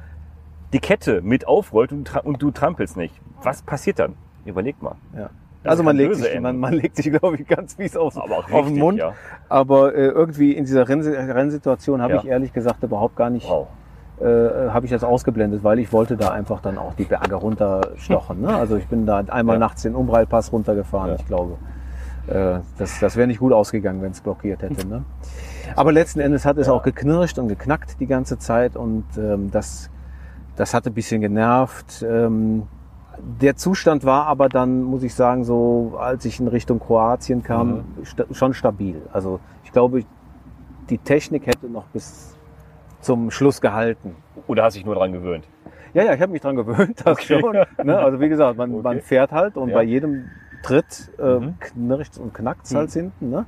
die 0.73 0.79
Kette 0.79 1.21
mit 1.21 1.49
aufrollt 1.49 1.91
und, 1.91 2.25
und 2.25 2.41
du 2.41 2.53
trampelst 2.53 2.97
nicht. 2.97 3.21
Was 3.43 3.63
passiert 3.63 3.99
dann? 3.99 4.15
Überlegt 4.45 4.81
mal. 4.81 4.95
Ja. 5.19 5.31
Also 5.65 5.83
man 5.83 5.97
legt, 5.97 6.15
sich, 6.15 6.39
man, 6.41 6.57
man 6.61 6.75
legt 6.75 6.95
sich, 6.95 7.11
glaube 7.11 7.35
ich, 7.35 7.49
ganz 7.49 7.75
fies 7.75 7.97
auf, 7.97 8.17
Aber 8.17 8.39
auch 8.39 8.45
auf 8.45 8.47
den 8.47 8.55
richtig, 8.59 8.79
Mund. 8.79 8.99
ja. 9.01 9.13
Aber 9.49 9.97
äh, 9.97 10.07
irgendwie 10.07 10.53
in 10.53 10.67
dieser 10.67 10.89
Renn 10.89 11.01
Rennsituation 11.03 12.01
habe 12.01 12.13
Ja. 12.13 12.19
ich 12.21 12.27
ehrlich 12.29 12.53
gesagt 12.53 12.81
überhaupt 12.85 13.17
gar 13.17 13.29
nicht, 13.29 13.49
Wow. 13.49 13.67
Äh, 14.23 14.71
habe 14.71 14.87
ich 14.87 14.93
das 14.93 15.03
ausgeblendet, 15.05 15.65
weil 15.65 15.79
ich 15.79 15.93
wollte 15.93 16.17
da 16.17 16.31
einfach 16.31 16.61
dann 16.61 16.79
auch 16.79 16.95
die 16.95 17.05
Berge 17.05 17.35
runterstochen. 17.35 18.41
Ne? 18.41 18.55
Also 18.55 18.77
ich 18.77 18.87
bin 18.87 19.05
da 19.07 19.19
einmal 19.19 19.57
Ja. 19.57 19.61
nachts 19.61 19.83
den 19.83 19.95
Umbrallpass 19.95 20.53
runtergefahren, 20.53 21.11
Ja. 21.11 21.17
ich 21.17 21.27
glaube. 21.27 21.57
Äh, 22.29 22.61
das 22.79 23.01
das 23.01 23.17
wäre 23.17 23.27
nicht 23.27 23.41
gut 23.41 23.53
ausgegangen, 23.53 24.01
wenn 24.01 24.13
es 24.13 24.21
blockiert 24.21 24.63
hätte. 24.63 24.87
Ne? 24.87 25.03
Aber 25.75 25.91
letzten 25.93 26.21
Endes 26.21 26.45
hat 26.45 26.57
es 26.59 26.69
Ja. 26.69 26.73
auch 26.73 26.83
geknirscht 26.85 27.39
und 27.39 27.49
geknackt 27.49 27.99
die 28.01 28.07
ganze 28.07 28.39
Zeit 28.39 28.77
und 28.77 29.05
ähm, 29.19 29.51
das, 29.51 29.91
das 30.57 30.73
hatte 30.73 30.91
ein 30.91 30.95
bisschen 30.95 31.21
genervt. 31.21 32.05
Ähm, 32.09 32.63
der 33.41 33.57
Zustand 33.57 34.05
war 34.05 34.27
aber 34.27 34.49
dann, 34.49 34.83
muss 34.83 35.03
ich 35.03 35.15
sagen, 35.15 35.45
so 35.45 35.95
als 36.01 36.25
ich 36.25 36.39
in 36.41 36.49
Richtung 36.49 36.79
Kroatien 36.81 37.43
kam, 37.43 37.69
Mhm. 37.69 37.85
sta 38.05 38.25
schon 38.33 38.55
stabil. 38.55 39.03
Also 39.13 39.41
ich 39.65 39.73
glaube, 39.73 40.05
die 40.91 40.99
Technik 40.99 41.47
hätte 41.47 41.67
noch 41.69 41.85
bis 41.87 42.37
zum 43.03 43.31
Schluss 43.31 43.61
gehalten. 43.61 44.17
Oder 44.47 44.65
hast 44.65 44.77
dich 44.77 44.85
nur 44.87 44.95
dran 44.95 45.13
gewöhnt? 45.13 45.47
Ja, 45.95 46.05
ja, 46.05 46.15
ich 46.15 46.21
habe 46.23 46.33
mich 46.33 46.41
dran 46.41 46.57
gewöhnt, 46.57 47.03
das 47.05 47.19
Okay. 47.19 47.39
schon. 47.41 47.53
Ne? 47.85 47.99
Also 47.99 48.19
wie 48.21 48.29
gesagt, 48.31 48.57
man, 48.57 48.73
Okay. 48.73 48.83
man 48.83 49.01
fährt 49.03 49.31
halt 49.33 49.57
und 49.59 49.69
Ja. 49.69 49.75
bei 49.77 49.83
jedem 49.83 50.31
Tritt 50.63 51.11
äh, 51.19 51.39
Mhm. 51.41 51.55
knirscht 51.59 52.17
und 52.19 52.33
knackt 52.33 52.73
halt 52.73 52.91
hinten. 52.93 53.31
Ne? 53.31 53.45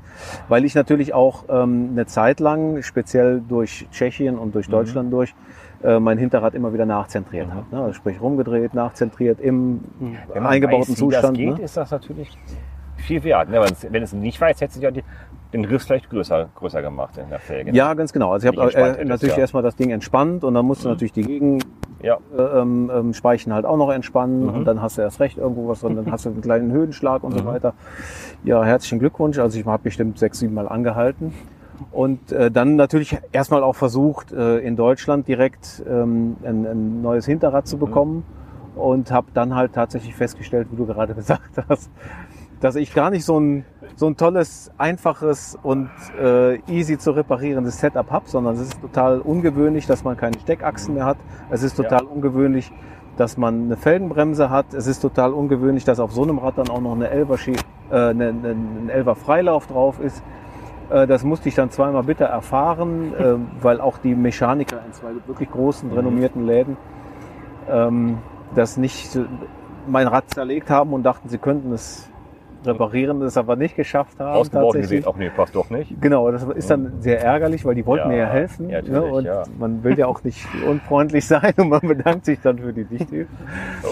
Weil 0.48 0.64
ich 0.64 0.74
natürlich 0.74 1.14
auch 1.14 1.44
ähm, 1.48 1.90
eine 1.92 2.06
Zeit 2.06 2.40
lang, 2.40 2.82
speziell 2.82 3.40
durch 3.48 3.86
Tschechien 3.92 4.36
und 4.36 4.54
durch 4.54 4.66
Mhm. 4.68 4.72
Deutschland 4.72 5.12
durch, 5.12 5.32
äh, 5.84 6.00
mein 6.00 6.18
Hinterrad 6.18 6.54
immer 6.54 6.72
wieder 6.74 6.86
nachzentriert 6.86 7.46
Mhm. 7.46 7.54
habe. 7.54 7.66
Ne? 7.70 7.80
Also 7.82 7.92
sprich 7.94 8.20
rumgedreht, 8.20 8.74
nachzentriert 8.74 9.40
im 9.40 9.84
Wenn 10.32 10.44
eingebauten 10.44 10.88
weiß, 10.90 10.98
Zustand. 10.98 11.38
Wie 11.38 11.44
das 11.46 11.52
geht, 11.54 11.58
ne? 11.60 11.64
ist 11.64 11.76
das 11.76 11.90
natürlich 11.92 12.36
viel 12.96 13.22
wert. 13.22 13.48
Ne? 13.48 13.60
Wenn 13.60 14.02
es- 14.02 14.12
Wenn 14.14 14.20
nicht 14.20 14.40
weiß, 14.40 14.60
hätte 14.60 14.74
sich 14.74 14.82
ja 14.82 14.90
die, 14.90 15.04
den 15.54 15.64
Riss 15.64 15.84
vielleicht 15.84 16.10
größer, 16.10 16.48
größer 16.56 16.82
gemacht 16.82 17.16
in 17.16 17.30
der 17.30 17.38
Felge. 17.38 17.70
ne? 17.70 17.76
Ja, 17.76 17.94
ganz 17.94 18.12
genau. 18.12 18.32
Also 18.32 18.48
ich 18.48 18.56
habe 18.58 18.72
äh, 18.74 19.04
natürlich 19.04 19.36
ja. 19.36 19.40
erstmal 19.40 19.62
das 19.62 19.76
Ding 19.76 19.90
entspannt 19.90 20.42
und 20.44 20.54
dann 20.54 20.66
musst 20.66 20.84
du 20.84 20.88
Mhm. 20.88 20.94
natürlich 20.94 21.12
die 21.12 21.22
Gegen 21.22 21.60
Ja. 22.02 22.18
äh, 22.36 22.42
ähm, 22.42 22.90
ähm, 22.94 23.14
Speichen 23.14 23.54
halt 23.54 23.64
auch 23.64 23.76
noch 23.76 23.90
entspannen 23.90 24.46
Mhm. 24.46 24.54
und 24.54 24.64
dann 24.66 24.82
hast 24.82 24.98
du 24.98 25.02
erst 25.02 25.20
recht 25.20 25.38
irgendwo 25.38 25.68
was 25.68 25.80
drin, 25.80 25.96
dann 25.96 26.10
hast 26.10 26.24
du 26.26 26.30
einen 26.30 26.40
kleinen 26.42 26.72
Höhenschlag 26.72 27.22
und 27.22 27.32
so 27.32 27.40
Mhm. 27.42 27.46
weiter. 27.46 27.74
Ja, 28.42 28.62
herzlichen 28.64 28.98
Glückwunsch. 28.98 29.38
Also 29.38 29.58
ich 29.58 29.64
habe 29.64 29.82
bestimmt 29.84 30.18
sechs, 30.18 30.40
sieben 30.40 30.54
Mal 30.54 30.68
angehalten. 30.68 31.32
Und 31.92 32.32
äh, 32.32 32.50
dann 32.50 32.76
natürlich 32.76 33.16
erstmal 33.32 33.62
auch 33.62 33.74
versucht, 33.76 34.32
äh, 34.32 34.58
in 34.58 34.76
Deutschland 34.76 35.26
direkt 35.28 35.82
ähm, 35.88 36.36
ein, 36.44 36.66
ein 36.66 37.02
neues 37.02 37.26
Hinterrad 37.26 37.64
Mhm. 37.64 37.68
zu 37.68 37.78
bekommen 37.78 38.24
und 38.76 39.10
habe 39.12 39.28
dann 39.34 39.54
halt 39.54 39.72
tatsächlich 39.72 40.14
festgestellt, 40.14 40.68
wie 40.72 40.76
du 40.76 40.86
gerade 40.86 41.14
gesagt 41.20 41.62
hast, 41.68 41.90
dass 42.64 42.76
ich 42.76 42.94
gar 42.94 43.10
nicht 43.10 43.26
so 43.26 43.38
ein, 43.38 43.66
so 43.94 44.06
ein 44.06 44.16
tolles, 44.16 44.70
einfaches 44.78 45.58
und 45.62 45.90
äh, 46.18 46.54
easy 46.66 46.96
zu 46.96 47.10
reparierendes 47.10 47.78
Setup 47.78 48.10
habe, 48.10 48.26
sondern 48.26 48.54
es 48.54 48.62
ist 48.62 48.80
total 48.80 49.20
ungewöhnlich, 49.20 49.86
dass 49.86 50.02
man 50.02 50.16
keine 50.16 50.38
Steckachsen 50.40 50.94
mehr 50.94 51.04
hat. 51.04 51.18
Es 51.50 51.62
ist 51.62 51.76
total 51.76 52.04
ungewöhnlich, 52.04 52.72
dass 53.18 53.36
man 53.36 53.64
eine 53.64 53.76
Felgenbremse 53.76 54.48
hat. 54.48 54.72
Es 54.72 54.86
ist 54.86 55.00
total 55.00 55.34
ungewöhnlich, 55.34 55.84
dass 55.84 56.00
auf 56.00 56.12
so 56.12 56.22
einem 56.22 56.38
Rad 56.38 56.56
dann 56.56 56.70
auch 56.70 56.80
noch 56.80 56.94
eine 56.94 57.10
Elfer, 57.10 57.34
äh, 57.34 57.54
eine, 57.90 58.28
eine, 58.28 58.48
ein 58.52 58.88
Elfer 58.88 59.14
Freilauf 59.14 59.66
drauf 59.66 60.00
ist. 60.00 60.22
Äh, 60.88 61.06
Das 61.06 61.22
musste 61.22 61.50
ich 61.50 61.54
dann 61.54 61.70
zweimal 61.70 62.04
bitter 62.04 62.24
erfahren, 62.24 63.12
äh, 63.18 63.34
weil 63.60 63.78
auch 63.78 63.98
die 63.98 64.14
Mechaniker 64.14 64.80
in 64.86 64.94
zwei 64.94 65.10
wirklich 65.26 65.50
großen, 65.50 65.92
renommierten 65.92 66.46
Läden 66.46 66.78
ähm, 67.68 68.20
das 68.54 68.78
nicht 68.78 69.18
mein 69.86 70.06
Rad 70.06 70.30
zerlegt 70.30 70.70
haben 70.70 70.94
und 70.94 71.02
dachten, 71.02 71.28
sie 71.28 71.36
könnten 71.36 71.70
es 71.70 72.08
reparieren, 72.66 73.20
das 73.20 73.36
aber 73.36 73.56
nicht 73.56 73.76
geschafft 73.76 74.18
haben. 74.20 74.36
Ausgebaut 74.36 74.74
gesehen, 74.74 75.04
auch 75.06 75.16
nee, 75.16 75.30
passt 75.30 75.54
doch 75.54 75.70
nicht. 75.70 76.00
Genau, 76.00 76.30
das 76.30 76.44
ist 76.44 76.70
dann 76.70 77.00
sehr 77.00 77.22
ärgerlich, 77.22 77.64
weil 77.64 77.74
die 77.74 77.86
wollten 77.86 78.04
Ja, 78.04 78.08
mir 78.08 78.18
ja 78.18 78.26
helfen. 78.28 78.70
ja, 78.70 78.82
ne? 78.82 79.02
Und 79.02 79.24
ja. 79.24 79.44
man 79.58 79.82
will 79.84 79.98
ja 79.98 80.06
auch 80.06 80.22
nicht 80.24 80.46
unfreundlich 80.68 81.26
sein 81.26 81.54
und 81.56 81.68
man 81.68 81.80
bedankt 81.80 82.24
sich 82.24 82.40
dann 82.40 82.58
für 82.58 82.72
die 82.72 82.86
Nichthilfe. 82.88 83.30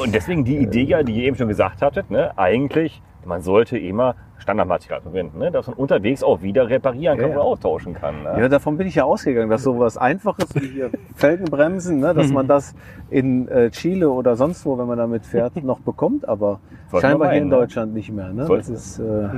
Und 0.02 0.14
deswegen 0.14 0.44
die 0.44 0.56
Idee 0.58 0.84
ja, 0.84 1.02
die 1.02 1.14
ihr 1.14 1.24
eben 1.24 1.36
schon 1.36 1.48
gesagt 1.48 1.82
hattet, 1.82 2.10
ne, 2.10 2.36
eigentlich, 2.36 3.02
man 3.24 3.42
sollte 3.42 3.78
immer 3.78 4.16
Standardmaterial 4.42 5.00
verwenden, 5.00 5.38
ne, 5.38 5.50
dass 5.50 5.66
man 5.66 5.76
unterwegs 5.76 6.22
auch 6.22 6.42
wieder 6.42 6.68
reparieren 6.68 7.18
kann 7.18 7.30
Ja, 7.30 7.36
oder 7.36 7.44
austauschen 7.44 7.94
kann. 7.94 8.22
Ne? 8.22 8.36
Ja, 8.38 8.48
davon 8.48 8.76
bin 8.76 8.86
ich 8.86 8.96
ja 8.96 9.04
ausgegangen, 9.04 9.48
dass 9.48 9.62
sowas 9.62 9.96
Einfaches 9.96 10.54
wie 10.54 10.66
hier 10.66 10.90
Felgenbremsen, 11.14 12.00
ne, 12.00 12.12
dass 12.12 12.30
man 12.30 12.46
das 12.46 12.74
in 13.10 13.48
äh, 13.48 13.70
Chile 13.70 14.10
oder 14.10 14.36
sonst 14.36 14.66
wo, 14.66 14.76
wenn 14.78 14.86
man 14.86 14.98
damit 14.98 15.24
fährt, 15.24 15.56
noch 15.64 15.80
bekommt, 15.80 16.28
aber 16.28 16.60
Sollte 16.90 17.06
scheinbar 17.06 17.30
hier 17.30 17.42
in 17.42 17.48
ne? 17.48 17.56
Deutschland 17.56 17.94
nicht 17.94 18.12
mehr. 18.12 18.32
Ne? 18.32 18.46
Das 18.46 18.68
ist 18.68 18.98
äh, 18.98 19.28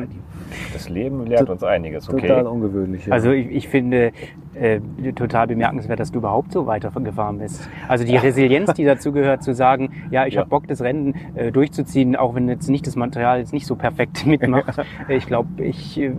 Das 0.73 0.89
Leben 0.89 1.25
lehrt 1.27 1.49
uns 1.49 1.63
einiges, 1.63 2.09
okay. 2.09 2.27
total 2.27 2.47
ungewöhnlich. 2.47 3.07
Ja. 3.07 3.13
Also 3.13 3.31
ich, 3.31 3.49
ich 3.51 3.69
finde 3.69 4.13
äh, 4.55 4.81
total 5.15 5.47
bemerkenswert, 5.47 6.01
dass 6.01 6.13
du 6.13 6.19
überhaupt 6.19 6.53
so 6.53 6.67
weitergefahren 6.67 7.39
bist. 7.39 7.69
Also 7.89 8.05
die 8.05 8.17
Resilienz, 8.17 8.73
die 8.75 8.85
dazu 8.85 9.13
gehört, 9.13 9.43
zu 9.43 9.55
sagen, 9.55 9.91
ja, 10.11 10.27
ich 10.27 10.35
Ja. 10.35 10.41
habe 10.41 10.51
Bock, 10.51 10.67
das 10.69 10.81
Rennen 10.81 11.15
äh, 11.35 11.51
durchzuziehen, 11.53 12.17
auch 12.17 12.35
wenn 12.35 12.49
jetzt 12.49 12.69
nicht 12.69 12.87
das 12.87 12.97
Material 12.97 13.39
jetzt 13.39 13.53
nicht 13.53 13.67
so 13.67 13.77
perfekt 13.77 14.27
mitmacht. 14.27 14.81
ich 15.09 15.27
glaube, 15.27 15.63
ich, 15.63 15.99
äh, 16.01 16.13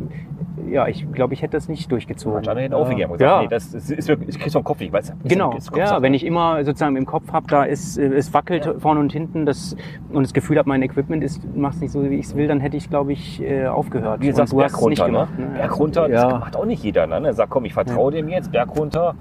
ja, 0.69 0.87
ich 0.87 1.11
glaube, 1.11 1.33
ich 1.33 1.41
hätte 1.41 1.57
das 1.57 1.67
nicht 1.67 1.91
durchgezogen. 1.91 2.37
Andere 2.39 2.61
hätten 2.61 2.73
aufgegeben 2.73 3.11
und 3.11 3.21
Ja. 3.21 3.41
gesagt, 3.41 3.43
nee, 3.43 3.47
das 3.49 3.73
ist, 3.73 3.91
ist 3.91 4.07
wirklich, 4.07 4.29
ich 4.29 4.39
krieg's 4.39 4.53
vom 4.53 4.63
Kopf, 4.63 4.81
ich 4.81 4.91
weiß 4.91 5.13
Genau, 5.23 5.55
ist 5.55 5.75
ja, 5.75 6.01
wenn 6.01 6.13
ich 6.13 6.25
immer 6.25 6.63
sozusagen 6.63 6.95
im 6.95 7.05
Kopf 7.05 7.31
habe, 7.31 7.47
da 7.47 7.63
ist, 7.63 7.97
äh, 7.97 8.05
es 8.13 8.33
wackelt 8.33 8.75
vorne 8.79 8.99
und 8.99 9.11
hinten 9.11 9.45
das, 9.45 9.75
und 10.11 10.23
das 10.23 10.33
Gefühl 10.33 10.57
habe, 10.57 10.69
mein 10.69 10.81
Equipment 10.81 11.23
ist, 11.23 11.41
macht 11.55 11.81
nicht 11.81 11.91
so, 11.91 12.03
wie 12.09 12.15
ich 12.15 12.25
es 12.27 12.35
will, 12.35 12.47
dann 12.47 12.59
hätte 12.59 12.77
ich, 12.77 12.89
glaube 12.89 13.13
ich, 13.13 13.41
äh, 13.41 13.67
aufgehört. 13.67 14.21
Wie 14.21 14.27
gesagt, 14.27 14.51
du 14.51 14.61
hast 14.61 14.73
Berg 14.73 14.81
es 14.81 14.87
nicht 14.87 14.99
runter, 15.01 15.05
ne? 15.07 15.11
gemacht. 15.27 15.39
Ne? 15.39 15.45
Berg 15.57 15.79
runter, 15.79 16.09
Ja. 16.09 16.29
das 16.29 16.39
macht 16.39 16.55
auch 16.55 16.65
nicht 16.65 16.83
jeder. 16.83 17.07
Ne? 17.07 17.21
Er 17.25 17.33
sagt, 17.33 17.49
komm, 17.49 17.65
ich 17.65 17.73
vertraue 17.73 18.11
dem 18.11 18.27
jetzt, 18.29 18.51
Berg 18.51 18.75
runter. 18.77 19.15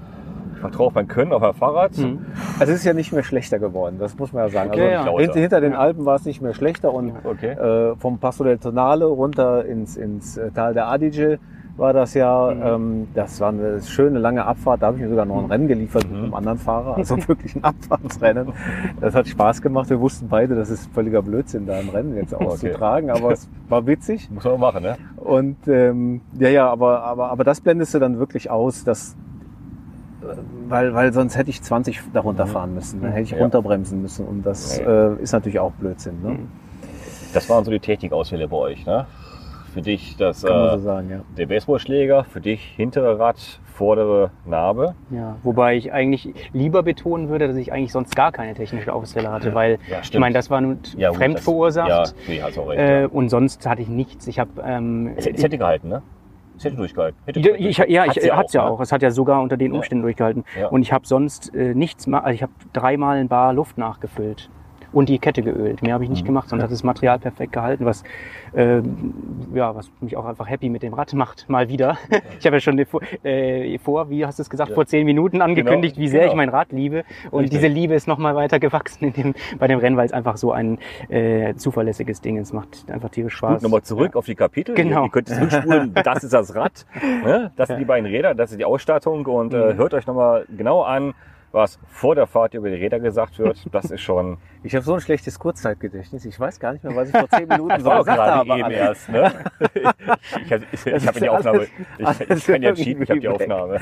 Ich 0.67 0.71
vertraue 0.71 0.87
auf 0.87 0.93
mein 0.95 1.07
Können, 1.07 1.33
auf 1.33 1.41
mein 1.41 1.53
Fahrrad. 1.53 1.97
Mhm. 1.97 2.25
Also 2.59 2.73
es 2.73 2.79
ist 2.79 2.85
ja 2.85 2.93
nicht 2.93 3.11
mehr 3.11 3.23
schlechter 3.23 3.59
geworden, 3.59 3.97
das 3.99 4.17
muss 4.17 4.33
man 4.33 4.43
ja 4.43 4.49
sagen. 4.49 4.69
Okay, 4.71 4.95
also 4.95 5.11
ja. 5.11 5.19
hinter, 5.19 5.39
hinter 5.39 5.61
den 5.61 5.73
Alpen 5.73 6.05
war 6.05 6.15
es 6.15 6.25
nicht 6.25 6.41
mehr 6.41 6.53
schlechter 6.53 6.93
und 6.93 7.13
Okay. 7.23 7.51
äh, 7.51 7.95
vom 7.97 8.19
Passo 8.19 8.43
del 8.43 8.57
Tonale 8.57 9.05
runter 9.05 9.65
ins, 9.65 9.97
ins 9.97 10.37
äh, 10.37 10.51
Tal 10.51 10.73
der 10.73 10.87
Adige 10.87 11.39
war 11.77 11.93
das 11.93 12.13
ja, 12.13 12.51
ähm, 12.51 13.07
das 13.13 13.39
war 13.41 13.49
eine 13.49 13.81
schöne 13.81 14.19
lange 14.19 14.45
Abfahrt, 14.45 14.81
da 14.81 14.87
habe 14.87 14.97
ich 14.97 15.03
mir 15.03 15.09
sogar 15.09 15.25
noch 15.25 15.39
ein 15.39 15.45
Rennen 15.45 15.67
geliefert 15.67 16.09
mit 16.09 16.23
einem 16.23 16.33
anderen 16.33 16.57
Fahrer, 16.57 16.95
also 16.95 17.17
wirklich 17.27 17.55
ein 17.55 17.63
Abfahrtsrennen. 17.63 18.53
Das 19.01 19.13
hat 19.13 19.27
Spaß 19.27 19.61
gemacht, 19.61 19.89
wir 19.89 19.99
wussten 19.99 20.29
beide, 20.29 20.55
das 20.55 20.69
ist 20.69 20.91
völliger 20.93 21.21
Blödsinn, 21.21 21.65
da 21.65 21.75
ein 21.75 21.89
Rennen 21.89 22.15
jetzt 22.15 22.33
auszutragen, 22.35 23.09
aber 23.09 23.31
es 23.31 23.49
war 23.67 23.85
witzig. 23.87 24.29
Muss 24.31 24.45
man 24.45 24.53
auch 24.53 24.57
machen, 24.57 24.83
ne? 24.83 24.97
Und 25.17 25.67
ähm, 25.67 26.21
ja, 26.39 26.49
ja, 26.49 26.69
aber, 26.69 27.03
aber, 27.03 27.29
aber 27.29 27.43
das 27.43 27.59
blendest 27.59 27.93
du 27.93 27.99
dann 27.99 28.19
wirklich 28.19 28.49
aus, 28.49 28.83
dass, 28.85 29.15
weil, 30.69 30.93
weil 30.93 31.13
sonst 31.13 31.37
hätte 31.37 31.49
ich 31.49 31.61
20 31.61 32.01
darunter 32.13 32.47
fahren 32.47 32.73
müssen, 32.73 33.01
dann 33.01 33.11
hätte 33.11 33.23
ich 33.23 33.31
Ja. 33.31 33.37
runterbremsen 33.39 34.01
müssen 34.01 34.25
und 34.25 34.43
das 34.45 34.79
Ja, 34.79 35.13
äh, 35.13 35.21
ist 35.21 35.31
natürlich 35.33 35.59
auch 35.59 35.71
Blödsinn. 35.73 36.21
Ne? 36.21 36.39
Das 37.33 37.49
waren 37.49 37.63
so 37.65 37.71
die 37.71 37.79
Technikausfälle 37.79 38.47
bei 38.47 38.57
euch, 38.57 38.85
ne? 38.85 39.05
Für 39.73 39.81
dich 39.81 40.15
das, 40.15 40.41
Kann 40.43 40.55
man 40.57 40.67
äh, 40.69 40.77
so 40.77 40.83
sagen, 40.83 41.09
ja. 41.09 41.17
der 41.37 41.47
Baseballschläger, 41.47 42.23
für 42.23 42.39
dich 42.39 42.61
hintere 42.77 43.19
Rad, 43.19 43.59
vordere 43.73 44.31
Narbe. 44.45 44.95
Ja, 45.09 45.35
wobei 45.43 45.75
ich 45.75 45.91
eigentlich 45.91 46.33
lieber 46.53 46.81
betonen 46.81 47.27
würde, 47.27 47.49
dass 47.49 47.57
ich 47.57 47.73
eigentlich 47.73 47.91
sonst 47.91 48.15
gar 48.15 48.31
keine 48.31 48.53
technische 48.53 48.93
Ausfälle 48.93 49.29
hatte, 49.33 49.53
weil 49.53 49.79
Ja, 49.91 49.97
ich 50.01 50.17
meine, 50.17 50.33
das 50.33 50.49
war 50.49 50.61
nun 50.61 50.79
Ja, 50.95 51.09
gut, 51.09 51.17
fremd 51.17 51.35
das- 51.35 51.43
verursacht 51.43 51.89
Ja, 51.89 52.03
nee, 52.29 52.41
hast 52.41 52.57
auch 52.57 52.69
recht. 52.69 52.79
äh, 52.79 53.01
ja. 53.01 53.07
und 53.07 53.27
sonst 53.27 53.67
hatte 53.67 53.81
ich 53.81 53.89
nichts. 53.89 54.27
Ich 54.27 54.39
habe 54.39 54.49
ähm, 54.65 55.11
Es, 55.17 55.27
es 55.27 55.43
hätte 55.43 55.57
gehalten, 55.57 55.89
ne? 55.89 56.01
Es 56.57 56.63
hätte 56.63 56.75
durchgehalten. 56.77 57.17
Hätte 57.25 57.39
Ja, 57.39 57.55
ich, 57.55 57.77
ja, 57.77 58.05
ich, 58.05 58.09
Hat's 58.17 58.31
hat's 58.31 58.53
ja 58.53 58.65
auch. 58.67 58.79
Es 58.79 58.91
hat 58.91 59.01
ja 59.01 59.11
sogar 59.11 59.41
unter 59.41 59.57
den 59.57 59.71
Ja. 59.71 59.77
Umständen 59.77 60.03
durchgehalten. 60.03 60.43
Ja. 60.59 60.67
Und 60.67 60.81
ich 60.81 60.93
habe 60.93 61.05
sonst 61.05 61.53
äh, 61.53 61.73
nichts, 61.73 62.07
also 62.07 62.29
ich 62.29 62.41
habe 62.41 62.53
dreimal 62.73 63.17
ein 63.17 63.27
Bar 63.27 63.53
Luft 63.53 63.77
nachgefüllt 63.77 64.49
und 64.95 65.09
die 65.09 65.19
Kette 65.19 65.43
geölt. 65.43 65.81
Mehr 65.83 65.93
habe 65.93 66.03
ich 66.05 66.09
nicht 66.09 66.23
Mhm. 66.23 66.27
gemacht, 66.27 66.49
sonst 66.49 66.63
hat 66.63 66.71
das 66.71 66.83
Material 66.83 67.19
perfekt 67.19 67.51
gehalten, 67.53 67.85
was 67.85 68.03
ähm, 68.55 69.13
ja, 69.53 69.75
was 69.75 69.91
mich 69.99 70.15
auch 70.15 70.25
einfach 70.25 70.49
happy 70.49 70.69
mit 70.69 70.81
dem 70.81 70.93
Rad 70.93 71.13
macht. 71.13 71.45
Mal 71.49 71.67
wieder. 71.69 71.97
Ich 72.39 72.45
habe 72.45 72.55
ja 72.55 72.59
schon 72.61 72.83
vor, 72.85 73.01
äh, 73.23 73.77
vor, 73.79 74.09
wie 74.09 74.25
hast 74.25 74.39
du 74.39 74.43
es 74.43 74.49
gesagt, 74.49 74.71
vor 74.71 74.85
zehn 74.85 75.05
Minuten 75.05 75.41
angekündigt, 75.41 75.97
wie 75.97 76.07
sehr 76.07 76.21
genau. 76.21 76.31
ich 76.31 76.37
mein 76.37 76.49
Rad 76.49 76.71
liebe. 76.71 77.03
Und 77.31 77.43
Richtig. 77.43 77.59
diese 77.59 77.67
Liebe 77.71 77.93
ist 77.93 78.07
noch 78.07 78.17
mal 78.17 78.35
weiter 78.35 78.59
gewachsen 78.59 79.05
in 79.05 79.13
dem, 79.13 79.33
bei 79.59 79.67
dem 79.67 79.79
Rennen, 79.79 79.97
weil 79.97 80.05
es 80.05 80.13
einfach 80.13 80.37
so 80.37 80.53
ein 80.53 80.79
äh, 81.09 81.53
zuverlässiges 81.55 82.21
Ding 82.21 82.37
ist. 82.37 82.47
Es 82.47 82.53
macht 82.53 82.89
einfach 82.89 83.09
tierisch 83.09 83.35
Spaß. 83.35 83.55
Gut, 83.55 83.63
nochmal 83.63 83.81
zurück 83.83 84.15
auf 84.15 84.25
die 84.25 84.35
Kapitel. 84.35 84.75
Genau. 84.75 85.03
Ihr 85.05 85.09
könnt 85.09 85.29
es 85.29 85.35
zurückspulen. 85.35 85.93
Das 86.05 86.23
ist 86.23 86.33
das 86.33 86.55
Rad. 86.55 86.85
Ne? 87.23 87.51
Das 87.57 87.67
sind 87.67 87.79
die 87.79 87.85
beiden 87.85 88.05
Räder, 88.09 88.33
das 88.35 88.51
ist 88.51 88.59
die 88.59 88.65
Ausstattung. 88.65 89.25
Und 89.25 89.53
äh, 89.53 89.73
Mhm. 89.73 89.77
hört 89.77 89.93
euch 89.93 90.07
nochmal 90.07 90.45
genau 90.55 90.83
an, 90.83 91.13
was 91.55 91.79
vor 91.87 92.15
der 92.15 92.27
Fahrt 92.27 92.53
über 92.53 92.69
die 92.69 92.75
Räder 92.75 92.99
gesagt 92.99 93.39
wird. 93.39 93.65
Das 93.71 93.91
ist 93.91 94.01
schon. 94.01 94.37
Ich 94.63 94.73
habe 94.75 94.85
so 94.85 94.93
ein 94.93 95.01
schlechtes 95.01 95.37
Kurzzeitgedächtnis. 95.37 96.23
Ich 96.25 96.39
weiß 96.39 96.59
gar 96.59 96.73
nicht 96.73 96.83
mehr, 96.83 96.95
was 96.95 97.09
ich 97.09 97.17
vor 97.17 97.29
zehn 97.29 97.47
Minuten 97.47 97.79
so 97.81 97.89
gesagt 97.89 98.19
habe. 98.19 98.59
eben 98.59 98.71
erst. 98.71 99.09
Ne? 99.09 99.33
Ich, 100.45 100.51
ich, 100.71 100.85
ich 100.85 101.07
habe 101.07 101.19
die 101.19 101.29
Aufnahme. 101.29 101.67
Ich, 101.97 102.29
ich 102.29 102.45
kann 102.45 102.61
ja 102.61 102.73
cheaten, 102.73 103.03
ich 103.03 103.09
habe 103.09 103.19
die. 103.19 103.27
Aufnahme. 103.27 103.79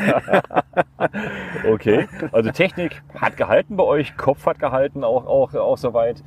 Okay. 1.70 2.08
Also 2.32 2.52
Technik 2.52 3.02
hat 3.20 3.38
gehalten 3.38 3.76
bei 3.76 3.84
euch, 3.84 4.16
Kopf 4.18 4.46
hat 4.46 4.60
gehalten, 4.60 5.04
auch, 5.04 5.26
auch, 5.26 5.54
auch 5.54 5.78
soweit. 5.78 6.24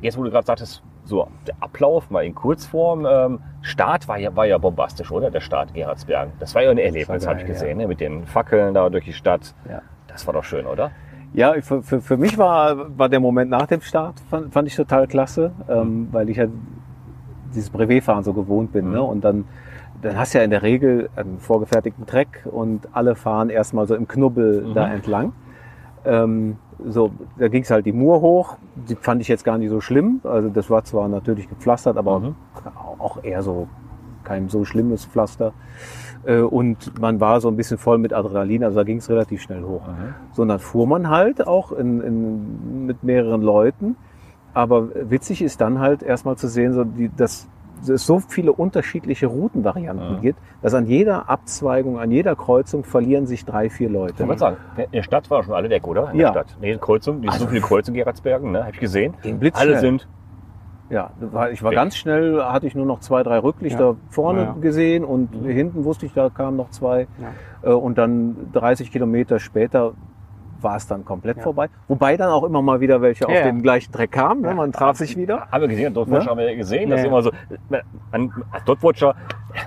Jetzt, 0.00 0.18
wo 0.18 0.22
du 0.22 0.30
gerade 0.30 0.46
sagtest, 0.46 0.82
so 1.04 1.28
der 1.46 1.54
Ablauf 1.60 2.10
mal 2.10 2.24
in 2.24 2.34
Kurzform. 2.34 3.06
Ähm, 3.06 3.40
Start 3.62 4.08
war 4.08 4.18
ja, 4.18 4.34
war 4.36 4.46
ja 4.46 4.58
bombastisch, 4.58 5.10
oder? 5.10 5.30
Der 5.30 5.40
Start 5.40 5.74
Gerhardsbergen. 5.74 6.34
Das 6.38 6.54
war 6.54 6.62
ja 6.62 6.70
ein 6.70 6.78
Erlebnis, 6.78 7.26
habe 7.26 7.40
ich 7.40 7.46
gesehen, 7.46 7.80
ja. 7.80 7.86
ne? 7.86 7.88
mit 7.88 8.00
den 8.00 8.26
Fackeln 8.26 8.74
da 8.74 8.88
durch 8.90 9.04
die 9.04 9.12
Stadt. 9.12 9.54
Ja. 9.68 9.82
Das 10.18 10.26
war 10.26 10.34
doch 10.34 10.42
schön, 10.42 10.66
oder? 10.66 10.90
Ja, 11.32 11.52
für, 11.60 11.80
für, 11.80 12.00
für 12.00 12.16
mich 12.16 12.36
war, 12.38 12.98
war 12.98 13.08
der 13.08 13.20
Moment 13.20 13.52
nach 13.52 13.66
dem 13.66 13.82
Start, 13.82 14.18
fand, 14.28 14.52
fand 14.52 14.66
ich 14.66 14.74
total 14.74 15.06
klasse, 15.06 15.52
ähm, 15.68 16.08
weil 16.10 16.28
ich 16.28 16.38
ja 16.38 16.46
dieses 17.54 17.70
Brevetfahren 17.70 18.24
so 18.24 18.32
gewohnt 18.32 18.72
bin. 18.72 18.90
Ne? 18.90 19.00
Und 19.00 19.22
dann, 19.22 19.44
dann 20.02 20.18
hast 20.18 20.34
du 20.34 20.38
ja 20.38 20.44
in 20.44 20.50
der 20.50 20.64
Regel 20.64 21.08
einen 21.14 21.38
vorgefertigten 21.38 22.04
Track 22.04 22.48
und 22.50 22.88
alle 22.92 23.14
fahren 23.14 23.48
erstmal 23.48 23.86
so 23.86 23.94
im 23.94 24.08
Knubbel 24.08 24.72
da 24.74 24.88
entlang. 24.92 25.34
Ähm, 26.04 26.56
so, 26.84 27.12
da 27.38 27.46
ging 27.46 27.62
es 27.62 27.70
halt 27.70 27.86
die 27.86 27.92
Mur 27.92 28.20
hoch. 28.20 28.56
Die 28.74 28.96
fand 28.96 29.20
ich 29.20 29.28
jetzt 29.28 29.44
gar 29.44 29.56
nicht 29.56 29.70
so 29.70 29.80
schlimm. 29.80 30.20
Also 30.24 30.48
das 30.48 30.68
war 30.68 30.82
zwar 30.82 31.06
natürlich 31.06 31.48
gepflastert, 31.48 31.96
aber 31.96 32.18
Mhm. 32.18 32.34
auch 32.98 33.22
eher 33.22 33.44
so 33.44 33.68
kein 34.24 34.48
so 34.48 34.64
schlimmes 34.64 35.04
Pflaster. 35.04 35.52
Äh, 36.24 36.40
Und 36.40 36.98
man 37.00 37.20
war 37.20 37.40
so 37.40 37.48
ein 37.48 37.56
bisschen 37.56 37.78
voll 37.78 37.98
mit 37.98 38.12
Adrenalin, 38.12 38.64
also 38.64 38.76
da 38.76 38.84
ging 38.84 38.98
es 38.98 39.08
relativ 39.08 39.42
schnell 39.42 39.62
hoch. 39.62 39.82
So, 40.32 40.42
und 40.42 40.48
dann 40.48 40.58
fuhr 40.58 40.86
man 40.86 41.08
halt 41.10 41.46
auch 41.46 41.72
in, 41.72 42.00
in, 42.00 42.86
mit 42.86 43.02
mehreren 43.04 43.42
Leuten. 43.42 43.96
Aber 44.54 44.88
witzig 45.10 45.42
ist 45.42 45.60
dann 45.60 45.78
halt 45.78 46.02
erstmal 46.02 46.36
zu 46.36 46.48
sehen, 46.48 46.72
so 46.72 46.84
die, 46.84 47.10
dass 47.16 47.48
es 47.88 48.04
so 48.06 48.18
viele 48.18 48.52
unterschiedliche 48.52 49.28
Routenvarianten 49.28 50.16
Mhm. 50.16 50.20
gibt, 50.20 50.40
dass 50.62 50.74
an 50.74 50.86
jeder 50.86 51.28
Abzweigung, 51.30 52.00
an 52.00 52.10
jeder 52.10 52.34
Kreuzung 52.34 52.82
verlieren 52.82 53.26
sich 53.28 53.44
drei, 53.44 53.70
vier 53.70 53.88
Leute. 53.88 54.22
Ich 54.24 54.28
wollte 54.28 54.40
sagen, 54.40 54.56
in 54.76 54.90
der 54.92 55.02
Stadt 55.04 55.30
waren 55.30 55.44
schon 55.44 55.54
alle 55.54 55.70
weg, 55.70 55.86
oder? 55.86 56.10
In 56.10 56.18
Ja. 56.18 56.32
der 56.32 56.40
Stadt. 56.40 56.56
Nee, 56.60 56.76
Kreuzung, 56.80 57.22
die 57.22 57.28
sind 57.30 57.38
so 57.40 57.46
viele 57.46 57.60
Kreuzungen 57.60 57.94
in 57.94 58.00
Gerhardsbergen, 58.00 58.50
ne? 58.50 58.60
Habe 58.62 58.70
ich 58.72 58.80
gesehen. 58.80 59.14
Ging 59.22 59.38
blitzschnell. 59.38 59.68
Alle 59.74 59.78
sind 59.78 60.08
Ja, 60.90 61.10
ich 61.52 61.62
war 61.62 61.72
ganz 61.72 61.96
schnell, 61.96 62.42
hatte 62.42 62.66
ich 62.66 62.74
nur 62.74 62.86
noch 62.86 63.00
zwei, 63.00 63.22
drei 63.22 63.38
Rücklichter 63.38 63.90
Ja. 63.90 63.96
vorne 64.08 64.42
Ja. 64.42 64.56
gesehen 64.60 65.04
und 65.04 65.28
hinten 65.44 65.84
wusste 65.84 66.06
ich, 66.06 66.14
da 66.14 66.30
kamen 66.30 66.56
noch 66.56 66.70
zwei. 66.70 67.06
Äh, 67.62 67.70
Und 67.72 67.98
dann 67.98 68.36
30 68.52 68.90
Kilometer 68.90 69.38
später 69.38 69.92
war 70.62 70.76
es 70.76 70.86
dann 70.86 71.04
komplett 71.04 71.40
vorbei. 71.40 71.68
Wobei 71.88 72.16
dann 72.16 72.30
auch 72.30 72.44
immer 72.44 72.62
mal 72.62 72.80
wieder 72.80 73.00
welche 73.00 73.26
auf 73.26 73.32
Ja, 73.32 73.40
ja. 73.40 73.44
den 73.46 73.62
gleichen 73.62 73.92
Dreck 73.92 74.12
kamen. 74.12 74.42
Ne? 74.42 74.54
Man 74.54 74.72
traf 74.72 74.96
sich 74.96 75.16
wieder. 75.16 75.46
Haben 75.50 75.62
wir 75.62 75.68
gesehen, 75.68 75.94
Dotwatcher 75.94 76.24
Ne? 76.24 76.30
haben 76.30 76.38
wir 76.38 76.56
gesehen. 76.56 76.90
Das 76.90 76.98
Ja. 77.00 77.04
ist 77.04 77.08
immer 77.08 77.22
so, 77.22 77.30
man, 78.10 78.32
als 78.50 78.64
Dotwatcher, 78.64 79.14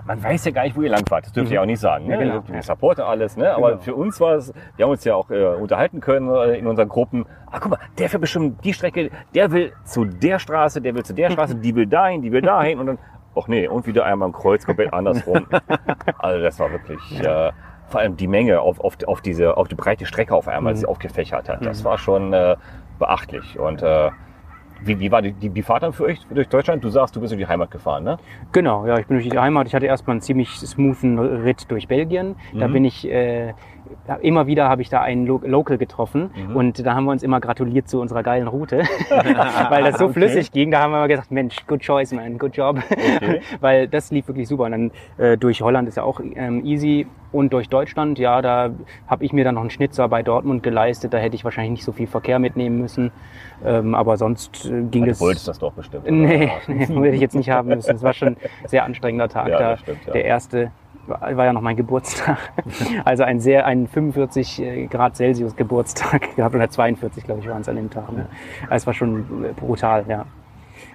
man 0.06 0.24
weiß 0.24 0.46
ja 0.46 0.52
gar 0.52 0.64
nicht, 0.64 0.76
wo 0.76 0.82
ihr 0.82 0.90
lang 0.90 1.06
fahrt. 1.08 1.26
Das 1.26 1.32
dürft 1.34 1.52
ihr 1.52 1.62
auch 1.62 1.66
nicht 1.66 1.80
sagen. 1.80 2.08
Ne? 2.08 2.14
Ja, 2.14 2.20
genau. 2.20 2.44
Wir 2.48 2.62
supporten 2.64 3.04
alles, 3.04 3.38
ne? 3.38 3.54
aber 3.56 3.72
Genau. 3.72 3.82
für 3.82 3.96
uns 3.96 4.20
war 4.20 4.36
es, 4.36 4.54
wir 4.76 4.86
haben 4.86 4.92
uns 4.92 5.04
ja 5.04 5.16
auch 5.16 5.30
äh, 5.30 5.44
unterhalten 5.56 6.00
können 6.00 6.30
äh, 6.34 6.58
in 6.58 6.68
unseren 6.68 6.90
Gruppen. 6.90 7.26
Ah, 7.52 7.58
guck 7.60 7.72
mal, 7.72 7.80
der 7.98 8.10
fährt 8.10 8.22
bestimmt 8.22 8.64
die 8.64 8.74
Strecke, 8.74 9.10
der 9.34 9.52
will 9.52 9.74
zu 9.86 10.06
der 10.06 10.40
Straße, 10.40 10.82
der 10.82 10.96
will 10.96 11.04
zu 11.04 11.14
der 11.14 11.32
Straße, 11.32 11.56
die 11.56 11.76
will 11.76 11.88
dahin, 11.88 12.22
die 12.22 12.32
will 12.32 12.42
dahin 12.42 12.80
und 12.80 12.86
dann, 12.88 12.98
ach 13.36 13.48
nee, 13.48 13.68
und 13.68 13.86
wieder 13.88 14.06
einmal 14.06 14.28
im 14.30 14.34
Kreuz 14.34 14.66
komplett 14.66 14.94
andersrum. 14.94 15.46
also 16.20 16.42
das 16.44 16.60
war 16.60 16.72
wirklich, 16.72 17.00
äh, 17.22 17.52
vor 17.92 18.00
allem 18.02 18.16
die 18.18 18.28
Menge 18.28 18.62
auf, 18.62 18.80
auf, 18.80 18.98
auf 19.06 19.22
diese, 19.22 19.58
auf 19.58 19.68
die 19.68 19.76
breite 19.76 20.06
Strecke 20.06 20.34
auf 20.34 20.48
einmal, 20.48 20.74
die 20.74 20.80
sie 20.80 20.86
aufgefächert 20.88 21.50
hat. 21.50 21.66
Das 21.66 21.84
war 21.84 21.98
schon 21.98 22.34
äh, 22.34 22.56
beachtlich 22.98 23.60
und 23.60 23.84
äh, 23.84 24.10
wie, 24.84 25.00
wie 25.00 25.12
war 25.12 25.22
die, 25.22 25.34
die, 25.34 25.50
die 25.50 25.62
Fahrt 25.62 25.84
dann 25.84 25.94
für 25.94 26.06
euch 26.06 26.20
durch 26.34 26.50
Deutschland? 26.50 26.84
Du 26.84 26.90
sagst, 26.90 27.16
du 27.16 27.22
bist 27.22 27.32
in 27.34 27.38
die 27.38 27.46
Heimat 27.46 27.70
gefahren, 27.70 28.04
ne? 28.04 28.18
Genau, 28.52 28.88
ja, 28.88 28.98
ich 28.98 29.06
bin 29.06 29.18
durch 29.18 29.30
die 29.30 29.38
Heimat. 29.38 29.68
Ich 29.68 29.76
hatte 29.76 29.86
erstmal 29.86 30.16
einen 30.16 30.22
ziemlich 30.22 30.50
smoothen 30.58 31.20
Ritt 31.20 31.70
durch 31.70 31.88
Belgien. 31.88 32.36
Da 32.58 32.68
Mhm. 32.68 32.74
bin 32.74 32.86
ich, 32.86 33.08
äh, 33.08 33.54
immer 34.22 34.48
wieder 34.48 34.70
habe 34.70 34.82
ich 34.82 34.90
da 34.90 35.02
einen 35.02 35.26
Lo 35.26 35.42
Local 35.44 35.78
getroffen 35.78 36.32
Mhm. 36.36 36.56
und 36.56 36.86
da 36.86 36.94
haben 36.96 37.06
wir 37.06 37.12
uns 37.12 37.24
immer 37.24 37.40
gratuliert 37.40 37.88
zu 37.90 38.00
unserer 38.02 38.24
geilen 38.24 38.48
Route, 38.48 38.80
weil 39.70 39.84
das 39.84 39.98
so 39.98 40.06
Okay. 40.06 40.14
flüssig 40.14 40.52
ging. 40.52 40.72
Da 40.72 40.82
haben 40.82 40.92
wir 40.92 40.98
immer 40.98 41.08
gesagt, 41.08 41.32
Mensch, 41.32 41.56
good 41.68 41.82
choice, 41.82 42.12
man, 42.14 42.38
good 42.38 42.56
job, 42.56 42.78
Okay. 42.92 43.42
weil 43.62 43.88
das 43.88 44.12
lief 44.12 44.28
wirklich 44.28 44.48
super. 44.48 44.64
Und 44.66 44.72
dann 44.72 44.92
äh, 45.18 45.38
durch 45.38 45.62
Holland 45.62 45.88
ist 45.88 45.98
ja 45.98 46.04
auch 46.04 46.20
ähm, 46.36 46.66
easy 46.66 47.08
und 47.32 47.54
durch 47.54 47.70
Deutschland, 47.70 48.20
ja, 48.20 48.42
da 48.42 48.72
habe 49.08 49.24
ich 49.24 49.32
mir 49.34 49.44
dann 49.46 49.56
noch 49.56 49.62
einen 49.62 49.70
Schnitzer 49.70 50.08
bei 50.10 50.22
Dortmund 50.22 50.64
geleistet. 50.64 51.14
Da 51.14 51.18
hätte 51.18 51.36
ich 51.36 51.44
wahrscheinlich 51.46 51.72
nicht 51.72 51.84
so 51.86 51.92
viel 51.94 52.08
Verkehr 52.08 52.40
mitnehmen 52.40 52.80
müssen, 52.80 53.12
ähm, 53.66 53.96
aber 53.96 54.18
sonst 54.18 54.66
äh, 54.66 54.82
ging 54.84 55.06
Du 55.06 55.12
es. 55.12 55.22
wolltest 55.22 55.48
das 55.48 55.60
doch 55.60 55.72
bestimmt. 55.74 56.04
oder? 56.04 56.12
Nee, 56.12 56.52
nee, 56.68 56.88
würde 56.90 57.12
ich 57.12 57.22
jetzt 57.22 57.36
nicht 57.36 57.50
haben 57.50 57.70
müssen. 57.70 57.96
Es 57.96 58.04
war 58.04 58.14
schon 58.14 58.30
ein 58.30 58.38
sehr 58.66 58.84
anstrengender 58.84 59.30
Tag 59.30 59.48
Ja, 59.50 59.60
da. 59.60 59.78
stimmt, 59.78 60.06
ja. 60.06 60.14
Der 60.14 60.26
erste 60.26 60.72
war 61.12 61.46
ja 61.46 61.54
noch 61.54 61.62
mein 61.62 61.76
Geburtstag. 61.76 62.38
Also 63.06 63.24
ein 63.24 63.40
sehr, 63.40 63.66
ein 63.66 63.88
45 63.88 64.90
Grad 64.90 65.16
Celsius 65.16 65.56
Geburtstag 65.56 66.36
gehabt 66.36 66.56
oder 66.56 66.70
42, 66.70 67.24
glaube 67.24 67.42
ich, 67.42 67.48
waren 67.48 67.62
es 67.62 67.70
an 67.70 67.76
dem 67.76 67.90
Tag. 67.90 68.12
Ne? 68.12 68.28
Also 68.64 68.76
es 68.76 68.88
war 68.88 68.94
schon 68.94 69.46
äh, 69.46 69.54
brutal, 69.54 70.06
ja. 70.08 70.26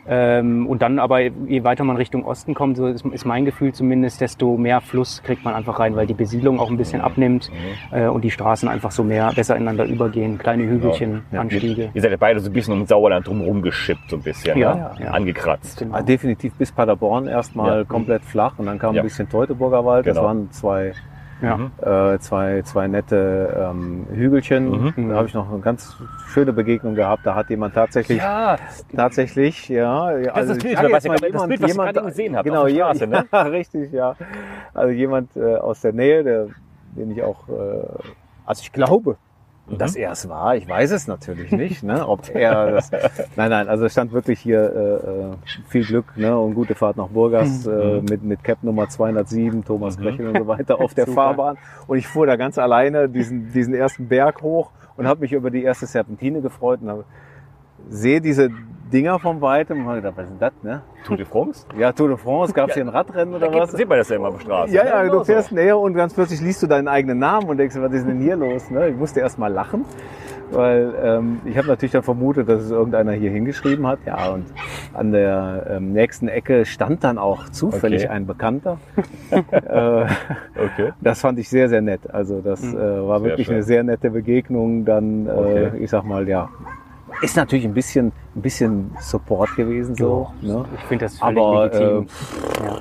Ähm, 0.08 0.66
und 0.66 0.82
dann 0.82 0.98
aber, 0.98 1.20
je 1.20 1.64
weiter 1.64 1.82
man 1.84 1.96
Richtung 1.96 2.24
Osten 2.24 2.54
kommt, 2.54 2.76
so 2.76 2.86
ist, 2.86 3.04
ist 3.06 3.24
mein 3.24 3.44
Gefühl 3.44 3.72
zumindest, 3.72 4.20
desto 4.20 4.56
mehr 4.56 4.80
Fluss 4.80 5.22
kriegt 5.22 5.44
man 5.44 5.54
einfach 5.54 5.80
rein, 5.80 5.96
weil 5.96 6.06
die 6.06 6.14
Besiedlung 6.14 6.60
auch 6.60 6.70
ein 6.70 6.76
bisschen 6.76 7.00
abnimmt 7.00 7.50
äh, 7.90 8.06
und 8.06 8.22
die 8.22 8.30
Straßen 8.30 8.68
einfach 8.68 8.90
so 8.92 9.02
mehr 9.02 9.32
besser 9.34 9.56
ineinander 9.56 9.84
übergehen. 9.84 10.38
Kleine 10.38 10.62
Hügelchen, 10.64 11.22
Ja, 11.32 11.40
Anstiege. 11.40 11.90
Ihr 11.92 12.02
seid 12.02 12.10
ja 12.12 12.16
beide 12.18 12.38
so 12.40 12.50
ein 12.50 12.52
bisschen 12.52 12.74
um 12.74 12.86
Sauerland 12.86 13.26
drumherum 13.26 13.62
geschippt, 13.62 14.08
so 14.10 14.16
ein 14.16 14.22
bisschen, 14.22 14.56
Ja, 14.58 14.74
ne? 14.74 14.90
ja. 15.04 15.10
angekratzt. 15.10 15.78
Genau. 15.80 15.96
Ah, 15.96 16.02
definitiv 16.02 16.54
bis 16.54 16.70
Paderborn 16.70 17.26
erstmal 17.26 17.78
Ja. 17.78 17.84
komplett 17.84 18.24
flach 18.24 18.58
und 18.58 18.66
dann 18.66 18.78
kam 18.78 18.94
Ja. 18.94 19.02
ein 19.02 19.04
bisschen 19.06 19.28
Teutoburger 19.28 19.84
Wald. 19.84 20.06
Das 20.06 20.14
Genau. 20.16 20.26
waren 20.28 20.50
zwei, 20.52 20.92
Ja. 21.42 22.12
äh, 22.14 22.18
zwei, 22.18 22.62
zwei 22.62 22.88
nette 22.88 23.68
ähm, 23.70 24.06
Hügelchen. 24.10 24.92
Mhm. 24.96 25.08
Da 25.10 25.16
habe 25.16 25.28
ich 25.28 25.34
noch 25.34 25.50
eine 25.50 25.60
ganz 25.60 25.96
schöne 26.28 26.52
Begegnung 26.52 26.94
gehabt. 26.94 27.26
Da 27.26 27.34
hat 27.34 27.50
jemand 27.50 27.74
tatsächlich, 27.74 28.18
Ja, 28.18 28.56
tatsächlich, 28.94 29.68
ja. 29.68 30.16
ja, 30.16 30.32
das 30.34 30.56
ich 30.56 30.62
Bild, 30.62 30.76
sage 30.76 30.92
was 30.92 31.04
jetzt 31.04 31.04
ihr 31.04 31.10
mal 31.10 31.18
gerade- 31.18 31.32
das 31.32 31.46
Bild, 31.46 31.62
was 31.62 31.70
ihr 31.70 31.74
gerade 31.92 32.02
gesehen 32.02 32.36
habt 32.36 32.44
genau, 32.44 32.60
auf 32.62 32.66
der 32.68 32.74
ja, 32.76 32.86
Straße, 32.94 33.06
ne? 33.06 33.24
ja, 33.30 33.42
richtig, 33.42 33.92
ja. 33.92 34.16
Also 34.72 34.90
jemand 34.92 35.36
äh, 35.36 35.56
aus 35.56 35.80
der 35.82 35.92
Nähe, 35.92 36.24
der, 36.24 36.46
den 36.96 37.10
ich 37.10 37.22
auch, 37.22 37.48
äh, 37.48 37.52
also 38.46 38.62
ich 38.62 38.72
glaube, 38.72 39.16
Mhm. 39.68 39.78
dass 39.78 39.96
er 39.96 40.12
es 40.12 40.28
war. 40.28 40.54
Ich 40.56 40.68
weiß 40.68 40.92
es 40.92 41.06
natürlich 41.08 41.50
nicht, 41.50 41.82
ne, 41.82 42.06
ob 42.06 42.28
er 42.34 42.70
das. 42.72 42.90
Nein, 43.36 43.50
nein, 43.50 43.68
also 43.68 43.84
es 43.84 43.92
stand 43.92 44.12
wirklich 44.12 44.38
hier 44.40 44.60
äh, 44.60 45.10
äh, 45.10 45.34
viel 45.68 45.84
Glück 45.84 46.16
ne, 46.16 46.38
und 46.38 46.54
gute 46.54 46.74
Fahrt 46.74 46.96
nach 46.96 47.08
Burgas 47.08 47.66
äh, 47.66 48.00
mit, 48.08 48.22
mit 48.22 48.44
Cap 48.44 48.58
Nummer 48.62 48.88
207, 48.88 49.64
Thomas 49.64 49.98
Mhm. 49.98 50.02
Krechel 50.02 50.28
und 50.28 50.38
so 50.38 50.46
weiter 50.46 50.80
auf 50.80 50.94
der 50.94 51.06
Super. 51.06 51.22
Fahrbahn. 51.22 51.58
Und 51.86 51.98
ich 51.98 52.06
fuhr 52.06 52.26
da 52.26 52.36
ganz 52.36 52.58
alleine 52.58 53.08
diesen, 53.08 53.52
diesen 53.52 53.74
ersten 53.74 54.06
Berg 54.08 54.42
hoch 54.42 54.70
und 54.96 55.06
habe 55.06 55.20
mich 55.20 55.32
über 55.32 55.50
die 55.50 55.62
erste 55.64 55.86
Serpentine 55.86 56.40
gefreut 56.40 56.80
und 56.82 56.88
habe, 56.90 57.04
sehe 57.88 58.20
diese 58.20 58.50
Dinger 58.92 59.18
von 59.18 59.40
weitem 59.40 59.80
und 59.80 59.86
habe 59.86 59.96
gedacht, 59.96 60.14
was 60.16 60.24
ist 60.24 60.30
denn 60.30 60.38
das, 60.38 60.52
ne? 60.62 60.82
Tour 61.04 61.16
de 61.16 61.26
France? 61.26 61.66
Ja, 61.76 61.92
Tour 61.92 62.08
de 62.08 62.16
France, 62.16 62.52
gab 62.52 62.68
es 62.68 62.74
hier 62.74 62.84
ein 62.84 62.88
Radrennen 62.88 63.34
oder 63.34 63.52
was? 63.52 63.72
sieht 63.72 63.88
man 63.88 63.98
das 63.98 64.08
ja 64.08 64.16
immer 64.16 64.28
auf 64.28 64.34
der 64.38 64.44
Straße. 64.44 64.74
Ja, 64.74 64.84
ne? 64.84 64.88
ja, 64.90 65.08
du 65.08 65.24
fährst 65.24 65.48
so. 65.50 65.54
näher 65.56 65.78
und 65.78 65.94
ganz 65.94 66.14
plötzlich 66.14 66.40
liest 66.40 66.62
du 66.62 66.66
deinen 66.66 66.86
eigenen 66.88 67.18
Namen 67.18 67.48
und 67.48 67.56
denkst, 67.56 67.76
was 67.78 67.92
ist 67.92 68.06
denn 68.06 68.20
hier 68.20 68.36
los? 68.36 68.70
Ne? 68.70 68.88
Ich 68.90 68.96
musste 68.96 69.20
erst 69.20 69.38
mal 69.38 69.52
lachen, 69.52 69.84
weil 70.52 70.94
ähm, 71.02 71.40
ich 71.44 71.58
habe 71.58 71.66
natürlich 71.68 71.92
dann 71.92 72.04
vermutet, 72.04 72.48
dass 72.48 72.62
es 72.62 72.70
irgendeiner 72.70 73.12
hier 73.12 73.30
hingeschrieben 73.30 73.86
hat. 73.86 73.98
Ja, 74.06 74.28
und 74.30 74.46
an 74.94 75.10
der 75.10 75.66
ähm, 75.68 75.92
nächsten 75.92 76.28
Ecke 76.28 76.64
stand 76.64 77.02
dann 77.02 77.18
auch 77.18 77.48
zufällig 77.48 78.04
Okay. 78.04 78.12
ein 78.12 78.26
Bekannter. 78.26 78.78
äh, 79.50 80.06
Okay. 80.58 80.92
das 81.00 81.20
fand 81.20 81.38
ich 81.40 81.48
sehr, 81.48 81.68
sehr 81.68 81.82
nett. 81.82 82.08
Also 82.12 82.40
das 82.40 82.62
äh, 82.62 82.76
war 82.76 83.18
Sehr 83.20 83.30
wirklich 83.30 83.46
schön. 83.48 83.56
eine 83.56 83.62
sehr 83.64 83.82
nette 83.82 84.10
Begegnung. 84.10 84.84
Dann, 84.84 85.28
Okay. 85.28 85.70
äh, 85.74 85.78
ich 85.78 85.90
sag 85.90 86.04
mal, 86.04 86.28
ja, 86.28 86.48
ist 87.22 87.36
natürlich 87.36 87.64
ein 87.64 87.74
bisschen, 87.74 88.12
ein 88.34 88.42
bisschen 88.42 88.96
Support 89.00 89.54
gewesen 89.56 89.94
so. 89.94 90.30
Ne? 90.40 90.64
Ich 90.76 90.84
finde 90.84 91.04
das 91.06 91.18
völlig 91.18 91.38
Aber 91.38 91.64
legitim. 91.64 92.06
äh, 92.60 92.64
ja. 92.66 92.78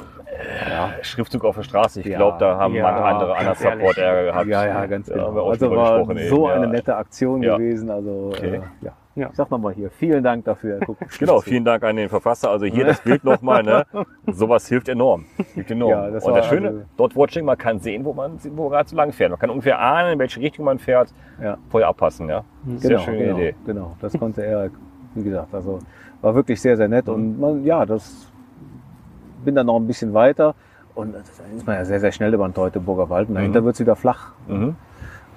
Ja, 0.70 0.90
Schriftzug 1.02 1.46
auf 1.46 1.56
der 1.56 1.64
Straße. 1.64 2.02
Ich 2.02 2.06
Ja. 2.08 2.18
glaube, 2.18 2.38
da 2.40 2.58
haben 2.58 2.74
Ja, 2.76 2.84
manche 2.84 3.04
andere 3.06 3.36
ehrlich. 3.42 3.58
Support 3.58 3.98
Ärger 3.98 4.24
gehabt. 4.32 4.48
Ja, 4.48 4.66
ja, 4.68 4.86
ganz 4.86 5.08
Da 5.08 5.14
genau. 5.16 5.48
also 5.50 5.72
war 5.72 5.98
gesprochen 5.98 6.18
eben, 6.18 6.30
so 6.30 6.50
ja. 6.50 6.56
eine 6.56 6.68
nette 6.68 6.96
Aktion 6.98 7.42
gewesen. 7.42 7.90
Also 7.90 8.32
Okay. 8.34 8.56
äh, 8.58 8.62
ja. 8.86 8.92
Ja. 9.16 9.30
Ich 9.30 9.36
sag 9.36 9.50
nochmal 9.50 9.74
hier, 9.74 9.90
vielen 9.92 10.24
Dank 10.24 10.44
dafür. 10.46 10.80
Guck, 10.86 10.98
Genau, 11.20 11.40
vielen 11.40 11.64
Dank 11.64 11.84
an 11.84 11.96
den 11.96 12.10
Verfasser. 12.10 12.50
Also 12.52 12.66
hier 12.66 12.86
das 12.86 13.00
Bild 13.02 13.24
nochmal, 13.24 13.64
ne? 13.64 13.86
Sowas 14.28 14.68
hilft 14.68 14.90
enorm. 14.90 15.26
Hilft 15.54 15.72
enorm. 15.72 15.92
Ja, 15.92 16.10
das 16.12 16.26
und 16.26 16.36
das 16.36 16.46
Schöne, 16.48 16.68
also- 16.68 16.82
dort 16.98 17.16
Watching, 17.16 17.46
man 17.46 17.58
kann 17.58 17.80
sehen, 17.80 18.04
wo 18.04 18.14
man 18.14 18.38
wo 18.56 18.68
gerade 18.70 18.90
so 18.90 18.96
lang 18.96 19.14
fährt. 19.14 19.30
Man 19.32 19.40
kann 19.40 19.50
ungefähr 19.50 19.80
ahnen, 19.80 20.14
in 20.14 20.20
welche 20.20 20.40
Richtung 20.42 20.66
man 20.66 20.80
fährt. 20.80 21.14
Ja. 21.42 21.58
Vorher 21.70 21.88
abpassen, 21.88 22.28
ja. 22.28 22.44
Sehr 22.78 22.90
Genau, 22.92 23.02
schöne 23.04 23.18
genau, 23.20 23.38
Idee. 23.38 23.56
genau. 23.66 23.96
Das 24.02 24.14
konnte 24.20 24.46
er, 24.46 24.70
wie 25.14 25.24
gesagt, 25.24 25.54
also 25.54 25.80
war 26.22 26.36
wirklich 26.36 26.60
sehr, 26.62 26.76
sehr 26.76 26.88
nett. 26.90 27.08
Und 27.08 27.40
man, 27.40 27.64
ja, 27.64 27.86
das 27.86 28.30
bin 29.46 29.56
dann 29.56 29.68
noch 29.68 29.78
ein 29.78 29.88
bisschen 29.88 30.14
weiter. 30.14 30.56
Und 30.94 31.14
dann 31.14 31.22
ist 31.56 31.66
man 31.68 31.76
ja 31.76 31.86
sehr, 31.86 32.00
sehr 32.00 32.12
schnell 32.12 32.34
über 32.34 32.48
den 32.48 32.54
Teutoburger 32.54 33.10
Wald. 33.10 33.30
Und 33.30 33.36
dahinter 33.36 33.62
Mhm. 33.62 33.66
wird 33.66 33.76
es 33.76 33.80
wieder 33.82 33.96
flach. 33.96 34.32
Mhm. 34.48 34.76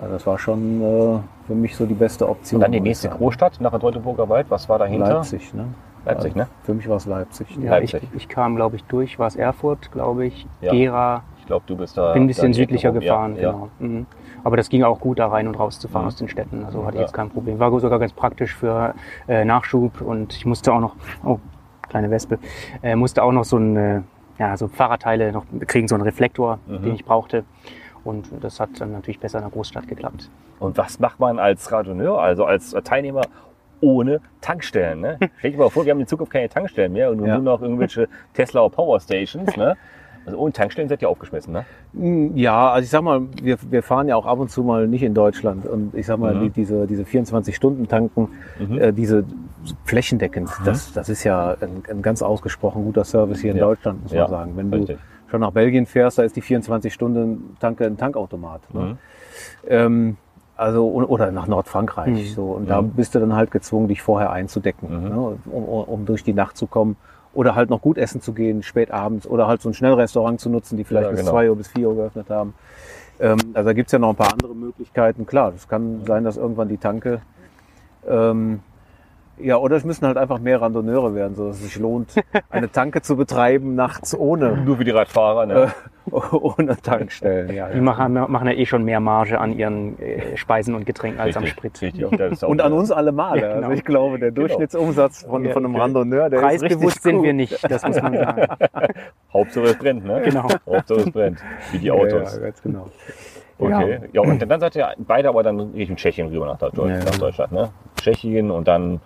Also 0.00 0.12
das 0.12 0.26
war 0.26 0.38
schon 0.38 0.80
äh, 0.80 1.18
für 1.46 1.54
mich 1.54 1.74
so 1.76 1.84
die 1.86 1.94
beste 1.94 2.28
Option. 2.28 2.58
Und 2.58 2.62
dann 2.62 2.72
die 2.72 2.78
ich 2.78 2.84
nächste. 2.84 3.08
Großstadt 3.08 3.60
nach 3.60 3.70
der 3.70 3.80
Teutoburger 3.80 4.28
Wald. 4.28 4.46
Was 4.50 4.68
war 4.68 4.78
dahinter? 4.78 5.14
Leipzig, 5.14 5.52
ne? 5.54 5.66
Leipzig, 6.04 6.34
ne? 6.36 6.46
Für 6.62 6.74
mich 6.74 6.88
war 6.88 6.96
es 6.96 7.06
Leipzig. 7.06 7.48
Ja, 7.60 7.78
ich, 7.80 7.92
Leipzig. 7.92 8.08
ich 8.14 8.28
kam, 8.28 8.56
glaube 8.56 8.76
ich, 8.76 8.84
durch, 8.84 9.18
war 9.18 9.26
es 9.26 9.36
Erfurt, 9.36 9.90
glaube 9.92 10.26
ich, 10.26 10.46
Ja. 10.60 10.70
Gera, 10.72 11.22
Ich 11.40 11.46
glaube, 11.46 11.64
du 11.66 11.76
bist 11.76 11.98
da. 11.98 12.12
bin 12.12 12.22
ein 12.22 12.26
bisschen 12.28 12.52
südlicher 12.54 12.90
rum. 12.90 13.00
gefahren, 13.00 13.36
Ja, 13.36 13.50
genau. 13.52 13.68
Mhm. 13.80 14.06
Aber 14.44 14.56
das 14.56 14.68
ging 14.68 14.84
auch 14.84 15.00
gut, 15.00 15.18
da 15.18 15.26
rein 15.26 15.48
und 15.48 15.56
raus 15.58 15.80
zu 15.80 15.88
fahren 15.88 16.02
Mhm. 16.02 16.08
aus 16.08 16.16
den 16.16 16.28
Städten. 16.28 16.64
Also 16.64 16.82
hatte 16.82 16.92
ich 16.92 17.00
Ja. 17.00 17.00
jetzt 17.02 17.12
kein 17.12 17.28
Problem. 17.28 17.58
War 17.58 17.78
sogar 17.80 17.98
ganz 17.98 18.12
praktisch 18.12 18.54
für 18.54 18.94
äh, 19.26 19.44
Nachschub 19.44 20.00
und 20.00 20.32
ich 20.34 20.46
musste 20.46 20.72
auch 20.72 20.80
noch, 20.80 20.94
oh, 21.24 21.38
kleine 21.88 22.10
Wespe, 22.10 22.38
äh, 22.82 22.94
musste 22.94 23.22
auch 23.22 23.32
noch 23.32 23.44
so 23.44 23.56
ein, 23.58 23.76
äh, 23.76 24.00
ja, 24.38 24.56
so 24.56 24.68
Fahrradteile 24.68 25.32
noch 25.32 25.44
kriegen, 25.66 25.88
so 25.88 25.96
einen 25.96 26.04
Reflektor, 26.04 26.60
Mhm. 26.68 26.82
den 26.82 26.94
ich 26.94 27.04
brauchte. 27.04 27.44
Und 28.08 28.30
das 28.40 28.58
hat 28.58 28.70
dann 28.80 28.92
natürlich 28.92 29.20
besser 29.20 29.38
in 29.38 29.44
der 29.44 29.50
Großstadt 29.50 29.86
geklappt. 29.86 30.30
Und 30.58 30.78
was 30.78 30.98
macht 30.98 31.20
man 31.20 31.38
als 31.38 31.70
Radonneur, 31.70 32.18
also 32.20 32.46
als 32.46 32.74
Teilnehmer 32.84 33.20
ohne 33.82 34.20
Tankstellen? 34.40 35.00
Ne? 35.02 35.18
Stell 35.38 35.50
dir 35.52 35.58
mal 35.58 35.68
vor, 35.68 35.84
wir 35.84 35.92
haben 35.92 36.00
in 36.00 36.06
Zukunft 36.06 36.32
keine 36.32 36.48
Tankstellen 36.48 36.92
mehr 36.94 37.10
und 37.10 37.22
Ja. 37.24 37.34
nur 37.34 37.42
noch 37.44 37.60
irgendwelche 37.62 38.08
Tesla 38.32 38.62
oder 38.62 38.74
Power 38.74 38.98
Stations. 38.98 39.54
Ne? 39.58 39.76
Also 40.24 40.38
ohne 40.38 40.52
Tankstellen 40.52 40.88
seid 40.88 41.02
ihr 41.02 41.08
aufgeschmissen, 41.10 41.52
ne? 41.52 41.64
Mm, 41.92 42.34
Ja, 42.36 42.70
also 42.70 42.84
ich 42.84 42.90
sag 42.90 43.02
mal, 43.02 43.20
wir, 43.42 43.56
wir 43.70 43.82
fahren 43.82 44.08
ja 44.08 44.16
auch 44.16 44.26
ab 44.26 44.38
und 44.38 44.50
zu 44.50 44.62
mal 44.62 44.86
nicht 44.88 45.02
in 45.02 45.12
Deutschland 45.14 45.66
und 45.66 45.94
ich 45.94 46.06
sag 46.06 46.18
mal, 46.18 46.34
Mhm. 46.34 46.40
die, 46.40 46.50
diese, 46.50 46.86
diese 46.86 47.04
24-Stunden-Tanken, 47.04 48.28
Mhm. 48.58 48.78
äh, 48.78 48.92
diese 48.92 49.24
flächendeckend, 49.84 50.50
das, 50.64 50.92
das 50.92 51.08
ist 51.10 51.24
ja 51.24 51.56
ein, 51.60 51.82
ein 51.90 52.02
ganz 52.02 52.22
ausgesprochen 52.22 52.84
guter 52.84 53.04
Service 53.04 53.40
hier 53.40 53.50
in 53.52 53.58
Ja. 53.58 53.64
Deutschland, 53.64 54.02
muss 54.02 54.12
Ja, 54.12 54.22
man 54.22 54.30
sagen. 54.30 54.52
Wenn 54.56 54.70
du 54.70 54.78
richtig. 54.78 54.98
Schon 55.30 55.40
nach 55.40 55.52
Belgien 55.52 55.86
fährst, 55.86 56.18
da 56.18 56.22
ist 56.22 56.36
die 56.36 56.42
24-Stunden-Tanke 56.42 57.84
ein 57.86 57.96
Tankautomat. 57.96 58.62
Ne? 58.74 58.80
Mhm. 58.80 58.98
Ähm, 59.68 60.16
also, 60.56 60.88
oder 60.90 61.30
nach 61.30 61.46
Nordfrankreich. 61.46 62.30
Mhm. 62.30 62.34
So, 62.34 62.44
und 62.52 62.68
da 62.68 62.82
Mhm. 62.82 62.90
bist 62.90 63.14
du 63.14 63.20
dann 63.20 63.34
halt 63.34 63.50
gezwungen, 63.50 63.88
dich 63.88 64.02
vorher 64.02 64.32
einzudecken, 64.32 64.88
Mhm. 65.04 65.08
ne? 65.08 65.38
um, 65.46 65.64
um, 65.64 65.84
um 65.84 66.06
durch 66.06 66.24
die 66.24 66.32
Nacht 66.32 66.56
zu 66.56 66.66
kommen. 66.66 66.96
Oder 67.34 67.54
halt 67.54 67.70
noch 67.70 67.82
gut 67.82 67.98
essen 67.98 68.20
zu 68.20 68.32
gehen, 68.32 68.62
spät 68.62 68.90
abends. 68.90 69.26
Oder 69.26 69.46
halt 69.46 69.60
so 69.62 69.68
ein 69.68 69.74
Schnellrestaurant 69.74 70.40
zu 70.40 70.50
nutzen, 70.50 70.76
die 70.76 70.84
vielleicht 70.84 71.04
Ja, 71.04 71.10
bis 71.10 71.20
genau. 71.20 71.32
zwei 71.32 71.50
Uhr 71.50 71.56
bis 71.56 71.68
vier 71.68 71.88
Uhr 71.88 71.94
geöffnet 71.94 72.30
haben. 72.30 72.54
Ähm, 73.20 73.38
also 73.52 73.68
da 73.68 73.72
gibt's 73.74 73.92
ja 73.92 73.98
noch 73.98 74.08
ein 74.10 74.16
paar 74.16 74.32
andere 74.32 74.54
Möglichkeiten. 74.54 75.26
Klar, 75.26 75.52
es 75.54 75.68
kann 75.68 76.04
sein, 76.06 76.24
dass 76.24 76.36
irgendwann 76.36 76.68
die 76.68 76.78
Tanke 76.78 77.20
ähm, 78.08 78.60
Ja, 79.40 79.56
oder 79.56 79.76
es 79.76 79.84
müssen 79.84 80.06
halt 80.06 80.16
einfach 80.16 80.38
mehr 80.38 80.60
Randonneure 80.60 81.14
werden, 81.14 81.34
so 81.34 81.48
dass 81.48 81.56
es 81.56 81.62
sich 81.64 81.78
lohnt, 81.78 82.14
eine 82.50 82.70
Tanke 82.70 83.02
zu 83.02 83.16
betreiben 83.16 83.74
nachts 83.74 84.16
ohne, 84.16 84.56
Nur 84.64 84.76
für 84.78 84.84
die 84.84 84.90
Radfahrer, 84.90 85.46
ne? 85.46 85.72
ohne 86.10 86.76
Tankstellen. 86.76 87.54
Ja, 87.54 87.68
Die 87.68 87.76
ja. 87.76 87.82
machen, 87.82 88.14
machen 88.14 88.46
ja 88.46 88.54
eh 88.54 88.64
schon 88.66 88.82
mehr 88.84 88.98
Marge 89.00 89.38
an 89.38 89.52
ihren 89.52 89.98
äh, 90.00 90.36
Speisen 90.36 90.74
und 90.74 90.86
Getränken 90.86 91.20
als 91.20 91.36
am 91.36 91.42
Richtig, 91.42 91.58
Sprit. 91.72 91.82
Richtig. 91.94 92.32
Ist 92.32 92.44
Und 92.44 92.62
an 92.62 92.72
uns 92.72 92.90
alle 92.90 93.12
Male. 93.12 93.42
Ja, 93.42 93.54
genau. 93.54 93.66
Also 93.68 93.78
ich 93.78 93.84
glaube, 93.84 94.18
der 94.18 94.30
Durchschnittsumsatz 94.30 95.24
von, 95.24 95.44
Ja, 95.44 95.52
von 95.52 95.64
einem. 95.66 95.76
Randonneur, 95.76 96.30
der 96.30 96.38
ist 96.40 96.44
Preisbewusst 96.44 96.82
richtig 96.84 97.02
sind 97.02 97.22
wir 97.22 97.32
nicht, 97.34 97.70
das 97.70 97.86
muss 97.86 98.00
man 98.00 98.14
sagen. 98.16 98.46
Hauptsache 99.32 99.64
es 99.66 99.76
brennt, 99.78 100.04
ne? 100.04 100.22
Genau. 100.24 100.48
Hauptsache 100.66 101.00
es 101.00 101.10
brennt. 101.10 101.38
Wie 101.72 101.78
die 101.78 101.90
Autos. 101.90 102.32
Ja, 102.32 102.38
ja, 102.38 102.44
ganz 102.46 102.62
genau. 102.62 102.86
Okay. 103.58 104.00
Ja, 104.12 104.20
und 104.22 104.38
dann 104.50 104.60
seid 104.60 104.76
ihr 104.76 104.88
beide 104.98 105.28
aber 105.28 105.42
dann 105.42 105.58
Richtung 105.74 105.96
Tschechien 105.96 106.28
rüber 106.28 106.46
nach, 106.46 106.58
Deutschland, 106.58 106.90
Ja, 106.90 106.98
ja. 106.98 107.04
nach 107.04 107.18
Deutschland, 107.18 107.52
ne? 107.52 107.70
Tschechien 108.00 108.50
und 108.50 108.68
dann, 108.68 109.00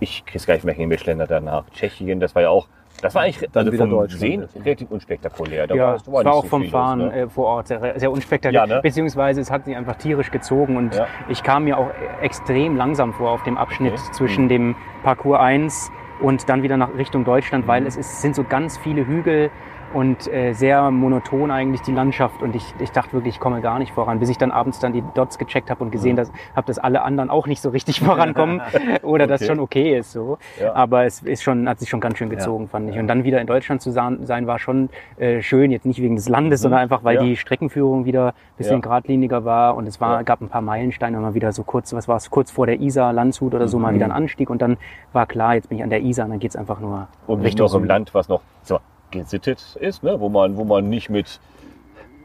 ich 0.00 0.24
krieg's 0.24 0.46
gar 0.46 0.54
nicht 0.54 0.64
mehr 0.64 0.74
hin, 0.74 0.88
Mitschländer 0.88 1.26
danach. 1.26 1.64
Tschechien, 1.70 2.20
das 2.20 2.34
war 2.34 2.42
ja 2.42 2.50
auch, 2.50 2.68
das 3.02 3.14
war 3.14 3.22
eigentlich 3.22 3.38
Dann 3.52 3.66
also 3.66 3.72
wieder 3.72 3.86
Deutschland 3.86 4.20
Sehen 4.20 4.40
ne? 4.40 4.48
relativ 4.64 4.90
unspektakulär. 4.90 5.66
Da 5.66 5.74
Ja, 5.74 5.94
es 5.94 6.06
war 6.10 6.22
nicht 6.24 6.32
auch 6.32 6.42
so 6.42 6.48
vom 6.48 6.64
Fahren 6.66 6.98
los, 7.00 7.12
ne? 7.12 7.20
äh, 7.22 7.28
vor 7.28 7.46
Ort 7.46 7.68
sehr, 7.68 7.98
sehr 7.98 8.10
unspektakulär. 8.10 8.66
Ja, 8.66 8.74
ne? 8.76 8.80
Beziehungsweise 8.82 9.40
es 9.40 9.50
hat 9.50 9.64
sich 9.64 9.76
einfach 9.76 9.96
tierisch 9.96 10.30
gezogen 10.30 10.76
und 10.76 10.94
Ja. 10.94 11.06
ich 11.28 11.42
kam 11.42 11.64
mir 11.64 11.78
auch 11.78 11.90
extrem 12.22 12.76
langsam 12.76 13.12
vor 13.12 13.30
auf 13.30 13.42
dem 13.44 13.56
Abschnitt 13.56 13.92
Okay. 13.94 14.12
zwischen 14.12 14.48
dem 14.48 14.74
Parcours 15.04 15.38
1 15.40 15.92
und 16.20 16.48
dann 16.48 16.62
wieder 16.64 16.76
nach 16.76 16.92
Richtung 16.96 17.24
Deutschland, 17.24 17.64
Mhm. 17.64 17.68
weil 17.68 17.86
es 17.86 17.96
ist, 17.96 18.20
sind 18.22 18.34
so 18.34 18.42
ganz 18.42 18.76
viele 18.78 19.06
Hügel 19.06 19.50
und 19.94 20.26
äh, 20.32 20.52
sehr 20.52 20.90
monoton 20.90 21.50
eigentlich 21.50 21.80
die 21.82 21.92
Landschaft 21.92 22.42
und 22.42 22.54
ich, 22.54 22.74
ich 22.78 22.90
dachte 22.92 23.14
wirklich, 23.14 23.34
ich 23.36 23.40
komme 23.40 23.60
gar 23.60 23.78
nicht 23.78 23.92
voran, 23.92 24.18
bis 24.20 24.28
ich 24.28 24.36
dann 24.38 24.50
abends 24.50 24.78
dann 24.80 24.92
die 24.92 25.02
Dots 25.14 25.38
gecheckt 25.38 25.70
habe 25.70 25.82
und 25.82 25.90
gesehen 25.90 26.12
Mhm. 26.12 26.16
dass, 26.16 26.32
habe, 26.54 26.66
dass 26.66 26.78
alle 26.78 27.02
anderen 27.02 27.30
auch 27.30 27.46
nicht 27.46 27.60
so 27.62 27.70
richtig 27.70 28.00
vorankommen 28.00 28.60
oder 29.02 29.26
dass 29.26 29.40
Okay. 29.42 29.48
schon 29.50 29.60
okay 29.60 29.98
ist 29.98 30.12
so. 30.12 30.38
Ja. 30.60 30.74
Aber 30.74 31.04
es 31.04 31.22
ist 31.22 31.42
schon, 31.42 31.68
hat 31.68 31.78
sich 31.80 31.88
schon 31.88 32.00
ganz 32.00 32.18
schön 32.18 32.28
gezogen, 32.30 32.68
fand 32.68 32.90
ich. 32.90 32.98
Und 32.98 33.06
dann 33.08 33.24
wieder 33.24 33.40
in 33.40 33.46
Deutschland 33.46 33.80
zu 33.80 33.90
sein, 33.90 34.46
war 34.46 34.58
schon 34.58 34.90
äh, 35.16 35.40
schön, 35.42 35.70
jetzt 35.70 35.86
nicht 35.86 36.00
wegen 36.02 36.16
des 36.16 36.28
Landes, 36.28 36.60
sondern 36.60 36.80
einfach, 36.80 37.02
weil 37.04 37.16
Mhm. 37.16 37.22
Ja. 37.22 37.26
die 37.28 37.36
Streckenführung 37.36 38.04
wieder 38.04 38.28
ein 38.28 38.32
bisschen 38.56 38.76
Ja. 38.76 38.80
geradliniger 38.80 39.44
war 39.44 39.74
und 39.76 39.86
es 39.86 40.00
war, 40.00 40.16
Ja. 40.18 40.22
gab 40.22 40.40
ein 40.40 40.48
paar 40.48 40.62
Meilensteine, 40.62 41.18
mal 41.18 41.34
wieder 41.34 41.52
so 41.52 41.62
kurz, 41.62 41.92
was 41.94 42.08
war 42.08 42.16
es, 42.16 42.30
kurz 42.30 42.50
vor 42.50 42.66
der 42.66 42.80
Isar, 42.80 43.12
Landshut 43.12 43.54
oder 43.54 43.68
so, 43.68 43.78
mal 43.78 43.90
Mhm. 43.92 43.96
wieder 43.96 44.04
ein 44.06 44.12
Anstieg 44.12 44.50
und 44.50 44.60
dann 44.62 44.76
war 45.12 45.26
klar, 45.26 45.54
jetzt 45.54 45.68
bin 45.68 45.78
ich 45.78 45.84
an 45.84 45.90
der 45.90 46.00
Isar 46.02 46.26
und 46.26 46.32
dann 46.32 46.40
geht's 46.40 46.56
einfach 46.56 46.80
nur 46.80 47.08
Und 47.26 47.38
nicht 47.38 47.46
Richtung 47.48 47.66
noch 47.66 47.74
im 47.74 47.80
Süden. 47.80 47.88
Land, 47.88 48.14
was 48.14 48.28
noch 48.28 48.42
mal, 48.68 48.80
gesittet 49.10 49.76
ist, 49.80 50.02
ne? 50.02 50.20
wo, 50.20 50.28
man, 50.28 50.56
wo 50.56 50.64
man 50.64 50.88
nicht 50.88 51.10
mit 51.10 51.40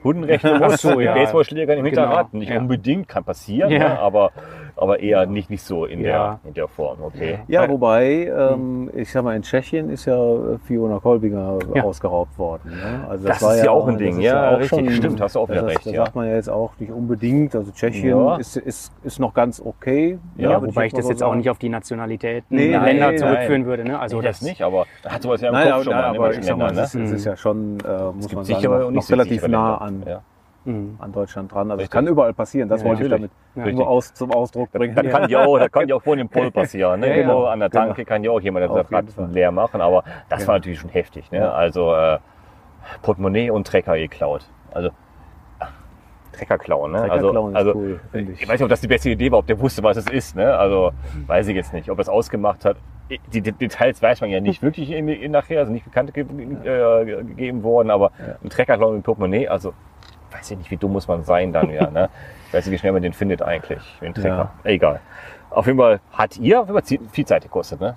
Hunden 0.03 0.23
rechnen 0.23 0.59
muss, 0.61 0.81
so, 0.81 0.99
ja. 0.99 1.13
Baseballschlägern 1.13 1.79
im 1.79 1.85
Genau, 1.85 2.01
Hinterrad. 2.01 2.33
Nicht 2.33 2.49
ja. 2.49 2.59
unbedingt, 2.59 3.07
kann 3.07 3.23
passieren, 3.23 3.71
Ja. 3.71 3.79
ne? 3.79 3.99
aber, 3.99 4.31
aber 4.75 4.99
eher 4.99 5.25
nicht, 5.25 5.49
nicht 5.49 5.63
so 5.63 5.85
in, 5.85 6.01
Ja. 6.01 6.39
der, 6.43 6.49
in 6.49 6.53
der 6.55 6.67
Form. 6.67 6.97
Okay. 7.03 7.39
Ja, 7.47 7.69
wobei, 7.69 8.25
ähm, 8.27 8.89
ich 8.95 9.11
sag 9.11 9.23
mal, 9.23 9.35
in 9.35 9.41
Tschechien 9.43 9.89
ist 9.89 10.05
ja 10.05 10.17
Fiona 10.65 10.99
Kolbinger 10.99 11.59
Ja. 11.75 11.83
ausgeraubt 11.83 12.37
worden. 12.39 12.71
Ne? 12.71 13.05
Also 13.09 13.27
Das 13.27 13.41
ist 13.41 13.63
ja 13.63 13.71
auch 13.71 13.87
ein 13.87 13.93
das 13.93 13.97
Ding, 13.99 14.19
ja, 14.19 14.55
auch 14.55 14.59
richtig, 14.59 14.95
stimmt, 14.95 15.21
hast 15.21 15.35
du 15.35 15.39
auch 15.39 15.49
wieder 15.49 15.61
das, 15.61 15.71
recht, 15.71 15.85
Das 15.85 15.93
ja. 15.93 16.03
sagt 16.05 16.15
man 16.15 16.27
ja 16.27 16.35
jetzt 16.35 16.49
auch 16.49 16.71
nicht 16.79 16.91
unbedingt. 16.91 17.55
Also 17.55 17.71
Tschechien 17.71 18.09
Ja. 18.17 18.37
ist, 18.37 18.57
ist, 18.57 18.91
ist 19.03 19.19
noch 19.19 19.33
ganz 19.33 19.61
okay. 19.63 20.17
Ja, 20.37 20.51
Ja, 20.51 20.61
wobei 20.61 20.87
ich 20.87 20.93
das 20.93 21.07
jetzt 21.07 21.21
auch 21.23 21.35
nicht 21.35 21.49
auf 21.49 21.59
die 21.59 21.69
Nationalitäten 21.69 22.55
Nee, 22.55 22.69
der 22.71 22.79
nein, 22.79 22.87
Länder 22.97 23.07
nein, 23.07 23.17
zurückführen 23.17 23.65
würde. 23.65 23.83
Ne? 23.83 23.99
Also 23.99 24.21
das 24.21 24.41
nicht, 24.41 24.61
aber 24.61 24.85
hat 25.07 25.21
sowas 25.21 25.41
ja 25.41 25.49
im 25.49 25.53
Nein, 25.53 25.63
Kopf 25.65 25.73
aber, 25.75 25.83
schon 25.83 25.93
mal, 25.93 26.11
ne, 26.11 26.17
aber 26.19 26.33
ich 26.33 26.45
sag 26.45 26.57
mal, 26.57 26.77
ist, 26.77 26.95
ne? 26.95 27.03
ist 27.03 27.25
ja 27.25 27.35
schon, 27.37 27.77
äh, 27.79 28.11
muss 28.11 28.33
man 28.33 28.43
sagen, 28.45 28.93
noch, 28.93 29.09
relativ 29.09 29.47
nah 29.47 29.77
an, 29.77 30.03
Ja. 30.07 30.21
Mhm. 30.65 30.95
an 30.99 31.11
Deutschland 31.11 31.51
dran. 31.51 31.69
Also 31.71 31.83
es 31.83 31.89
kann 31.89 32.07
überall 32.07 32.33
passieren. 32.33 32.69
Das 32.69 32.81
Ja, 32.81 32.87
wollte 32.89 33.03
ich 33.03 33.09
damit 33.09 33.31
natürlich. 33.55 33.77
nur 33.77 33.87
aus, 33.87 34.13
zum 34.13 34.31
Ausdruck 34.31 34.71
bringen. 34.71 34.95
Das 34.95 35.05
kann 35.07 35.29
ja 35.29 35.45
auch, 35.45 35.57
das 35.59 35.71
kann 35.71 35.87
ja 35.87 35.95
auch 35.95 36.01
vor 36.03 36.15
dem 36.15 36.29
Pol 36.29 36.51
passieren. 36.51 36.99
Ne? 37.01 37.09
Ja, 37.09 37.15
ja. 37.15 37.21
Genau, 37.23 37.45
an 37.45 37.59
der 37.59 37.69
Genau. 37.69 37.85
Tanke 37.85 38.05
kann 38.05 38.23
ja 38.23 38.31
auch 38.31 38.39
jemand 38.41 38.65
das 38.69 38.91
Rad 38.91 39.05
leer 39.33 39.51
machen, 39.51 39.81
aber 39.81 40.03
das 40.29 40.41
Ja. 40.43 40.47
war 40.47 40.55
natürlich 40.55 40.79
schon 40.79 40.89
heftig. 40.89 41.29
Ne? 41.31 41.39
Ja. 41.39 41.51
Also 41.51 41.93
äh, 41.93 42.19
Portemonnaie 43.01 43.49
und 43.49 43.67
Trecker 43.67 43.97
geklaut. 43.97 44.45
Also 44.73 44.89
Trecker 46.31 46.57
klauen, 46.57 46.91
ne? 46.91 46.97
Trecker 46.99 47.13
also, 47.13 47.29
klauen 47.31 47.51
ist 47.51 47.57
also 47.57 47.75
cool, 47.75 47.99
finde 48.11 48.31
ich. 48.31 48.41
ich 48.41 48.47
weiß 48.47 48.53
nicht, 48.55 48.63
ob 48.63 48.69
das 48.69 48.81
die 48.81 48.87
beste 48.87 49.09
Idee 49.11 49.31
war, 49.31 49.39
ob 49.39 49.45
der 49.47 49.59
wusste, 49.59 49.83
was 49.83 49.97
es 49.97 50.09
ist. 50.09 50.35
Ne? 50.35 50.57
Also 50.57 50.91
weiß 51.27 51.47
ich 51.49 51.55
jetzt 51.55 51.73
nicht, 51.73 51.91
ob 51.91 51.99
er 51.99 52.01
es 52.01 52.09
ausgemacht 52.09 52.65
hat. 52.65 52.77
Die 53.31 53.41
D- 53.41 53.51
Details 53.51 54.01
weiß 54.01 54.21
man 54.21 54.31
ja 54.31 54.39
nicht 54.39 54.63
wirklich 54.63 54.89
in, 54.89 55.07
in 55.09 55.31
nachher, 55.31 55.65
sind 55.65 55.73
nicht 55.73 55.85
bekannt 55.85 56.11
ge 56.13 56.23
äh, 56.23 57.05
gegeben 57.05 57.61
worden, 57.61 57.91
aber 57.91 58.11
ein 58.43 58.49
Trecker 58.49 58.77
klauen 58.77 58.95
mit 58.95 59.03
Portemonnaie, 59.03 59.47
also 59.47 59.73
weiß 60.33 60.51
ich 60.51 60.57
nicht, 60.57 60.71
wie 60.71 60.77
dumm 60.77 60.93
muss 60.93 61.07
man 61.07 61.23
sein 61.23 61.53
dann, 61.53 61.69
ja. 61.69 61.89
Ne? 61.89 62.09
Ich 62.53 62.57
weiß 62.57 62.67
nicht, 62.67 62.73
wie 62.75 62.77
schnell 62.77 62.91
man 62.91 63.01
den 63.01 63.13
findet 63.13 63.41
eigentlich, 63.41 63.81
den 63.99 64.13
Trecker. 64.13 64.51
Egal. 64.63 64.99
Auf 65.49 65.67
jeden 65.67 65.77
Fall 65.77 65.99
hat 66.11 66.37
ihr 66.37 66.61
auf 66.61 66.67
jeden 66.67 66.81
Fall 66.81 67.09
viel 67.11 67.25
Zeit 67.25 67.43
gekostet, 67.43 67.79
ne? 67.79 67.95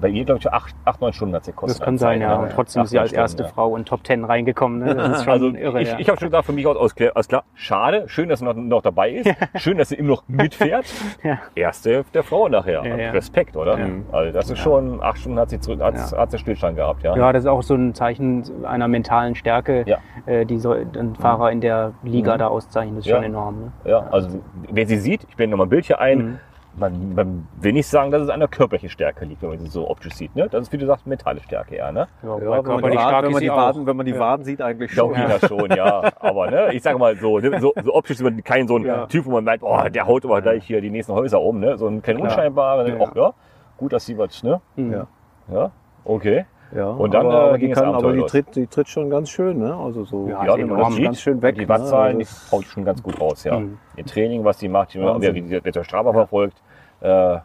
Bei 0.00 0.08
ihr, 0.08 0.24
glaube 0.24 0.40
ich, 0.40 0.50
acht, 0.50 0.74
acht, 0.86 1.00
neun 1.02 1.12
Stunden 1.12 1.34
hat 1.34 1.44
sie 1.44 1.50
gekostet. 1.50 1.80
Das 1.80 1.84
kann 1.84 1.94
an 1.94 1.98
sein, 1.98 2.20
Zeit, 2.20 2.28
ja. 2.30 2.36
ne? 2.38 2.42
Und 2.44 2.52
trotzdem 2.52 2.82
ist 2.84 2.90
sie 2.90 2.98
als 2.98 3.12
neun 3.12 3.20
erste 3.20 3.42
Stunden, 3.42 3.54
Frau 3.54 3.76
in 3.76 3.84
Top 3.84 4.02
Ten 4.02 4.24
reingekommen. 4.24 4.78
Ne? 4.78 4.94
Das 4.94 5.18
ist 5.18 5.24
schon 5.24 5.32
also 5.34 5.48
irre. 5.50 5.82
ich, 5.82 5.90
ja. 5.90 5.98
ich 5.98 6.08
habe 6.08 6.18
schon 6.18 6.28
gesagt, 6.28 6.46
für 6.46 6.52
mich 6.54 6.66
aus, 6.66 6.94
aus, 7.14 7.28
klar, 7.28 7.44
schade, 7.54 8.04
schön, 8.08 8.30
dass 8.30 8.38
sie 8.38 8.46
noch, 8.46 8.54
noch 8.54 8.80
dabei 8.80 9.10
ist, 9.10 9.30
schön, 9.56 9.76
dass 9.76 9.90
sie 9.90 9.96
immer 9.96 10.08
noch 10.08 10.24
mitfährt. 10.28 10.86
Ja. 11.22 11.38
Erste 11.54 12.04
der 12.14 12.22
Frau 12.22 12.48
nachher. 12.48 12.84
Ja, 12.84 12.96
ja. 12.96 13.10
Respekt, 13.10 13.56
oder? 13.56 13.78
Ja. 13.78 13.86
Also 14.12 14.32
das 14.32 14.50
ist 14.50 14.58
schon, 14.58 15.02
acht 15.02 15.18
Stunden 15.18 15.38
hat 15.38 15.50
sie, 15.50 15.58
zurück, 15.58 15.80
hat, 15.82 15.94
Ja. 15.96 16.18
hat 16.18 16.30
sie 16.30 16.38
Stillstand 16.38 16.76
gehabt, 16.76 17.02
ja. 17.02 17.16
Ja, 17.16 17.32
das 17.32 17.44
ist 17.44 17.48
auch 17.48 17.62
so 17.62 17.74
ein 17.74 17.94
Zeichen 17.94 18.44
einer 18.64 18.86
mentalen 18.88 19.34
Stärke, 19.34 19.84
Ja. 19.86 19.98
äh, 20.26 20.46
die 20.46 20.58
so 20.58 20.72
ein 20.72 21.14
Fahrer 21.16 21.50
in 21.50 21.60
der 21.60 21.92
Liga 22.04 22.34
Mhm. 22.34 22.38
da 22.38 22.46
auszeichnen. 22.48 22.96
Das 22.96 23.04
ist 23.04 23.10
Ja. 23.10 23.16
schon 23.16 23.24
enorm. 23.24 23.60
Ne? 23.60 23.72
Ja, 23.86 24.06
also 24.10 24.40
wer 24.70 24.86
sie 24.86 24.98
sieht, 24.98 25.24
ich 25.28 25.36
blende 25.36 25.52
nochmal 25.52 25.66
ein 25.66 25.70
Bild 25.70 25.84
hier 25.86 26.00
ein, 26.00 26.18
Mhm. 26.18 26.38
man, 26.76 27.14
man 27.14 27.48
will 27.60 27.72
nicht 27.72 27.86
sagen, 27.86 28.10
dass 28.10 28.22
es 28.22 28.28
an 28.28 28.40
der 28.40 28.48
körperlichen 28.48 28.88
Stärke 28.90 29.24
liegt, 29.24 29.40
wenn 29.42 29.50
man 29.50 29.58
sie 29.58 29.68
so 29.68 29.88
optisch 29.88 30.14
sieht. 30.14 30.34
Ne? 30.34 30.48
Das 30.50 30.62
ist, 30.62 30.72
wie 30.72 30.78
du 30.78 30.86
sagst, 30.86 31.06
mentale 31.06 31.40
Stärke 31.40 31.76
eher. 31.76 31.92
Ne? 31.92 32.08
Ja, 32.22 32.28
Ja, 32.38 32.66
wenn 32.66 32.80
man 32.80 32.90
die, 32.90 32.96
Waden, 32.98 33.22
wenn 33.22 33.28
ist 33.28 33.32
man 33.34 33.42
die. 33.42 33.48
Waden, 33.50 33.86
wenn 33.86 33.96
man 33.96 34.06
die 34.06 34.18
Waden 34.18 34.44
sieht, 34.44 34.60
eigentlich 34.60 34.90
Ja, 34.90 34.96
schon. 34.96 35.10
okay, 35.12 35.24
das 35.28 35.40
schon, 35.48 35.70
ja. 35.70 36.02
Aber 36.20 36.50
ne, 36.50 36.72
ich 36.74 36.82
sage 36.82 36.98
mal 36.98 37.16
so, 37.16 37.38
ne, 37.38 37.60
so, 37.60 37.72
so 37.82 37.94
optisch 37.94 38.16
ist 38.16 38.22
man 38.22 38.42
kein 38.42 38.66
so 38.68 38.76
ein 38.76 38.84
Ja. 38.84 39.06
Typ, 39.06 39.24
wo 39.24 39.30
man 39.30 39.44
meint, 39.44 39.62
oh, 39.62 39.80
der 39.88 40.06
haut 40.06 40.24
aber 40.24 40.42
gleich 40.42 40.64
hier 40.66 40.80
die 40.80 40.90
nächsten 40.90 41.12
Häuser 41.14 41.40
um. 41.40 41.60
Ne? 41.60 41.78
So 41.78 41.86
ein 41.86 42.02
kleiner 42.02 42.20
Klar. 42.20 42.30
unscheinbarer, 42.32 42.88
Ja. 42.88 43.00
auch 43.00 43.14
ja, 43.14 43.32
gut, 43.78 43.92
dass 43.92 44.04
sie 44.04 44.18
was, 44.18 44.42
ne? 44.42 44.60
Mhm. 44.74 44.92
Ja. 44.92 45.06
Ja, 45.52 45.70
okay. 46.04 46.44
Ja, 46.76 46.90
Und 46.90 47.14
dann, 47.14 47.26
aber, 47.26 47.54
äh, 47.54 47.58
die, 47.58 47.70
kann, 47.70 47.94
aber 47.94 48.12
die 48.12 48.22
tritt, 48.24 48.54
die 48.54 48.66
tritt 48.66 48.88
schon 48.88 49.08
ganz 49.08 49.30
schön, 49.30 49.58
ne? 49.58 49.74
Also 49.74 50.04
so 50.04 50.28
Ja, 50.28 50.44
Ja, 50.44 50.56
enorm. 50.56 50.92
sieht, 50.92 51.04
ganz 51.04 51.20
schön 51.20 51.40
weg. 51.40 51.54
die 51.54 51.66
Wattzahlen, 51.66 52.18
ne? 52.18 52.24
die 52.24 52.28
Das- 52.28 52.52
haut 52.52 52.64
schon 52.64 52.84
ganz 52.84 53.02
gut 53.02 53.18
raus, 53.18 53.44
ja. 53.44 53.58
Mhm. 53.58 53.78
Ihr 53.96 54.04
Training, 54.04 54.44
was 54.44 54.58
die 54.58 54.68
macht, 54.68 54.92
die 54.92 55.00
wie 55.00 55.42
die 55.42 55.60
der 55.72 55.84
Strava 55.84 56.12
verfolgt, 56.12 56.62
äh, 57.00 57.38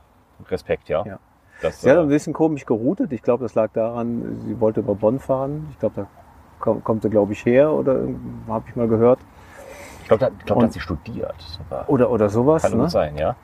Respekt, 0.50 0.90
ja. 0.90 1.06
Ja. 1.06 1.20
Das, 1.62 1.80
Sie 1.82 1.90
hat 1.90 1.98
ein 1.98 2.06
äh, 2.06 2.08
bisschen 2.08 2.34
komisch 2.34 2.66
geroutet. 2.66 3.14
Ich 3.14 3.22
glaube, 3.22 3.44
das 3.44 3.56
lag 3.56 3.70
daran, 3.72 4.42
sie 4.46 4.60
wollte 4.60 4.82
über 4.82 4.96
Bonn 4.96 5.20
fahren. 5.20 5.68
Ich 5.72 5.80
glaube, 5.80 5.96
da 5.96 6.08
kommt, 6.60 6.84
kommt 6.84 7.04
sie, 7.04 7.10
glaube 7.10 7.32
ich, 7.34 7.46
her 7.46 7.72
oder 7.72 8.02
habe 8.50 8.66
ich 8.68 8.76
mal 8.76 8.88
gehört. 8.88 9.20
ich 10.02 10.08
glaube, 10.08 10.26
da, 10.26 10.32
glaub, 10.46 10.60
da 10.60 10.66
hat 10.66 10.74
sie 10.74 10.80
studiert. 10.80 11.36
Oder, 11.88 12.10
oder 12.12 12.30
sowas. 12.30 12.64
Kann 12.64 12.78
ne? 12.78 12.90
sein, 12.90 13.16
ja. 13.16 13.36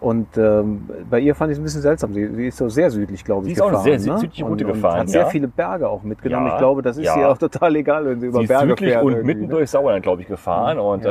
Und 0.00 0.38
ähm, 0.38 0.88
bei 1.10 1.20
ihr 1.20 1.34
fand 1.34 1.50
ich 1.50 1.56
es 1.56 1.60
ein 1.60 1.64
bisschen 1.64 1.82
seltsam. 1.82 2.14
Sie, 2.14 2.26
sie 2.34 2.46
ist 2.46 2.56
so 2.56 2.68
sehr 2.70 2.90
südlich, 2.90 3.22
glaube 3.22 3.44
Sie 3.44 3.52
ich, 3.52 3.56
ist 3.58 3.62
auch 3.62 3.68
eine 3.68 3.76
gefahren. 3.76 3.98
sehr 3.98 4.12
ne? 4.14 4.18
südliche 4.18 4.44
Route 4.46 4.64
gefahren, 4.64 4.98
hat 5.00 5.08
sehr 5.10 5.22
ja. 5.22 5.28
viele 5.28 5.46
Berge 5.48 5.88
auch 5.88 6.02
mitgenommen. 6.02 6.46
Ja, 6.46 6.52
Ich 6.54 6.58
glaube, 6.58 6.80
das 6.80 6.96
ist 6.96 7.04
ja. 7.04 7.18
ihr 7.18 7.28
auch 7.28 7.36
total 7.36 7.76
egal, 7.76 8.06
wenn 8.06 8.18
sie 8.20 8.26
über 8.28 8.38
Sie 8.38 8.44
ist 8.44 8.48
Berge 8.48 8.68
südlich 8.70 8.92
fährt. 8.92 9.04
und 9.04 9.24
mitten 9.24 9.42
ne? 9.42 9.48
durch 9.48 9.70
Sauerland, 9.70 10.02
glaube 10.02 10.22
ich, 10.22 10.28
gefahren. 10.28 10.78
Und 10.78 11.04
äh, 11.04 11.08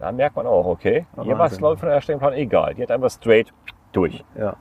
da 0.00 0.12
merkt 0.12 0.36
man 0.36 0.46
auch, 0.46 0.64
okay, 0.66 1.04
ihr 1.22 1.38
war 1.38 1.46
es, 1.46 1.58
glaube 1.58 1.74
ich, 1.74 1.80
von 1.80 1.88
der 1.90 2.00
Stellenplan 2.00 2.32
egal. 2.32 2.74
Die 2.74 2.82
hat 2.82 2.90
einfach 2.90 3.10
straight 3.10 3.52
durch. 3.96 4.24
Ja. 4.38 4.56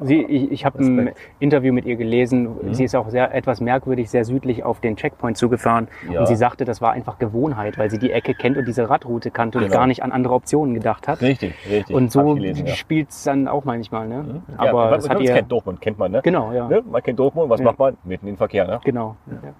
Sie, 0.00 0.22
ich 0.22 0.50
ich 0.52 0.64
habe 0.64 0.78
ein. 0.78 1.10
Interview 1.40 1.72
mit 1.72 1.84
ihr 1.84 1.96
gelesen. 1.96 2.48
Mhm. 2.62 2.74
Sie 2.74 2.84
ist 2.84 2.94
auch 2.94 3.08
sehr 3.10 3.34
etwas 3.34 3.60
merkwürdig, 3.60 4.08
sehr 4.10 4.24
südlich 4.24 4.64
auf 4.64 4.80
den 4.80 4.96
Checkpoint 4.96 5.36
zugefahren. 5.36 5.88
Ja. 6.10 6.20
Und 6.20 6.26
sie 6.26 6.36
sagte, 6.36 6.64
das 6.64 6.80
war 6.80 6.92
einfach 6.92 7.18
Gewohnheit, 7.18 7.76
weil 7.78 7.90
sie 7.90 7.98
die 7.98 8.12
Ecke 8.12 8.34
kennt 8.34 8.56
und 8.56 8.66
diese 8.66 8.88
Radroute 8.88 9.30
kannte 9.30 9.58
und 9.58 9.64
Genau. 9.64 9.76
gar 9.76 9.86
nicht 9.86 10.02
an 10.02 10.12
andere 10.12 10.34
Optionen 10.34 10.74
gedacht 10.74 11.08
hat. 11.08 11.20
Richtig, 11.22 11.54
richtig. 11.68 11.94
Und 11.94 12.10
so 12.12 12.34
gelesen, 12.34 12.66
ja. 12.66 12.74
spielt 12.74 13.10
es 13.10 13.24
dann 13.24 13.48
auch 13.48 13.64
manchmal. 13.64 14.08
Ne? 14.08 14.22
Mhm. 14.22 14.42
Aber 14.56 14.66
ja, 14.66 14.72
man, 14.72 14.90
das 14.92 15.08
man 15.08 15.16
hat 15.16 15.22
ihr. 15.24 15.34
kennt 15.34 15.52
Dortmund, 15.52 15.80
kennt 15.80 15.98
man, 15.98 16.12
ne? 16.12 16.20
Genau, 16.22 16.52
ja. 16.52 16.68
ne? 16.68 16.82
Man 16.88 17.02
kennt 17.02 17.18
Dortmund, 17.18 17.50
was 17.50 17.60
Ja. 17.60 17.66
macht 17.66 17.78
man? 17.78 17.96
Mitten 18.04 18.26
in 18.26 18.32
den 18.34 18.38
Verkehr, 18.38 18.66
ne? 18.66 18.80
Genau. 18.84 19.16
Ja. 19.26 19.50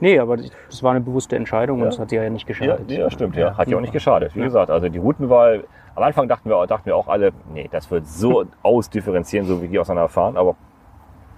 Nee, 0.00 0.18
aber 0.18 0.36
das 0.36 0.82
war 0.82 0.90
eine 0.92 1.00
bewusste 1.00 1.36
Entscheidung 1.36 1.78
Ja. 1.78 1.84
und 1.84 1.90
das 1.92 1.98
hat 1.98 2.12
ihr 2.12 2.22
ja 2.22 2.30
nicht 2.30 2.42
Ja, 2.42 2.48
geschadet. 2.48 2.90
ja, 2.90 3.10
stimmt, 3.10 3.36
ja. 3.36 3.56
Hat 3.56 3.68
ja 3.68 3.76
auch 3.76 3.80
nicht 3.80 3.92
geschadet. 3.92 4.34
Wie 4.34 4.40
Ja. 4.40 4.44
gesagt, 4.46 4.70
also 4.70 4.88
die 4.88 4.98
Routenwahl, 4.98 5.64
am 5.98 6.04
Anfang 6.04 6.28
dachten 6.28 6.48
wir, 6.48 6.66
dachten 6.66 6.86
wir 6.86 6.96
auch 6.96 7.08
alle, 7.08 7.32
nee, 7.52 7.68
das 7.70 7.90
wird 7.90 8.06
so 8.06 8.44
ausdifferenzieren, 8.62 9.46
so 9.46 9.60
wie 9.62 9.68
die 9.68 9.78
auseinander 9.78 10.08
fahren, 10.08 10.36
aber 10.36 10.54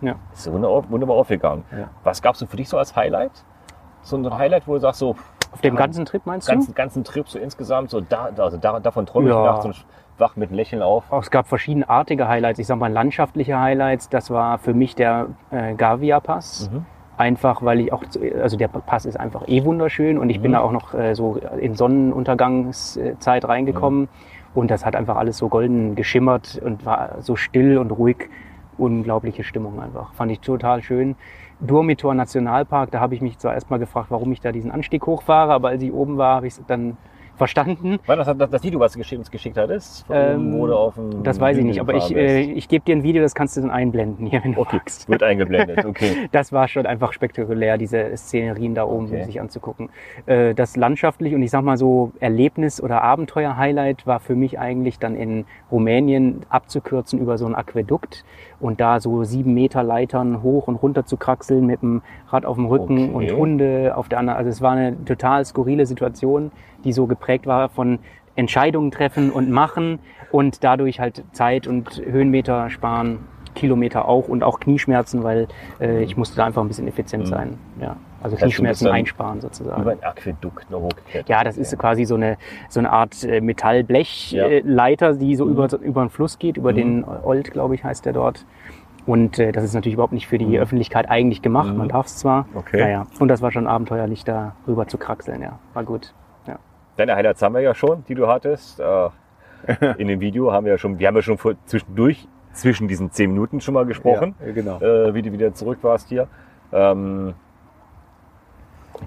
Ja. 0.01 0.15
ist 0.33 0.51
wunderbar, 0.53 0.85
wunderbar 0.91 1.17
aufgegangen. 1.17 1.65
Ja. 1.73 1.89
Was 2.05 2.23
gab's 2.23 2.39
denn 2.39 2.49
für 2.49 2.57
dich 2.57 2.69
so 2.69 2.79
als 2.79 2.95
Highlight? 2.95 3.33
So 4.03 4.17
ein 4.17 4.39
Highlight, 4.39 4.67
wo 4.69 4.75
du 4.75 4.79
sagst, 4.81 5.01
so, 5.01 5.17
Auf 5.53 5.61
dem 5.63 5.77
ganzen 5.77 6.05
Trip 6.05 6.25
meinst 6.27 6.49
du? 6.49 6.53
ganzen, 6.53 6.75
ganzen 6.75 7.05
Trip 7.05 7.29
so 7.29 7.39
insgesamt, 7.39 7.91
so 7.91 8.01
da, 8.01 8.31
also 8.37 8.57
da, 8.57 8.81
davon 8.81 9.05
träume 9.07 9.29
ich 9.31 9.35
Ja. 9.35 9.43
nachts 9.43 9.65
und 9.67 9.85
wach 10.19 10.37
mit 10.37 10.51
einem 10.51 10.57
Lächeln 10.57 10.83
auf. 10.83 11.11
Auch 11.11 11.23
es 11.23 11.31
gab 11.31 11.47
verschiedenartige 11.49 12.29
Highlights. 12.29 12.59
Ich 12.59 12.67
sag 12.67 12.79
mal 12.79 12.93
landschaftliche 12.93 13.59
Highlights. 13.59 14.11
Das 14.11 14.31
war 14.31 14.59
für 14.59 14.75
mich 14.75 14.95
der 14.95 15.29
äh, 15.51 15.75
Gavia 15.75 16.21
Pass. 16.21 16.71
Mhm. 16.71 16.85
Einfach, 17.17 17.63
weil 17.63 17.81
ich 17.81 17.93
auch, 17.93 18.03
also 18.41 18.57
der 18.57 18.69
Pass 18.69 19.05
ist 19.07 19.19
einfach 19.19 19.49
eh 19.49 19.65
wunderschön 19.65 20.17
und 20.19 20.31
ich 20.31 20.41
bin 20.41 20.51
Mhm. 20.53 20.55
da 20.55 20.61
auch 20.61 20.73
noch 20.73 20.95
äh, 20.95 21.15
so 21.15 21.37
in 21.59 21.75
Sonnenuntergangszeit 21.75 23.47
reingekommen 23.47 24.03
Mhm. 24.03 24.09
Und 24.55 24.71
das 24.71 24.85
hat 24.85 24.97
einfach 24.97 25.17
alles 25.17 25.39
so 25.39 25.49
golden 25.49 25.95
geschimmert 25.95 26.61
und 26.65 26.85
war 26.85 27.17
so 27.21 27.37
still 27.37 27.79
und 27.79 27.91
ruhig. 27.91 28.29
unglaubliche 28.79 29.45
Stimmung 29.45 29.81
einfach. 29.81 30.15
Fand 30.15 30.33
ich 30.33 30.41
total 30.41 30.83
schön. 30.83 31.15
Durmitor 31.61 32.15
Nationalpark, 32.15 32.91
da 32.91 33.01
habe 33.01 33.15
ich 33.15 33.21
mich 33.21 33.39
zwar 33.39 33.53
erstmal 33.53 33.79
gefragt, 33.79 34.07
warum 34.11 34.33
ich 34.33 34.41
da 34.41 34.53
diesen 34.53 34.71
Anstieg 34.71 35.07
hochfahre, 35.07 35.53
aber 35.53 35.69
als 35.69 35.83
ich 35.83 35.93
oben 35.93 36.17
war, 36.17 36.37
habe 36.37 36.47
ich 36.47 36.55
dann 36.67 36.97
verstanden. 37.41 37.99
War 38.05 38.17
das 38.17 38.27
das, 38.37 38.51
das 38.51 38.63
Video, 38.63 38.79
was 38.81 38.93
du 38.93 39.17
uns 39.17 39.31
geschickt 39.31 39.57
hattest? 39.57 40.05
Ähm, 40.11 40.53
wo 40.53 40.67
du 40.67 40.77
auf 40.77 40.95
dem 40.95 41.23
Das 41.23 41.41
weiß 41.41 41.57
ich 41.57 41.65
nicht, 41.65 41.81
aber 41.81 41.95
ich, 41.95 42.15
äh, 42.15 42.43
ich 42.43 42.69
gebe 42.69 42.85
dir 42.85 42.95
ein 42.95 43.03
Video, 43.03 43.23
das 43.23 43.35
kannst 43.35 43.57
du 43.57 43.63
dann 43.63 43.71
einblenden 43.71 44.27
hier, 44.27 44.45
wenn 44.45 44.53
du 44.53 44.61
Okay, 44.61 44.77
magst. 44.77 45.09
wird 45.09 45.23
eingeblendet, 45.23 45.85
okay. 45.87 46.29
Das 46.33 46.53
war 46.53 46.69
schon 46.69 46.85
einfach 46.85 47.15
spektakulär, 47.15 47.79
diese 47.79 48.15
Szenerien 48.15 48.75
da 48.75 48.85
oben 48.85 49.07
Okay. 49.07 49.25
sich 49.25 49.41
anzugucken. 49.41 49.89
Äh, 50.27 50.53
Das 50.55 50.77
landschaftlich 50.77 51.35
und 51.35 51.43
ich 51.43 51.51
sag 51.51 51.63
mal 51.63 51.79
so 51.79 52.13
Erlebnis- 52.21 52.83
oder 52.83 53.03
Abenteuer-Highlight 53.03 54.07
war 54.07 54.21
für 54.21 54.35
mich 54.37 54.59
eigentlich 54.59 54.99
dann 54.99 55.17
in 55.17 55.47
Rumänien 55.73 56.43
abzukürzen 56.51 57.19
über 57.19 57.39
so 57.39 57.47
ein 57.47 57.55
Aquädukt 57.55 58.23
und 58.61 58.81
da 58.81 59.01
so 59.01 59.25
sieben 59.25 59.55
Meter 59.55 59.83
Leitern 59.83 60.43
hoch 60.43 60.69
und 60.69 60.77
runter 60.77 61.05
zu 61.07 61.17
kraxeln 61.17 61.67
mit 61.67 61.83
dem 61.83 62.03
Rad 62.29 62.45
auf 62.45 62.57
dem 62.57 62.67
Rücken 62.67 63.15
Okay. 63.15 63.31
und 63.33 63.39
Hunde 63.39 63.93
auf 63.97 64.09
der 64.09 64.19
anderen. 64.19 64.39
Also 64.39 64.51
es 64.51 64.61
war 64.61 64.73
eine 64.73 65.05
total 65.05 65.45
skurrile 65.45 65.87
Situation, 65.87 66.53
die 66.85 66.93
so 66.93 67.07
geprägt 67.07 67.47
war 67.47 67.69
von 67.69 67.99
Entscheidungen 68.37 68.91
treffen 68.91 69.31
und 69.31 69.51
machen 69.51 69.99
und 70.31 70.63
dadurch 70.63 71.01
halt 71.01 71.25
Zeit 71.33 71.67
und 71.67 72.01
Höhenmeter 72.05 72.71
sparen, 72.71 73.19
Kilometer 73.55 74.07
auch 74.07 74.29
und 74.29 74.45
auch 74.45 74.61
Knieschmerzen, 74.61 75.25
weil 75.25 75.49
äh, 75.81 76.03
ich 76.05 76.17
musste 76.17 76.37
da 76.37 76.47
einfach 76.47 76.63
ein 76.63 76.69
bisschen 76.69 76.87
effizient 76.87 77.27
sein. 77.27 77.59
Ja, 77.81 77.97
also 78.23 78.37
Mhm. 78.37 78.41
Knieschmerzen 78.41 78.89
einsparen 78.89 79.41
sozusagen. 79.41 79.83
Über 79.83 79.93
ein 79.93 80.03
Aquädukt 80.03 80.71
noch 80.71 80.81
hochgeklettert. 80.81 81.29
Ja, 81.29 81.45
das 81.45 81.57
ist 81.57 81.77
quasi 81.79 82.05
so 82.05 82.15
eine, 82.17 82.37
so 82.69 82.81
eine 82.81 82.91
Art 82.91 83.23
äh, 83.25 83.41
Metallblechleiter, 83.41 85.11
Ja. 85.11 85.17
die 85.17 85.37
so 85.37 85.45
Mhm. 85.47 85.53
über, 85.53 85.69
über 85.81 86.01
den 86.05 86.11
Fluss 86.11 86.39
geht, 86.39 86.57
über 86.57 86.73
Mhm. 86.73 86.77
den 86.77 87.05
Old, 87.05 87.51
glaube 87.53 87.75
ich, 87.75 87.85
heißt 87.85 88.05
der 88.07 88.13
dort. 88.13 88.45
Und 89.07 89.39
äh, 89.39 89.51
das 89.53 89.65
ist 89.65 89.75
natürlich 89.75 89.95
überhaupt 89.95 90.13
nicht 90.13 90.27
für 90.29 90.39
die 90.39 90.59
Öffentlichkeit 90.59 91.09
eigentlich 91.11 91.43
gemacht. 91.43 91.71
Mhm. 91.71 91.79
Man 91.79 91.89
darf 91.89 92.07
es 92.07 92.17
zwar. 92.17 92.47
Okay. 92.55 92.81
Naja, 92.81 93.07
und 93.19 93.29
das 93.29 93.41
war 93.43 93.51
schon 93.51 93.67
abenteuerlich, 93.67 94.25
da 94.25 94.55
rüber 94.69 94.87
zu 94.87 94.99
kraxeln, 94.99 95.41
ja. 95.43 95.59
War 95.75 95.85
gut. 95.85 96.13
Ja. 96.47 96.59
Deine 96.97 97.17
Highlights 97.17 97.41
haben 97.43 97.55
wir 97.55 97.63
ja 97.63 97.75
schon, 97.75 98.05
die 98.09 98.15
du 98.15 98.29
hattest. 98.29 98.79
Äh, 98.81 99.09
In 99.99 100.09
dem 100.09 100.21
Video 100.21 100.53
haben 100.53 100.65
wir 100.65 100.73
ja 100.73 100.79
schon, 100.79 100.99
wir 100.99 101.07
haben 101.07 101.17
ja 101.17 101.23
schon 101.23 101.37
vor, 101.39 101.53
zwischendurch, 101.67 102.27
zwischen 102.53 102.89
diesen 102.89 103.11
zehn 103.11 103.31
Minuten 103.31 103.61
schon 103.61 103.75
mal 103.75 103.85
gesprochen, 103.85 104.35
Ja, 104.45 104.53
genau. 104.53 104.81
äh, 104.81 105.13
wie 105.15 105.23
du 105.23 105.33
wieder 105.33 105.53
zurück 105.55 105.79
warst 105.83 106.09
hier. 106.09 106.29
Ähm, 106.73 107.35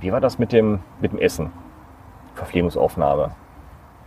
wie 0.02 0.12
war 0.12 0.22
das 0.22 0.40
mit 0.40 0.52
dem, 0.52 0.80
mit 1.02 1.12
dem 1.12 1.20
Essen? 1.20 1.52
Verpflegungsaufnahme. 2.36 3.32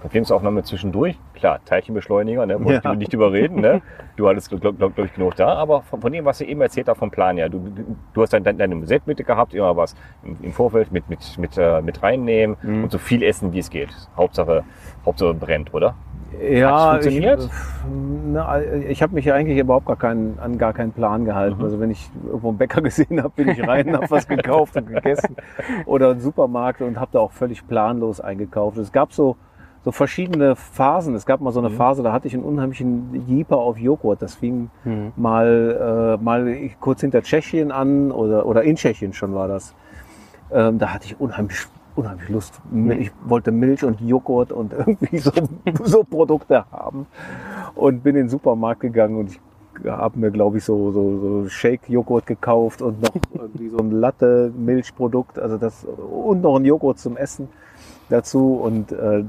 Verpflegungsaufnahme 0.00 0.62
zwischendurch, 0.62 1.18
klar, 1.34 1.58
Teilchenbeschleuniger, 1.64 2.44
ne, 2.44 2.62
wollte 2.62 2.82
Ja. 2.84 2.92
ich 2.92 2.98
nicht 2.98 3.14
überreden, 3.14 3.60
ne? 3.60 3.80
Du 4.16 4.28
hattest, 4.28 4.50
glaube 4.50 4.74
glaub, 4.74 4.94
glaub 4.94 5.06
ich, 5.06 5.14
genug 5.14 5.36
da, 5.36 5.54
aber 5.54 5.82
von, 5.82 6.00
von 6.02 6.12
dem, 6.12 6.24
was 6.24 6.40
ihr 6.40 6.48
eben 6.48 6.60
erzählt 6.60 6.88
habt 6.88 6.98
vom 6.98 7.10
Plan, 7.10 7.38
ja, 7.38 7.48
du, 7.48 7.72
du, 8.12 8.22
hast 8.22 8.32
dein, 8.32 8.44
dein, 8.44 8.58
deine 8.58 8.84
Set 8.86 9.06
mit 9.06 9.24
gehabt, 9.24 9.54
immer 9.54 9.74
was 9.76 9.96
im, 10.22 10.36
im 10.42 10.52
Vorfeld 10.52 10.92
mit, 10.92 11.08
mit, 11.08 11.38
mit, 11.38 11.56
äh, 11.56 11.80
mit 11.80 12.02
reinnehmen 12.02 12.56
Mhm. 12.62 12.84
und 12.84 12.92
so 12.92 12.98
viel 12.98 13.22
essen, 13.22 13.52
wie 13.52 13.58
es 13.58 13.70
geht. 13.70 13.88
Hauptsache, 14.16 14.64
Hauptsache 15.06 15.32
brennt, 15.34 15.72
oder? 15.72 15.94
Ja, 16.40 16.90
funktioniert? 16.90 17.40
ich, 17.40 17.50
na, 18.32 18.60
ich 18.88 19.02
habe 19.02 19.14
mich 19.14 19.24
ja 19.24 19.34
eigentlich 19.34 19.58
überhaupt 19.58 19.86
gar 19.86 19.96
keinen, 19.96 20.38
an 20.38 20.58
gar 20.58 20.72
keinen 20.72 20.92
Plan 20.92 21.24
gehalten. 21.24 21.58
Mhm. 21.58 21.64
Also 21.64 21.80
wenn 21.80 21.90
ich 21.90 22.10
irgendwo 22.26 22.48
einen 22.48 22.58
Bäcker 22.58 22.80
gesehen 22.82 23.22
habe, 23.22 23.30
bin 23.36 23.48
ich 23.48 23.66
rein, 23.66 23.92
habe 23.96 24.10
was 24.10 24.28
gekauft 24.28 24.76
und 24.76 24.88
gegessen. 24.88 25.36
Oder 25.86 26.10
einen 26.10 26.20
Supermarkt 26.20 26.82
und 26.82 26.98
habe 27.00 27.10
da 27.12 27.20
auch 27.20 27.32
völlig 27.32 27.66
planlos 27.66 28.20
eingekauft. 28.20 28.76
Es 28.78 28.92
gab 28.92 29.12
so, 29.12 29.36
so 29.84 29.92
verschiedene 29.92 30.56
Phasen. 30.56 31.14
Es 31.14 31.26
gab 31.26 31.40
mal 31.40 31.52
so 31.52 31.60
eine 31.60 31.70
Mhm. 31.70 31.74
Phase, 31.74 32.02
da 32.02 32.12
hatte 32.12 32.26
ich 32.28 32.34
einen 32.34 32.44
unheimlichen 32.44 33.24
Jeeper 33.28 33.56
auf 33.58 33.78
Joghurt. 33.78 34.20
Das 34.20 34.34
fing 34.34 34.70
Hm. 34.82 35.12
mal, 35.16 36.16
äh, 36.20 36.22
mal 36.22 36.70
kurz 36.80 37.00
hinter 37.00 37.22
Tschechien 37.22 37.70
an 37.72 38.10
oder, 38.10 38.46
oder 38.46 38.62
in 38.62 38.76
Tschechien 38.76 39.12
schon 39.12 39.34
war 39.34 39.48
das. 39.48 39.74
Ähm, 40.52 40.78
da 40.78 40.92
hatte 40.92 41.06
ich 41.06 41.18
unheimlich, 41.20 41.66
unheimlich 41.96 42.28
Lust. 42.28 42.60
Ich 42.98 43.10
wollte 43.24 43.50
Milch 43.50 43.84
und 43.84 44.00
Joghurt 44.00 44.52
und 44.52 44.72
irgendwie 44.86 45.18
so, 45.18 45.32
so 45.82 46.04
Produkte 46.04 46.64
haben 46.70 47.06
und 47.74 48.02
bin 48.02 48.16
in 48.16 48.24
den 48.24 48.28
Supermarkt 48.28 48.80
gegangen 48.80 49.16
und 49.16 49.30
ich 49.30 49.40
habe 49.84 50.18
mir, 50.18 50.30
glaube 50.30 50.58
ich, 50.58 50.64
so, 50.64 50.90
so, 50.90 51.18
so 51.18 51.48
Shake-Joghurt 51.48 52.26
gekauft 52.26 52.80
und 52.82 53.02
noch 53.02 53.14
irgendwie 53.34 53.68
so 53.68 53.78
ein 53.78 53.90
Latte-Milchprodukt, 53.90 55.38
also 55.38 55.58
das 55.58 55.84
und 55.84 56.42
noch 56.42 56.56
ein 56.56 56.64
Joghurt 56.64 56.98
zum 56.98 57.16
Essen 57.16 57.48
dazu 58.08 58.54
und 58.54 58.92
äh, 58.92 59.24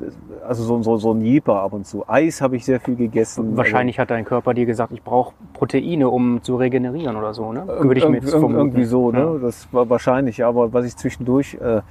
also 0.47 0.63
so, 0.63 0.83
so, 0.83 0.97
so 0.97 1.13
ein 1.13 1.21
Jeeper 1.21 1.61
ab 1.61 1.73
und 1.73 1.85
zu. 1.85 2.07
Eis 2.07 2.41
habe 2.41 2.55
ich 2.55 2.65
sehr 2.65 2.79
viel 2.79 2.95
gegessen. 2.95 3.57
Wahrscheinlich 3.57 3.99
hat 3.99 4.11
dein 4.11 4.23
Körper 4.23 4.53
dir 4.53 4.65
gesagt, 4.65 4.91
ich 4.93 5.03
brauche 5.03 5.33
Proteine, 5.53 6.09
um 6.09 6.43
zu 6.43 6.55
regenerieren 6.57 7.15
oder 7.15 7.33
so, 7.33 7.51
ne? 7.51 7.67
Würde 7.67 7.99
ich 7.99 8.07
mir 8.07 8.17
jetzt 8.17 8.29
vermuten. 8.29 8.55
Irgendwie 8.55 8.85
so, 8.85 9.11
ne? 9.11 9.19
Ja. 9.19 9.37
Das 9.39 9.67
war 9.73 9.89
wahrscheinlich, 9.89 10.45
aber 10.45 10.73
was 10.73 10.85
ich 10.85 10.95
zwischendurch 10.95 11.55
äh, 11.55 11.81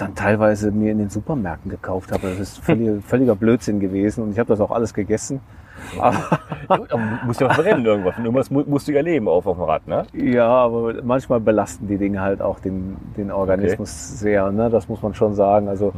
dann 0.00 0.14
teilweise 0.14 0.70
mir 0.70 0.92
in 0.92 0.98
den 0.98 1.10
Supermärkten 1.10 1.70
gekauft 1.70 2.12
habe, 2.12 2.28
das 2.28 2.38
ist 2.38 2.58
völliger, 2.58 3.00
völliger 3.06 3.34
Blödsinn 3.34 3.80
gewesen 3.80 4.22
und 4.24 4.32
ich 4.32 4.38
habe 4.38 4.48
das 4.48 4.60
auch 4.60 4.70
alles 4.70 4.94
gegessen. 4.94 5.40
Aber, 5.98 6.22
musst 7.24 7.40
ja 7.40 7.48
was 7.48 7.56
brennen 7.56 7.84
irgendwas. 7.86 8.50
Musst 8.50 8.86
du 8.86 8.92
ja 8.92 9.00
leben 9.00 9.28
auf, 9.28 9.46
auf 9.46 9.56
dem 9.56 9.64
Rad, 9.64 9.88
ne? 9.88 10.04
ja, 10.12 10.46
aber 10.46 10.94
manchmal 11.02 11.40
belasten 11.40 11.88
die 11.88 11.96
Dinge 11.96 12.20
halt 12.20 12.42
auch 12.42 12.60
den, 12.60 12.96
den 13.16 13.30
Organismus 13.30 14.18
sehr, 14.18 14.52
ne? 14.52 14.68
Das 14.70 14.88
muss 14.88 15.02
man 15.02 15.14
schon 15.14 15.34
sagen. 15.34 15.68
Also 15.68 15.92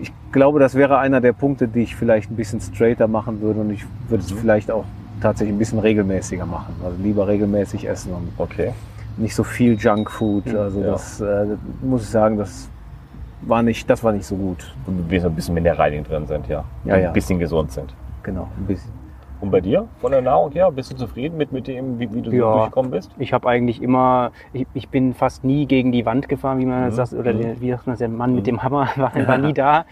ich 0.00 0.12
glaube, 0.32 0.60
das 0.60 0.74
wäre 0.74 0.98
einer 0.98 1.20
der 1.20 1.32
Punkte, 1.32 1.66
die 1.66 1.80
ich 1.80 1.96
vielleicht 1.96 2.30
ein 2.30 2.36
bisschen 2.36 2.60
straighter 2.60 3.08
machen 3.08 3.40
würde 3.40 3.60
und 3.60 3.70
ich 3.70 3.84
würde 4.08 4.22
es 4.22 4.32
vielleicht 4.32 4.70
auch 4.70 4.84
tatsächlich 5.20 5.54
ein 5.54 5.58
bisschen 5.58 5.78
regelmäßiger 5.78 6.44
machen. 6.46 6.74
Also 6.84 6.96
lieber 7.02 7.26
regelmäßig 7.26 7.88
essen 7.88 8.12
und 8.12 8.28
Okay. 8.36 8.72
nicht 9.16 9.34
so 9.34 9.44
viel 9.44 9.74
Junkfood. 9.74 10.54
Also 10.54 10.80
Ja. 10.82 10.92
das 10.92 11.20
äh, 11.20 11.46
muss 11.82 12.02
ich 12.02 12.10
sagen, 12.10 12.36
das 12.36 12.68
war 13.48 13.62
nicht, 13.62 13.88
das 13.88 14.02
war 14.04 14.12
nicht 14.12 14.26
so 14.26 14.36
gut. 14.36 14.74
Wie 15.08 15.18
so 15.18 15.28
ein 15.28 15.34
bisschen 15.34 15.54
Mineralien 15.54 16.04
drin 16.04 16.26
sind, 16.26 16.48
ja. 16.48 16.64
Ja, 16.84 16.96
ja. 16.96 17.08
Ein 17.08 17.12
bisschen 17.12 17.38
gesund 17.38 17.72
sind. 17.72 17.94
Genau, 18.22 18.48
ein 18.58 18.66
bisschen. 18.66 18.92
Und 19.40 19.50
bei 19.50 19.60
dir, 19.60 19.86
von 20.00 20.10
der 20.12 20.22
Nahrung 20.22 20.52
her, 20.52 20.70
bist 20.70 20.90
du 20.92 20.96
zufrieden 20.96 21.36
mit, 21.36 21.52
mit 21.52 21.66
dem, 21.66 21.98
wie, 21.98 22.10
wie 22.14 22.22
du 22.22 22.30
so 22.30 22.36
Ja. 22.36 22.52
durchgekommen 22.52 22.90
bist? 22.90 23.10
Ich 23.18 23.34
habe 23.34 23.46
eigentlich 23.48 23.82
immer, 23.82 24.30
ich, 24.54 24.66
ich 24.72 24.88
bin 24.88 25.12
fast 25.12 25.44
nie 25.44 25.66
gegen 25.66 25.92
die 25.92 26.06
Wand 26.06 26.28
gefahren, 26.30 26.60
wie 26.60 26.64
man 26.64 26.80
Mhm. 26.80 26.96
das 26.96 27.10
sagt, 27.10 27.12
oder 27.20 27.34
Mhm. 27.34 27.60
wie 27.60 27.70
sagt 27.72 27.86
man, 27.86 27.98
der 27.98 28.08
Mann 28.08 28.34
mit 28.34 28.46
dem 28.46 28.62
Hammer 28.62 28.88
war, 28.96 29.12
war 29.26 29.38
nie 29.38 29.52
da. 29.54 29.84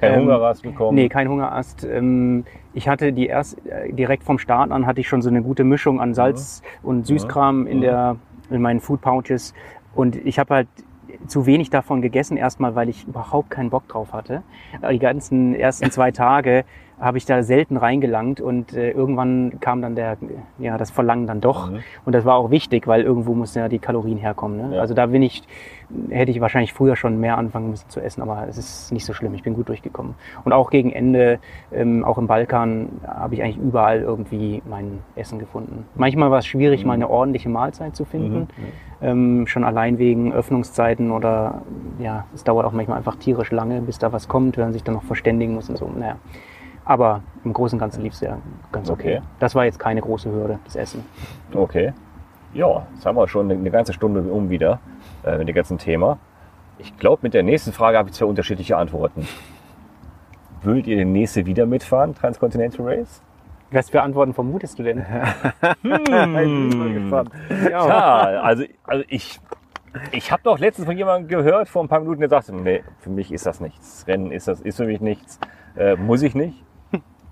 Kein 0.00 0.12
Ähm, 0.14 0.20
Hungerrast 0.22 0.62
bekommen? 0.62 0.94
Nee, 0.96 1.08
kein 1.08 1.28
Hungerast. 1.28 1.84
Ähm, 1.84 2.44
Ich 2.74 2.86
hatte 2.88 3.12
die 3.12 3.26
erst 3.28 3.64
äh, 3.66 3.92
direkt 3.92 4.24
vom 4.24 4.38
Start 4.38 4.70
an 4.70 4.86
hatte 4.86 5.00
ich 5.00 5.08
schon 5.08 5.22
so 5.22 5.30
eine 5.30 5.42
gute 5.42 5.64
Mischung 5.64 6.00
an 6.00 6.12
Salz 6.12 6.62
und 6.82 7.06
Süßkram 7.06 7.66
in 7.66 7.78
Mhm. 7.78 7.82
der 7.82 8.16
in 8.50 8.60
meinen 8.62 8.80
Food 8.80 9.00
Pouches 9.00 9.54
und 9.94 10.16
ich 10.16 10.38
habe 10.38 10.54
halt 10.54 10.68
zu 11.26 11.46
wenig 11.46 11.70
davon 11.70 12.02
gegessen 12.02 12.36
erstmal, 12.36 12.74
weil 12.74 12.88
ich 12.88 13.06
überhaupt 13.06 13.50
keinen 13.50 13.70
Bock 13.70 13.88
drauf 13.88 14.12
hatte. 14.12 14.42
Die 14.90 14.98
ganzen 14.98 15.54
ersten 15.54 15.90
zwei 15.90 16.10
Tage 16.10 16.64
habe 17.00 17.18
ich 17.18 17.26
da 17.26 17.42
selten 17.42 17.76
reingelangt 17.76 18.40
und 18.40 18.74
äh, 18.74 18.90
irgendwann 18.90 19.60
kam 19.60 19.82
dann 19.82 19.94
der 19.94 20.16
ja 20.58 20.76
das 20.78 20.90
Verlangen 20.90 21.26
dann 21.26 21.40
doch 21.40 21.70
Mhm. 21.70 21.78
und 22.04 22.14
das 22.14 22.24
war 22.24 22.36
auch 22.36 22.50
wichtig, 22.50 22.86
weil 22.86 23.02
irgendwo 23.02 23.34
mussten 23.34 23.58
ja 23.58 23.68
die 23.68 23.78
Kalorien 23.78 24.18
herkommen. 24.18 24.70
Ne? 24.70 24.76
Ja. 24.76 24.80
Also 24.80 24.94
da 24.94 25.06
bin 25.06 25.22
ich 25.22 25.42
hätte 26.10 26.30
ich 26.30 26.40
wahrscheinlich 26.40 26.72
früher 26.74 26.96
schon 26.96 27.18
mehr 27.18 27.38
anfangen 27.38 27.70
müssen 27.70 27.88
zu 27.88 28.00
essen, 28.00 28.20
aber 28.20 28.46
es 28.48 28.58
ist 28.58 28.92
nicht 28.92 29.06
so 29.06 29.14
schlimm. 29.14 29.32
Ich 29.34 29.42
bin 29.42 29.54
gut 29.54 29.68
durchgekommen. 29.68 30.14
Und 30.44 30.52
auch 30.52 30.68
gegen 30.70 30.92
Ende, 30.92 31.38
ähm, 31.72 32.04
auch 32.04 32.18
im 32.18 32.26
Balkan, 32.26 32.90
habe 33.06 33.34
ich 33.34 33.42
eigentlich 33.42 33.56
überall 33.56 34.00
irgendwie 34.00 34.62
mein 34.68 34.98
Essen 35.16 35.38
gefunden. 35.38 35.86
Manchmal 35.94 36.30
war 36.30 36.40
es 36.40 36.46
schwierig, 36.46 36.84
mal 36.84 36.92
eine 36.92 37.08
ordentliche 37.08 37.48
Mahlzeit 37.48 37.96
zu 37.96 38.04
finden. 38.04 38.48
Ähm, 39.00 39.46
schon 39.46 39.64
allein 39.64 39.98
wegen 39.98 40.32
Öffnungszeiten 40.32 41.10
oder 41.10 41.62
ja, 41.98 42.26
es 42.34 42.44
dauert 42.44 42.66
auch 42.66 42.72
manchmal 42.72 42.98
einfach 42.98 43.16
tierisch 43.16 43.50
lange, 43.50 43.80
bis 43.80 43.98
da 43.98 44.12
was 44.12 44.28
kommt, 44.28 44.56
wenn 44.58 44.64
man 44.64 44.72
sich 44.74 44.84
dann 44.84 44.94
noch 44.94 45.04
verständigen 45.04 45.54
muss 45.54 45.70
und 45.70 45.78
so. 45.78 45.88
Naja. 45.88 46.16
Aber 46.88 47.20
im 47.44 47.52
Großen 47.52 47.76
und 47.76 47.80
Ganzen 47.80 48.02
lief 48.02 48.14
es 48.14 48.20
ja 48.22 48.38
ganz 48.72 48.88
okay. 48.88 49.18
Okay. 49.18 49.26
Das 49.40 49.54
war 49.54 49.66
jetzt 49.66 49.78
keine 49.78 50.00
große 50.00 50.32
Hürde, 50.32 50.58
das 50.64 50.74
Essen. 50.74 51.04
Okay. 51.52 51.92
Ja, 52.54 52.86
jetzt 52.94 53.04
haben 53.04 53.14
wir 53.14 53.28
schon 53.28 53.50
eine, 53.50 53.70
ganze 53.70 53.92
Stunde 53.92 54.22
um 54.22 54.48
wieder 54.48 54.80
äh, 55.22 55.36
mit 55.36 55.48
dem 55.48 55.54
ganzen 55.54 55.76
Thema. 55.76 56.18
Ich 56.78 56.96
glaube, 56.96 57.20
mit 57.22 57.34
der 57.34 57.42
nächsten 57.42 57.72
Frage 57.72 57.98
habe 57.98 58.08
ich 58.08 58.14
zwei 58.14 58.24
unterschiedliche 58.24 58.78
Antworten. 58.78 59.28
Würdet 60.62 60.86
ihr 60.86 60.96
den 60.96 61.12
nächste 61.12 61.44
wieder 61.44 61.66
mitfahren, 61.66 62.14
Transcontinental 62.14 62.86
Race? 62.86 63.20
Was 63.70 63.90
für 63.90 64.00
Antworten 64.00 64.32
vermutest 64.32 64.78
du 64.78 64.82
denn? 64.82 65.04
Bin 65.82 66.70
ich 66.70 66.74
mal 66.74 66.92
gespannt. 66.94 67.30
Ja, 67.70 68.40
also, 68.40 68.64
also 68.84 69.04
ich, 69.08 69.38
ich 70.10 70.32
habe 70.32 70.42
doch 70.42 70.58
letztens 70.58 70.86
von 70.86 70.96
jemandem 70.96 71.28
gehört, 71.28 71.68
vor 71.68 71.84
ein 71.84 71.88
paar 71.88 72.00
Minuten, 72.00 72.20
der 72.20 72.30
sagte, 72.30 72.54
nee, 72.54 72.82
für 73.00 73.10
mich 73.10 73.30
ist 73.30 73.44
das 73.44 73.60
nichts. 73.60 74.06
Rennen 74.06 74.32
ist 74.32 74.48
das, 74.48 74.62
ist 74.62 74.78
für 74.78 74.86
mich 74.86 75.02
nichts. 75.02 75.38
Äh, 75.76 75.96
muss 75.96 76.22
ich 76.22 76.34
nicht. 76.34 76.64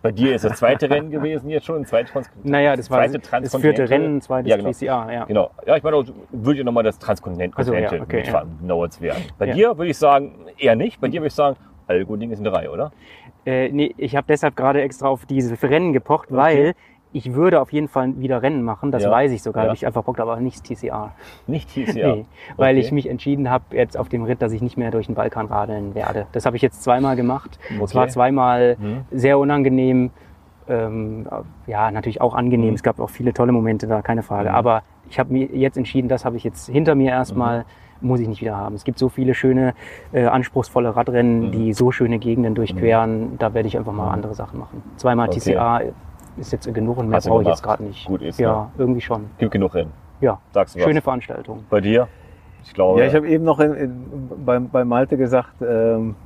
Bei 0.02 0.12
dir 0.12 0.34
ist 0.34 0.44
das 0.44 0.58
zweite 0.58 0.88
Rennen 0.90 1.10
gewesen 1.10 1.48
jetzt 1.50 1.66
schon, 1.66 1.76
ein 1.76 1.86
zweites 1.86 2.12
Trans 2.12 2.30
Naja, 2.42 2.76
das 2.76 2.90
war 2.90 3.06
zweite 3.06 3.18
das 3.42 3.56
vierte 3.56 3.88
Rennen, 3.88 4.20
zweites 4.20 4.50
Ja, 4.50 4.56
genau. 4.56 4.70
TCA, 4.70 5.12
ja. 5.12 5.24
Genau. 5.24 5.50
Ja, 5.66 5.76
ich 5.76 5.82
meine, 5.82 6.04
würde 6.30 6.58
ich 6.58 6.64
nochmal 6.64 6.84
das 6.84 6.98
Transkontinental 6.98 7.58
Also, 7.58 7.74
ja, 7.74 7.92
okay, 8.00 8.18
mitfahren, 8.18 8.58
genau 8.60 8.84
jetzt 8.84 9.00
werden. 9.00 9.22
Bei 9.38 9.46
Ja. 9.46 9.54
dir 9.54 9.78
würde 9.78 9.90
ich 9.90 9.98
sagen, 9.98 10.46
eher 10.58 10.76
nicht. 10.76 11.00
Bei 11.00 11.08
dir 11.08 11.20
würde 11.20 11.28
ich 11.28 11.34
sagen, 11.34 11.56
Algoding 11.86 12.30
ist 12.30 12.40
eine 12.40 12.52
Reihe, 12.52 12.70
oder? 12.70 12.92
Äh, 13.44 13.70
nee, 13.70 13.94
ich 13.96 14.16
habe 14.16 14.26
deshalb 14.28 14.56
gerade 14.56 14.82
extra 14.82 15.08
auf 15.08 15.24
diese 15.24 15.60
Rennen 15.62 15.92
gepocht, 15.92 16.28
weil 16.30 16.74
ich 17.16 17.32
würde 17.32 17.62
auf 17.62 17.72
jeden 17.72 17.88
Fall 17.88 18.12
wieder 18.20 18.42
Rennen 18.42 18.62
machen, 18.62 18.92
das 18.92 19.02
Ja. 19.04 19.10
weiß 19.10 19.32
ich 19.32 19.42
sogar, 19.42 19.62
Ja. 19.64 19.68
habe 19.70 19.76
ich 19.76 19.86
einfach 19.86 20.04
Bock, 20.04 20.20
aber 20.20 20.36
nicht 20.38 20.64
TCR. 20.64 21.12
Nicht 21.46 21.70
TCR. 21.70 22.16
Nee, 22.16 22.26
weil 22.58 22.76
Okay. 22.76 22.84
ich 22.84 22.92
mich 22.92 23.08
entschieden 23.08 23.48
habe 23.48 23.64
jetzt 23.74 23.96
auf 23.96 24.10
dem 24.10 24.24
Ritt, 24.24 24.42
dass 24.42 24.52
ich 24.52 24.60
nicht 24.60 24.76
mehr 24.76 24.90
durch 24.90 25.06
den 25.06 25.14
Balkan 25.14 25.46
radeln 25.46 25.94
werde. 25.94 26.26
Das 26.32 26.44
habe 26.44 26.56
ich 26.56 26.62
jetzt 26.62 26.82
zweimal 26.82 27.16
gemacht. 27.16 27.58
Es 27.70 27.80
Okay. 27.80 27.94
war 27.94 28.08
zweimal 28.08 28.76
Mhm. 28.78 29.04
sehr 29.10 29.38
unangenehm. 29.38 30.10
Ähm, 30.68 31.26
ja, 31.66 31.90
natürlich 31.90 32.20
auch 32.20 32.34
angenehm. 32.34 32.70
Mhm. 32.70 32.74
Es 32.74 32.82
gab 32.82 32.98
auch 33.00 33.08
viele 33.10 33.32
tolle 33.32 33.52
Momente 33.52 33.86
da, 33.86 34.02
keine 34.02 34.22
Frage. 34.22 34.52
Aber 34.52 34.82
ich 35.08 35.18
habe 35.18 35.32
mir 35.32 35.46
jetzt 35.46 35.78
entschieden, 35.78 36.08
das 36.08 36.24
habe 36.24 36.36
ich 36.36 36.44
jetzt 36.44 36.68
hinter 36.68 36.94
mir 36.96 37.12
erstmal, 37.12 37.60
Mhm. 38.00 38.08
muss 38.08 38.20
ich 38.20 38.28
nicht 38.28 38.40
wieder 38.42 38.56
haben. 38.56 38.74
Es 38.74 38.84
gibt 38.84 38.98
so 38.98 39.08
viele 39.08 39.32
schöne, 39.32 39.72
äh, 40.12 40.26
anspruchsvolle 40.26 40.94
Radrennen, 40.96 41.46
Mhm. 41.46 41.50
die 41.52 41.72
so 41.72 41.92
schöne 41.92 42.18
Gegenden 42.18 42.54
durchqueren. 42.54 43.38
Da 43.38 43.54
werde 43.54 43.68
ich 43.68 43.78
einfach 43.78 43.92
mal 43.92 44.10
andere 44.10 44.34
Sachen 44.34 44.58
machen. 44.58 44.82
Zweimal 44.96 45.28
Okay. 45.28 45.38
TCA 45.38 45.80
ist 46.38 46.52
jetzt 46.52 46.72
genug 46.72 46.98
und 46.98 47.08
mehr 47.08 47.20
brauche 47.20 47.42
ich 47.42 47.48
jetzt 47.48 47.62
gerade 47.62 47.82
nicht. 47.84 48.06
Gut 48.06 48.22
ist, 48.22 48.38
ja, 48.38 48.70
irgendwie 48.78 49.00
schon. 49.00 49.26
Gibt 49.38 49.52
genug 49.52 49.74
Rennen. 49.74 49.92
Ja, 50.20 50.38
Sagst 50.52 50.74
du 50.74 50.78
was? 50.80 50.84
schöne 50.86 51.00
Veranstaltung. 51.02 51.64
Bei 51.68 51.80
dir? 51.80 52.08
Ich 52.64 52.72
glaube. 52.74 53.00
Ja, 53.00 53.06
ich 53.06 53.14
habe 53.14 53.28
eben 53.28 53.44
noch 53.44 53.60
in, 53.60 53.74
in, 53.74 54.30
bei, 54.44 54.58
bei 54.58 54.84
Malte 54.84 55.16
gesagt, 55.16 55.54
ähm, 55.60 56.16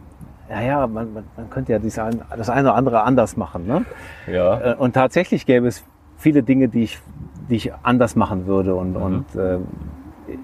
naja, 0.49 0.87
man, 0.87 1.13
man, 1.13 1.25
man 1.37 1.51
könnte 1.51 1.73
ja 1.73 1.79
dies 1.79 1.99
ein, 1.99 2.23
das 2.37 2.49
eine 2.51 2.69
oder 2.69 2.75
andere 2.77 3.03
anders 3.03 3.37
machen. 3.37 3.67
Ne? 3.67 3.85
ja. 4.27 4.73
Äh, 4.73 4.75
Und 4.77 4.95
tatsächlich 4.95 5.47
gäbe 5.47 5.67
es 5.69 5.85
viele 6.17 6.43
Dinge, 6.43 6.69
die 6.69 6.83
ich, 6.85 7.01
die 7.49 7.57
ich 7.57 7.73
anders 7.83 8.17
machen 8.17 8.47
würde 8.47 8.75
und, 8.75 8.93
Mhm. 8.97 9.03
und 9.03 9.35
äh, 9.37 9.59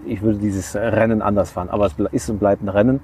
ich 0.06 0.22
würde 0.22 0.38
dieses 0.38 0.74
Rennen 0.76 1.22
anders 1.22 1.51
fahren. 1.52 1.70
Aber 1.70 1.86
es 1.86 1.94
ist 2.12 2.28
und 2.30 2.38
bleibt 2.38 2.62
ein 2.62 2.68
Rennen 2.68 3.01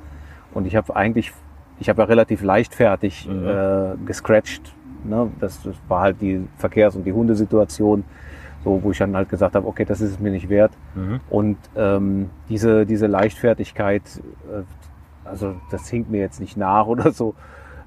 und 0.55 0.67
ich 0.67 0.75
habe 0.77 0.95
eigentlich, 0.97 1.33
ich 1.79 1.89
habe 1.89 2.03
ja 2.03 2.07
relativ 2.09 2.43
leichtfertig 2.43 3.29
Mhm. 3.29 3.47
äh, 3.49 4.07
gescratcht. 4.07 4.73
Ne? 5.05 5.31
Das, 5.41 5.63
das 5.63 5.75
war 5.89 6.01
halt 6.03 6.21
die 6.21 6.47
Verkehrs- 6.59 6.97
und 6.97 7.05
die 7.05 7.13
Hundesituation, 7.13 8.05
so, 8.65 8.81
wo 8.83 8.91
ich 8.93 8.99
dann 8.99 9.17
halt 9.17 9.29
gesagt 9.29 9.55
habe, 9.55 9.67
okay, 9.67 9.85
das 9.85 10.01
ist 10.01 10.13
es 10.13 10.21
mir 10.21 10.31
nicht 10.31 10.49
wert. 10.49 10.73
Mhm. 10.95 11.21
Und 11.31 11.57
ähm, 11.77 12.31
diese, 12.49 12.87
diese 12.87 13.07
Leichtfertigkeit, 13.07 14.03
äh, 14.51 14.63
also 15.29 15.55
das 15.71 15.89
hinkt 15.89 16.11
mir 16.11 16.21
jetzt 16.21 16.41
nicht 16.41 16.57
nach 16.57 16.87
oder 16.95 17.13
so, 17.13 17.35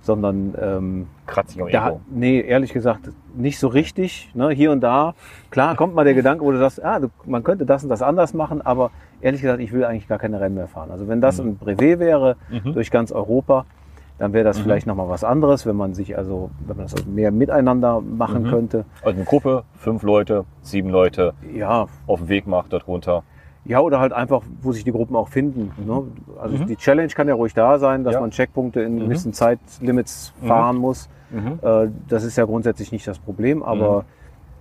sondern 0.02 0.54
ähm, 0.62 1.08
Kratzig 1.26 1.62
am 1.62 1.72
da, 1.72 2.00
nee, 2.12 2.40
ehrlich 2.40 2.72
gesagt, 2.74 3.10
nicht 3.36 3.58
so 3.58 3.68
richtig. 3.68 4.30
Ne? 4.36 4.50
Hier 4.52 4.72
und 4.72 4.82
da, 4.82 5.16
klar 5.50 5.76
kommt 5.76 5.96
mal 5.96 6.04
der 6.06 6.14
Gedanke, 6.22 6.44
wo 6.44 6.52
du 6.52 6.60
sagst, 6.60 6.84
ah, 6.84 7.00
du, 7.00 7.08
man 7.26 7.44
könnte 7.44 7.66
das 7.66 7.84
und 7.84 7.90
das 7.90 8.04
anders 8.04 8.34
machen, 8.36 8.62
aber 8.62 8.92
ehrlich 9.22 9.42
gesagt, 9.42 9.62
ich 9.62 9.72
will 9.72 9.84
eigentlich 9.84 10.08
gar 10.08 10.20
keine 10.20 10.40
Rennen 10.40 10.56
mehr 10.56 10.68
fahren. 10.68 10.92
Also 10.92 11.08
wenn 11.08 11.22
das 11.22 11.40
ein 11.40 11.58
Brevet 11.58 12.00
wäre 12.00 12.36
Mhm. 12.52 12.74
durch 12.74 12.92
ganz 12.92 13.12
Europa, 13.12 13.66
dann 14.18 14.34
wäre 14.34 14.44
das 14.46 14.58
Mhm. 14.60 14.64
vielleicht 14.64 14.88
nochmal 14.88 15.10
was 15.10 15.24
anderes, 15.24 15.66
wenn 15.66 15.76
man 15.76 15.94
sich 15.94 16.18
also, 16.18 16.50
wenn 16.60 16.78
man 16.78 16.86
das 16.86 16.96
also 16.96 17.10
mehr 17.10 17.32
miteinander 17.32 18.02
machen 18.02 18.44
Mhm. 18.44 18.48
könnte. 18.48 18.86
Also 19.02 19.16
eine 19.18 19.26
Gruppe, 19.26 19.64
fünf 19.76 20.04
Leute, 20.04 20.46
sieben 20.62 20.90
Leute 20.90 21.34
Ja, 21.54 21.88
auf 22.08 22.20
dem 22.20 22.30
Weg 22.30 22.48
macht 22.48 22.74
dort 22.74 22.88
runter. 22.88 23.24
Ja, 23.66 23.80
oder 23.80 24.00
halt 24.00 24.14
einfach, 24.14 24.44
wo 24.62 24.72
sich 24.72 24.84
die 24.84 24.92
Gruppen 24.92 25.16
auch 25.16 25.28
finden. 25.30 25.72
Ne? 25.84 26.04
Also 26.40 26.56
Mhm. 26.56 26.68
die 26.68 26.76
Challenge 26.78 27.12
kann 27.14 27.28
ja 27.28 27.34
ruhig 27.34 27.54
da 27.56 27.80
sein, 27.80 28.04
dass 28.04 28.14
Ja. 28.14 28.20
man 28.22 28.30
Checkpunkte 28.32 28.82
in 28.82 28.96
Mhm. 28.96 29.00
gewissen 29.00 29.34
Zeitlimits 29.34 30.34
Mhm. 30.40 30.46
fahren 30.48 30.78
muss. 30.78 31.10
Mhm. 31.32 31.60
Äh, 31.62 31.88
das 32.08 32.24
ist 32.24 32.36
ja 32.38 32.46
grundsätzlich 32.46 32.92
nicht 32.92 33.08
das 33.08 33.18
Problem, 33.20 33.64
aber 33.64 34.06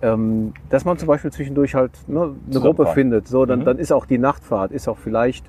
ähm, 0.01 0.53
dass 0.69 0.83
man 0.85 0.97
zum 0.97 1.07
Beispiel 1.07 1.31
zwischendurch 1.31 1.73
halt 1.73 1.91
ne, 2.07 2.35
eine 2.49 2.59
Gruppe 2.59 2.85
findet, 2.87 3.27
so 3.27 3.45
dann, 3.45 3.59
Mhm. 3.59 3.63
dann 3.65 3.77
ist 3.77 3.91
auch 3.93 4.05
die 4.05 4.17
Nachtfahrt, 4.17 4.71
ist 4.71 4.87
auch 4.89 4.97
vielleicht 4.97 5.45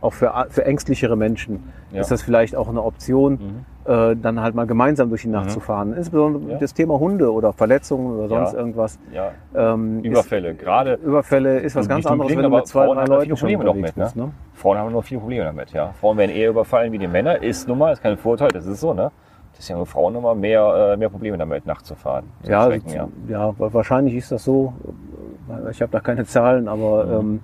auch 0.00 0.12
für, 0.12 0.32
für 0.48 0.64
ängstlichere 0.64 1.16
Menschen, 1.16 1.70
Ja. 1.92 2.00
ist 2.00 2.10
das 2.10 2.22
vielleicht 2.22 2.56
auch 2.56 2.68
eine 2.68 2.82
Option, 2.82 3.64
Mhm. 3.86 3.90
äh, 3.92 4.16
dann 4.16 4.40
halt 4.40 4.54
mal 4.54 4.66
gemeinsam 4.66 5.08
durch 5.10 5.22
die 5.22 5.28
Nacht 5.28 5.46
Mhm. 5.46 5.50
zu 5.50 5.60
fahren. 5.60 5.92
Insbesondere 5.94 6.52
Ja. 6.52 6.58
das 6.58 6.72
Thema 6.74 6.98
Hunde 6.98 7.32
oder 7.32 7.52
Verletzungen 7.52 8.18
oder 8.18 8.28
sonst 8.28 8.52
Ja. 8.52 8.58
irgendwas. 8.58 8.98
Ja, 9.12 9.32
Ähm, 9.54 10.00
Überfälle. 10.00 10.54
Gerade 10.54 10.92
Ist, 10.94 11.02
Überfälle 11.02 11.58
ist 11.58 11.76
was 11.76 11.88
ganz 11.88 12.06
anderes, 12.06 12.30
wenn 12.34 12.42
du 12.42 12.48
mit 12.50 12.66
zwei, 12.66 12.84
Frauen 12.86 12.96
drei 12.96 13.02
haben 13.02 13.10
Leuten 13.10 13.36
schon 13.36 13.48
Probleme 13.48 13.64
noch 13.64 13.74
mit, 13.74 13.94
bist. 13.94 14.16
Ne? 14.16 14.30
Frauen 14.54 14.78
haben 14.78 14.92
noch 14.92 15.02
viele 15.04 15.20
Probleme 15.20 15.44
damit, 15.44 15.72
ja. 15.72 15.92
Frauen 16.00 16.16
werden 16.18 16.30
eher 16.30 16.50
überfallen 16.50 16.92
wie 16.92 16.98
die 16.98 17.08
Männer, 17.08 17.42
ist 17.42 17.68
nun 17.68 17.78
mal, 17.78 17.92
ist 17.92 18.02
kein 18.02 18.16
Vorteil, 18.16 18.48
das 18.48 18.66
ist 18.66 18.80
so, 18.80 18.94
ne? 18.94 19.10
Das 19.52 19.60
ist 19.60 19.68
ja 19.68 19.76
nur 19.76 19.84
Frauen 19.86 20.14
immer 20.14 20.34
mehr, 20.34 20.92
äh, 20.94 20.96
mehr 20.96 21.10
Probleme 21.10 21.36
damit, 21.36 21.66
nachts 21.66 21.88
zu 21.88 21.94
fahren. 21.94 22.24
zu 22.42 22.50
Ja, 22.50 22.66
tracken, 22.68 22.88
ja. 22.94 23.08
ja, 23.28 23.48
wa- 23.58 23.68
wahrscheinlich 23.72 24.14
ist 24.14 24.32
das 24.32 24.44
so. 24.44 24.72
Ich 25.70 25.82
habe 25.82 25.90
da 25.92 26.00
keine 26.00 26.24
Zahlen, 26.24 26.68
aber 26.68 27.04
Mhm. 27.06 27.12
ähm, 27.12 27.40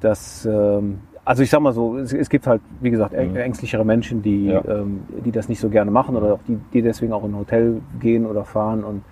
das, 0.00 0.46
ähm, 0.46 1.00
also 1.26 1.42
ich 1.42 1.50
sag 1.50 1.60
mal 1.60 1.72
so, 1.72 1.98
es, 1.98 2.12
es 2.14 2.30
gibt 2.30 2.46
halt, 2.46 2.62
wie 2.80 2.90
gesagt, 2.90 3.12
Mhm. 3.12 3.36
ängstlichere 3.36 3.84
Menschen, 3.84 4.22
die, 4.22 4.46
Ja. 4.46 4.62
ähm, 4.66 5.00
die 5.24 5.32
das 5.32 5.48
nicht 5.48 5.60
so 5.60 5.68
gerne 5.68 5.90
machen 5.90 6.16
oder 6.16 6.34
auch 6.34 6.38
die, 6.48 6.56
die 6.72 6.80
deswegen 6.82 7.12
auch 7.12 7.24
in 7.24 7.32
ein 7.32 7.38
Hotel 7.38 7.82
gehen 8.00 8.24
oder 8.26 8.44
fahren. 8.44 8.84
Und 8.84 9.02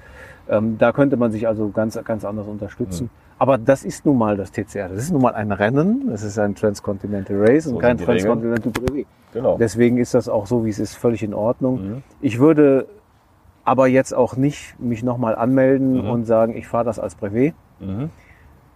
ähm, 0.49 0.79
da 0.79 0.93
könnte 0.93 1.17
man 1.17 1.33
sich 1.33 1.47
also 1.49 1.69
ganz, 1.71 1.99
ganz 2.05 2.25
anders 2.25 2.47
unterstützen. 2.47 3.05
Mhm. 3.05 3.11
Aber 3.41 3.59
das 3.59 3.85
ist 3.85 4.07
nun 4.07 4.17
mal 4.17 4.37
das 4.37 4.53
TCR. 4.53 4.89
Das 4.89 4.99
ist 4.99 5.11
nun 5.13 5.21
mal 5.23 5.35
ein 5.35 5.51
Rennen. 5.51 6.05
Das 6.09 6.23
ist 6.23 6.39
ein 6.39 6.55
Transcontinental 6.55 7.37
Race 7.37 7.65
So 7.65 7.75
und 7.75 7.81
kein. 7.81 7.99
Transcontinental 7.99 8.71
Brevet. 8.71 9.07
Genau. 9.33 9.59
Deswegen 9.59 9.99
ist 9.99 10.15
das 10.15 10.29
auch 10.29 10.47
so, 10.47 10.65
wie 10.65 10.71
es 10.71 10.79
ist, 10.79 10.95
völlig 10.95 11.23
in 11.25 11.35
Ordnung. 11.35 11.75
Mhm. 11.97 12.03
Ich 12.21 12.39
würde 12.39 12.87
aber 13.65 13.89
jetzt 13.89 14.15
auch 14.15 14.37
nicht 14.37 14.79
mich 14.79 15.03
nochmal 15.03 15.35
anmelden 15.35 16.05
Mhm. 16.05 16.11
und 16.11 16.25
sagen, 16.27 16.55
ich 16.57 16.69
fahre 16.69 16.85
das 16.85 17.01
als 17.01 17.17
Brevet, 17.17 17.55
Mhm. 17.81 18.11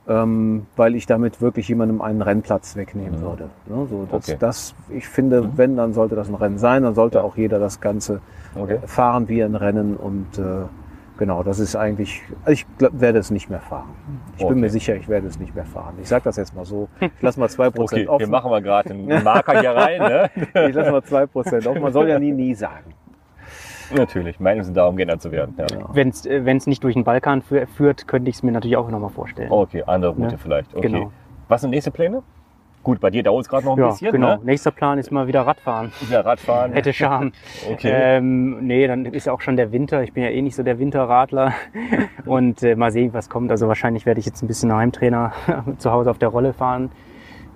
Ähm, 0.09 0.67
weil 0.77 0.95
ich 0.95 1.07
damit 1.07 1.41
wirklich 1.43 1.69
jemandem 1.69 2.01
einen 2.01 2.23
Rennplatz 2.23 2.77
wegnehmen 2.77 3.21
Mhm. 3.21 3.23
würde. 3.25 3.51
Ne, 3.67 3.87
so, 3.91 4.07
das, 4.11 4.29
Okay. 4.29 4.37
das, 4.41 4.75
ich 4.89 5.07
finde, 5.07 5.43
Mhm. 5.43 5.53
wenn, 5.57 5.77
dann 5.77 5.93
sollte 5.93 6.17
das 6.17 6.29
ein 6.29 6.35
Rennen 6.35 6.59
sein, 6.59 6.83
dann 6.83 6.95
sollte 6.95 7.19
Ja. 7.19 7.25
auch 7.25 7.37
jeder 7.37 7.59
das 7.59 7.81
Ganze 7.81 8.21
Okay. 8.55 8.79
fahren 8.87 9.29
wie 9.29 9.43
ein 9.43 9.55
Rennen 9.55 9.97
und 9.97 10.39
äh, 10.39 10.43
genau, 11.19 11.43
das 11.43 11.59
ist 11.59 11.77
eigentlich, 11.77 12.23
also 12.43 12.53
ich 12.53 12.67
glaub, 12.79 12.99
werde 13.01 13.19
es 13.19 13.31
nicht 13.31 13.51
mehr 13.51 13.61
fahren. 13.61 13.91
Ich 14.33 14.39
bin 14.39 14.47
Okay. 14.53 14.61
mir 14.61 14.71
sicher, 14.71 14.97
ich 14.97 15.09
werde 15.09 15.27
es 15.27 15.39
nicht 15.39 15.55
mehr 15.55 15.67
fahren. 15.67 15.95
Ich 16.01 16.09
sage 16.09 16.25
das 16.25 16.37
jetzt 16.37 16.55
mal 16.55 16.65
so. 16.65 16.89
Ich 17.01 17.11
lasse 17.23 17.39
mal 17.39 17.49
zwei 17.51 17.69
Prozent 17.71 18.03
Okay, 18.03 18.07
wir 18.09 18.11
offen. 18.15 18.31
machen 18.31 18.51
mal 18.51 18.63
gerade 18.63 18.91
einen 18.95 19.23
Marker 19.25 19.61
hier 19.61 19.73
rein, 19.73 20.01
ne? 20.01 20.31
Ich 20.69 20.75
lasse 20.75 20.91
mal 20.91 21.03
zwei 21.03 21.27
Prozent 21.27 21.67
offen. 21.67 21.83
Man 21.83 21.93
soll 21.93 22.09
ja 22.09 22.19
nie, 22.19 22.33
nie 22.33 22.55
sagen. 22.55 22.95
Natürlich, 23.95 24.41
Meinungen 24.41 24.65
sind 24.65 24.77
da, 24.77 24.87
um 24.87 24.97
geändert 24.97 25.23
zu 25.23 25.33
werden. 25.33 25.55
Ja. 25.59 25.67
Wenn 25.93 26.09
es 26.09 26.27
äh, 26.27 26.41
nicht 26.67 26.85
durch 26.85 26.95
den 26.95 27.05
Balkan 27.05 27.43
fü- 27.43 27.67
führt, 27.67 28.07
könnte 28.09 28.29
ich 28.31 28.37
es 28.37 28.43
mir 28.43 28.53
natürlich 28.53 28.77
auch 28.77 28.89
nochmal 28.91 29.11
vorstellen. 29.11 29.51
Okay, 29.51 29.83
andere 29.87 30.13
Route 30.13 30.33
Ja, 30.33 30.37
vielleicht. 30.39 30.75
Okay. 30.75 30.89
genau. 30.89 31.13
Was 31.49 31.63
sind 31.63 31.71
nächste 31.71 31.91
Pläne? 31.91 32.23
Gut, 32.83 33.01
bei 33.01 33.11
dir 33.11 33.23
dauert 33.23 33.43
es 33.45 33.49
gerade 33.49 33.67
noch 33.67 33.77
ein 33.77 33.81
ja, 33.81 33.89
bisschen, 33.89 34.13
genau. 34.13 34.37
ne? 34.37 34.41
Nächster 34.45 34.71
Plan 34.71 34.99
ist 34.99 35.11
mal 35.11 35.27
wieder 35.27 35.43
Radfahren. 35.43 35.93
Ja, 36.11 36.21
Radfahren. 36.21 36.73
Hätte 36.73 36.93
Charme. 36.93 37.33
Okay. 37.73 37.91
Ähm, 37.93 38.67
nee, 38.67 38.87
dann 38.87 39.05
ist 39.05 39.27
ja 39.27 39.33
auch 39.33 39.41
schon 39.41 39.57
der 39.57 39.73
Winter. 39.73 40.03
Ich 40.03 40.13
bin 40.13 40.23
ja 40.23 40.31
eh 40.31 40.41
nicht 40.41 40.55
so 40.55 40.63
der 40.63 40.79
Winterradler. 40.79 41.53
Und 42.25 42.63
äh, 42.63 42.77
mal 42.77 42.91
sehen, 42.93 43.13
was 43.13 43.29
kommt. 43.29 43.51
Also 43.51 43.69
wahrscheinlich 43.69 44.07
werde 44.07 44.21
ich 44.21 44.27
jetzt 44.27 44.43
ein 44.43 44.47
bisschen 44.47 44.73
Heimtrainer 44.73 45.33
zu 45.79 45.91
Hause 45.91 46.11
auf 46.11 46.19
der 46.19 46.29
Rolle 46.29 46.53
fahren, 46.53 46.91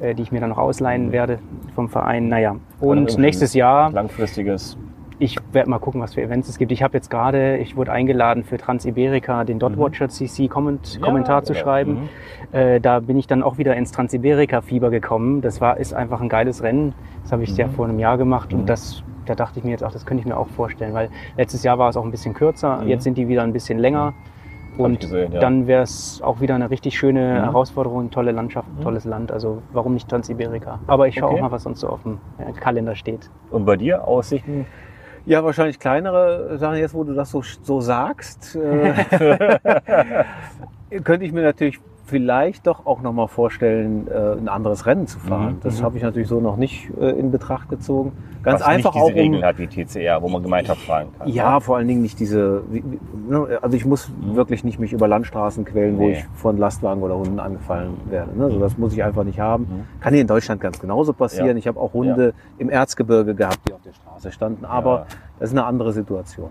äh, 0.01 0.15
die 0.15 0.23
ich 0.23 0.33
mir 0.33 0.41
dann 0.41 0.51
noch 0.51 0.59
ausleihen 0.59 1.13
werde 1.13 1.39
vom 1.75 1.89
Verein. 1.89 2.29
Naja. 2.29 2.57
Und 2.81 2.99
irgendwie 2.99 3.21
nächstes 3.23 3.55
Jahr, 3.55 3.91
Langfristiges. 3.93 4.77
Ich 5.23 5.37
werde 5.53 5.71
mal 5.71 5.79
gucken, 5.79 6.01
was 6.01 6.15
für 6.15 6.23
Events 6.23 6.49
es 6.49 6.59
gibt. 6.59 6.73
Ich 6.73 6.83
habe 6.83 6.95
jetzt 6.95 7.09
gerade, 7.09 7.57
ich 7.59 7.77
wurde 7.77 7.93
eingeladen 7.93 8.43
für 8.43 8.57
Transiberica 8.59 9.45
den 9.45 9.61
Dotwatcher 9.61 10.09
CC 10.09 10.49
Comment, 10.49 10.95
Ja, 10.95 11.01
Kommentar 11.01 11.45
zu 11.45 11.53
genau. 11.53 11.65
schreiben. 11.65 11.93
Mhm. 12.53 12.57
Äh, 12.59 12.81
da 12.81 12.99
bin 12.99 13.17
ich 13.17 13.29
dann 13.29 13.45
auch 13.45 13.57
wieder 13.57 13.77
ins 13.77 13.93
Transiberica-Fieber 13.93 14.91
gekommen. 14.91 15.41
Das 15.41 15.61
war, 15.61 15.77
ist 15.77 15.95
einfach 15.95 16.21
ein 16.21 16.29
geiles 16.29 16.65
Rennen. 16.65 16.93
Das 17.23 17.31
habe 17.31 17.45
ich 17.45 17.57
ja 17.57 17.69
vor 17.69 17.87
einem 17.87 18.01
Jahr 18.01 18.19
gemacht 18.19 18.53
Mhm. 18.53 18.61
und 18.61 18.69
das, 18.69 19.05
da 19.27 19.37
dachte 19.37 19.61
ich 19.61 19.65
mir 19.65 19.71
jetzt 19.71 19.85
auch, 19.85 19.93
das 19.93 20.05
könnte 20.05 20.23
ich 20.23 20.27
mir 20.27 20.37
auch 20.37 20.49
vorstellen, 20.49 20.93
weil 20.93 21.09
letztes 21.37 21.63
Jahr 21.63 21.79
war 21.79 21.89
es 21.89 21.97
auch 21.97 22.05
ein 22.05 22.11
bisschen 22.11 22.35
kürzer, 22.35 22.79
Mhm. 22.83 22.89
jetzt 22.89 23.05
sind 23.05 23.17
die 23.17 23.29
wieder 23.29 23.43
ein 23.45 23.53
bisschen 23.53 23.79
länger. 23.79 24.15
ich 24.75 24.79
Und 24.81 25.01
gesehen, 25.01 25.33
ja. 25.35 25.39
dann 25.41 25.67
wäre 25.67 25.83
es 25.83 26.21
auch 26.25 26.41
wieder 26.41 26.55
eine 26.55 26.71
richtig 26.71 26.99
schöne 26.99 27.21
Mhm. 27.21 27.45
Herausforderung, 27.45 28.11
tolle 28.11 28.33
Landschaft, 28.33 28.67
tolles 28.83 29.05
Land. 29.05 29.31
Also 29.31 29.61
warum 29.73 29.93
nicht 29.95 30.09
Transiberica? 30.09 30.81
Aber 30.87 31.07
ich 31.07 31.15
schaue 31.17 31.29
Okay. 31.29 31.37
auch 31.37 31.43
mal, 31.43 31.53
was 31.53 31.63
sonst 31.65 31.81
so 31.81 31.89
auf 31.91 32.03
dem 32.05 32.19
äh, 32.39 32.51
Kalender 32.59 32.97
steht. 32.97 33.31
Und 33.51 33.67
bei 33.67 33.77
dir 33.77 34.09
Aussichten? 34.09 34.65
Ja, 35.25 35.45
wahrscheinlich 35.45 35.79
kleinere 35.79 36.59
Sachen 36.59 36.79
jetzt, 36.79 36.95
wo 36.95 37.05
du 37.05 37.15
das 37.15 37.31
so, 37.31 37.43
so 37.43 37.81
sagst. 37.81 38.57
Äh, 38.57 39.05
könnte 41.05 41.25
ich 41.25 41.33
mir 41.33 41.43
natürlich 41.43 41.81
vielleicht 42.13 42.67
doch 42.67 42.85
auch 42.85 43.01
nochmal 43.01 43.27
vorstellen, 43.27 44.07
äh, 44.07 44.33
ein 44.39 44.49
anderes 44.49 44.85
Rennen 44.85 45.07
zu 45.07 45.19
fahren. 45.19 45.55
Mhm, 45.55 45.61
Das 45.63 45.81
mhm. 45.81 45.85
habe 45.87 45.97
ich 45.97 46.03
natürlich 46.03 46.29
so 46.29 46.41
noch 46.41 46.57
nicht 46.59 46.91
äh, 47.01 47.11
in 47.19 47.31
Betracht 47.31 47.71
gezogen. 47.71 48.13
Ganz 48.43 48.61
was 48.61 48.67
einfach 48.69 48.95
nicht 48.95 49.03
auch 49.03 49.09
diese 49.09 49.19
um, 49.25 49.33
Regeln 49.35 49.45
hat 49.45 49.59
wie 49.59 49.67
TCR, 49.67 50.21
wo 50.21 50.29
man 50.29 50.43
gemeinschaftlich 50.43 50.87
fahren 50.87 51.07
kann. 51.19 51.29
ja, 51.29 51.61
vor 51.61 51.77
allen 51.79 51.89
Dingen 51.89 52.03
nicht 52.03 52.21
diese, 52.21 52.63
ne, 53.29 53.59
also 53.63 53.77
ich 53.77 53.87
muss 53.87 54.11
wirklich 54.21 54.63
nicht 54.65 54.79
mich 54.79 54.93
über 54.93 55.09
Landstraßen 55.09 55.65
quälen, 55.65 55.97
wo 55.97 56.03
Mhm. 56.03 56.09
Nee. 56.11 56.19
ich 56.19 56.25
von 56.35 56.59
Lastwagen 56.59 57.03
oder 57.03 57.17
Hunden 57.17 57.39
angefallen 57.41 57.95
werde. 58.11 58.37
Ne? 58.37 58.45
Also 58.45 58.59
das 58.59 58.77
muss 58.77 58.93
ich 58.93 59.03
einfach 59.03 59.25
nicht 59.25 59.41
haben. 59.41 59.65
Mhm. 59.65 60.01
Kann 60.01 60.13
hier 60.13 60.21
in 60.23 60.29
Deutschland 60.29 60.61
ganz 60.61 60.79
genauso 60.81 61.13
passieren. 61.15 61.47
Ja. 61.49 61.57
Ich 61.57 61.67
habe 61.69 61.81
auch 61.81 61.93
Hunde 61.95 62.35
im 62.59 62.69
Erzgebirge 62.69 63.35
gehabt, 63.35 63.61
die 63.69 63.73
auf 63.73 63.81
der 63.83 63.93
Straße 63.95 64.33
standen, 64.33 64.65
aber 64.65 64.93
Ja. 64.93 65.07
Das 65.43 65.51
ist 65.51 65.59
eine 65.59 65.67
andere 65.67 65.93
Situation. 65.93 66.51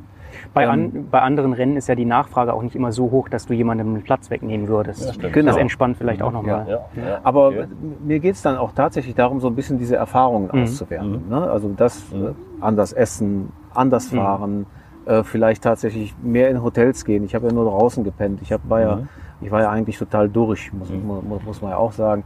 Bei, 0.54 0.64
Ähm, 0.66 0.70
an, 0.70 1.08
bei 1.10 1.22
anderen 1.22 1.54
Rennen 1.54 1.78
ist 1.78 1.88
ja 1.88 1.96
die 1.96 2.04
Nachfrage 2.04 2.54
auch 2.54 2.62
nicht 2.62 2.76
immer 2.76 2.92
so 2.92 3.10
hoch, 3.10 3.30
dass 3.30 3.46
du 3.46 3.54
jemandem 3.54 3.88
einen 3.88 4.02
Platz 4.02 4.30
wegnehmen 4.30 4.68
würdest. 4.68 5.16
Ja. 5.24 5.30
Genau. 5.30 5.48
Das 5.48 5.56
entspannt 5.56 5.96
vielleicht 5.98 6.22
auch 6.22 6.34
nochmal. 6.34 6.68
Ja, 6.68 7.02
ja, 7.02 7.20
Aber 7.24 7.48
okay. 7.48 7.68
mir 8.04 8.20
geht's 8.20 8.42
dann 8.42 8.58
auch 8.58 8.74
tatsächlich 8.74 9.16
darum, 9.16 9.40
so 9.40 9.48
ein 9.48 9.56
bisschen 9.56 9.78
diese 9.78 9.96
Erfahrungen 9.96 10.50
Mhm. 10.52 10.64
auszuwerten. 10.64 11.30
Ne? 11.30 11.50
Also 11.50 11.70
das 11.70 12.12
Mhm. 12.12 12.26
äh, 12.26 12.30
anders 12.60 12.92
essen, 12.92 13.54
anders 13.74 14.12
Mhm. 14.12 14.18
fahren, 14.18 14.66
äh, 15.06 15.24
vielleicht 15.24 15.64
tatsächlich 15.64 16.14
mehr 16.22 16.50
in 16.50 16.62
Hotels 16.62 17.06
gehen. 17.06 17.24
Ich 17.24 17.34
habe 17.34 17.48
ja 17.48 17.54
nur 17.54 17.64
draußen 17.64 18.04
gepennt. 18.04 18.42
Ich 18.42 18.52
hab, 18.52 18.70
war 18.70 18.82
ja, 18.82 19.00
ich 19.40 19.52
war 19.52 19.62
ja 19.62 19.70
eigentlich 19.70 19.98
total 19.98 20.28
durch, 20.28 20.74
muss, 20.74 20.90
muss, 20.92 21.44
muss 21.46 21.62
man 21.62 21.72
ja 21.72 21.78
auch 21.78 21.94
sagen. 21.94 22.24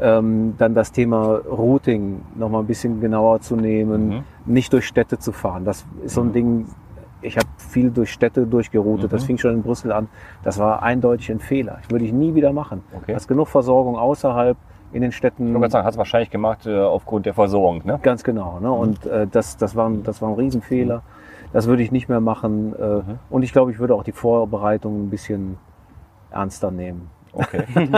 Ähm, 0.00 0.54
dann 0.58 0.74
das 0.74 0.90
Thema 0.90 1.36
Routing 1.36 2.20
noch 2.34 2.48
mal 2.48 2.60
ein 2.60 2.66
bisschen 2.66 3.00
genauer 3.00 3.40
zu 3.40 3.54
nehmen, 3.56 4.24
nicht 4.44 4.72
durch 4.72 4.86
Städte 4.86 5.18
zu 5.18 5.30
fahren. 5.32 5.64
Das 5.64 5.86
ist 6.04 6.14
so 6.14 6.20
ein 6.22 6.32
Ding. 6.32 6.66
Ich 7.22 7.36
habe 7.36 7.46
viel 7.56 7.90
durch 7.90 8.12
Städte 8.12 8.46
durchgeroutet. 8.46 9.12
Das 9.12 9.24
fing 9.24 9.38
schon 9.38 9.54
in 9.54 9.62
Brüssel 9.62 9.92
an. 9.92 10.08
Das 10.42 10.58
war 10.58 10.82
eindeutig 10.82 11.30
ein 11.30 11.38
Fehler. 11.38 11.78
Das 11.80 11.90
würde 11.90 12.04
ich 12.04 12.12
nie 12.12 12.34
wieder 12.34 12.52
machen. 12.52 12.82
Okay. 12.94 13.04
Du 13.08 13.14
hast 13.14 13.28
genug 13.28 13.48
Versorgung 13.48 13.96
außerhalb 13.96 14.56
in 14.92 15.02
den 15.02 15.12
Städten. 15.12 15.48
Ich 15.48 15.54
wollte 15.54 15.70
sagen, 15.70 15.86
hast 15.86 15.94
du 15.94 15.98
wahrscheinlich 15.98 16.30
gemacht 16.30 16.66
äh, 16.66 16.80
aufgrund 16.80 17.26
der 17.26 17.34
Versorgung, 17.34 17.82
ne? 17.84 17.98
Ganz 18.02 18.22
genau. 18.24 18.60
Ne? 18.60 18.70
Und 18.70 19.06
äh, 19.06 19.26
das, 19.26 19.56
das, 19.56 19.74
war 19.74 19.88
ein, 19.88 20.02
das 20.02 20.22
war 20.22 20.28
ein 20.28 20.34
Riesenfehler. 20.34 21.02
Das 21.52 21.66
würde 21.66 21.82
ich 21.82 21.92
nicht 21.92 22.08
mehr 22.08 22.20
machen. 22.20 22.74
Äh, 22.78 23.02
Und 23.30 23.42
ich 23.42 23.52
glaube, 23.52 23.70
ich 23.70 23.78
würde 23.78 23.94
auch 23.94 24.04
die 24.04 24.12
Vorbereitung 24.12 25.04
ein 25.04 25.10
bisschen 25.10 25.56
ernster 26.30 26.70
nehmen. 26.70 27.10
Okay. 27.34 27.64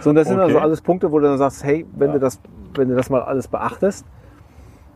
So, 0.00 0.10
und 0.10 0.16
das 0.16 0.28
sind 0.28 0.36
Okay. 0.38 0.46
also 0.46 0.58
alles 0.58 0.80
Punkte, 0.82 1.10
wo 1.10 1.18
du 1.18 1.26
dann 1.26 1.38
sagst, 1.38 1.64
hey, 1.64 1.86
wenn, 1.96 2.08
Ja. 2.08 2.14
du 2.14 2.20
das, 2.20 2.40
wenn 2.74 2.88
du 2.88 2.94
das 2.94 3.08
mal 3.10 3.22
alles 3.22 3.48
beachtest, 3.48 4.04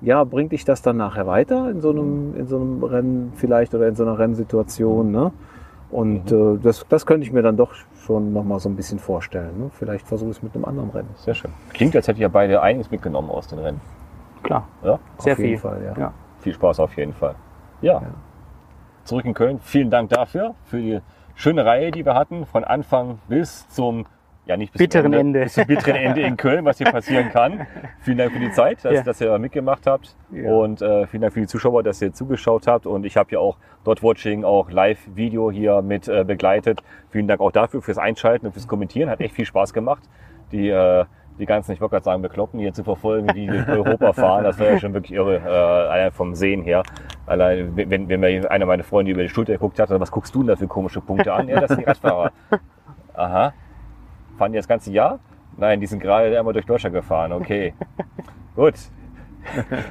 ja, 0.00 0.22
bringt 0.24 0.52
dich 0.52 0.64
das 0.64 0.82
dann 0.82 0.96
nachher 0.98 1.26
weiter 1.26 1.70
in 1.70 1.80
so 1.80 1.90
einem, 1.90 2.34
in 2.36 2.46
so 2.46 2.56
einem 2.56 2.82
Rennen 2.84 3.32
vielleicht 3.34 3.74
oder 3.74 3.88
in 3.88 3.94
so 3.96 4.04
einer 4.04 4.18
Rennsituation. 4.18 5.10
Ne? 5.10 5.32
Und 5.90 6.30
Mhm. 6.30 6.56
äh, 6.56 6.58
das, 6.62 6.84
das 6.88 7.06
könnte 7.06 7.26
ich 7.26 7.32
mir 7.32 7.42
dann 7.42 7.56
doch 7.56 7.72
schon 8.04 8.32
noch 8.32 8.44
mal 8.44 8.58
so 8.60 8.68
ein 8.68 8.76
bisschen 8.76 8.98
vorstellen. 8.98 9.58
Ne? 9.58 9.70
Vielleicht 9.72 10.06
versuche 10.06 10.30
ich 10.30 10.36
es 10.36 10.42
mit 10.42 10.54
einem 10.54 10.64
anderen 10.66 10.90
Rennen. 10.90 11.08
Sehr 11.16 11.34
schön. 11.34 11.50
Klingt, 11.72 11.96
als 11.96 12.06
hättet 12.06 12.20
ihr 12.20 12.28
beide 12.28 12.60
einiges 12.62 12.90
mitgenommen 12.90 13.30
aus 13.30 13.46
den 13.48 13.58
Rennen. 13.58 13.80
Klar, 14.42 14.68
Ja? 14.84 14.98
sehr 15.18 15.32
Auf 15.32 15.38
jeden 15.38 15.50
viel. 15.50 15.58
Fall, 15.58 15.82
ja. 15.84 16.00
Ja. 16.00 16.12
Viel 16.40 16.52
Spaß 16.54 16.78
auf 16.80 16.96
jeden 16.96 17.12
Fall. 17.14 17.34
Ja. 17.80 18.02
Zurück 19.04 19.24
in 19.24 19.34
Köln. 19.34 19.58
Vielen 19.62 19.90
Dank 19.90 20.10
dafür, 20.10 20.54
für 20.66 20.76
die 20.78 21.00
schöne 21.38 21.64
Reihe, 21.64 21.90
die 21.92 22.04
wir 22.04 22.14
hatten, 22.14 22.44
von 22.46 22.64
Anfang 22.64 23.20
bis 23.28 23.68
zum, 23.68 24.06
ja 24.46 24.56
nicht 24.56 24.72
bis 24.72 24.80
Bitteren 24.80 25.12
zum 25.12 25.20
Ende. 25.20 25.42
bis 25.44 25.54
zum 25.54 25.66
bitteren 25.66 25.94
Ende 25.96 26.22
in 26.22 26.36
Köln, 26.36 26.64
was 26.64 26.78
hier 26.78 26.90
passieren 26.90 27.30
kann. 27.30 27.66
Vielen 28.00 28.18
Dank 28.18 28.32
für 28.32 28.40
die 28.40 28.50
Zeit, 28.50 28.84
dass, 28.84 28.92
Ja. 28.92 29.02
dass 29.02 29.20
ihr 29.20 29.38
mitgemacht 29.38 29.86
habt. 29.86 30.16
Ja. 30.32 30.50
Und 30.50 30.82
äh, 30.82 31.06
vielen 31.06 31.22
Dank 31.22 31.32
für 31.32 31.40
die 31.40 31.46
Zuschauer, 31.46 31.82
dass 31.84 32.02
ihr 32.02 32.12
zugeschaut 32.12 32.66
habt. 32.66 32.86
Und 32.86 33.06
ich 33.06 33.16
habe 33.16 33.30
ja 33.30 33.38
auch 33.38 33.56
dort 33.84 34.02
Watching 34.02 34.42
auch 34.44 34.70
Live-Video 34.70 35.50
hier 35.52 35.80
mit 35.82 36.08
äh, 36.08 36.24
begleitet. 36.24 36.82
Vielen 37.10 37.28
Dank 37.28 37.40
auch 37.40 37.52
dafür, 37.52 37.82
fürs 37.82 37.98
Einschalten 37.98 38.46
und 38.46 38.52
fürs 38.52 38.66
Kommentieren. 38.66 39.08
Hat 39.08 39.20
echt 39.20 39.34
viel 39.34 39.46
Spaß 39.46 39.72
gemacht. 39.72 40.02
Die, 40.50 40.68
äh, 40.70 41.04
die 41.38 41.46
ganzen, 41.46 41.72
ich 41.72 41.80
wollte 41.80 41.92
gerade 41.92 42.04
sagen, 42.04 42.22
Bekloppen 42.22 42.60
hier 42.60 42.72
zu 42.72 42.84
verfolgen, 42.84 43.28
die 43.34 43.46
durch 43.46 43.68
Europa 43.68 44.12
fahren. 44.12 44.44
Das 44.44 44.58
war 44.58 44.66
ja 44.66 44.78
schon 44.78 44.94
wirklich 44.94 45.12
irre, 45.12 45.36
äh, 45.36 45.48
allein 45.48 46.10
vom 46.12 46.34
Sehen 46.34 46.62
her. 46.62 46.82
Allein, 47.26 47.76
wenn, 47.76 48.08
wenn 48.08 48.20
mir 48.20 48.50
einer 48.50 48.66
meiner 48.66 48.84
Freunde 48.84 49.12
über 49.12 49.22
die 49.22 49.28
Schulter 49.28 49.52
geguckt 49.52 49.78
hat, 49.78 49.90
was 49.90 50.10
guckst 50.10 50.34
du 50.34 50.40
denn 50.40 50.48
da 50.48 50.56
für 50.56 50.66
komische 50.66 51.00
Punkte 51.00 51.32
an? 51.32 51.48
Ja, 51.48 51.60
das 51.60 51.68
sind 51.68 51.80
die 51.80 51.84
Radfahrer. 51.84 52.32
Aha. 53.14 53.52
Fahren 54.36 54.52
die 54.52 54.58
das 54.58 54.68
ganze 54.68 54.92
Jahr? 54.92 55.18
Nein, 55.56 55.80
die 55.80 55.86
sind 55.86 56.00
gerade 56.00 56.38
einmal 56.38 56.52
durch 56.52 56.66
Deutschland 56.66 56.94
gefahren. 56.94 57.32
Okay. 57.32 57.74
Gut. 58.54 58.74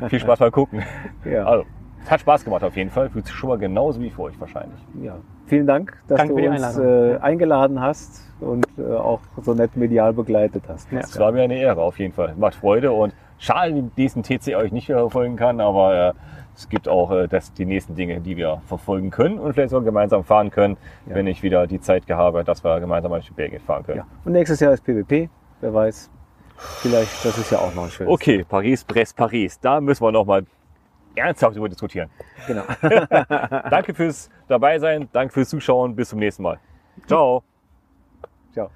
Viel 0.07 0.19
Spaß 0.19 0.39
beim 0.39 0.51
Gucken. 0.51 0.83
Ja. 1.25 1.45
Also, 1.45 1.65
es 2.03 2.11
hat 2.11 2.21
Spaß 2.21 2.43
gemacht 2.45 2.63
auf 2.63 2.75
jeden 2.75 2.89
Fall. 2.89 3.09
Für 3.09 3.19
die 3.19 3.25
Zuschauer 3.25 3.57
genauso 3.57 3.99
wie 3.99 4.09
für 4.09 4.23
euch 4.23 4.39
wahrscheinlich. 4.39 4.79
Ja. 5.01 5.15
Vielen 5.47 5.65
Dank, 5.67 5.97
dass 6.07 6.17
Danke 6.17 6.35
du 6.41 6.49
uns 6.49 6.77
äh, 6.77 7.17
eingeladen 7.21 7.79
hast 7.79 8.29
und 8.41 8.65
äh, 8.77 8.93
auch 8.93 9.21
so 9.41 9.53
nett 9.53 9.75
medial 9.77 10.13
begleitet 10.13 10.63
hast. 10.67 10.91
Ja. 10.91 10.99
Es 10.99 11.17
war 11.19 11.31
mir 11.31 11.43
eine 11.43 11.57
Ehre 11.57 11.81
auf 11.81 11.99
jeden 11.99 12.13
Fall. 12.13 12.35
Macht 12.37 12.55
Freude 12.55 12.91
und 12.91 13.13
schade, 13.37 13.73
dass 13.73 13.93
diesen 13.95 14.23
TC 14.23 14.55
euch 14.55 14.71
nicht 14.71 14.89
mehr 14.89 14.97
verfolgen 14.97 15.37
kann, 15.37 15.61
aber 15.61 16.09
äh, 16.09 16.13
es 16.55 16.67
gibt 16.67 16.89
auch 16.89 17.11
äh, 17.11 17.27
das, 17.27 17.53
die 17.53 17.65
nächsten 17.65 17.95
Dinge, 17.95 18.19
die 18.19 18.35
wir 18.35 18.61
verfolgen 18.65 19.09
können 19.09 19.39
und 19.39 19.53
vielleicht 19.53 19.69
sogar 19.69 19.85
gemeinsam 19.85 20.23
fahren 20.23 20.49
können, 20.49 20.75
Ja. 21.07 21.15
wenn 21.15 21.27
ich 21.27 21.43
wieder 21.43 21.65
die 21.67 21.79
Zeit 21.79 22.03
habe, 22.09 22.43
dass 22.43 22.63
wir 22.63 22.79
gemeinsam 22.79 23.11
durch 23.11 23.31
Belgien 23.33 23.61
fahren 23.61 23.83
können. 23.85 23.99
Ja. 23.99 24.07
Und 24.25 24.33
nächstes 24.33 24.59
Jahr 24.59 24.73
ist 24.73 24.83
PWP, 24.83 25.29
wer 25.61 25.73
weiß. 25.73 26.09
Vielleicht, 26.57 27.23
das 27.23 27.37
ist 27.37 27.51
ja 27.51 27.59
auch 27.59 27.73
noch 27.75 27.83
ein 27.83 27.89
schönes. 27.91 28.11
Okay, 28.11 28.43
Paris, 28.43 28.83
Brest, 28.83 29.15
Paris. 29.15 29.59
Da 29.59 29.79
müssen 29.79 30.03
wir 30.03 30.11
nochmal 30.11 30.43
ernsthaft 31.17 31.55
darüber 31.55 31.69
diskutieren. 31.69 32.09
Genau. 32.47 32.63
Danke 33.69 33.93
fürs 33.93 34.29
dabei 34.47 34.79
sein, 34.79 35.09
danke 35.11 35.33
fürs 35.33 35.49
Zuschauen, 35.49 35.95
bis 35.95 36.09
zum 36.09 36.19
nächsten 36.19 36.43
Mal. 36.43 36.59
Ciao. 37.05 37.43
Ciao. 38.53 38.69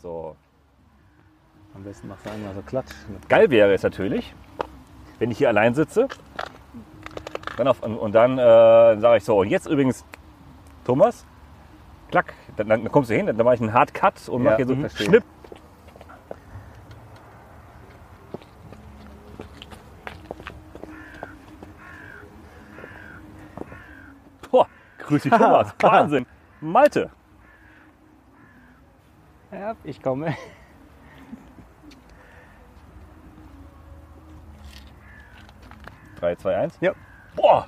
So. 0.00 0.36
Am 1.74 1.82
besten 1.82 2.08
machst 2.08 2.26
du 2.26 2.30
einmal 2.30 2.54
so 2.54 2.62
Klatsch. 2.62 2.92
Geil 3.28 3.50
wäre 3.50 3.72
es 3.72 3.82
natürlich, 3.82 4.34
wenn 5.18 5.30
ich 5.30 5.38
hier 5.38 5.48
allein 5.48 5.74
sitze. 5.74 6.08
Dann 7.56 7.68
auf, 7.68 7.82
und, 7.82 7.96
und 7.98 8.12
dann 8.12 8.38
äh, 8.38 8.98
sage 8.98 9.18
ich 9.18 9.24
so, 9.24 9.38
und 9.38 9.48
jetzt 9.48 9.66
übrigens, 9.66 10.04
Thomas, 10.84 11.24
klack, 12.10 12.34
dann, 12.56 12.68
dann 12.68 12.90
kommst 12.90 13.10
du 13.10 13.14
hin, 13.14 13.26
dann 13.26 13.36
mache 13.36 13.54
ich 13.54 13.60
einen 13.60 13.72
Hard 13.72 13.94
Cut 13.94 14.28
und 14.28 14.42
Ja, 14.42 14.50
mache 14.50 14.56
hier 14.56 14.66
so 14.66 14.76
verstehe. 14.76 15.06
Schnipp. 15.06 15.24
Boah, 24.50 24.68
grüß 24.98 25.22
dich 25.22 25.32
Thomas, 25.32 25.74
Wahnsinn. 25.80 26.26
Malte. 26.60 27.10
Ja, 29.52 29.74
ich 29.84 30.02
komme. 30.02 30.36
Drei, 36.16 36.34
zwei, 36.36 36.56
eins. 36.56 36.76
Ja. 36.80 36.92
Boah, 37.36 37.66